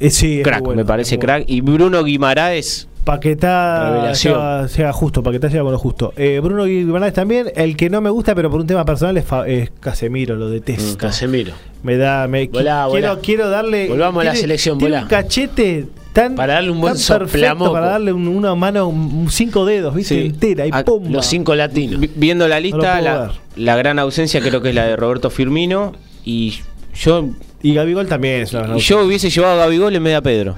Eh, 0.00 0.10
sí, 0.10 0.38
es 0.38 0.44
Crack, 0.44 0.60
muy 0.60 0.66
bueno, 0.68 0.82
me 0.82 0.86
parece 0.86 1.14
es 1.14 1.18
muy 1.18 1.26
bueno. 1.26 1.38
crack. 1.44 1.50
Y 1.50 1.60
Bruno 1.60 2.02
Guimaraes. 2.02 2.88
Paquetá 3.04 4.12
llega, 4.12 4.66
llega 4.66 4.92
justo, 4.92 5.22
Paquetá 5.22 5.48
llega 5.48 5.62
con 5.62 5.72
lo 5.72 5.78
justo. 5.78 6.12
Eh, 6.16 6.40
Bruno 6.42 6.64
Guimaraes 6.64 7.12
también. 7.12 7.50
El 7.54 7.76
que 7.76 7.90
no 7.90 8.00
me 8.00 8.10
gusta, 8.10 8.34
pero 8.34 8.50
por 8.50 8.60
un 8.60 8.66
tema 8.66 8.84
personal, 8.84 9.16
es, 9.16 9.70
Casemiro, 9.80 10.36
lo 10.36 10.48
detesto. 10.48 10.94
Mm, 10.94 10.96
Casemiro. 10.96 11.52
Me 11.82 11.96
da. 11.96 12.28
Me, 12.28 12.46
Volá, 12.48 12.86
quiero, 12.90 13.08
volá. 13.08 13.20
quiero 13.22 13.48
darle. 13.50 13.88
Volvamos 13.88 14.20
a 14.22 14.24
la 14.26 14.34
selección, 14.36 14.78
volá. 14.78 15.02
un 15.02 15.08
cachete 15.08 15.86
tan. 16.12 16.34
Para 16.36 16.54
darle 16.54 16.70
un 16.70 16.80
buen 16.80 16.96
soplamoco. 16.96 17.72
Para 17.72 17.86
darle 17.86 18.12
un- 18.12 18.28
una 18.28 18.54
mano, 18.54 18.86
un- 18.86 19.28
cinco 19.30 19.64
dedos, 19.64 19.94
¿viste? 19.94 20.14
Sí. 20.20 20.26
Entera 20.26 20.66
y. 20.66 20.70
Los 21.10 21.26
cinco 21.26 21.54
latinos. 21.54 21.98
Vi- 22.00 22.10
Viendo 22.14 22.46
la 22.46 22.60
lista, 22.60 23.00
la, 23.00 23.32
la 23.56 23.76
gran 23.76 23.98
ausencia 23.98 24.40
creo 24.40 24.62
que 24.62 24.68
es 24.68 24.74
la 24.74 24.86
de 24.86 24.96
Roberto 24.96 25.28
Firmino. 25.30 25.92
Y 26.24 26.60
yo, 26.94 27.30
Y 27.62 27.74
Gabigol 27.74 28.06
también 28.06 28.42
es 28.42 28.52
una 28.52 28.76
y 28.76 28.80
yo 28.80 29.04
hubiese 29.04 29.28
llevado 29.30 29.54
a 29.60 29.64
Gabigol 29.64 29.94
en 29.96 30.04
vez 30.04 30.12
de 30.12 30.16
a 30.16 30.22
Pedro. 30.22 30.56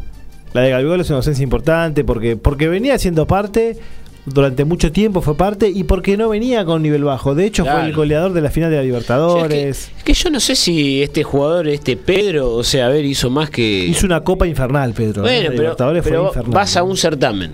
La 0.55 0.62
de 0.62 0.70
Gabigol 0.70 1.01
es 1.01 1.09
una 1.10 1.16
ausencia 1.18 1.43
importante 1.43 2.02
porque, 2.05 2.36
porque 2.36 2.68
venía 2.68 2.97
siendo 2.98 3.26
parte, 3.26 3.76
durante 4.24 4.64
mucho 4.64 4.90
tiempo 4.93 5.20
fue 5.20 5.36
parte 5.36 5.68
y 5.68 5.85
porque 5.85 6.16
no 6.16 6.31
venía 6.31 6.64
con 6.64 6.81
nivel 6.82 7.05
bajo. 7.05 7.35
De 7.35 7.44
hecho, 7.44 7.64
fue 7.66 7.85
el 7.85 7.93
goleador 7.93 8.32
de 8.32 8.40
la 8.40 8.51
final 8.51 8.70
de 8.70 8.76
la 8.76 8.82
Libertadores. 8.82 9.52
es, 9.52 9.86
que, 9.86 9.98
es 9.98 10.05
que 10.05 10.14
yo 10.14 10.31
no 10.31 10.40
sé 10.40 10.55
si 10.56 11.02
este 11.02 11.22
jugador, 11.24 11.68
este 11.68 11.97
Pedro, 11.97 12.55
o 12.55 12.62
sea, 12.64 12.86
a 12.86 12.89
ver, 12.89 13.05
hizo 13.05 13.28
más 13.31 13.51
que. 13.51 13.85
Hizo 13.85 14.06
una 14.06 14.22
copa 14.22 14.47
infernal, 14.47 14.93
Pedro. 14.94 15.22
¿eh? 15.22 15.24
Bueno, 15.24 15.48
pero, 15.51 15.62
Libertadores 15.62 16.02
fue 16.02 16.12
pero 16.12 16.26
infernal. 16.28 16.52
vas 16.52 16.76
a 16.76 16.82
un 16.85 16.97
certamen. 16.97 17.52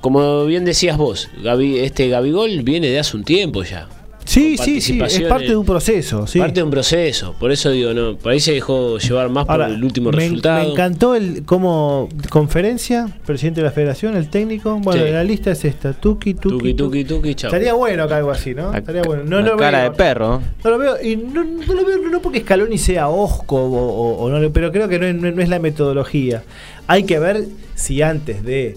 Como 0.00 0.44
bien 0.46 0.64
decías 0.64 0.96
vos, 0.98 1.30
Gabi- 1.42 1.78
este 1.78 2.08
Gabigol 2.08 2.62
viene 2.62 2.88
de 2.88 2.98
hace 2.98 3.16
un 3.16 3.22
tiempo 3.24 3.62
ya. 3.62 3.88
Sí, 4.24 4.56
sí, 4.56 4.80
sí, 4.80 5.00
es 5.00 5.20
parte 5.22 5.48
de 5.48 5.56
un 5.56 5.66
proceso. 5.66 6.26
Sí. 6.26 6.38
Parte 6.38 6.54
de 6.60 6.62
un 6.62 6.70
proceso. 6.70 7.34
Por 7.38 7.50
eso 7.52 7.70
digo, 7.70 7.92
no, 7.92 8.16
por 8.16 8.32
ahí 8.32 8.40
se 8.40 8.52
dejó 8.52 8.98
llevar 8.98 9.28
más 9.30 9.48
Ahora, 9.48 9.66
por 9.66 9.74
el 9.74 9.84
último 9.84 10.10
me, 10.10 10.16
resultado. 10.18 10.64
me 10.64 10.70
encantó 10.72 11.14
el 11.14 11.44
como 11.44 12.08
conferencia, 12.30 13.08
presidente 13.26 13.60
de 13.60 13.66
la 13.66 13.72
federación, 13.72 14.16
el 14.16 14.28
técnico. 14.28 14.78
Bueno, 14.78 15.04
Sí. 15.04 15.10
la 15.10 15.24
lista 15.24 15.50
es 15.50 15.64
esta, 15.64 15.92
tuki, 15.92 16.34
tuki, 16.34 16.56
Tuki, 16.58 16.74
tuki, 16.74 17.04
tuki, 17.04 17.34
chao. 17.34 17.48
Estaría 17.48 17.74
bueno 17.74 18.04
acá 18.04 18.16
algo 18.18 18.30
así, 18.30 18.54
¿no? 18.54 18.72
La- 18.72 18.78
Estaría 18.78 19.02
bueno. 19.02 19.24
No 19.24 19.40
la 19.40 19.48
lo 19.50 19.56
cara 19.56 19.80
veo. 19.82 19.90
de 19.90 19.96
perro. 19.96 20.42
No 20.64 20.70
lo 20.70 20.78
veo, 20.78 21.02
y 21.02 21.16
no, 21.16 21.44
no 21.44 21.74
lo 21.74 21.84
veo 21.84 21.98
no 22.10 22.20
porque 22.22 22.40
Scaloni 22.40 22.78
sea 22.78 23.08
osco 23.08 23.56
o, 23.56 23.88
o- 23.88 24.22
o 24.24 24.30
no, 24.30 24.38
lo- 24.38 24.52
pero 24.52 24.72
creo 24.72 24.88
que 24.88 24.98
no 24.98 25.06
es, 25.06 25.14
no 25.34 25.42
es 25.42 25.48
la 25.48 25.58
metodología. 25.58 26.42
Hay 26.86 27.04
que 27.04 27.18
ver 27.18 27.44
si 27.74 28.02
antes 28.02 28.44
de 28.44 28.76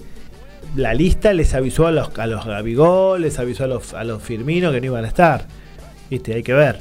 la 0.75 0.93
lista 0.93 1.33
les 1.33 1.53
avisó 1.53 1.87
a 1.87 1.91
los, 1.91 2.09
a 2.17 2.27
los 2.27 2.45
Gabigol, 2.45 3.21
les 3.21 3.39
avisó 3.39 3.63
a 3.63 3.67
los, 3.67 3.93
a 3.93 4.03
los 4.03 4.21
Firmino 4.21 4.71
que 4.71 4.79
no 4.81 4.87
iban 4.87 5.05
a 5.05 5.07
estar. 5.07 5.45
Viste, 6.09 6.33
hay 6.33 6.43
que 6.43 6.53
ver. 6.53 6.77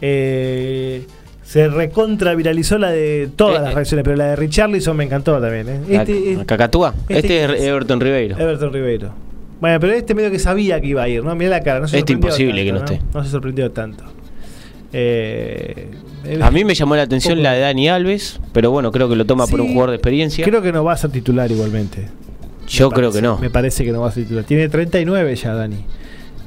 Eh, 0.00 1.06
se 1.42 1.68
recontra 1.68 2.34
viralizó 2.34 2.76
la 2.78 2.90
de 2.90 3.28
todas 3.34 3.58
Eh, 3.60 3.62
las 3.62 3.72
eh. 3.72 3.74
reacciones, 3.74 4.04
pero 4.04 4.16
la 4.16 4.26
de 4.26 4.36
Richarlison 4.36 4.96
me 4.96 5.04
encantó 5.04 5.40
también. 5.40 5.68
¿eh? 5.68 5.80
Este, 5.88 6.34
la 6.36 6.44
Cacatúa. 6.44 6.94
este- 7.08 7.44
Este, 7.44 7.56
es 7.56 7.62
Everton 7.62 8.00
Ribeiro. 8.00 8.36
Everton 8.38 8.72
Ribeiro. 8.72 9.12
Bueno, 9.60 9.80
pero 9.80 9.92
este 9.94 10.14
medio 10.14 10.30
que 10.30 10.38
sabía 10.38 10.80
que 10.80 10.88
iba 10.88 11.02
a 11.02 11.08
ir, 11.08 11.24
¿no? 11.24 11.34
Mira 11.34 11.50
la 11.50 11.60
cara, 11.60 11.80
no 11.80 11.88
se 11.88 11.98
Este 11.98 12.12
imposible 12.12 12.62
que 12.64 12.72
no 12.72 12.78
esté. 12.78 13.00
No 13.14 13.24
se 13.24 13.30
sorprendió 13.30 13.70
tanto. 13.70 14.04
Eh, 14.92 15.88
A 16.42 16.50
mí 16.50 16.64
me 16.64 16.74
llamó 16.74 16.96
la 16.96 17.02
atención 17.02 17.34
poco- 17.34 17.42
la 17.44 17.52
de 17.52 17.60
Dani 17.60 17.88
Alves, 17.88 18.40
pero 18.52 18.70
bueno, 18.70 18.90
creo 18.92 19.08
que 19.08 19.16
lo 19.16 19.24
toma 19.24 19.46
por 19.46 19.60
un 19.60 19.68
jugador 19.68 19.90
de 19.90 19.96
experiencia. 19.96 20.44
Creo 20.44 20.60
que 20.62 20.72
no 20.72 20.84
va 20.84 20.92
a 20.92 20.96
ser 20.96 21.10
titular 21.10 21.50
igualmente. 21.50 22.08
Yo 22.66 22.88
Me 22.90 22.94
creo 22.96 23.10
parece, 23.10 23.18
que 23.18 23.22
no. 23.22 23.38
Me 23.38 23.50
parece 23.50 23.84
que 23.84 23.92
no 23.92 24.00
va 24.00 24.08
a 24.08 24.12
ser 24.12 24.24
titular. 24.24 24.44
Tiene 24.44 24.68
39 24.68 25.36
ya, 25.36 25.54
Dani. 25.54 25.84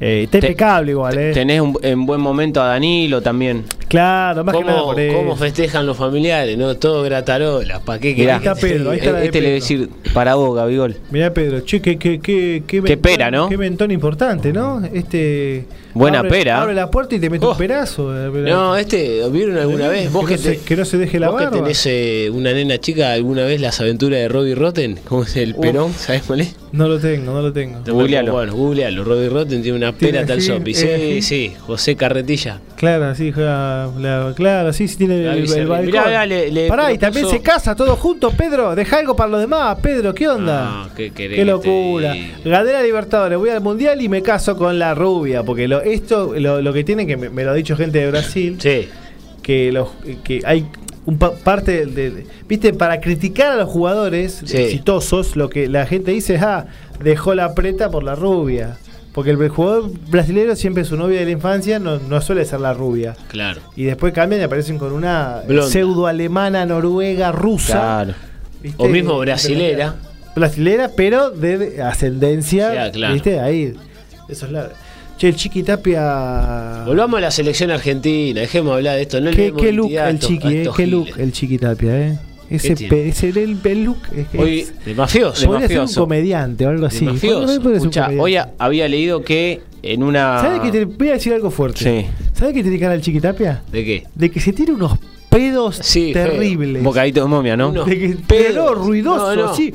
Eh, 0.01 0.23
está 0.23 0.37
impecable 0.37 0.91
igual, 0.91 1.17
¿eh? 1.17 1.31
Tenés 1.33 1.59
un- 1.61 1.77
en 1.81 2.05
buen 2.05 2.21
momento 2.21 2.61
a 2.61 2.67
Danilo 2.67 3.21
también. 3.21 3.65
Claro, 3.89 4.43
más 4.43 4.55
que 4.55 4.63
nada 4.63 4.79
¿Cómo, 4.79 4.91
por 4.93 4.99
eso. 5.01 5.17
cómo 5.17 5.35
festejan 5.35 5.85
los 5.85 5.97
familiares? 5.97 6.57
¿No? 6.57 6.75
Todo 6.77 7.01
gratarola. 7.03 7.79
¿Para 7.79 7.99
qué 7.99 8.13
Mirá, 8.13 8.33
Ahí 8.35 8.37
está 8.37 8.55
Pedro, 8.55 8.91
ahí 8.91 8.99
está 8.99 9.11
la 9.11 9.19
de 9.19 9.25
este 9.25 9.41
le 9.41 9.47
debe 9.49 9.59
Pedro. 9.61 9.77
decir 9.81 9.89
para 10.13 10.35
vos, 10.35 10.55
Gabigol. 10.55 10.95
Mirá, 11.11 11.33
Pedro, 11.33 11.61
che, 11.61 11.81
qué, 11.81 11.97
qué, 11.97 12.19
qué, 12.19 12.63
qué, 12.65 12.81
mentón- 12.83 13.01
pera, 13.01 13.31
¿no? 13.31 13.49
Qué 13.49 13.57
mentón 13.57 13.91
importante, 13.91 14.53
¿no? 14.53 14.81
Este. 14.93 15.65
Buena 15.95 16.19
abre- 16.19 16.29
pera. 16.29 16.61
Abre 16.61 16.75
la 16.75 16.91
puerta 16.91 17.15
y 17.15 17.19
te 17.19 17.29
mete 17.31 17.45
Oh. 17.47 17.51
un 17.51 17.57
perazo. 17.57 18.15
eh, 18.15 18.29
pero- 18.31 18.47
No, 18.47 18.77
este, 18.77 19.27
¿vieron 19.31 19.57
alguna 19.57 19.87
vez? 19.87 20.11
Vos 20.13 20.23
que, 20.29 20.35
que, 20.35 20.37
no 20.37 20.43
se, 20.43 20.51
te- 20.51 20.57
que 20.63 20.75
no 20.77 20.85
se 20.85 20.97
deje 20.99 21.19
la 21.19 21.29
vos 21.29 21.39
que 21.39 21.45
barba. 21.45 21.57
tenés 21.63 21.83
eh, 21.87 22.29
una 22.31 22.53
nena 22.53 22.77
chica, 22.77 23.11
¿alguna 23.11 23.43
vez 23.43 23.59
las 23.59 23.81
aventuras 23.81 24.19
de 24.19 24.27
Robbie 24.29 24.53
Rotten? 24.53 24.99
¿Cómo 25.09 25.23
es 25.23 25.35
el 25.35 25.55
perón? 25.55 25.91
¿Sabés 25.93 26.21
cuál 26.27 26.41
es? 26.41 26.55
No 26.71 26.87
lo 26.87 26.99
tengo, 26.99 27.33
no 27.33 27.41
lo 27.41 27.51
tengo. 27.51 27.79
Googlealo. 27.85 28.31
Bueno, 28.33 28.53
googlealo. 28.53 29.03
Robbie 29.03 29.29
Rotten 29.29 29.61
tiene 29.63 29.77
una 29.77 29.91
pera 29.91 30.25
tal 30.25 30.39
sopi. 30.41 30.73
Sí, 30.73 30.85
eh, 30.87 31.19
sí, 31.21 31.53
José 31.61 31.95
Carretilla. 31.95 32.59
Claro, 32.75 33.13
sí, 33.15 33.31
juega, 33.31 33.87
la- 33.99 34.33
claro, 34.35 34.71
sí, 34.71 34.87
sí 34.87 34.97
tiene 34.97 35.15
el, 35.31 35.67
balcón. 35.67 35.85
Mirá, 35.87 36.05
mirá, 36.05 36.25
le- 36.25 36.51
le 36.51 36.67
Pará, 36.67 36.93
y 36.93 36.97
también 36.97 37.27
se 37.27 37.41
casa 37.41 37.75
todo 37.75 37.95
junto, 37.95 38.29
Pedro. 38.31 38.75
Deja 38.75 38.99
algo 38.99 39.15
para 39.15 39.29
los 39.31 39.41
demás, 39.41 39.77
Pedro, 39.81 40.13
¿qué 40.13 40.27
onda? 40.29 40.83
No, 40.87 40.93
¿qué 40.95 41.09
querés 41.11 41.31
Qué 41.31 41.35
que 41.37 41.45
te 41.45 41.45
locura. 41.45 42.13
diga? 42.13 42.37
Gané 42.45 42.71
la 42.73 42.83
Libertadores, 42.83 43.37
voy 43.37 43.49
al 43.49 43.61
Mundial 43.61 44.01
y 44.01 44.07
me 44.07 44.21
caso 44.21 44.55
con 44.55 44.77
la 44.77 44.93
rubia. 44.93 45.43
Porque 45.43 45.67
lo, 45.67 45.81
esto, 45.81 46.33
lo, 46.37 46.61
lo 46.61 46.71
que 46.73 46.83
tiene, 46.83 47.07
que 47.07 47.17
me, 47.17 47.29
me 47.29 47.43
lo 47.43 47.51
ha 47.51 47.53
dicho 47.55 47.75
gente 47.75 47.97
de 47.99 48.11
Brasil, 48.11 48.57
Sí. 48.59 48.87
que, 49.41 49.71
los, 49.71 49.89
que 50.23 50.41
hay 50.45 50.65
un 51.05 51.17
pa- 51.17 51.33
parte 51.33 51.71
del, 51.71 51.95
del- 51.95 52.25
Viste, 52.47 52.73
para 52.73 52.99
criticar 53.01 53.51
a 53.53 53.55
los 53.57 53.69
jugadores 53.69 54.41
Sí. 54.45 54.57
exitosos, 54.57 55.35
lo 55.35 55.49
que 55.49 55.67
la 55.67 55.85
gente 55.85 56.11
dice 56.11 56.35
es, 56.35 56.41
ah, 56.41 56.65
dejó 57.03 57.33
la 57.35 57.53
preta 57.55 57.89
por 57.89 58.03
la 58.03 58.15
rubia. 58.15 58.77
Porque 59.13 59.31
el 59.31 59.49
jugador 59.49 59.89
brasileño 60.09 60.55
siempre 60.55 60.85
su 60.85 60.95
novia 60.95 61.19
de 61.19 61.25
la 61.25 61.31
infancia 61.31 61.79
no, 61.79 61.97
no 61.97 62.21
suele 62.21 62.45
ser 62.45 62.59
la 62.61 62.73
rubia. 62.73 63.15
Claro. 63.29 63.59
Y 63.75 63.83
después 63.85 64.13
cambian 64.13 64.39
y 64.41 64.43
aparecen 64.43 64.77
con 64.77 64.93
una 64.93 65.41
Blonda. 65.47 65.69
pseudo 65.69 66.05
alemana, 66.05 66.65
noruega, 66.65 67.31
rusa. 67.31 67.73
Claro. 67.73 68.13
¿viste? 68.61 68.81
O 68.81 68.87
mismo 68.87 69.17
brasilera. 69.17 69.95
Brasilera, 70.35 70.91
pero 70.95 71.31
de 71.31 71.81
ascendencia. 71.81 72.73
Ya, 72.73 72.91
claro. 72.91 73.13
¿Viste? 73.15 73.39
Ahí. 73.39 73.73
Eso 74.29 74.45
es 74.45 74.51
la. 74.51 74.69
Che, 75.19 75.27
el 75.27 75.35
Chiqui 75.35 75.63
Tapia. 75.63 76.83
Volvamos 76.85 77.17
a 77.17 77.21
la 77.21 77.29
selección 77.31 77.71
argentina, 77.71 78.39
dejemos 78.39 78.71
de 78.71 78.77
hablar 78.77 78.95
de 78.95 79.01
esto. 79.01 79.19
No 79.19 79.31
¿Qué, 79.31 79.53
qué 79.55 79.73
look 79.73 79.91
el 79.91 79.97
estos- 80.15 80.29
Chiqui, 80.29 80.47
eh? 80.55 80.69
¿Qué 80.77 80.87
look 80.87 81.07
el 81.17 81.31
Chiqui 81.33 81.57
Tapia, 81.57 81.97
eh? 82.07 82.17
Ese, 82.49 82.73
ese 83.09 83.29
el, 83.29 83.57
el 83.63 83.83
look. 83.83 83.97
Es 84.15 84.27
que 84.29 84.37
Hoy, 84.39 84.59
es- 84.61 84.85
de 84.85 84.95
mafioso. 84.95 85.45
podría 85.45 85.67
ser 85.67 85.79
un 85.81 85.93
comediante 85.93 86.65
o 86.65 86.69
algo 86.69 86.85
así. 86.85 87.05
Escucha, 87.05 88.09
hoy 88.17 88.37
a- 88.37 88.51
había 88.57 88.87
leído 88.87 89.21
que 89.21 89.61
en 89.83 90.03
una. 90.03 90.39
¿Sabes 90.39 90.61
que 90.61 90.71
te 90.71 90.85
voy 90.85 91.09
a 91.09 91.13
decir 91.13 91.33
algo 91.33 91.51
fuerte? 91.51 91.79
Sí. 91.83 92.07
¿Sabes 92.33 92.53
qué 92.53 92.61
tiene 92.63 92.79
cara 92.79 92.93
el 92.93 93.01
Chiqui 93.01 93.19
Tapia? 93.19 93.61
¿De 93.71 93.83
qué? 93.83 94.03
De 94.15 94.31
que 94.31 94.39
se 94.39 94.53
tira 94.53 94.73
unos 94.73 94.97
pedos 95.29 95.79
Sí, 95.83 96.13
feo. 96.13 96.27
terribles. 96.31 96.81
Bocadito 96.81 97.21
de 97.21 97.27
momia, 97.27 97.57
¿no? 97.57 97.71
De 97.71 97.99
que, 97.99 98.07
Pedos. 98.09 98.23
pero 98.25 98.73
ruidoso, 98.73 99.35
No, 99.35 99.41
no. 99.43 99.49
así. 99.51 99.73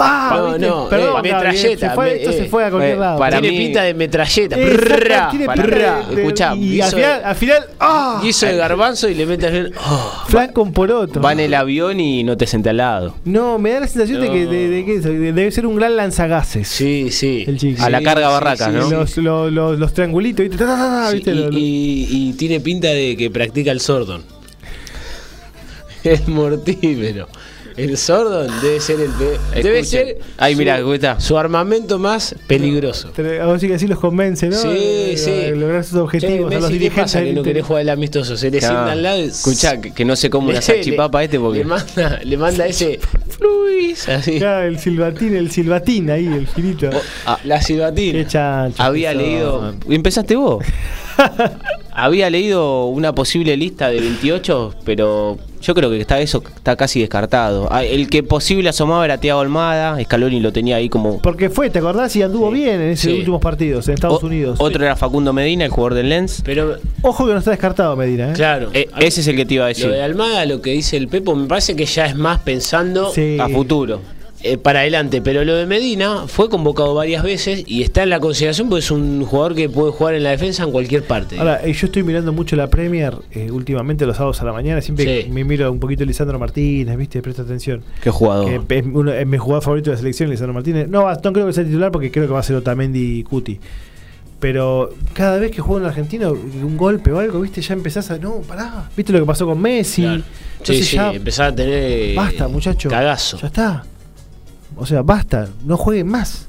¡Pah! 0.00 0.30
No, 0.36 0.46
¿viste? 0.52 0.66
no, 0.66 0.88
Perdón, 0.88 1.16
eh, 1.18 1.22
metralleta, 1.32 1.88
Se 1.90 1.94
fue, 1.94 2.04
me- 2.06 2.12
esto 2.16 2.32
se 2.32 2.44
eh, 2.44 2.48
fue 2.48 2.64
a 2.64 2.70
cualquier 2.70 2.94
eh, 2.96 2.98
lado. 3.00 3.18
para 3.18 3.40
Tiene 3.40 3.58
mí- 3.58 3.64
pinta 3.66 3.82
de 3.82 3.94
metralleta. 3.94 4.56
Exacto, 4.58 4.86
Prrrra, 4.86 5.28
tiene 5.30 5.44
para- 5.46 5.62
pinta 5.62 5.76
de- 5.76 5.82
prrrra. 5.82 6.06
de- 6.08 6.20
Escuchá, 6.22 6.54
y 6.56 6.80
al 6.80 6.90
final, 6.90 7.22
al 7.24 7.36
final 7.36 7.64
¡ah! 7.80 8.22
hizo 8.24 8.46
de 8.46 8.56
garbanzo 8.56 9.08
y 9.08 9.14
le 9.14 9.26
mete 9.26 9.46
al 9.46 9.72
oh. 9.78 10.22
Flan 10.28 10.52
con 10.52 10.72
poroto. 10.72 11.20
Va 11.20 11.32
en 11.32 11.40
el 11.40 11.54
avión 11.54 12.00
y 12.00 12.24
no 12.24 12.36
te 12.36 12.46
senté 12.46 12.70
al 12.70 12.78
lado. 12.78 13.14
No, 13.24 13.58
me 13.58 13.72
da 13.72 13.80
la 13.80 13.86
sensación 13.86 14.20
de 14.22 14.30
que 14.30 14.44
No. 14.46 14.50
de, 14.50 14.68
de 14.70 14.84
que 14.84 14.94
eso, 14.96 15.08
de- 15.10 15.32
debe 15.32 15.50
ser 15.50 15.66
un 15.66 15.76
gran 15.76 15.94
lanzagases. 15.96 16.66
Sí, 16.68 17.10
sí. 17.10 17.44
El. 17.46 17.76
A 17.80 17.90
la 17.90 18.02
carga 18.02 18.56
sí, 18.56 18.64
sí, 18.64 18.70
¿no? 18.72 18.90
Los, 18.90 19.16
los, 19.18 19.52
los, 19.52 19.78
los 19.78 19.92
triangulitos, 19.92 20.48
¿viste? 20.48 20.64
Y, 21.52 21.56
y- 21.58 22.06
y 22.30 22.32
tiene 22.34 22.60
pinta 22.60 22.88
de 22.88 23.16
que 23.16 23.30
practica 23.30 23.70
el 23.70 23.80
sordon. 23.80 24.24
Es 26.04 26.26
mortífero. 26.28 27.28
El 27.76 27.96
sordon 27.96 28.48
debe 28.62 28.80
ser 28.80 29.00
el 29.00 29.10
pe- 29.10 29.38
debe 29.62 29.78
Escuchen. 29.80 30.06
ser 30.06 30.18
Ay, 30.38 30.52
su- 30.54 30.58
mirá, 30.58 30.78
escucha. 30.78 31.20
su 31.20 31.38
armamento 31.38 31.98
más 31.98 32.34
peligroso. 32.46 33.10
Algo 33.16 33.52
así 33.52 33.68
que 33.68 33.74
así 33.74 33.86
los 33.86 33.98
convence, 33.98 34.48
¿no? 34.48 34.56
Sí, 34.56 34.68
De- 34.68 35.14
sí. 35.16 35.30
de 35.30 35.56
Lograr 35.56 35.84
sus 35.84 35.92
Che, 35.94 35.98
objetivos 36.00 36.50
a 36.50 36.54
los 36.54 36.62
Messi, 36.62 36.62
¿qué 36.72 36.78
dirigentes. 36.78 37.02
pasa 37.12 37.22
que 37.24 37.32
no 37.32 37.42
querés 37.42 37.64
jugar 37.64 37.82
el 37.82 37.88
amistoso? 37.90 38.36
Se 38.36 38.50
le 38.50 38.58
Claro. 38.58 38.74
sienta 38.74 38.92
al 38.92 39.02
lado 39.02 39.18
Escuchá, 39.18 39.80
que, 39.80 39.92
que 39.92 40.04
no 40.04 40.16
se 40.16 40.30
come 40.30 40.50
una 40.50 40.62
salchipapa 40.62 41.22
este 41.24 41.38
porque. 41.40 41.58
le 41.60 41.64
manda, 41.64 42.20
le 42.22 42.36
manda 42.36 42.66
ese 42.66 42.98
así. 44.08 44.38
Claro, 44.38 44.66
el 44.66 44.78
silbatín, 44.78 45.34
el 45.36 45.50
silbatín 45.50 46.10
ahí, 46.10 46.26
el 46.26 46.46
girito. 46.46 46.90
Ah, 47.26 47.38
La 47.44 47.60
silbatina. 47.62 48.18
Qué 48.18 48.26
chancho. 48.26 48.82
había 48.82 49.14
leído. 49.14 49.74
Empezaste 49.88 50.36
vos. 50.36 50.64
había 51.92 52.30
leído 52.30 52.86
una 52.86 53.14
posible 53.14 53.56
lista 53.56 53.88
de 53.90 54.00
28, 54.00 54.74
pero 54.84 55.38
yo 55.60 55.74
creo 55.74 55.90
que 55.90 56.00
está 56.00 56.20
eso 56.20 56.42
está 56.56 56.76
casi 56.76 57.00
descartado. 57.00 57.68
Ah, 57.70 57.84
El 57.84 58.08
que 58.08 58.22
posible 58.22 58.68
asomaba 58.70 59.04
era 59.04 59.18
Thiago 59.18 59.40
Almada, 59.40 59.98
Scaloni 60.02 60.40
lo 60.40 60.52
tenía 60.52 60.76
ahí 60.76 60.88
como. 60.88 61.20
Porque 61.20 61.50
fue, 61.50 61.70
¿te 61.70 61.78
acordás? 61.80 62.14
Y 62.16 62.22
anduvo 62.22 62.50
bien 62.50 62.80
en 62.80 62.90
esos 62.90 63.10
Sí. 63.12 63.18
últimos 63.18 63.40
partidos 63.40 63.86
en 63.88 63.94
Estados 63.94 64.22
O- 64.22 64.26
Unidos. 64.26 64.58
Otro 64.60 64.84
era 64.84 64.96
Facundo 64.96 65.32
Medina, 65.32 65.64
el 65.64 65.70
jugador 65.70 65.94
del 65.94 66.08
Lens. 66.08 66.42
Pero, 66.44 66.76
Ojo 67.02 67.26
que 67.26 67.32
no 67.32 67.38
está 67.38 67.50
descartado 67.50 67.96
Medina, 67.96 68.30
¿eh? 68.30 68.32
claro. 68.34 68.70
Eh, 68.72 68.88
ese 68.98 69.20
es 69.20 69.28
el 69.28 69.36
que 69.36 69.46
te 69.46 69.54
iba 69.54 69.64
a 69.64 69.68
decir. 69.68 69.86
Lo 69.86 69.92
de 69.92 70.02
Almada, 70.02 70.44
lo 70.46 70.60
que 70.62 70.70
dice 70.70 70.96
el 70.96 71.08
Pepo, 71.08 71.34
me 71.34 71.46
parece 71.46 71.74
que 71.76 71.86
ya 71.86 72.06
es 72.06 72.14
más 72.16 72.40
pensando 72.40 73.12
Sí. 73.12 73.38
A 73.40 73.48
futuro. 73.48 74.00
Eh, 74.42 74.56
para 74.58 74.80
adelante. 74.80 75.20
Pero 75.22 75.44
lo 75.44 75.54
de 75.54 75.66
Medina 75.66 76.24
fue 76.26 76.48
convocado 76.48 76.94
varias 76.94 77.22
veces 77.22 77.64
y 77.66 77.82
está 77.82 78.02
en 78.02 78.10
la 78.10 78.20
consideración 78.20 78.68
porque 78.68 78.80
es 78.84 78.90
un 78.90 79.24
jugador 79.24 79.54
que 79.54 79.68
puede 79.68 79.92
jugar 79.92 80.14
en 80.14 80.22
la 80.24 80.30
defensa 80.30 80.64
en 80.64 80.72
cualquier 80.72 81.04
parte. 81.04 81.38
Ahora, 81.38 81.60
eh, 81.64 81.72
yo 81.72 81.86
estoy 81.86 82.02
mirando 82.02 82.32
mucho 82.32 82.56
la 82.56 82.68
Premier 82.68 83.14
eh, 83.32 83.50
últimamente 83.50 84.06
los 84.06 84.16
sábados 84.16 84.40
a 84.40 84.44
la 84.44 84.52
mañana. 84.52 84.80
Siempre 84.80 85.24
Sí. 85.24 85.30
me 85.30 85.44
miro 85.44 85.70
un 85.70 85.80
poquito 85.80 86.04
Lisandro 86.04 86.38
Martínez, 86.38 86.96
¿viste? 86.96 87.20
Presta 87.22 87.42
atención. 87.42 87.82
Qué 88.02 88.10
jugador. 88.10 88.64
Es, 88.68 88.84
uno, 88.92 89.12
es 89.12 89.26
mi 89.26 89.38
jugador 89.38 89.62
favorito 89.62 89.90
de 89.90 89.96
la 89.96 89.98
selección, 90.00 90.30
Lisandro 90.30 90.54
Martínez. 90.54 90.88
No, 90.88 91.10
no 91.10 91.32
creo 91.32 91.46
que 91.46 91.52
sea 91.52 91.64
titular 91.64 91.90
porque 91.92 92.10
creo 92.10 92.26
que 92.26 92.32
va 92.32 92.40
a 92.40 92.42
ser 92.42 92.56
Otamendi 92.56 93.18
y 93.20 93.22
Cuti. 93.24 93.60
Pero 94.38 94.94
cada 95.12 95.36
vez 95.38 95.50
que 95.50 95.60
juega 95.60 95.82
en 95.82 95.88
Argentina, 95.90 96.30
un 96.30 96.76
golpe 96.78 97.12
o 97.12 97.18
algo, 97.18 97.42
¿viste? 97.42 97.60
Ya 97.60 97.74
empezás 97.74 98.10
a. 98.10 98.16
No, 98.16 98.36
pará. 98.40 98.88
¿Viste 98.96 99.12
lo 99.12 99.20
que 99.20 99.26
pasó 99.26 99.44
con 99.44 99.60
Messi? 99.60 100.00
Claro. 100.02 100.22
Sí, 100.22 100.24
Entonces 100.60 100.86
sí, 100.86 100.96
ya. 100.96 101.12
empezar 101.12 101.46
a 101.48 101.54
tener. 101.54 102.14
Basta, 102.16 102.48
muchacho. 102.48 102.88
Cagazo. 102.88 103.36
Ya 103.38 103.46
está. 103.48 103.84
O 104.80 104.86
sea, 104.86 105.02
basta. 105.02 105.46
No 105.64 105.76
jueguen 105.76 106.08
más. 106.08 106.48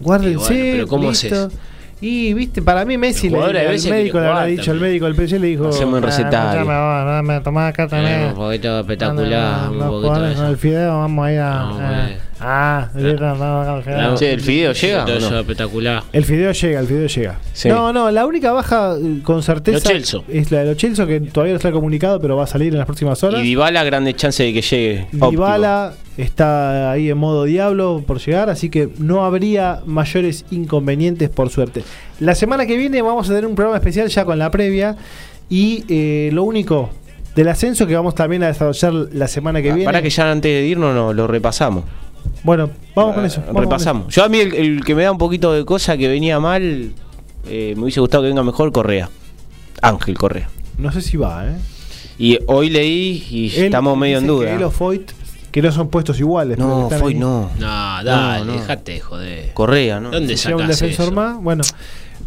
Guárdense. 0.00 0.54
Y 0.54 0.56
bueno, 0.58 0.72
pero 0.72 0.86
¿cómo 0.86 1.10
listo. 1.10 1.26
haces? 1.34 1.58
Y 1.98 2.34
viste, 2.34 2.60
para 2.60 2.84
mí 2.84 2.98
Messi 2.98 3.28
El 3.28 3.32
le, 3.32 3.62
el 3.64 3.68
veces 3.68 3.90
médico 3.90 4.20
le 4.20 4.26
habrá 4.26 4.44
dicho, 4.44 4.70
el 4.70 4.80
médico 4.80 5.06
del 5.06 5.14
PSG 5.14 5.40
le 5.40 5.46
dijo, 5.46 5.68
Hacemos 5.68 5.94
un 5.96 6.04
"Ah, 6.04 6.06
recetario". 6.06 6.60
escuchame, 6.60 6.78
vos, 6.78 7.06
dame, 7.06 7.40
tomá 7.40 7.68
acá 7.68 7.88
también. 7.88 8.24
Un 8.26 8.34
poquito 8.34 8.80
espectacular, 8.80 9.70
un 9.70 9.78
poquito 9.78 10.20
de 10.20 10.48
el 10.50 10.56
fideo, 10.58 10.98
vamos 10.98 11.26
a 11.26 11.32
ir 11.32 11.38
a... 11.40 11.70
Eh, 12.10 12.18
ah, 12.40 12.88
el 12.94 13.00
fideo, 13.00 13.34
no, 13.36 13.76
el 13.78 13.82
fideo. 13.82 14.14
Che, 14.14 14.32
¿el 14.34 14.40
fideo 14.42 14.72
llega 14.74 15.06
no? 15.06 15.38
espectacular. 15.40 16.02
El 16.12 16.24
fideo 16.26 16.52
llega, 16.52 16.80
el 16.80 16.86
fideo 16.86 17.06
llega. 17.06 17.38
Sí. 17.54 17.68
No, 17.70 17.90
no, 17.94 18.10
la 18.10 18.26
única 18.26 18.52
baja 18.52 18.94
eh, 19.02 19.20
con 19.22 19.42
certeza 19.42 19.90
es 20.28 20.50
la 20.50 20.58
de 20.60 20.66
los 20.66 20.76
Chelsea, 20.76 21.06
que 21.06 21.20
todavía 21.20 21.54
no 21.54 21.56
está 21.56 21.72
comunicado, 21.72 22.20
pero 22.20 22.36
va 22.36 22.44
a 22.44 22.46
salir 22.46 22.72
en 22.74 22.78
las 22.78 22.86
próximas 22.86 23.24
horas. 23.24 23.40
Y 23.40 23.44
Dybala, 23.44 23.82
grande 23.84 24.12
chance 24.12 24.42
de 24.42 24.52
que 24.52 24.60
llegue. 24.60 25.06
Dybala 25.12 25.94
está 26.16 26.90
ahí 26.90 27.10
en 27.10 27.18
modo 27.18 27.44
diablo 27.44 28.02
por 28.06 28.18
llegar, 28.20 28.48
así 28.50 28.70
que 28.70 28.88
no 28.98 29.24
habría 29.24 29.80
mayores 29.86 30.44
inconvenientes 30.50 31.28
por 31.28 31.50
suerte. 31.50 31.82
La 32.20 32.34
semana 32.34 32.66
que 32.66 32.76
viene 32.76 33.02
vamos 33.02 33.26
a 33.26 33.28
tener 33.30 33.46
un 33.46 33.54
programa 33.54 33.76
especial 33.78 34.08
ya 34.08 34.24
con 34.24 34.38
la 34.38 34.50
previa 34.50 34.96
y 35.50 35.84
eh, 35.88 36.30
lo 36.32 36.44
único 36.44 36.90
del 37.34 37.48
ascenso 37.48 37.86
que 37.86 37.94
vamos 37.94 38.14
también 38.14 38.42
a 38.42 38.46
desarrollar 38.46 38.92
la 39.12 39.28
semana 39.28 39.60
que 39.60 39.70
Ah, 39.70 39.74
viene. 39.74 39.84
Para 39.84 40.00
que 40.02 40.08
ya 40.10 40.30
antes 40.30 40.50
de 40.50 40.66
irnos 40.66 40.94
no, 40.94 41.12
lo 41.12 41.26
repasamos. 41.26 41.84
Bueno, 42.42 42.70
vamos 42.94 43.14
con 43.14 43.24
eso. 43.24 43.40
Vamos 43.40 43.54
con 43.54 43.62
repasamos. 43.64 44.14
Yo 44.14 44.24
a 44.24 44.28
mí 44.28 44.38
el, 44.38 44.54
el 44.54 44.84
que 44.84 44.94
me 44.94 45.02
da 45.02 45.12
un 45.12 45.18
poquito 45.18 45.52
de 45.52 45.64
cosa 45.64 45.96
que 45.98 46.08
venía 46.08 46.40
mal, 46.40 46.92
eh, 47.48 47.74
me 47.76 47.82
hubiese 47.82 48.00
gustado 48.00 48.22
que 48.22 48.28
venga 48.28 48.42
mejor 48.42 48.72
Correa. 48.72 49.10
Ángel 49.82 50.16
Correa. 50.16 50.46
eso. 50.46 50.82
No 50.82 50.90
sé 50.92 51.02
si 51.02 51.16
va, 51.18 51.46
¿eh? 51.46 51.56
Y 52.18 52.38
hoy 52.46 52.70
leí 52.70 53.22
y 53.30 53.54
Él 53.56 53.64
estamos 53.66 53.96
medio 53.98 54.18
en 54.18 54.26
duda. 54.26 54.46
Que 54.48 54.54
él 54.54 54.62
o 54.62 54.70
Foyt, 54.70 55.10
que 55.56 55.62
no 55.62 55.72
son 55.72 55.88
puestos 55.88 56.20
iguales. 56.20 56.58
No, 56.58 56.90
ahí. 56.92 57.14
no. 57.14 57.48
No, 57.58 58.04
dale, 58.04 58.44
no. 58.44 58.52
dejate 58.52 59.00
joder. 59.00 59.54
Correa, 59.54 60.00
¿no? 60.00 60.10
¿Dónde 60.10 60.36
Si 60.36 60.48
hay 60.48 60.52
un 60.52 60.60
sacás 60.60 60.78
defensor 60.80 61.06
eso? 61.06 61.14
más. 61.14 61.42
Bueno, 61.42 61.64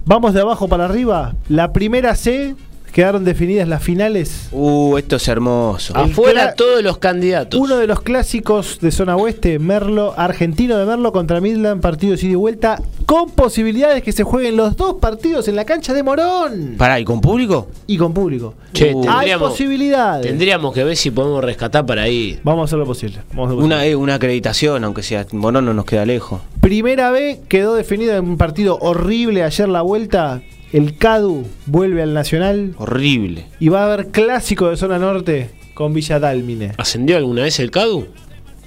vamos 0.03 0.34
de 0.34 0.41
abajo 0.41 0.68
para 0.68 0.85
arriba. 0.85 1.35
La 1.47 1.72
primera 1.72 2.15
C 2.15 2.56
quedaron 2.91 3.24
definidas 3.26 3.68
las 3.68 3.84
finales. 3.84 4.48
Uh, 4.52 4.98
esto 4.98 5.16
es 5.18 5.28
hermoso. 5.28 5.94
Ah, 5.95 6.03
Afuera 6.03 6.53
todos 6.53 6.82
los 6.84 6.98
candidatos. 6.98 7.60
Uno 7.60 7.78
de 7.78 7.88
los 7.88 8.02
clásicos 8.02 8.80
de 8.82 8.91
zona 8.91 9.16
oeste, 9.16 9.60
Merlo, 9.60 10.14
argentino 10.18 10.78
de 10.78 10.86
Merlo 10.86 11.11
contra 11.11 11.41
Midland, 11.41 11.82
partido 11.82 12.16
de 12.16 12.22
ida 12.22 12.32
y 12.32 12.36
vuelta, 12.36 12.82
con 13.06 13.30
posibilidades 13.32 14.03
que 14.03 14.11
se 14.11 14.24
jueguen 14.24 14.57
los 14.57 14.76
dos 14.78 14.95
partidos 14.95 15.48
en 15.48 15.56
la 15.56 15.66
cancha 15.66 15.94
de 15.94 16.03
Morón 16.03 16.76
Pará, 16.78 16.99
¿y 16.99 17.06
con 17.06 17.22
público? 17.22 17.68
y 17.88 17.98
con 17.98 18.14
público. 18.14 18.53
Che, 18.74 18.94
Uh. 18.94 19.02
Hay 19.02 19.07
tendríamos, 19.07 19.49
posibilidades. 19.52 20.26
tendríamos 20.28 20.74
que 20.74 20.84
ver 20.84 20.95
si 20.98 21.11
podemos 21.11 21.44
rescatar 21.44 21.86
para 21.86 22.07
ir. 22.07 22.40
Vamos 22.44 22.61
a 22.61 22.66
hacer 22.66 22.80
lo 22.80 22.86
posible. 22.86 23.20
Vamos 23.32 23.49
a 23.49 23.53
hacer 23.53 23.64
Una, 23.64 23.76
posible. 23.78 23.91
eh, 23.91 23.95
una 23.95 24.14
acreditación, 24.16 24.84
aunque 24.84 25.03
sea. 25.03 25.26
Morón 25.32 25.66
no 25.66 25.74
nos 25.74 25.86
queda 25.86 26.06
lejos. 26.06 26.41
Primera 26.61 27.10
B 27.11 27.40
quedó 27.48 27.74
definido 27.76 28.16
en 28.16 28.26
un 28.26 28.38
partido 28.38 28.78
horrible 28.80 29.44
ayer 29.44 29.68
la 29.70 29.82
vuelta. 29.82 30.41
El 30.72 30.98
CADU 30.98 31.48
vuelve 31.66 32.02
al 32.04 32.14
Nacional 32.14 32.74
Horrible. 32.78 33.46
y 33.60 33.70
va 33.70 33.82
a 33.84 33.94
haber 33.94 34.08
clásico 34.10 34.70
de 34.70 34.78
zona 34.78 35.00
norte 35.00 35.50
con 35.74 35.94
Villa 35.94 36.20
Dálmine. 36.20 36.74
¿Ascendió 36.78 37.18
alguna 37.18 37.41
vez 37.44 37.60
el 37.60 37.72
CADU? 37.72 38.08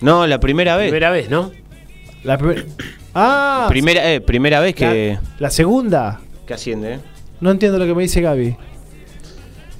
No, 0.00 0.26
la 0.26 0.40
primera 0.40 0.76
vez. 0.76 0.88
Primera 0.88 1.10
vez, 1.10 1.30
¿no? 1.30 1.52
La 2.24 2.38
primer- 2.38 2.66
Ah, 3.14 3.66
Primera, 3.68 4.10
eh, 4.12 4.20
primera 4.20 4.58
vez 4.60 4.74
que, 4.74 5.18
la, 5.20 5.30
la 5.38 5.50
segunda. 5.50 6.20
que 6.46 6.54
asciende, 6.54 6.94
¿eh? 6.94 6.98
No 7.40 7.50
entiendo 7.50 7.78
lo 7.78 7.84
que 7.86 7.94
me 7.94 8.02
dice 8.02 8.20
Gaby. 8.22 8.56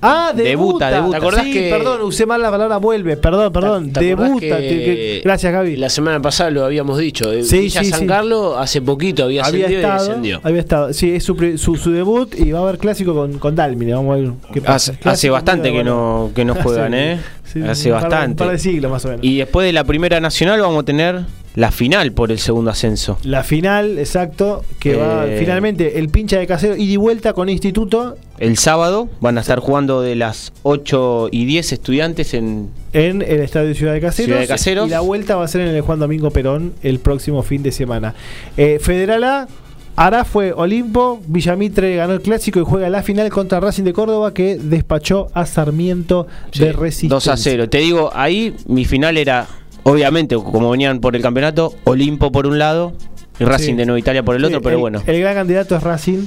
Ah, 0.03 0.33
debuta. 0.35 0.51
Debuta, 0.89 0.91
debuta. 0.91 1.11
¿Te 1.13 1.17
acordás 1.25 1.45
sí, 1.45 1.53
que- 1.53 1.71
perdón, 1.71 2.03
usé 2.03 2.27
mal 2.27 2.43
la 2.43 2.51
palabra 2.51 2.77
vuelve. 2.79 3.17
Perdón, 3.17 3.53
perdón. 3.53 3.93
¿Te- 3.93 4.01
te 4.01 4.13
acordás 4.13 4.29
debuta. 4.31 4.57
que 4.59 4.69
te- 4.69 4.85
que- 4.85 5.21
gracias, 5.25 5.53
Gaby. 5.53 5.77
La 5.77 5.89
semana 5.89 6.21
pasada 6.21 6.51
lo 6.51 6.65
habíamos 6.65 6.99
dicho. 6.99 7.31
Sí, 7.45 7.59
Villa 7.61 7.83
sí, 7.85 7.91
San 7.91 8.01
sí. 8.01 8.07
Carlos 8.07 8.55
hace 8.59 8.83
poquito 8.83 9.25
había 9.25 9.45
había 9.45 9.67
ascendido 9.67 9.89
y 9.89 9.93
descendió. 9.93 10.41
había 10.43 10.61
estado. 10.61 10.93
Sí, 10.93 11.13
es 11.13 11.23
su, 11.25 11.37
su, 11.57 11.77
su 11.77 11.91
debut 11.93 12.35
y 12.39 12.51
va 12.53 12.59
a 12.59 12.63
haber 12.63 12.79
clásico 12.79 13.15
con, 13.15 13.39
con 13.39 13.55
Dálmine. 13.55 13.95
Vamos 13.95 14.15
a 14.17 14.21
ver 14.21 14.31
qué 14.53 14.61
pasa. 14.61 14.95
Hace, 15.05 15.31
bastante 15.31 15.73
que 15.73 15.85
no, 15.85 16.31
que 16.35 16.45
no 16.45 16.55
juegan, 16.57 16.95
¿eh? 16.95 17.21
Sí, 17.45 17.63
hace 17.63 17.93
un 17.93 18.01
par 18.01 18.03
de- 18.03 18.09
bastante. 18.09 18.43
Un 18.43 18.49
par 18.49 18.57
de 18.57 18.59
siglos 18.59 18.91
más 18.91 19.05
o 19.05 19.09
menos. 19.09 19.25
Y 19.25 19.37
después 19.39 19.67
de 19.67 19.73
la 19.73 19.85
primera 19.85 20.21
nacional 20.21 20.61
vamos 20.61 20.83
a 20.83 20.85
tener 20.85 21.21
la 21.55 21.71
final 21.71 22.13
por 22.13 22.33
el 22.33 22.39
segundo 22.39 22.71
ascenso. 22.71 23.19
La 23.25 23.45
final, 23.45 23.99
exacto, 23.99 24.65
que 24.81 24.97
va 24.97 25.27
Eh. 25.27 25.37
finalmente 25.39 25.99
el 25.99 26.09
pincha 26.09 26.39
de 26.39 26.47
casero 26.47 26.77
y 26.77 26.87
de 26.91 26.97
vuelta 26.97 27.35
con 27.35 27.51
Instituto 27.51 28.17
El 28.43 28.59
sábado 28.59 29.09
van 29.21 29.39
a 29.39 29.41
estar 29.41 29.61
jugando 29.61 30.03
de 30.03 30.17
las 30.17 30.53
8 30.65 31.29
y 31.31 31.45
10 31.45 31.73
estudiantes 31.75 32.35
en... 32.35 32.71
en 32.93 33.23
el 33.23 33.39
Estadio 33.39 33.73
Ciudad 33.73 33.93
de 33.93 34.01
Caseros. 34.01 34.27
Ciudad 34.27 34.41
de 34.41 34.49
Caseros. 34.49 34.89
Y 34.89 34.91
la 34.91 34.99
vuelta 34.99 35.37
va 35.37 35.45
a 35.45 35.49
ser 35.49 35.61
en 35.61 35.69
el 35.69 35.81
Juan 35.83 36.01
Domingo 36.01 36.33
Perón 36.33 36.73
el 36.83 36.99
próximo 36.99 37.45
fin 37.45 37.63
de 37.63 37.71
semana. 37.71 38.17
Eh, 38.57 38.81
Federal 38.83 39.23
A, 39.23 39.49
Ará 39.95 40.25
fue 40.25 40.53
Olimpo, 40.53 41.21
Villamitre 41.25 41.95
ganó 41.95 42.15
el 42.15 42.21
clásico 42.21 42.59
y 42.59 42.65
juega 42.65 42.91
la 42.91 43.05
final 43.05 43.31
contra 43.31 43.61
Racing 43.61 43.85
de 43.85 43.93
Córdoba 43.93 44.35
que 44.35 44.57
despachó 44.57 45.29
a 45.35 45.47
Sarmiento 45.47 46.27
de 46.59 46.73
Resistencia. 46.73 47.15
2 47.15 47.29
a 47.29 47.37
0. 47.37 47.69
Te 47.69 47.79
digo, 47.79 48.11
ahí 48.13 48.57
mi 48.67 48.85
final 48.85 49.19
era, 49.19 49.47
obviamente, 49.85 50.35
como 50.35 50.69
venían 50.69 50.99
por 50.99 51.15
el 51.15 51.23
campeonato, 51.23 51.75
Olimpo 51.85 52.33
por 52.33 52.49
un 52.49 52.59
lado 52.59 52.93
y 53.39 53.45
Racing 53.45 53.75
Sí. 53.75 53.77
de 53.77 53.87
Nueva 53.87 54.01
Italia 54.01 54.25
por 54.25 54.35
el 54.35 54.41
Sí, 54.43 54.47
otro, 54.47 54.63
pero 54.63 54.81
bueno. 54.81 55.01
El 55.07 55.21
gran 55.21 55.35
candidato 55.37 55.77
es 55.77 55.83
Racing, 55.85 56.25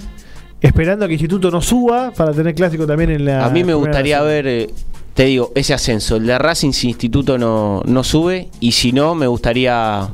esperando 0.62 1.06
a 1.06 1.08
que 1.08 1.14
Instituto 1.16 1.52
no 1.52 1.62
suba 1.62 2.12
para 2.12 2.32
tener 2.34 2.56
clásico 2.56 2.86
también 2.88 3.12
en 3.12 3.26
la. 3.26 3.46
A 3.46 3.50
mí 3.50 3.64
me 3.64 3.74
gustaría 3.74 4.22
ver, 4.22 4.48
eh, 4.48 4.70
te 5.14 5.26
digo, 5.26 5.52
ese 5.56 5.74
ascenso. 5.74 6.16
El 6.18 6.26
de 6.28 6.38
Racing 6.38 6.72
si 6.72 6.88
Instituto 6.90 7.38
no, 7.38 7.82
no 7.86 8.04
sube 8.04 8.50
y 8.60 8.72
si 8.74 8.92
no, 8.92 9.16
me 9.16 9.28
gustaría 9.28 10.08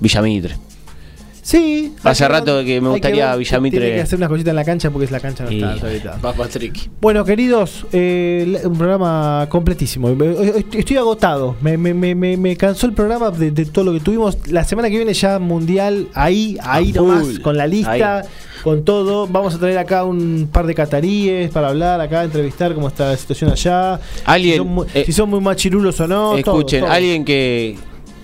Villamitre. 0.00 0.56
Sí. 1.44 1.92
Hace 2.04 2.22
que 2.24 2.28
rato 2.28 2.64
que 2.64 2.80
me 2.80 2.90
gustaría 2.90 3.30
ver, 3.34 3.38
Villamitre- 3.44 3.70
Tiene 3.80 3.94
que 3.96 4.00
hacer 4.02 4.16
unas 4.16 4.28
cositas 4.28 4.50
en 4.50 4.56
la 4.56 4.64
cancha 4.64 4.90
porque 4.90 5.06
es 5.06 5.10
la 5.10 5.18
cancha 5.18 5.42
no 5.44 5.50
Y- 5.50 5.60
está 5.62 5.86
habilitada. 5.86 6.18
Va 6.18 6.32
Patrick. 6.34 6.88
Bueno, 7.00 7.24
queridos, 7.24 7.84
eh, 7.92 8.60
un 8.64 8.78
programa 8.78 9.46
completísimo. 9.48 10.08
Eh, 10.08 10.64
Estoy 10.72 10.96
agotado. 10.98 11.56
Me, 11.60 11.76
me, 11.76 11.94
me, 11.94 12.14
me- 12.14 12.36
me 12.36 12.56
cansó 12.56 12.86
el 12.86 12.92
programa 12.92 13.30
de, 13.32 13.50
de 13.50 13.64
todo 13.66 13.86
lo 13.86 13.92
que 13.92 13.98
tuvimos. 13.98 14.38
La 14.52 14.62
semana 14.62 14.88
que 14.88 14.96
viene 14.96 15.14
ya 15.14 15.40
mundial, 15.40 16.06
ahí, 16.14 16.58
ahí 16.62 16.92
nomás, 16.92 17.40
con 17.40 17.56
la 17.56 17.66
lista, 17.66 18.18
Ahí. 18.18 18.24
Con 18.62 18.84
todo. 18.84 19.26
Vamos 19.26 19.54
a 19.54 19.58
traer 19.58 19.78
acá 19.78 20.04
un 20.04 20.48
par 20.52 20.66
de 20.66 20.74
cataríes 20.74 21.50
para 21.50 21.68
hablar, 21.68 22.00
acá, 22.00 22.24
entrevistar 22.24 22.74
cómo 22.74 22.88
está 22.88 23.10
la 23.10 23.16
situación 23.16 23.50
allá. 23.50 24.00
Alguien, 24.24 24.52
si, 24.54 24.58
son 24.58 24.68
muy, 24.68 24.86
eh, 24.94 25.02
si 25.06 25.12
son 25.12 25.30
muy 25.30 25.40
machirulos 25.40 25.98
o 26.00 26.06
no. 26.08 26.36
Escuchen, 26.36 26.80
todo. 26.82 26.90
alguien 26.92 27.24
que, 27.24 27.76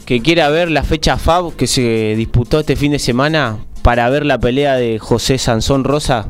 que 0.06 0.20
quiera 0.20 0.48
ver 0.48 0.70
la 0.70 0.82
fecha 0.82 1.16
FAB 1.16 1.54
que 1.56 1.66
se 1.66 2.14
disputó 2.16 2.60
este 2.60 2.76
fin 2.76 2.92
de 2.92 2.98
semana 2.98 3.58
para 3.82 4.08
ver 4.10 4.24
la 4.26 4.38
pelea 4.38 4.76
de 4.76 4.98
José 4.98 5.38
Sansón 5.38 5.84
Rosa, 5.84 6.28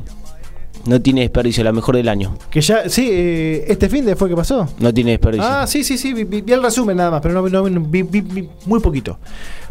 no 0.87 1.03
tiene 1.03 1.23
desperdicio, 1.23 1.65
la 1.65 1.73
mejor 1.73 1.97
del 1.97 2.09
año. 2.09 2.35
Que 2.51 2.61
ya, 2.61 2.89
sí, 2.89 3.09
eh, 3.11 3.65
este 3.69 3.89
fin 3.89 4.05
de 4.07 4.17
fue 4.17 4.29
que 4.29 4.37
pasó. 4.37 4.67
No 4.79 4.95
tiene 4.95 5.11
desperdicio. 5.13 5.47
Ah, 5.47 5.67
sí, 5.67 5.83
sí, 5.85 5.99
sí, 5.99 6.15
vi, 6.15 6.45
el 6.53 6.63
resumen 6.63 6.97
nada 6.97 7.11
más, 7.11 7.21
pero 7.21 7.35
no, 7.35 7.49
no- 7.49 7.69
no- 7.69 7.81
vi, 7.81 8.03
vi- 8.03 8.21
vi 8.23 8.49
muy 8.65 8.81
poquito. 8.81 9.19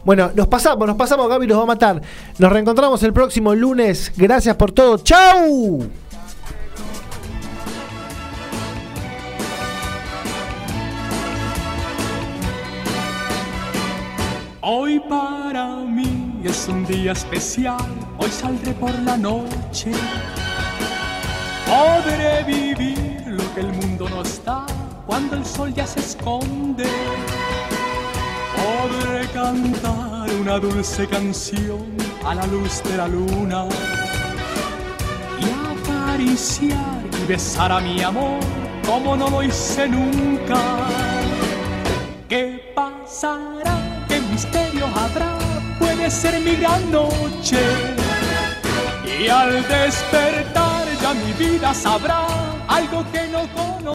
Bueno, 0.04 0.32
nos 0.36 0.48
pasamos, 0.48 0.88
nos 0.88 0.96
pasamos, 0.96 1.28
Gaby 1.30 1.48
nos 1.48 1.60
va 1.60 1.64
a 1.64 1.68
matar. 1.68 2.02
Nos 2.38 2.52
reencontramos 2.52 3.02
el 3.04 3.14
próximo 3.14 3.54
lunes. 3.54 4.12
Gracias 4.16 4.56
por 4.56 4.72
todo. 4.72 4.98
¡Chau! 5.00 5.90
Hoy 14.70 15.00
para 15.00 15.66
mí 15.78 16.42
es 16.44 16.68
un 16.68 16.86
día 16.86 17.14
especial, 17.14 17.88
hoy 18.18 18.30
saldré 18.30 18.74
por 18.74 18.94
la 19.00 19.16
noche. 19.16 19.92
Podré 21.66 22.44
vivir 22.44 23.24
lo 23.28 23.56
que 23.56 23.62
el 23.62 23.72
mundo 23.72 24.10
no 24.10 24.24
está 24.24 24.66
cuando 25.06 25.38
el 25.38 25.46
sol 25.46 25.74
ya 25.74 25.88
se 25.88 26.02
esconde. 26.02 26.84
Podré 28.58 29.28
cantar 29.34 30.30
una 30.42 30.60
dulce 30.60 31.08
canción 31.08 31.86
a 32.26 32.36
la 32.36 32.46
luz 32.48 32.82
de 32.84 32.98
la 32.98 33.08
luna 33.08 33.66
y 35.40 35.46
acariciar 35.74 37.04
y 37.22 37.26
besar 37.26 37.72
a 37.72 37.80
mi 37.80 38.02
amor 38.02 38.40
como 38.86 39.16
no 39.16 39.30
lo 39.30 39.44
hice 39.44 39.88
nunca. 39.88 40.60
¿Qué 42.30 42.74
pasará? 42.76 44.06
¿Qué 44.08 44.22
misterio 44.22 44.86
habrá? 44.88 45.38
Puede 45.80 46.10
ser 46.10 46.40
mi 46.42 46.56
gran 46.56 46.92
noche. 46.92 47.60
Y 49.20 49.28
al 49.28 49.68
despertar 49.68 50.86
ya 51.02 51.14
mi 51.14 51.34
vida 51.34 51.74
sabrá 51.74 52.28
algo 52.68 53.04
que 53.12 53.28
no 53.28 53.42
conozco. 53.54 53.78